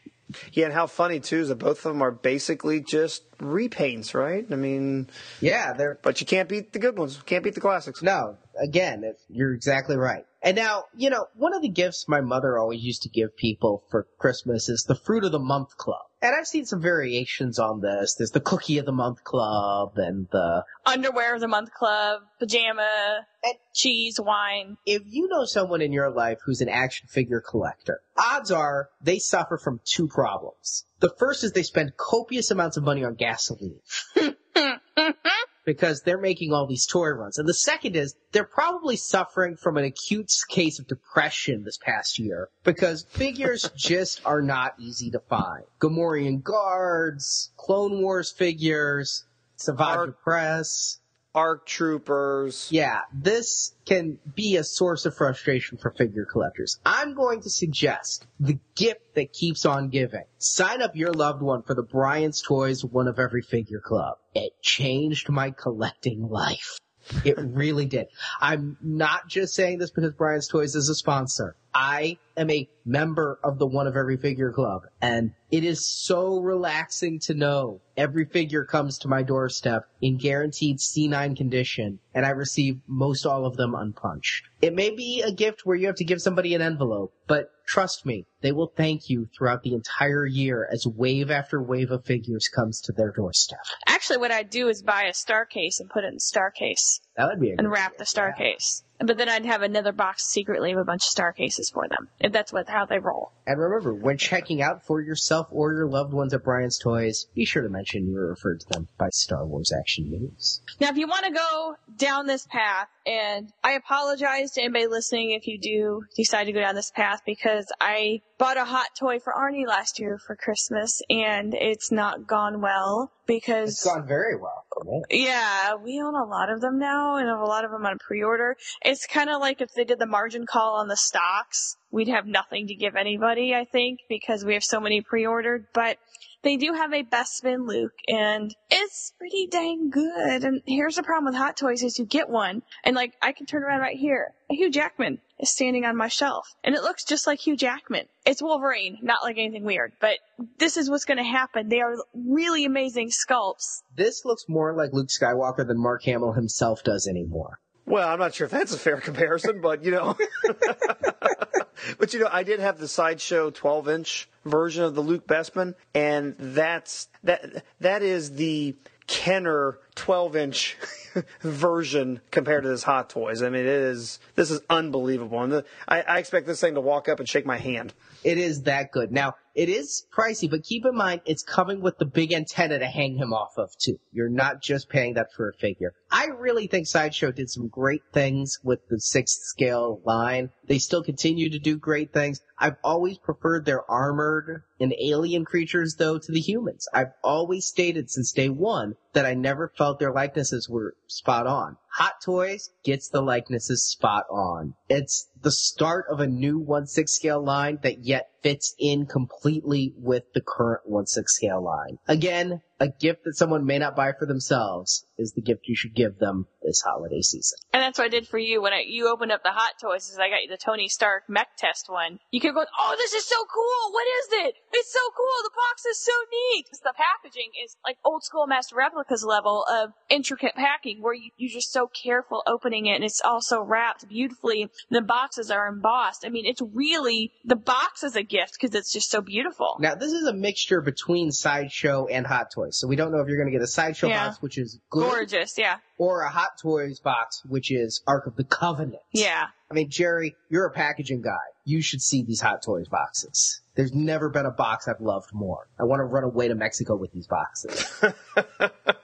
Yeah, 0.52 0.66
and 0.66 0.74
how 0.74 0.86
funny 0.86 1.20
too 1.20 1.40
is 1.40 1.48
that 1.48 1.56
both 1.56 1.78
of 1.78 1.92
them 1.92 2.02
are 2.02 2.10
basically 2.10 2.80
just 2.80 3.33
repaints, 3.44 4.14
right? 4.14 4.46
I 4.50 4.56
mean, 4.56 5.08
yeah, 5.40 5.72
they're. 5.72 5.98
But 6.02 6.20
you 6.20 6.26
can't 6.26 6.48
beat 6.48 6.72
the 6.72 6.78
good 6.78 6.98
ones. 6.98 7.20
Can't 7.26 7.44
beat 7.44 7.54
the 7.54 7.60
classics. 7.60 8.02
No, 8.02 8.36
again, 8.60 9.14
you're 9.28 9.54
exactly 9.54 9.96
right. 9.96 10.24
And 10.42 10.56
now, 10.56 10.84
you 10.94 11.08
know, 11.08 11.26
one 11.34 11.54
of 11.54 11.62
the 11.62 11.70
gifts 11.70 12.06
my 12.06 12.20
mother 12.20 12.58
always 12.58 12.82
used 12.82 13.02
to 13.02 13.08
give 13.08 13.34
people 13.34 13.82
for 13.90 14.06
Christmas 14.18 14.68
is 14.68 14.84
the 14.86 14.94
Fruit 14.94 15.24
of 15.24 15.32
the 15.32 15.38
Month 15.38 15.78
Club. 15.78 16.02
And 16.20 16.34
I've 16.34 16.46
seen 16.46 16.66
some 16.66 16.82
variations 16.82 17.58
on 17.58 17.80
this. 17.80 18.14
There's 18.14 18.30
the 18.30 18.40
Cookie 18.40 18.78
of 18.78 18.84
the 18.84 18.92
Month 18.92 19.24
Club 19.24 19.92
and 19.96 20.26
the 20.30 20.64
Underwear 20.84 21.34
of 21.34 21.40
the 21.40 21.48
Month 21.48 21.72
Club, 21.72 22.22
pajama, 22.38 23.26
and 23.42 23.54
cheese, 23.74 24.20
wine. 24.20 24.76
If 24.84 25.02
you 25.06 25.28
know 25.28 25.46
someone 25.46 25.80
in 25.80 25.92
your 25.92 26.10
life 26.10 26.38
who's 26.44 26.60
an 26.60 26.68
action 26.68 27.08
figure 27.08 27.40
collector, 27.40 28.00
odds 28.18 28.50
are 28.50 28.90
they 29.02 29.18
suffer 29.18 29.56
from 29.56 29.80
two 29.84 30.08
problems. 30.08 30.84
The 31.04 31.14
first 31.18 31.44
is 31.44 31.52
they 31.52 31.62
spend 31.62 31.98
copious 31.98 32.50
amounts 32.50 32.78
of 32.78 32.82
money 32.82 33.04
on 33.04 33.14
gasoline. 33.14 33.78
because 35.66 36.00
they're 36.00 36.16
making 36.16 36.54
all 36.54 36.66
these 36.66 36.86
toy 36.86 37.08
runs. 37.08 37.36
And 37.36 37.46
the 37.46 37.52
second 37.52 37.94
is 37.94 38.14
they're 38.32 38.44
probably 38.44 38.96
suffering 38.96 39.56
from 39.56 39.76
an 39.76 39.84
acute 39.84 40.30
case 40.48 40.78
of 40.78 40.86
depression 40.86 41.62
this 41.62 41.76
past 41.76 42.18
year 42.18 42.48
because 42.62 43.04
figures 43.10 43.70
just 43.76 44.22
are 44.24 44.40
not 44.40 44.76
easy 44.78 45.10
to 45.10 45.20
find. 45.20 45.64
Gamorrean 45.78 46.42
guards, 46.42 47.52
Clone 47.58 48.00
Wars 48.00 48.32
figures, 48.32 49.26
Savage 49.56 50.08
Opress. 50.08 51.00
ARC 51.34 51.66
troopers. 51.66 52.68
Yeah, 52.70 53.00
this 53.12 53.74
can 53.84 54.18
be 54.34 54.56
a 54.56 54.64
source 54.64 55.04
of 55.06 55.16
frustration 55.16 55.78
for 55.78 55.90
figure 55.90 56.24
collectors. 56.24 56.78
I'm 56.86 57.14
going 57.14 57.42
to 57.42 57.50
suggest 57.50 58.26
the 58.38 58.58
gift 58.76 59.14
that 59.14 59.32
keeps 59.32 59.66
on 59.66 59.88
giving. 59.88 60.24
Sign 60.38 60.82
up 60.82 60.94
your 60.94 61.12
loved 61.12 61.42
one 61.42 61.62
for 61.62 61.74
the 61.74 61.82
Brian's 61.82 62.42
Toys 62.42 62.84
One 62.84 63.08
of 63.08 63.18
Every 63.18 63.42
Figure 63.42 63.80
Club. 63.80 64.18
It 64.34 64.52
changed 64.62 65.28
my 65.28 65.50
collecting 65.50 66.28
life. 66.28 66.78
It 67.24 67.36
really 67.38 67.86
did. 67.86 68.06
I'm 68.40 68.78
not 68.82 69.28
just 69.28 69.54
saying 69.54 69.78
this 69.78 69.90
because 69.90 70.14
Brian's 70.14 70.48
Toys 70.48 70.74
is 70.74 70.88
a 70.88 70.94
sponsor. 70.94 71.56
I 71.74 72.18
am 72.36 72.50
a 72.50 72.68
member 72.84 73.38
of 73.42 73.58
the 73.58 73.66
One 73.66 73.86
of 73.86 73.96
Every 73.96 74.16
Figure 74.16 74.52
Club, 74.52 74.82
and 75.00 75.32
it 75.50 75.64
is 75.64 75.86
so 75.86 76.40
relaxing 76.40 77.18
to 77.20 77.34
know 77.34 77.80
every 77.96 78.24
figure 78.24 78.64
comes 78.64 78.98
to 78.98 79.08
my 79.08 79.22
doorstep 79.22 79.88
in 80.00 80.18
guaranteed 80.18 80.78
C9 80.78 81.36
condition, 81.36 81.98
and 82.14 82.26
I 82.26 82.30
receive 82.30 82.80
most 82.86 83.24
all 83.24 83.46
of 83.46 83.56
them 83.56 83.74
unpunched. 83.74 84.44
It 84.60 84.74
may 84.74 84.90
be 84.90 85.22
a 85.22 85.32
gift 85.32 85.64
where 85.64 85.76
you 85.76 85.86
have 85.86 85.96
to 85.96 86.04
give 86.04 86.20
somebody 86.20 86.54
an 86.54 86.62
envelope, 86.62 87.14
but 87.26 87.50
trust 87.66 88.04
me, 88.04 88.26
they 88.40 88.52
will 88.52 88.72
thank 88.76 89.08
you 89.08 89.28
throughout 89.36 89.62
the 89.62 89.74
entire 89.74 90.26
year 90.26 90.68
as 90.70 90.86
wave 90.86 91.30
after 91.30 91.62
wave 91.62 91.90
of 91.90 92.04
figures 92.04 92.48
comes 92.48 92.80
to 92.82 92.92
their 92.92 93.12
doorstep. 93.12 93.60
Actually, 93.86 94.18
what 94.18 94.32
I'd 94.32 94.50
do 94.50 94.68
is 94.68 94.82
buy 94.82 95.04
a 95.04 95.14
star 95.14 95.46
case 95.46 95.80
and 95.80 95.88
put 95.88 96.04
it 96.04 96.12
in 96.12 96.18
star 96.18 96.50
case. 96.50 97.00
That 97.16 97.28
would 97.28 97.40
be 97.40 97.50
a 97.50 97.54
And 97.58 97.70
wrap 97.70 97.96
the 97.96 98.06
star 98.06 98.34
yeah. 98.36 98.52
case. 98.52 98.82
But 98.98 99.18
then 99.18 99.28
I'd 99.28 99.44
have 99.44 99.62
another 99.62 99.92
box 99.92 100.24
secretly 100.24 100.72
of 100.72 100.78
a 100.78 100.84
bunch 100.84 101.02
of 101.02 101.08
star 101.08 101.32
cases 101.32 101.68
for 101.68 101.88
them, 101.88 102.08
if 102.20 102.32
that's 102.32 102.52
what 102.52 102.68
how 102.68 102.86
they 102.86 102.98
roll. 102.98 103.32
And 103.46 103.58
remember, 103.58 103.92
when 103.92 104.18
checking 104.18 104.62
out 104.62 104.86
for 104.86 105.00
yourself 105.00 105.48
or 105.50 105.72
your 105.72 105.88
loved 105.88 106.12
ones 106.12 106.32
at 106.32 106.44
Brian's 106.44 106.78
Toys, 106.78 107.26
be 107.34 107.44
sure 107.44 107.62
to 107.62 107.68
mention 107.68 108.06
you 108.06 108.14
were 108.14 108.28
referred 108.28 108.60
to 108.60 108.66
them 108.70 108.88
by 108.96 109.08
Star 109.10 109.44
Wars 109.44 109.72
Action 109.76 110.10
News. 110.10 110.62
Now, 110.80 110.90
if 110.90 110.96
you 110.96 111.08
want 111.08 111.26
to 111.26 111.32
go 111.32 111.74
down 111.96 112.26
this 112.26 112.46
path, 112.46 112.88
and 113.06 113.52
I 113.62 113.72
apologize 113.72 114.52
to 114.52 114.62
anybody 114.62 114.86
listening 114.86 115.32
if 115.32 115.46
you 115.46 115.58
do 115.58 116.04
decide 116.16 116.44
to 116.44 116.52
go 116.52 116.60
down 116.60 116.74
this 116.74 116.90
path 116.90 117.20
because 117.26 117.66
I 117.80 118.22
bought 118.38 118.56
a 118.56 118.64
hot 118.64 118.88
toy 118.98 119.18
for 119.18 119.32
Arnie 119.32 119.66
last 119.66 120.00
year 120.00 120.18
for 120.18 120.36
Christmas 120.36 121.02
and 121.10 121.54
it's 121.54 121.92
not 121.92 122.26
gone 122.26 122.60
well 122.60 123.12
because 123.26 123.70
it's 123.70 123.84
gone 123.84 124.06
very 124.06 124.36
well. 124.36 124.64
Yeah, 125.10 125.74
we 125.76 126.00
own 126.00 126.14
a 126.14 126.24
lot 126.24 126.50
of 126.50 126.60
them 126.60 126.78
now 126.78 127.16
and 127.16 127.28
have 127.28 127.40
a 127.40 127.44
lot 127.44 127.64
of 127.64 127.70
them 127.70 127.86
on 127.86 127.98
pre-order. 127.98 128.56
It's 128.84 129.06
kind 129.06 129.30
of 129.30 129.40
like 129.40 129.60
if 129.60 129.72
they 129.74 129.84
did 129.84 129.98
the 129.98 130.06
margin 130.06 130.46
call 130.46 130.74
on 130.76 130.88
the 130.88 130.96
stocks, 130.96 131.76
we'd 131.90 132.08
have 132.08 132.26
nothing 132.26 132.66
to 132.68 132.74
give 132.74 132.96
anybody, 132.96 133.54
I 133.54 133.64
think, 133.64 134.00
because 134.08 134.44
we 134.44 134.54
have 134.54 134.64
so 134.64 134.80
many 134.80 135.00
pre-ordered, 135.00 135.66
but 135.72 135.98
they 136.44 136.56
do 136.56 136.74
have 136.74 136.92
a 136.92 137.02
Bespin 137.02 137.66
Luke, 137.66 137.94
and 138.06 138.54
it's 138.70 139.12
pretty 139.18 139.48
dang 139.50 139.90
good. 139.90 140.44
And 140.44 140.62
here's 140.66 140.96
the 140.96 141.02
problem 141.02 141.32
with 141.32 141.40
Hot 141.40 141.56
Toys 141.56 141.82
is 141.82 141.98
you 141.98 142.04
get 142.04 142.28
one, 142.28 142.62
and 142.84 142.94
like 142.94 143.14
I 143.20 143.32
can 143.32 143.46
turn 143.46 143.64
around 143.64 143.80
right 143.80 143.96
here. 143.96 144.34
Hugh 144.50 144.70
Jackman 144.70 145.18
is 145.40 145.50
standing 145.50 145.84
on 145.84 145.96
my 145.96 146.08
shelf, 146.08 146.46
and 146.62 146.74
it 146.74 146.82
looks 146.82 147.04
just 147.04 147.26
like 147.26 147.40
Hugh 147.40 147.56
Jackman. 147.56 148.06
It's 148.24 148.42
Wolverine, 148.42 148.98
not 149.02 149.22
like 149.22 149.38
anything 149.38 149.64
weird, 149.64 149.92
but 150.00 150.18
this 150.58 150.76
is 150.76 150.88
what's 150.88 151.06
going 151.06 151.18
to 151.18 151.24
happen. 151.24 151.68
They 151.68 151.80
are 151.80 151.96
really 152.14 152.64
amazing 152.64 153.10
sculpts. 153.10 153.82
This 153.96 154.24
looks 154.24 154.44
more 154.48 154.74
like 154.74 154.92
Luke 154.92 155.08
Skywalker 155.08 155.66
than 155.66 155.80
Mark 155.80 156.04
Hamill 156.04 156.32
himself 156.32 156.84
does 156.84 157.08
anymore. 157.08 157.58
Well, 157.86 158.08
I'm 158.08 158.18
not 158.18 158.34
sure 158.34 158.46
if 158.46 158.50
that's 158.50 158.74
a 158.74 158.78
fair 158.78 159.00
comparison, 159.00 159.60
but 159.60 159.84
you 159.84 159.90
know. 159.90 160.16
but 161.98 162.12
you 162.12 162.20
know, 162.20 162.28
I 162.30 162.42
did 162.42 162.60
have 162.60 162.78
the 162.78 162.88
sideshow 162.88 163.50
12 163.50 163.88
inch 163.88 164.28
version 164.44 164.84
of 164.84 164.94
the 164.94 165.00
Luke 165.00 165.26
Bespin, 165.26 165.74
and 165.94 166.34
that's 166.38 167.08
that 167.22 167.64
that 167.80 168.02
is 168.02 168.32
the 168.32 168.76
Kenner 169.06 169.78
12 169.96 170.36
inch 170.36 170.76
version 171.40 172.20
compared 172.30 172.62
to 172.62 172.68
this 172.68 172.82
Hot 172.82 173.10
Toys. 173.10 173.42
I 173.42 173.48
mean, 173.48 173.62
it 173.62 173.66
is 173.66 174.18
this 174.34 174.50
is 174.50 174.60
unbelievable, 174.70 175.42
and 175.42 175.52
the, 175.52 175.64
I, 175.86 176.02
I 176.02 176.18
expect 176.18 176.46
this 176.46 176.60
thing 176.60 176.74
to 176.74 176.80
walk 176.80 177.08
up 177.08 177.20
and 177.20 177.28
shake 177.28 177.46
my 177.46 177.58
hand. 177.58 177.92
It 178.22 178.38
is 178.38 178.62
that 178.62 178.92
good. 178.92 179.12
Now, 179.12 179.36
it 179.54 179.68
is 179.68 180.06
pricey, 180.12 180.50
but 180.50 180.64
keep 180.64 180.84
in 180.84 180.96
mind 180.96 181.20
it's 181.24 181.42
coming 181.42 181.80
with 181.80 181.98
the 181.98 182.04
big 182.04 182.32
antenna 182.32 182.78
to 182.78 182.86
hang 182.86 183.16
him 183.16 183.32
off 183.32 183.52
of 183.56 183.70
too. 183.78 183.98
You're 184.12 184.28
not 184.28 184.60
just 184.60 184.88
paying 184.88 185.14
that 185.14 185.32
for 185.36 185.48
a 185.48 185.54
figure. 185.54 185.94
I 186.10 186.26
really 186.26 186.66
think 186.66 186.86
Sideshow 186.86 187.32
did 187.32 187.50
some 187.50 187.68
great 187.68 188.02
things 188.12 188.58
with 188.62 188.80
the 188.88 189.00
sixth 189.00 189.42
scale 189.42 190.00
line. 190.04 190.50
They 190.66 190.78
still 190.78 191.02
continue 191.02 191.50
to 191.50 191.58
do 191.58 191.76
great 191.76 192.12
things. 192.12 192.40
I've 192.58 192.76
always 192.82 193.18
preferred 193.18 193.64
their 193.64 193.88
armored 193.90 194.62
and 194.80 194.94
alien 195.00 195.44
creatures 195.44 195.96
though 195.98 196.18
to 196.18 196.32
the 196.32 196.40
humans. 196.40 196.86
I've 196.92 197.12
always 197.22 197.66
stated 197.66 198.10
since 198.10 198.32
day 198.32 198.48
one 198.48 198.94
that 199.12 199.26
I 199.26 199.34
never 199.34 199.72
felt 199.76 199.98
their 199.98 200.12
likenesses 200.12 200.68
were 200.68 200.94
spot 201.06 201.46
on. 201.46 201.76
Hot 201.94 202.14
Toys 202.24 202.70
gets 202.82 203.08
the 203.08 203.20
likenesses 203.20 203.88
spot 203.88 204.24
on. 204.28 204.74
It's 204.88 205.28
the 205.40 205.52
start 205.52 206.06
of 206.10 206.18
a 206.18 206.26
new 206.26 206.60
1-6 206.60 207.08
scale 207.08 207.42
line 207.42 207.78
that 207.82 208.04
yet 208.04 208.30
fits 208.42 208.74
in 208.78 209.06
completely 209.06 209.94
with 209.96 210.24
the 210.34 210.40
current 210.40 210.82
1-6 210.90 211.06
scale 211.26 211.62
line. 211.62 211.98
Again, 212.08 212.62
a 212.80 212.88
gift 212.88 213.24
that 213.24 213.36
someone 213.36 213.64
may 213.64 213.78
not 213.78 213.96
buy 213.96 214.12
for 214.18 214.26
themselves 214.26 215.06
is 215.16 215.32
the 215.32 215.42
gift 215.42 215.68
you 215.68 215.76
should 215.76 215.94
give 215.94 216.18
them 216.18 216.46
this 216.62 216.82
holiday 216.84 217.20
season. 217.20 217.58
And 217.72 217.82
that's 217.82 217.98
what 217.98 218.06
I 218.06 218.08
did 218.08 218.26
for 218.26 218.38
you 218.38 218.62
when 218.62 218.72
I, 218.72 218.82
you 218.86 219.08
opened 219.08 219.32
up 219.32 219.42
the 219.42 219.52
Hot 219.52 219.74
Toys. 219.80 220.08
Is 220.08 220.18
I 220.18 220.28
got 220.28 220.42
you 220.42 220.48
the 220.50 220.58
Tony 220.58 220.88
Stark 220.88 221.24
mech 221.28 221.56
test 221.56 221.86
one. 221.88 222.18
You 222.30 222.40
kept 222.40 222.54
going, 222.54 222.66
"Oh, 222.78 222.94
this 222.96 223.12
is 223.12 223.24
so 223.24 223.36
cool! 223.52 223.92
What 223.92 224.06
is 224.06 224.46
it? 224.46 224.54
It's 224.72 224.92
so 224.92 225.00
cool! 225.16 225.38
The 225.44 225.50
box 225.54 225.86
is 225.86 226.00
so 226.02 226.12
neat!" 226.30 226.66
The 226.82 226.94
packaging 226.96 227.50
is 227.64 227.76
like 227.86 227.98
old 228.04 228.24
school 228.24 228.46
master 228.46 228.76
replicas 228.76 229.24
level 229.24 229.64
of 229.70 229.90
intricate 230.08 230.54
packing, 230.56 231.02
where 231.02 231.14
you, 231.14 231.30
you're 231.36 231.50
just 231.50 231.72
so 231.72 231.86
careful 231.86 232.42
opening 232.46 232.86
it, 232.86 232.96
and 232.96 233.04
it's 233.04 233.20
also 233.24 233.62
wrapped 233.62 234.08
beautifully. 234.08 234.68
The 234.90 235.02
boxes 235.02 235.50
are 235.50 235.68
embossed. 235.68 236.24
I 236.26 236.30
mean, 236.30 236.46
it's 236.46 236.62
really 236.74 237.32
the 237.44 237.56
box 237.56 238.02
is 238.02 238.16
a 238.16 238.22
gift 238.22 238.56
because 238.60 238.74
it's 238.74 238.92
just 238.92 239.10
so 239.10 239.20
beautiful. 239.20 239.76
Now, 239.80 239.94
this 239.94 240.12
is 240.12 240.26
a 240.26 240.32
mixture 240.32 240.80
between 240.80 241.30
Sideshow 241.30 242.06
and 242.06 242.26
Hot 242.26 242.50
Toys, 242.54 242.63
so 242.72 242.86
we 242.88 242.96
don't 242.96 243.12
know 243.12 243.20
if 243.20 243.28
you're 243.28 243.36
going 243.36 243.50
to 243.50 243.52
get 243.52 243.62
a 243.62 243.66
Sideshow 243.66 244.08
Yeah. 244.08 244.28
box, 244.28 244.40
which 244.42 244.58
is 244.58 244.78
good, 244.90 245.10
Gorgeous, 245.10 245.58
yeah, 245.58 245.76
or 245.98 246.22
a 246.22 246.30
Hot 246.30 246.50
Toys 246.60 247.00
box, 247.00 247.42
which 247.48 247.70
is 247.70 248.02
Ark 248.06 248.26
of 248.26 248.36
the 248.36 248.44
Covenant. 248.44 249.02
yeah. 249.12 249.46
I 249.70 249.74
mean, 249.74 249.90
Jerry, 249.90 250.36
you're 250.50 250.66
a 250.66 250.70
packaging 250.70 251.22
guy. 251.22 251.32
You 251.64 251.82
should 251.82 252.00
see 252.00 252.22
these 252.22 252.40
Hot 252.40 252.62
Toys 252.62 252.86
boxes. 252.88 253.60
There's 253.74 253.92
never 253.92 254.28
been 254.28 254.46
a 254.46 254.52
box 254.52 254.86
I've 254.86 255.00
loved 255.00 255.30
more. 255.32 255.66
I 255.80 255.84
want 255.84 255.98
to 256.00 256.04
run 256.04 256.22
away 256.22 256.46
to 256.48 256.54
Mexico 256.54 256.94
with 256.96 257.10
these 257.12 257.26
boxes. 257.26 257.92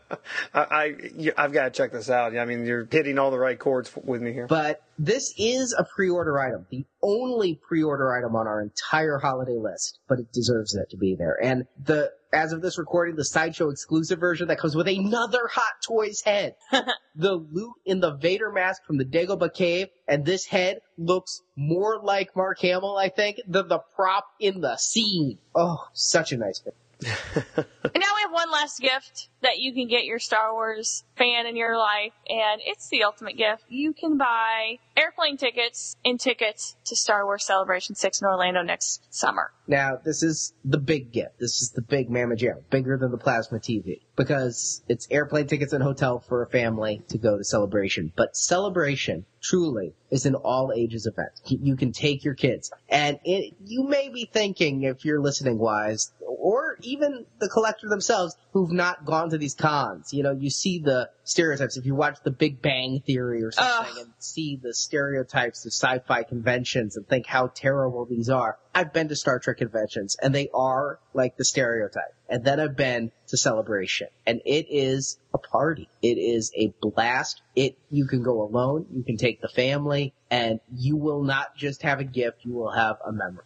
I, 0.54 0.60
I 0.60 0.84
you- 1.16 1.32
I've 1.36 1.52
got 1.52 1.64
to 1.64 1.70
check 1.70 1.92
this 1.92 2.10
out. 2.10 2.36
I 2.36 2.44
mean, 2.44 2.64
you're 2.66 2.86
hitting 2.90 3.18
all 3.18 3.30
the 3.30 3.38
right 3.38 3.58
chords 3.58 3.90
with 4.04 4.20
me 4.22 4.32
here. 4.32 4.46
But 4.46 4.82
this 4.98 5.34
is 5.38 5.74
a 5.76 5.84
pre-order 5.84 6.38
item, 6.38 6.66
the 6.70 6.84
only 7.02 7.54
pre-order 7.54 8.12
item 8.12 8.36
on 8.36 8.46
our 8.46 8.60
entire 8.60 9.18
holiday 9.18 9.56
list, 9.56 9.98
but 10.08 10.18
it 10.18 10.32
deserves 10.32 10.74
it 10.74 10.90
to 10.90 10.96
be 10.96 11.14
there. 11.14 11.36
And 11.42 11.66
the, 11.82 12.12
as 12.32 12.52
of 12.52 12.60
this 12.62 12.78
recording, 12.78 13.16
the 13.16 13.24
Sideshow 13.24 13.70
exclusive 13.70 14.20
version 14.20 14.48
that 14.48 14.58
comes 14.58 14.76
with 14.76 14.88
another 14.88 15.48
Hot 15.50 15.72
Toys 15.86 16.20
head. 16.20 16.54
the 17.16 17.34
loot 17.34 17.72
in 17.84 18.00
the 18.00 18.14
Vader 18.16 18.52
mask 18.52 18.84
from 18.86 18.98
the 18.98 19.04
Dagobah 19.04 19.54
cave, 19.54 19.88
and 20.06 20.24
this 20.24 20.44
head 20.44 20.80
looks 20.98 21.40
more 21.56 21.98
like 22.02 22.36
Mark 22.36 22.60
Hamill, 22.60 22.96
I 22.96 23.08
think, 23.08 23.40
than 23.48 23.68
the 23.68 23.80
prop 23.96 24.26
in 24.38 24.60
the 24.60 24.76
scene. 24.76 25.38
Oh, 25.54 25.88
such 25.94 26.32
a 26.32 26.36
nice 26.36 26.60
fit. 26.60 26.74
And 27.82 28.00
now 28.00 28.08
we 28.14 28.22
have 28.22 28.32
one 28.32 28.50
last 28.50 28.78
gift 28.78 29.28
that 29.42 29.58
you 29.58 29.72
can 29.72 29.88
get 29.88 30.04
your 30.04 30.18
Star 30.18 30.52
Wars 30.52 31.02
fan 31.16 31.46
in 31.46 31.56
your 31.56 31.78
life, 31.78 32.12
and 32.28 32.60
it's 32.64 32.88
the 32.90 33.04
ultimate 33.04 33.36
gift. 33.36 33.64
You 33.68 33.94
can 33.94 34.18
buy 34.18 34.78
airplane 34.96 35.38
tickets 35.38 35.96
and 36.04 36.20
tickets 36.20 36.76
to 36.86 36.94
Star 36.96 37.24
Wars 37.24 37.44
Celebration 37.44 37.94
6 37.94 38.20
in 38.20 38.26
Orlando 38.26 38.62
next 38.62 39.02
summer. 39.10 39.50
Now, 39.66 39.98
this 40.04 40.22
is 40.22 40.52
the 40.64 40.78
big 40.78 41.10
gift. 41.12 41.38
This 41.38 41.62
is 41.62 41.72
the 41.74 41.82
big 41.82 42.10
Mamma 42.10 42.36
Jam, 42.36 42.58
bigger 42.70 42.98
than 42.98 43.10
the 43.10 43.18
plasma 43.18 43.58
TV, 43.58 44.02
because 44.14 44.82
it's 44.88 45.06
airplane 45.10 45.46
tickets 45.46 45.72
and 45.72 45.82
hotel 45.82 46.20
for 46.20 46.42
a 46.42 46.50
family 46.50 47.02
to 47.08 47.18
go 47.18 47.38
to 47.38 47.44
Celebration. 47.44 48.12
But 48.14 48.36
Celebration 48.36 49.24
truly 49.40 49.94
is 50.10 50.26
an 50.26 50.34
all 50.34 50.72
ages 50.74 51.06
event. 51.06 51.30
You 51.46 51.76
can 51.76 51.92
take 51.92 52.24
your 52.24 52.34
kids, 52.34 52.70
and 52.88 53.18
it, 53.24 53.54
you 53.64 53.84
may 53.84 54.10
be 54.10 54.28
thinking, 54.30 54.82
if 54.82 55.04
you're 55.04 55.20
listening 55.20 55.58
wise, 55.58 56.12
or 56.40 56.76
even 56.80 57.26
the 57.38 57.48
collector 57.48 57.88
themselves 57.88 58.36
who've 58.52 58.72
not 58.72 59.04
gone 59.04 59.30
to 59.30 59.38
these 59.38 59.54
cons. 59.54 60.12
You 60.12 60.22
know, 60.22 60.32
you 60.32 60.50
see 60.50 60.78
the 60.78 61.10
stereotypes. 61.22 61.76
If 61.76 61.84
you 61.84 61.94
watch 61.94 62.18
The 62.24 62.30
Big 62.30 62.62
Bang 62.62 63.02
Theory 63.06 63.42
or 63.42 63.52
something 63.52 63.92
Ugh. 63.92 64.06
and 64.06 64.12
see 64.18 64.58
the 64.60 64.74
stereotypes 64.74 65.66
of 65.66 65.72
sci-fi 65.72 66.22
conventions 66.22 66.96
and 66.96 67.06
think 67.06 67.26
how 67.26 67.48
terrible 67.54 68.06
these 68.06 68.30
are. 68.30 68.58
I've 68.74 68.92
been 68.92 69.08
to 69.08 69.16
Star 69.16 69.38
Trek 69.38 69.58
conventions 69.58 70.16
and 70.20 70.34
they 70.34 70.48
are 70.54 70.98
like 71.12 71.36
the 71.36 71.44
stereotype. 71.44 72.14
And 72.28 72.44
then 72.44 72.58
I've 72.58 72.76
been 72.76 73.12
to 73.28 73.36
Celebration 73.36 74.08
and 74.26 74.40
it 74.44 74.66
is 74.70 75.18
a 75.34 75.38
party. 75.38 75.88
It 76.02 76.18
is 76.18 76.52
a 76.56 76.72
blast. 76.80 77.42
It, 77.54 77.76
you 77.90 78.06
can 78.06 78.22
go 78.22 78.42
alone, 78.42 78.86
you 78.92 79.02
can 79.02 79.16
take 79.16 79.40
the 79.40 79.48
family, 79.48 80.14
and 80.30 80.60
you 80.74 80.96
will 80.96 81.22
not 81.22 81.56
just 81.56 81.82
have 81.82 82.00
a 82.00 82.04
gift, 82.04 82.44
you 82.44 82.52
will 82.52 82.70
have 82.70 82.96
a 83.04 83.12
memory. 83.12 83.44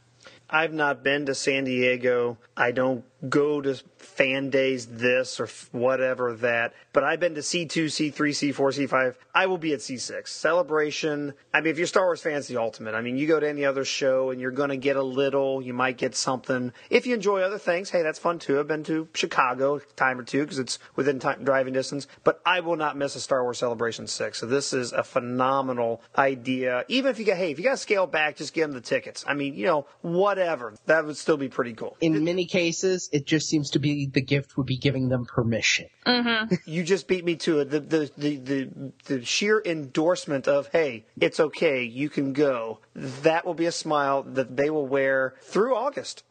I've 0.48 0.72
not 0.72 1.02
been 1.02 1.26
to 1.26 1.34
San 1.34 1.64
Diego. 1.64 2.38
I 2.56 2.70
don't 2.70 3.04
go 3.28 3.60
to 3.60 3.80
fan 3.98 4.50
days 4.50 4.86
this 4.86 5.40
or 5.40 5.48
whatever 5.72 6.34
that, 6.34 6.74
but 6.92 7.04
I've 7.04 7.20
been 7.20 7.34
to 7.34 7.40
C2, 7.40 7.66
C3, 7.66 8.12
C4, 8.12 8.88
C5. 8.88 9.14
I 9.34 9.46
will 9.46 9.58
be 9.58 9.72
at 9.72 9.80
C6. 9.80 10.28
Celebration. 10.28 11.34
I 11.52 11.60
mean, 11.60 11.70
if 11.70 11.78
you're 11.78 11.86
Star 11.86 12.04
Wars 12.04 12.20
fan, 12.20 12.34
it's 12.34 12.48
the 12.48 12.58
ultimate. 12.58 12.94
I 12.94 13.00
mean, 13.00 13.16
you 13.16 13.26
go 13.26 13.40
to 13.40 13.48
any 13.48 13.64
other 13.64 13.84
show 13.84 14.30
and 14.30 14.40
you're 14.40 14.50
going 14.50 14.68
to 14.68 14.76
get 14.76 14.96
a 14.96 15.02
little, 15.02 15.60
you 15.62 15.74
might 15.74 15.96
get 15.96 16.14
something. 16.14 16.72
If 16.90 17.06
you 17.06 17.14
enjoy 17.14 17.40
other 17.40 17.58
things, 17.58 17.90
hey, 17.90 18.02
that's 18.02 18.18
fun 18.18 18.38
too. 18.38 18.60
I've 18.60 18.68
been 18.68 18.84
to 18.84 19.08
Chicago 19.14 19.80
time 19.96 20.18
or 20.18 20.22
two 20.22 20.42
because 20.42 20.58
it's 20.58 20.78
within 20.96 21.18
time, 21.18 21.44
driving 21.44 21.72
distance, 21.72 22.06
but 22.22 22.40
I 22.46 22.60
will 22.60 22.76
not 22.76 22.96
miss 22.96 23.16
a 23.16 23.20
Star 23.20 23.42
Wars 23.42 23.58
Celebration 23.58 24.06
6. 24.06 24.38
So 24.38 24.46
this 24.46 24.72
is 24.72 24.92
a 24.92 25.02
phenomenal 25.02 26.02
idea. 26.16 26.84
Even 26.88 27.10
if 27.10 27.18
you 27.18 27.24
got, 27.24 27.36
hey, 27.36 27.50
if 27.50 27.58
you 27.58 27.64
got 27.64 27.72
to 27.72 27.76
scale 27.76 28.06
back, 28.06 28.36
just 28.36 28.54
give 28.54 28.68
them 28.68 28.74
the 28.74 28.80
tickets. 28.80 29.24
I 29.26 29.34
mean, 29.34 29.54
you 29.54 29.66
know, 29.66 29.86
whatever. 30.02 30.74
That 30.86 31.04
would 31.06 31.16
still 31.16 31.36
be 31.36 31.48
pretty 31.48 31.72
cool. 31.72 31.96
In 32.00 32.22
many 32.24 32.44
cases, 32.46 33.08
it 33.14 33.26
just 33.26 33.48
seems 33.48 33.70
to 33.70 33.78
be 33.78 34.10
the 34.12 34.20
gift 34.20 34.56
would 34.56 34.66
be 34.66 34.76
giving 34.76 35.08
them 35.08 35.24
permission. 35.24 35.86
Mm-hmm. 36.04 36.56
You 36.66 36.82
just 36.82 37.06
beat 37.06 37.24
me 37.24 37.36
to 37.36 37.60
it. 37.60 37.70
The, 37.70 37.78
the, 37.78 38.10
the, 38.16 38.36
the, 38.36 38.92
the 39.04 39.24
sheer 39.24 39.62
endorsement 39.64 40.48
of, 40.48 40.68
hey, 40.72 41.06
it's 41.20 41.38
okay, 41.38 41.84
you 41.84 42.08
can 42.08 42.32
go. 42.32 42.80
That 42.94 43.46
will 43.46 43.54
be 43.54 43.66
a 43.66 43.72
smile 43.72 44.24
that 44.24 44.56
they 44.56 44.68
will 44.68 44.86
wear 44.86 45.34
through 45.42 45.76
August. 45.76 46.24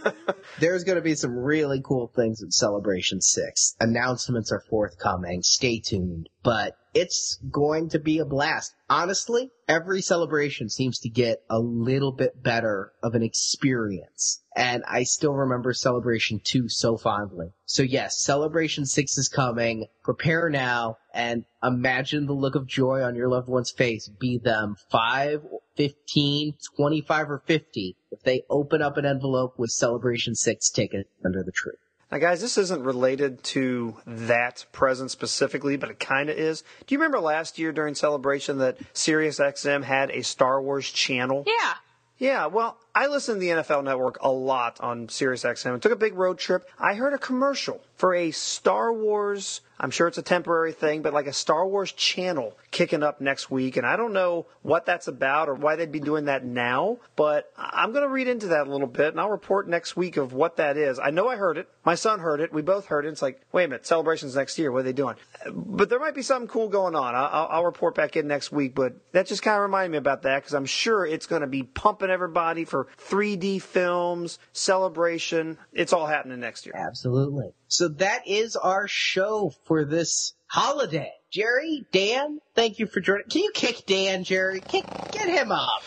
There's 0.58 0.82
going 0.82 0.96
to 0.96 1.02
be 1.02 1.14
some 1.14 1.36
really 1.36 1.80
cool 1.84 2.10
things 2.16 2.42
at 2.42 2.52
Celebration 2.52 3.20
6. 3.20 3.76
Announcements 3.78 4.50
are 4.50 4.62
forthcoming. 4.68 5.42
Stay 5.42 5.78
tuned. 5.78 6.28
But 6.42 6.76
it's 6.94 7.38
going 7.50 7.88
to 7.90 7.98
be 7.98 8.18
a 8.18 8.24
blast. 8.24 8.72
Honestly, 8.88 9.50
every 9.68 10.00
celebration 10.00 10.68
seems 10.68 11.00
to 11.00 11.08
get 11.08 11.42
a 11.50 11.58
little 11.58 12.12
bit 12.12 12.42
better 12.42 12.92
of 13.02 13.14
an 13.14 13.22
experience. 13.22 14.42
And 14.56 14.84
I 14.86 15.02
still 15.02 15.32
remember 15.32 15.72
Celebration 15.72 16.40
2 16.42 16.68
so 16.68 16.96
fondly. 16.96 17.48
So 17.66 17.82
yes, 17.82 18.20
Celebration 18.20 18.86
6 18.86 19.18
is 19.18 19.28
coming. 19.28 19.86
Prepare 20.04 20.48
now 20.48 20.98
and 21.12 21.44
imagine 21.62 22.26
the 22.26 22.32
look 22.32 22.54
of 22.54 22.68
joy 22.68 23.02
on 23.02 23.16
your 23.16 23.28
loved 23.28 23.48
one's 23.48 23.72
face, 23.72 24.08
be 24.08 24.38
them 24.38 24.76
5, 24.90 25.42
15, 25.76 26.54
25, 26.76 27.30
or 27.30 27.42
50, 27.44 27.96
if 28.12 28.22
they 28.22 28.44
open 28.48 28.80
up 28.80 28.96
an 28.96 29.04
envelope 29.04 29.58
with 29.58 29.70
Celebration 29.70 30.36
6 30.36 30.70
ticket 30.70 31.08
under 31.24 31.42
the 31.42 31.52
tree. 31.52 31.74
Now, 32.14 32.20
guys, 32.20 32.40
this 32.40 32.58
isn't 32.58 32.84
related 32.84 33.42
to 33.42 33.96
that 34.06 34.66
present 34.70 35.10
specifically, 35.10 35.76
but 35.76 35.90
it 35.90 35.98
kind 35.98 36.30
of 36.30 36.38
is. 36.38 36.62
Do 36.86 36.94
you 36.94 37.00
remember 37.00 37.18
last 37.18 37.58
year 37.58 37.72
during 37.72 37.96
Celebration 37.96 38.58
that 38.58 38.78
SiriusXM 38.94 39.82
had 39.82 40.12
a 40.12 40.22
Star 40.22 40.62
Wars 40.62 40.88
channel? 40.88 41.42
Yeah. 41.44 41.72
Yeah, 42.18 42.46
well, 42.46 42.78
I 42.96 43.08
listen 43.08 43.34
to 43.34 43.40
the 43.40 43.48
NFL 43.48 43.82
Network 43.82 44.18
a 44.22 44.30
lot 44.30 44.80
on 44.80 45.08
Sirius 45.08 45.42
XM. 45.42 45.80
Took 45.80 45.90
a 45.90 45.96
big 45.96 46.14
road 46.14 46.38
trip. 46.38 46.68
I 46.78 46.94
heard 46.94 47.12
a 47.12 47.18
commercial 47.18 47.80
for 47.96 48.14
a 48.14 48.30
Star 48.30 48.92
Wars. 48.92 49.62
I'm 49.80 49.90
sure 49.90 50.06
it's 50.06 50.18
a 50.18 50.22
temporary 50.22 50.72
thing, 50.72 51.02
but 51.02 51.12
like 51.12 51.26
a 51.26 51.32
Star 51.32 51.66
Wars 51.66 51.90
channel 51.90 52.56
kicking 52.70 53.02
up 53.02 53.20
next 53.20 53.50
week. 53.50 53.76
And 53.76 53.84
I 53.84 53.96
don't 53.96 54.12
know 54.12 54.46
what 54.62 54.86
that's 54.86 55.08
about 55.08 55.48
or 55.48 55.54
why 55.54 55.74
they'd 55.74 55.90
be 55.90 56.00
doing 56.00 56.26
that 56.26 56.44
now, 56.44 56.98
but 57.16 57.52
I'm 57.56 57.90
going 57.90 58.04
to 58.04 58.08
read 58.08 58.28
into 58.28 58.48
that 58.48 58.68
a 58.68 58.70
little 58.70 58.86
bit 58.86 59.08
and 59.08 59.20
I'll 59.20 59.30
report 59.30 59.68
next 59.68 59.96
week 59.96 60.16
of 60.16 60.32
what 60.32 60.56
that 60.58 60.76
is. 60.76 61.00
I 61.00 61.10
know 61.10 61.28
I 61.28 61.36
heard 61.36 61.58
it. 61.58 61.68
My 61.84 61.96
son 61.96 62.20
heard 62.20 62.40
it. 62.40 62.52
We 62.52 62.62
both 62.62 62.86
heard 62.86 63.04
it. 63.04 63.08
It's 63.08 63.22
like, 63.22 63.40
wait 63.52 63.64
a 63.64 63.68
minute, 63.68 63.86
celebrations 63.86 64.36
next 64.36 64.58
year. 64.58 64.70
What 64.70 64.80
are 64.80 64.82
they 64.84 64.92
doing? 64.92 65.16
But 65.52 65.90
there 65.90 65.98
might 65.98 66.14
be 66.14 66.22
something 66.22 66.48
cool 66.48 66.68
going 66.68 66.94
on. 66.94 67.14
I'll, 67.14 67.48
I'll 67.50 67.64
report 67.64 67.96
back 67.96 68.16
in 68.16 68.28
next 68.28 68.52
week, 68.52 68.74
but 68.74 68.94
that 69.12 69.26
just 69.26 69.42
kind 69.42 69.56
of 69.56 69.62
reminded 69.62 69.92
me 69.92 69.98
about 69.98 70.22
that 70.22 70.42
because 70.42 70.54
I'm 70.54 70.66
sure 70.66 71.04
it's 71.04 71.26
going 71.26 71.42
to 71.42 71.48
be 71.48 71.64
pumping 71.64 72.10
everybody 72.10 72.64
for 72.64 72.83
3D 73.08 73.62
films, 73.62 74.38
celebration. 74.52 75.58
It's 75.72 75.92
all 75.92 76.06
happening 76.06 76.40
next 76.40 76.66
year. 76.66 76.74
Absolutely. 76.76 77.52
So 77.68 77.88
that 77.88 78.26
is 78.26 78.56
our 78.56 78.86
show 78.88 79.52
for 79.64 79.84
this 79.84 80.34
holiday. 80.46 81.12
Jerry, 81.30 81.84
Dan, 81.90 82.40
thank 82.54 82.78
you 82.78 82.86
for 82.86 83.00
joining. 83.00 83.26
Can 83.28 83.42
you 83.42 83.50
kick 83.52 83.86
Dan, 83.86 84.22
Jerry? 84.24 84.60
Kick, 84.60 84.84
get 85.10 85.28
him 85.28 85.50
up. 85.50 85.82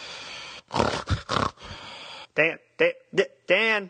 Dan, 2.36 2.60
Dan, 2.78 2.92
Dan. 3.16 3.28
Dan. 3.48 3.90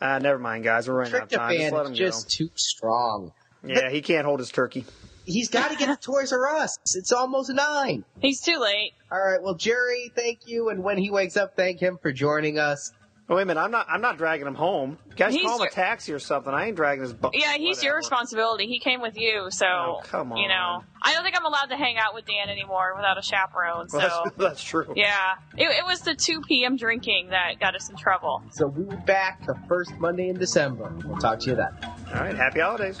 Uh, 0.00 0.18
never 0.18 0.38
mind, 0.38 0.64
guys. 0.64 0.88
We're 0.88 0.94
running 0.94 1.14
out 1.14 1.22
of 1.22 1.30
time. 1.30 1.56
Just 1.56 1.72
let 1.72 1.86
him 1.86 1.94
just 1.94 2.26
go. 2.26 2.44
too 2.44 2.50
strong. 2.56 3.32
Yeah, 3.62 3.88
he 3.90 4.02
can't 4.02 4.26
hold 4.26 4.40
his 4.40 4.50
turkey. 4.50 4.84
He's 5.24 5.48
got 5.48 5.70
to 5.70 5.76
get 5.76 5.86
to 5.86 5.96
Toys 5.96 6.32
R 6.32 6.56
Us. 6.56 6.78
It's 6.94 7.12
almost 7.12 7.50
nine. 7.50 8.04
He's 8.20 8.40
too 8.40 8.58
late. 8.58 8.92
All 9.10 9.18
right. 9.18 9.42
Well, 9.42 9.54
Jerry, 9.54 10.12
thank 10.14 10.46
you. 10.46 10.68
And 10.68 10.84
when 10.84 10.98
he 10.98 11.10
wakes 11.10 11.36
up, 11.36 11.56
thank 11.56 11.80
him 11.80 11.98
for 12.00 12.12
joining 12.12 12.58
us. 12.58 12.92
Oh, 13.26 13.36
wait 13.36 13.42
a 13.42 13.46
minute, 13.46 13.60
I'm 13.60 13.70
not. 13.70 13.86
I'm 13.88 14.02
not 14.02 14.18
dragging 14.18 14.46
him 14.46 14.54
home. 14.54 14.98
Guys, 15.16 15.32
he's 15.32 15.46
call 15.46 15.62
him 15.62 15.66
a 15.66 15.70
taxi 15.70 16.12
or 16.12 16.18
something. 16.18 16.52
I 16.52 16.66
ain't 16.66 16.76
dragging 16.76 17.04
his. 17.04 17.14
Bu- 17.14 17.30
yeah, 17.32 17.54
he's 17.54 17.78
whatever. 17.78 17.84
your 17.84 17.96
responsibility. 17.96 18.66
He 18.66 18.78
came 18.78 19.00
with 19.00 19.16
you, 19.16 19.50
so 19.50 19.66
oh, 19.66 20.00
come 20.04 20.32
on. 20.32 20.38
you 20.38 20.48
know. 20.48 20.84
I 21.00 21.14
don't 21.14 21.22
think 21.22 21.34
I'm 21.34 21.46
allowed 21.46 21.70
to 21.70 21.76
hang 21.76 21.96
out 21.96 22.14
with 22.14 22.26
Dan 22.26 22.50
anymore 22.50 22.92
without 22.94 23.16
a 23.16 23.22
chaperone. 23.22 23.88
So 23.88 23.96
well, 23.96 24.22
that's, 24.24 24.36
that's, 24.38 24.62
true. 24.62 24.92
Yeah, 24.94 25.36
it, 25.56 25.68
it, 25.68 25.86
was 25.86 26.00
the 26.00 26.14
2 26.14 26.42
p.m. 26.42 26.76
drinking 26.76 27.28
that 27.30 27.58
got 27.58 27.74
us 27.74 27.88
in 27.88 27.96
trouble. 27.96 28.42
So 28.50 28.66
we'll 28.66 28.90
be 28.90 28.96
back 29.06 29.46
the 29.46 29.56
first 29.68 29.92
Monday 29.98 30.28
in 30.28 30.38
December. 30.38 30.92
We'll 31.06 31.16
talk 31.16 31.40
to 31.40 31.50
you 31.50 31.56
then. 31.56 31.72
All 32.08 32.20
right. 32.20 32.36
Happy 32.36 32.60
holidays. 32.60 33.00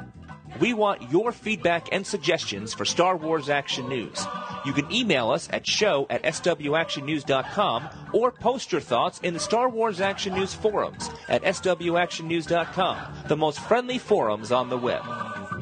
We 0.59 0.73
want 0.73 1.11
your 1.11 1.31
feedback 1.31 1.89
and 1.91 2.05
suggestions 2.05 2.73
for 2.73 2.85
Star 2.85 3.15
Wars 3.15 3.49
Action 3.49 3.87
News. 3.87 4.25
You 4.65 4.73
can 4.73 4.91
email 4.91 5.31
us 5.31 5.47
at 5.51 5.65
show 5.65 6.05
at 6.09 6.23
swactionnews.com 6.23 7.89
or 8.13 8.31
post 8.31 8.71
your 8.71 8.81
thoughts 8.81 9.19
in 9.23 9.33
the 9.33 9.39
Star 9.39 9.69
Wars 9.69 10.01
Action 10.01 10.33
News 10.33 10.53
forums 10.53 11.09
at 11.29 11.43
swactionnews.com, 11.43 12.97
the 13.27 13.37
most 13.37 13.59
friendly 13.59 13.97
forums 13.97 14.51
on 14.51 14.69
the 14.69 14.77
web. 14.77 15.03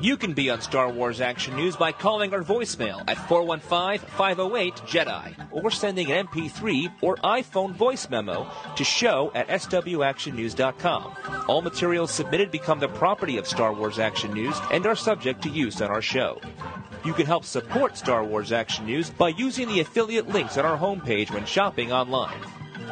You 0.02 0.16
can 0.16 0.32
be 0.32 0.50
on 0.50 0.62
Star 0.62 0.90
Wars 0.90 1.20
Action 1.20 1.58
News 1.58 1.76
by 1.76 1.92
calling 1.92 2.34
our 2.34 2.42
voicemail 2.42 3.04
at 3.10 3.18
415-508-JEDI 3.18 5.50
or 5.52 5.70
sending 5.70 6.10
an 6.10 6.28
MP3 6.28 6.94
or 7.02 7.18
iPhone 7.18 7.74
voice 7.74 8.10
memo 8.10 8.50
to 8.78 8.86
show 8.86 9.30
at 9.36 9.50
swactionnews.com. 9.50 11.44
All 11.50 11.62
materials 11.62 12.12
submitted 12.12 12.50
become 12.50 12.80
the 12.80 12.88
property 12.88 13.38
of 13.38 13.46
Star 13.46 13.74
Wars 13.74 14.00
Action 14.00 14.34
News 14.34 14.58
and 14.72 14.86
are 14.86 14.96
subject 14.96 15.42
to 15.44 15.50
use 15.50 15.82
on 15.82 15.90
our 15.90 16.02
show. 16.02 16.40
You 17.04 17.12
can 17.12 17.26
help 17.26 17.44
support 17.44 17.98
Star 17.98 18.24
Wars 18.24 18.54
Action 18.54 18.86
News 18.86 19.10
by 19.10 19.28
using 19.30 19.68
the 19.68 19.82
affiliate 19.82 20.30
links 20.30 20.58
on 20.58 20.66
our 20.66 20.78
homepage 20.78 21.32
when 21.32 21.46
shopping 21.46 21.92
online. 21.92 22.40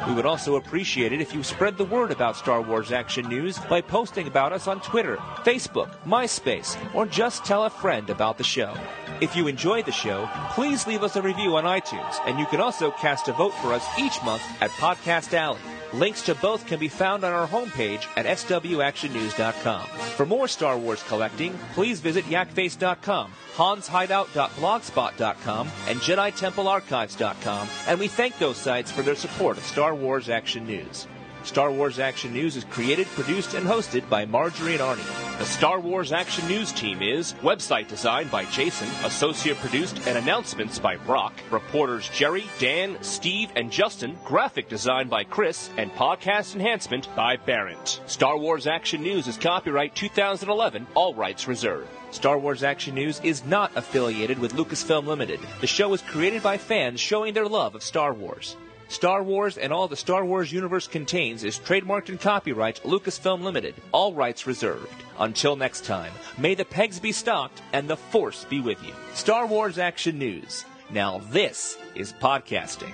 We 0.06 0.14
would 0.14 0.26
also 0.26 0.56
appreciate 0.56 1.14
it 1.14 1.22
if 1.22 1.34
you 1.34 1.44
spread 1.44 1.78
the 1.78 1.86
word 1.86 2.12
about 2.12 2.36
Star 2.36 2.62
Wars 2.62 2.92
Action 2.92 3.28
News 3.28 3.58
by 3.58 3.82
posting 3.82 4.28
about 4.28 4.54
us 4.54 4.68
on 4.68 4.82
Twitter, 4.82 5.18
Facebook, 5.44 5.90
MySpace, 6.06 6.78
or 6.94 7.06
just 7.06 7.46
tell 7.46 7.66
a 7.66 7.70
friend 7.70 8.10
about 8.10 8.38
the 8.38 8.44
show. 8.44 8.74
If 9.22 9.36
you 9.36 9.48
enjoy 9.48 9.84
the 9.84 9.92
show, 9.92 10.30
please 10.52 10.86
leave 10.86 11.04
us 11.04 11.16
a 11.16 11.22
review 11.22 11.56
on 11.56 11.64
iTunes, 11.64 12.20
and 12.26 12.38
you 12.38 12.46
can 12.48 12.62
also 12.62 12.92
cast 12.92 13.28
a 13.28 13.34
vote 13.34 13.54
for 13.56 13.74
us 13.74 13.86
each 13.98 14.22
month 14.24 14.44
at 14.62 14.70
Podcast 14.72 15.34
Alley. 15.34 15.60
Links 15.94 16.22
to 16.24 16.36
both 16.36 16.68
can 16.68 16.80
be 16.80 16.88
found 16.88 17.24
on 17.24 17.34
our 17.34 17.48
homepage 17.48 18.06
at 18.16 18.26
swactionnews.com. 18.26 19.88
For 20.16 20.26
more 20.26 20.48
Star 20.48 20.78
Wars 20.78 21.04
collecting, 21.04 21.58
please 21.74 22.00
visit 22.00 22.24
yakface.com, 22.26 23.32
hanshideout.blogspot.com, 23.56 25.68
and 25.88 26.00
JediTempleArchives.com, 26.00 27.68
and 27.88 28.00
we 28.00 28.08
thank 28.08 28.38
those 28.38 28.58
sites 28.58 28.92
for 28.92 29.02
their 29.02 29.16
support 29.16 29.58
of 29.58 29.64
Star 29.64 29.96
Wars 29.96 30.30
Action 30.30 30.68
News. 30.68 31.08
Star 31.48 31.72
Wars 31.72 31.98
Action 31.98 32.34
News 32.34 32.58
is 32.58 32.66
created, 32.66 33.08
produced, 33.08 33.54
and 33.54 33.66
hosted 33.66 34.08
by 34.10 34.26
Marjorie 34.26 34.74
and 34.74 34.82
Arnie. 34.82 35.38
The 35.40 35.46
Star 35.46 35.80
Wars 35.80 36.12
Action 36.12 36.46
News 36.50 36.74
team 36.74 37.02
is 37.02 37.32
website 37.36 37.88
design 37.88 38.28
by 38.28 38.44
Jason, 38.46 38.90
associate 39.06 39.56
produced 39.60 39.98
and 40.08 40.18
announcements 40.18 40.78
by 40.78 40.98
Brock, 40.98 41.34
reporters 41.50 42.10
Jerry, 42.10 42.44
Dan, 42.60 43.02
Steve, 43.02 43.50
and 43.56 43.72
Justin, 43.72 44.18
graphic 44.26 44.68
design 44.68 45.08
by 45.08 45.24
Chris, 45.24 45.70
and 45.78 45.90
podcast 45.94 46.54
enhancement 46.54 47.08
by 47.16 47.38
Barrett. 47.38 48.02
Star 48.08 48.38
Wars 48.38 48.68
Action 48.68 49.02
News 49.02 49.26
is 49.26 49.38
copyright 49.38 49.96
2011, 49.96 50.86
all 50.96 51.14
rights 51.14 51.48
reserved. 51.48 51.88
Star 52.12 52.38
Wars 52.38 52.62
Action 52.62 52.94
News 52.94 53.22
is 53.24 53.46
not 53.46 53.72
affiliated 53.78 54.38
with 54.38 54.54
Lucasfilm 54.54 55.08
Limited. 55.08 55.40
The 55.62 55.68
show 55.68 55.94
is 55.94 56.02
created 56.02 56.44
by 56.44 56.58
fans 56.58 57.00
showing 57.00 57.34
their 57.34 57.48
love 57.48 57.74
of 57.74 57.84
Star 57.84 58.14
Wars. 58.14 58.58
Star 58.90 59.22
Wars 59.24 59.58
and 59.58 59.74
all 59.74 59.88
the 59.88 59.96
Star 59.96 60.26
Wars 60.26 60.52
universe 60.52 60.88
contains 60.88 61.44
is 61.44 61.60
trademarked 61.60 62.10
and 62.10 62.20
copyright 62.20 62.82
Lucasfilm 62.84 63.42
Limited, 63.42 63.76
all 63.92 64.14
rights 64.14 64.48
reserved. 64.48 65.04
Until 65.20 65.56
next 65.56 65.86
time, 65.86 66.12
may 66.38 66.56
the 66.56 66.66
pegs 66.66 67.00
be 67.00 67.12
stocked 67.12 67.62
and 67.74 67.90
the 67.90 67.98
Force 67.98 68.46
be 68.46 68.62
with 68.62 68.82
you. 68.86 68.94
Star 69.14 69.46
Wars 69.46 69.78
Action 69.78 70.18
News. 70.18 70.66
Now 70.90 71.22
this 71.32 71.78
is 71.96 72.14
podcasting. 72.14 72.94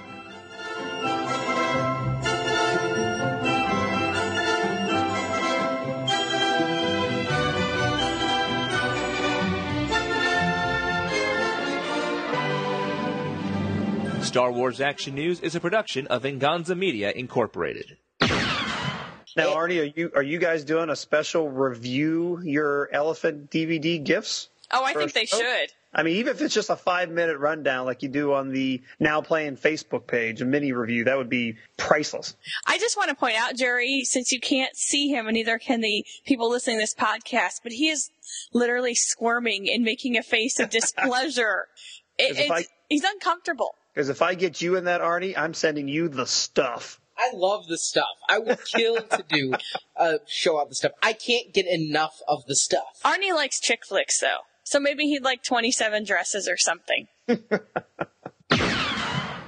Star 14.24 14.54
Wars 14.54 14.80
Action 14.80 15.16
News 15.16 15.42
is 15.42 15.54
a 15.54 15.60
production 15.60 16.08
of 16.08 16.22
Venganza 16.22 16.76
Media 16.76 17.12
Incorporated. 17.12 17.98
Now, 18.22 19.50
Arnie, 19.56 19.82
are 19.82 19.94
you 20.00 20.12
are 20.16 20.24
you 20.24 20.40
guys 20.40 20.64
doing 20.64 20.90
a 20.90 20.96
special 20.96 21.50
review 21.50 22.40
your 22.44 22.90
Elephant 22.94 23.52
DVD 23.52 24.02
gifts? 24.02 24.50
Oh, 24.72 24.84
I 24.84 24.94
think 24.94 25.12
they 25.14 25.26
show? 25.26 25.38
should. 25.38 25.72
I 25.94 26.04
mean, 26.04 26.16
even 26.16 26.34
if 26.34 26.42
it's 26.42 26.54
just 26.54 26.70
a 26.70 26.76
five 26.76 27.10
minute 27.10 27.38
rundown 27.38 27.86
like 27.86 28.02
you 28.02 28.10
do 28.10 28.34
on 28.34 28.52
the 28.52 28.82
Now 29.00 29.22
Playing 29.22 29.58
Facebook 29.58 30.08
page, 30.08 30.42
a 30.42 30.46
mini 30.46 30.72
review, 30.72 31.04
that 31.04 31.18
would 31.18 31.30
be 31.30 31.58
priceless. 31.78 32.36
I 32.66 32.78
just 32.78 32.96
want 32.96 33.10
to 33.10 33.16
point 33.16 33.36
out, 33.38 33.56
Jerry, 33.56 34.04
since 34.06 34.32
you 34.32 34.40
can't 34.40 34.76
see 34.76 35.10
him 35.10 35.28
and 35.28 35.36
neither 35.36 35.60
can 35.60 35.82
the 35.82 36.06
people 36.26 36.50
listening 36.50 36.78
to 36.78 36.82
this 36.82 36.96
podcast, 36.96 37.60
but 37.62 37.74
he 37.74 37.90
is 37.90 38.10
literally 38.54 38.96
squirming 38.96 39.70
and 39.70 39.84
making 39.84 40.18
a 40.18 40.24
face 40.24 40.60
of 40.60 40.70
displeasure. 40.70 41.68
it, 42.18 42.50
I, 42.50 42.66
he's 42.90 43.04
uncomfortable. 43.04 43.76
Because 43.94 44.10
if 44.10 44.22
I 44.22 44.34
get 44.36 44.62
you 44.62 44.76
in 44.76 44.86
that, 44.86 45.02
Arnie, 45.02 45.38
I'm 45.38 45.54
sending 45.54 45.88
you 45.88 46.08
the 46.08 46.26
stuff. 46.26 47.00
I 47.18 47.30
love 47.36 47.68
the 47.68 47.78
stuff. 47.78 48.08
I 48.28 48.40
would 48.40 48.58
kill 48.66 48.96
to 48.96 49.24
do 49.30 49.54
uh, 49.96 50.18
show 50.28 50.60
out 50.60 50.70
the 50.70 50.76
stuff. 50.76 50.94
I 51.02 51.14
can't 51.14 51.54
get 51.54 51.68
enough 51.68 52.20
of 52.28 52.46
the 52.48 52.56
stuff. 52.56 53.02
Arnie 53.06 53.34
likes 53.34 53.60
chick 53.60 53.86
flicks 53.88 54.20
though, 54.20 54.40
so 54.64 54.80
maybe 54.80 55.04
he'd 55.04 55.24
like 55.24 55.44
27 55.44 56.06
dresses 56.06 56.48
or 56.48 56.58
something. 56.58 57.08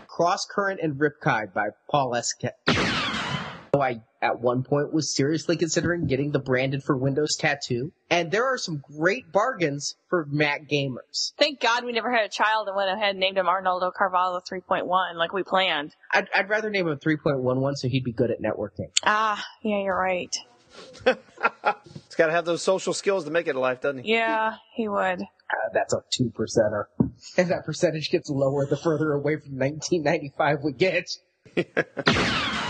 Crosscurrent 0.08 0.78
and 0.82 0.96
Riptide 0.96 1.54
by 1.54 1.70
Paul 1.90 2.16
S. 2.16 2.34
I, 3.74 4.02
at 4.26 4.42
one 4.42 4.64
point, 4.64 4.94
was 4.94 5.16
seriously 5.16 5.56
considering 5.56 6.08
getting 6.08 6.32
the 6.32 6.40
branded 6.40 6.84
for 6.84 6.98
Windows 6.98 7.36
tattoo. 7.36 7.92
And 8.10 8.32
there 8.32 8.46
are 8.46 8.58
some 8.58 8.82
great 8.98 9.32
bargains 9.32 9.96
for 10.10 10.26
Mac 10.30 10.68
gamers. 10.70 11.34
Thank 11.38 11.60
God 11.60 11.86
we 11.86 11.92
never 11.92 12.12
had 12.12 12.26
a 12.26 12.30
child 12.30 12.68
and 12.68 12.76
went 12.76 12.90
ahead 12.90 13.12
and 13.12 13.20
named 13.20 13.38
him 13.38 13.46
Arnoldo 13.46 13.92
Carvalho 13.94 14.40
3.1 14.40 15.16
like 15.16 15.34
we 15.34 15.44
planned. 15.44 15.96
I'd, 16.12 16.28
I'd 16.36 16.50
rather 16.50 16.70
name 16.70 16.88
him 16.88 16.98
3.11 16.98 17.76
so 17.76 17.88
he'd 17.88 18.04
be 18.04 18.12
good 18.12 18.32
at 18.32 18.42
networking. 18.42 18.90
Ah, 19.04 19.44
yeah, 19.64 19.82
you're 19.82 19.98
right. 19.98 20.36
It's 21.06 22.16
got 22.16 22.28
to 22.28 22.32
have 22.32 22.46
those 22.46 22.62
social 22.62 22.94
skills 22.94 23.26
to 23.26 23.32
make 23.32 23.48
it 23.48 23.52
in 23.52 23.56
life, 23.58 23.82
doesn't 23.82 24.04
he? 24.04 24.14
Yeah, 24.14 24.56
he 24.74 24.88
would. 24.88 25.22
Uh, 25.22 25.70
that's 25.74 25.94
a 25.94 26.02
two 26.12 26.32
percenter. 26.32 26.86
And 27.38 27.50
that 27.50 27.66
percentage 27.66 28.10
gets 28.10 28.30
lower 28.30 28.66
the 28.66 28.78
further 28.78 29.12
away 29.14 29.36
from 29.36 29.58
1995 29.58 30.60
we 30.64 30.72
get. 30.72 31.10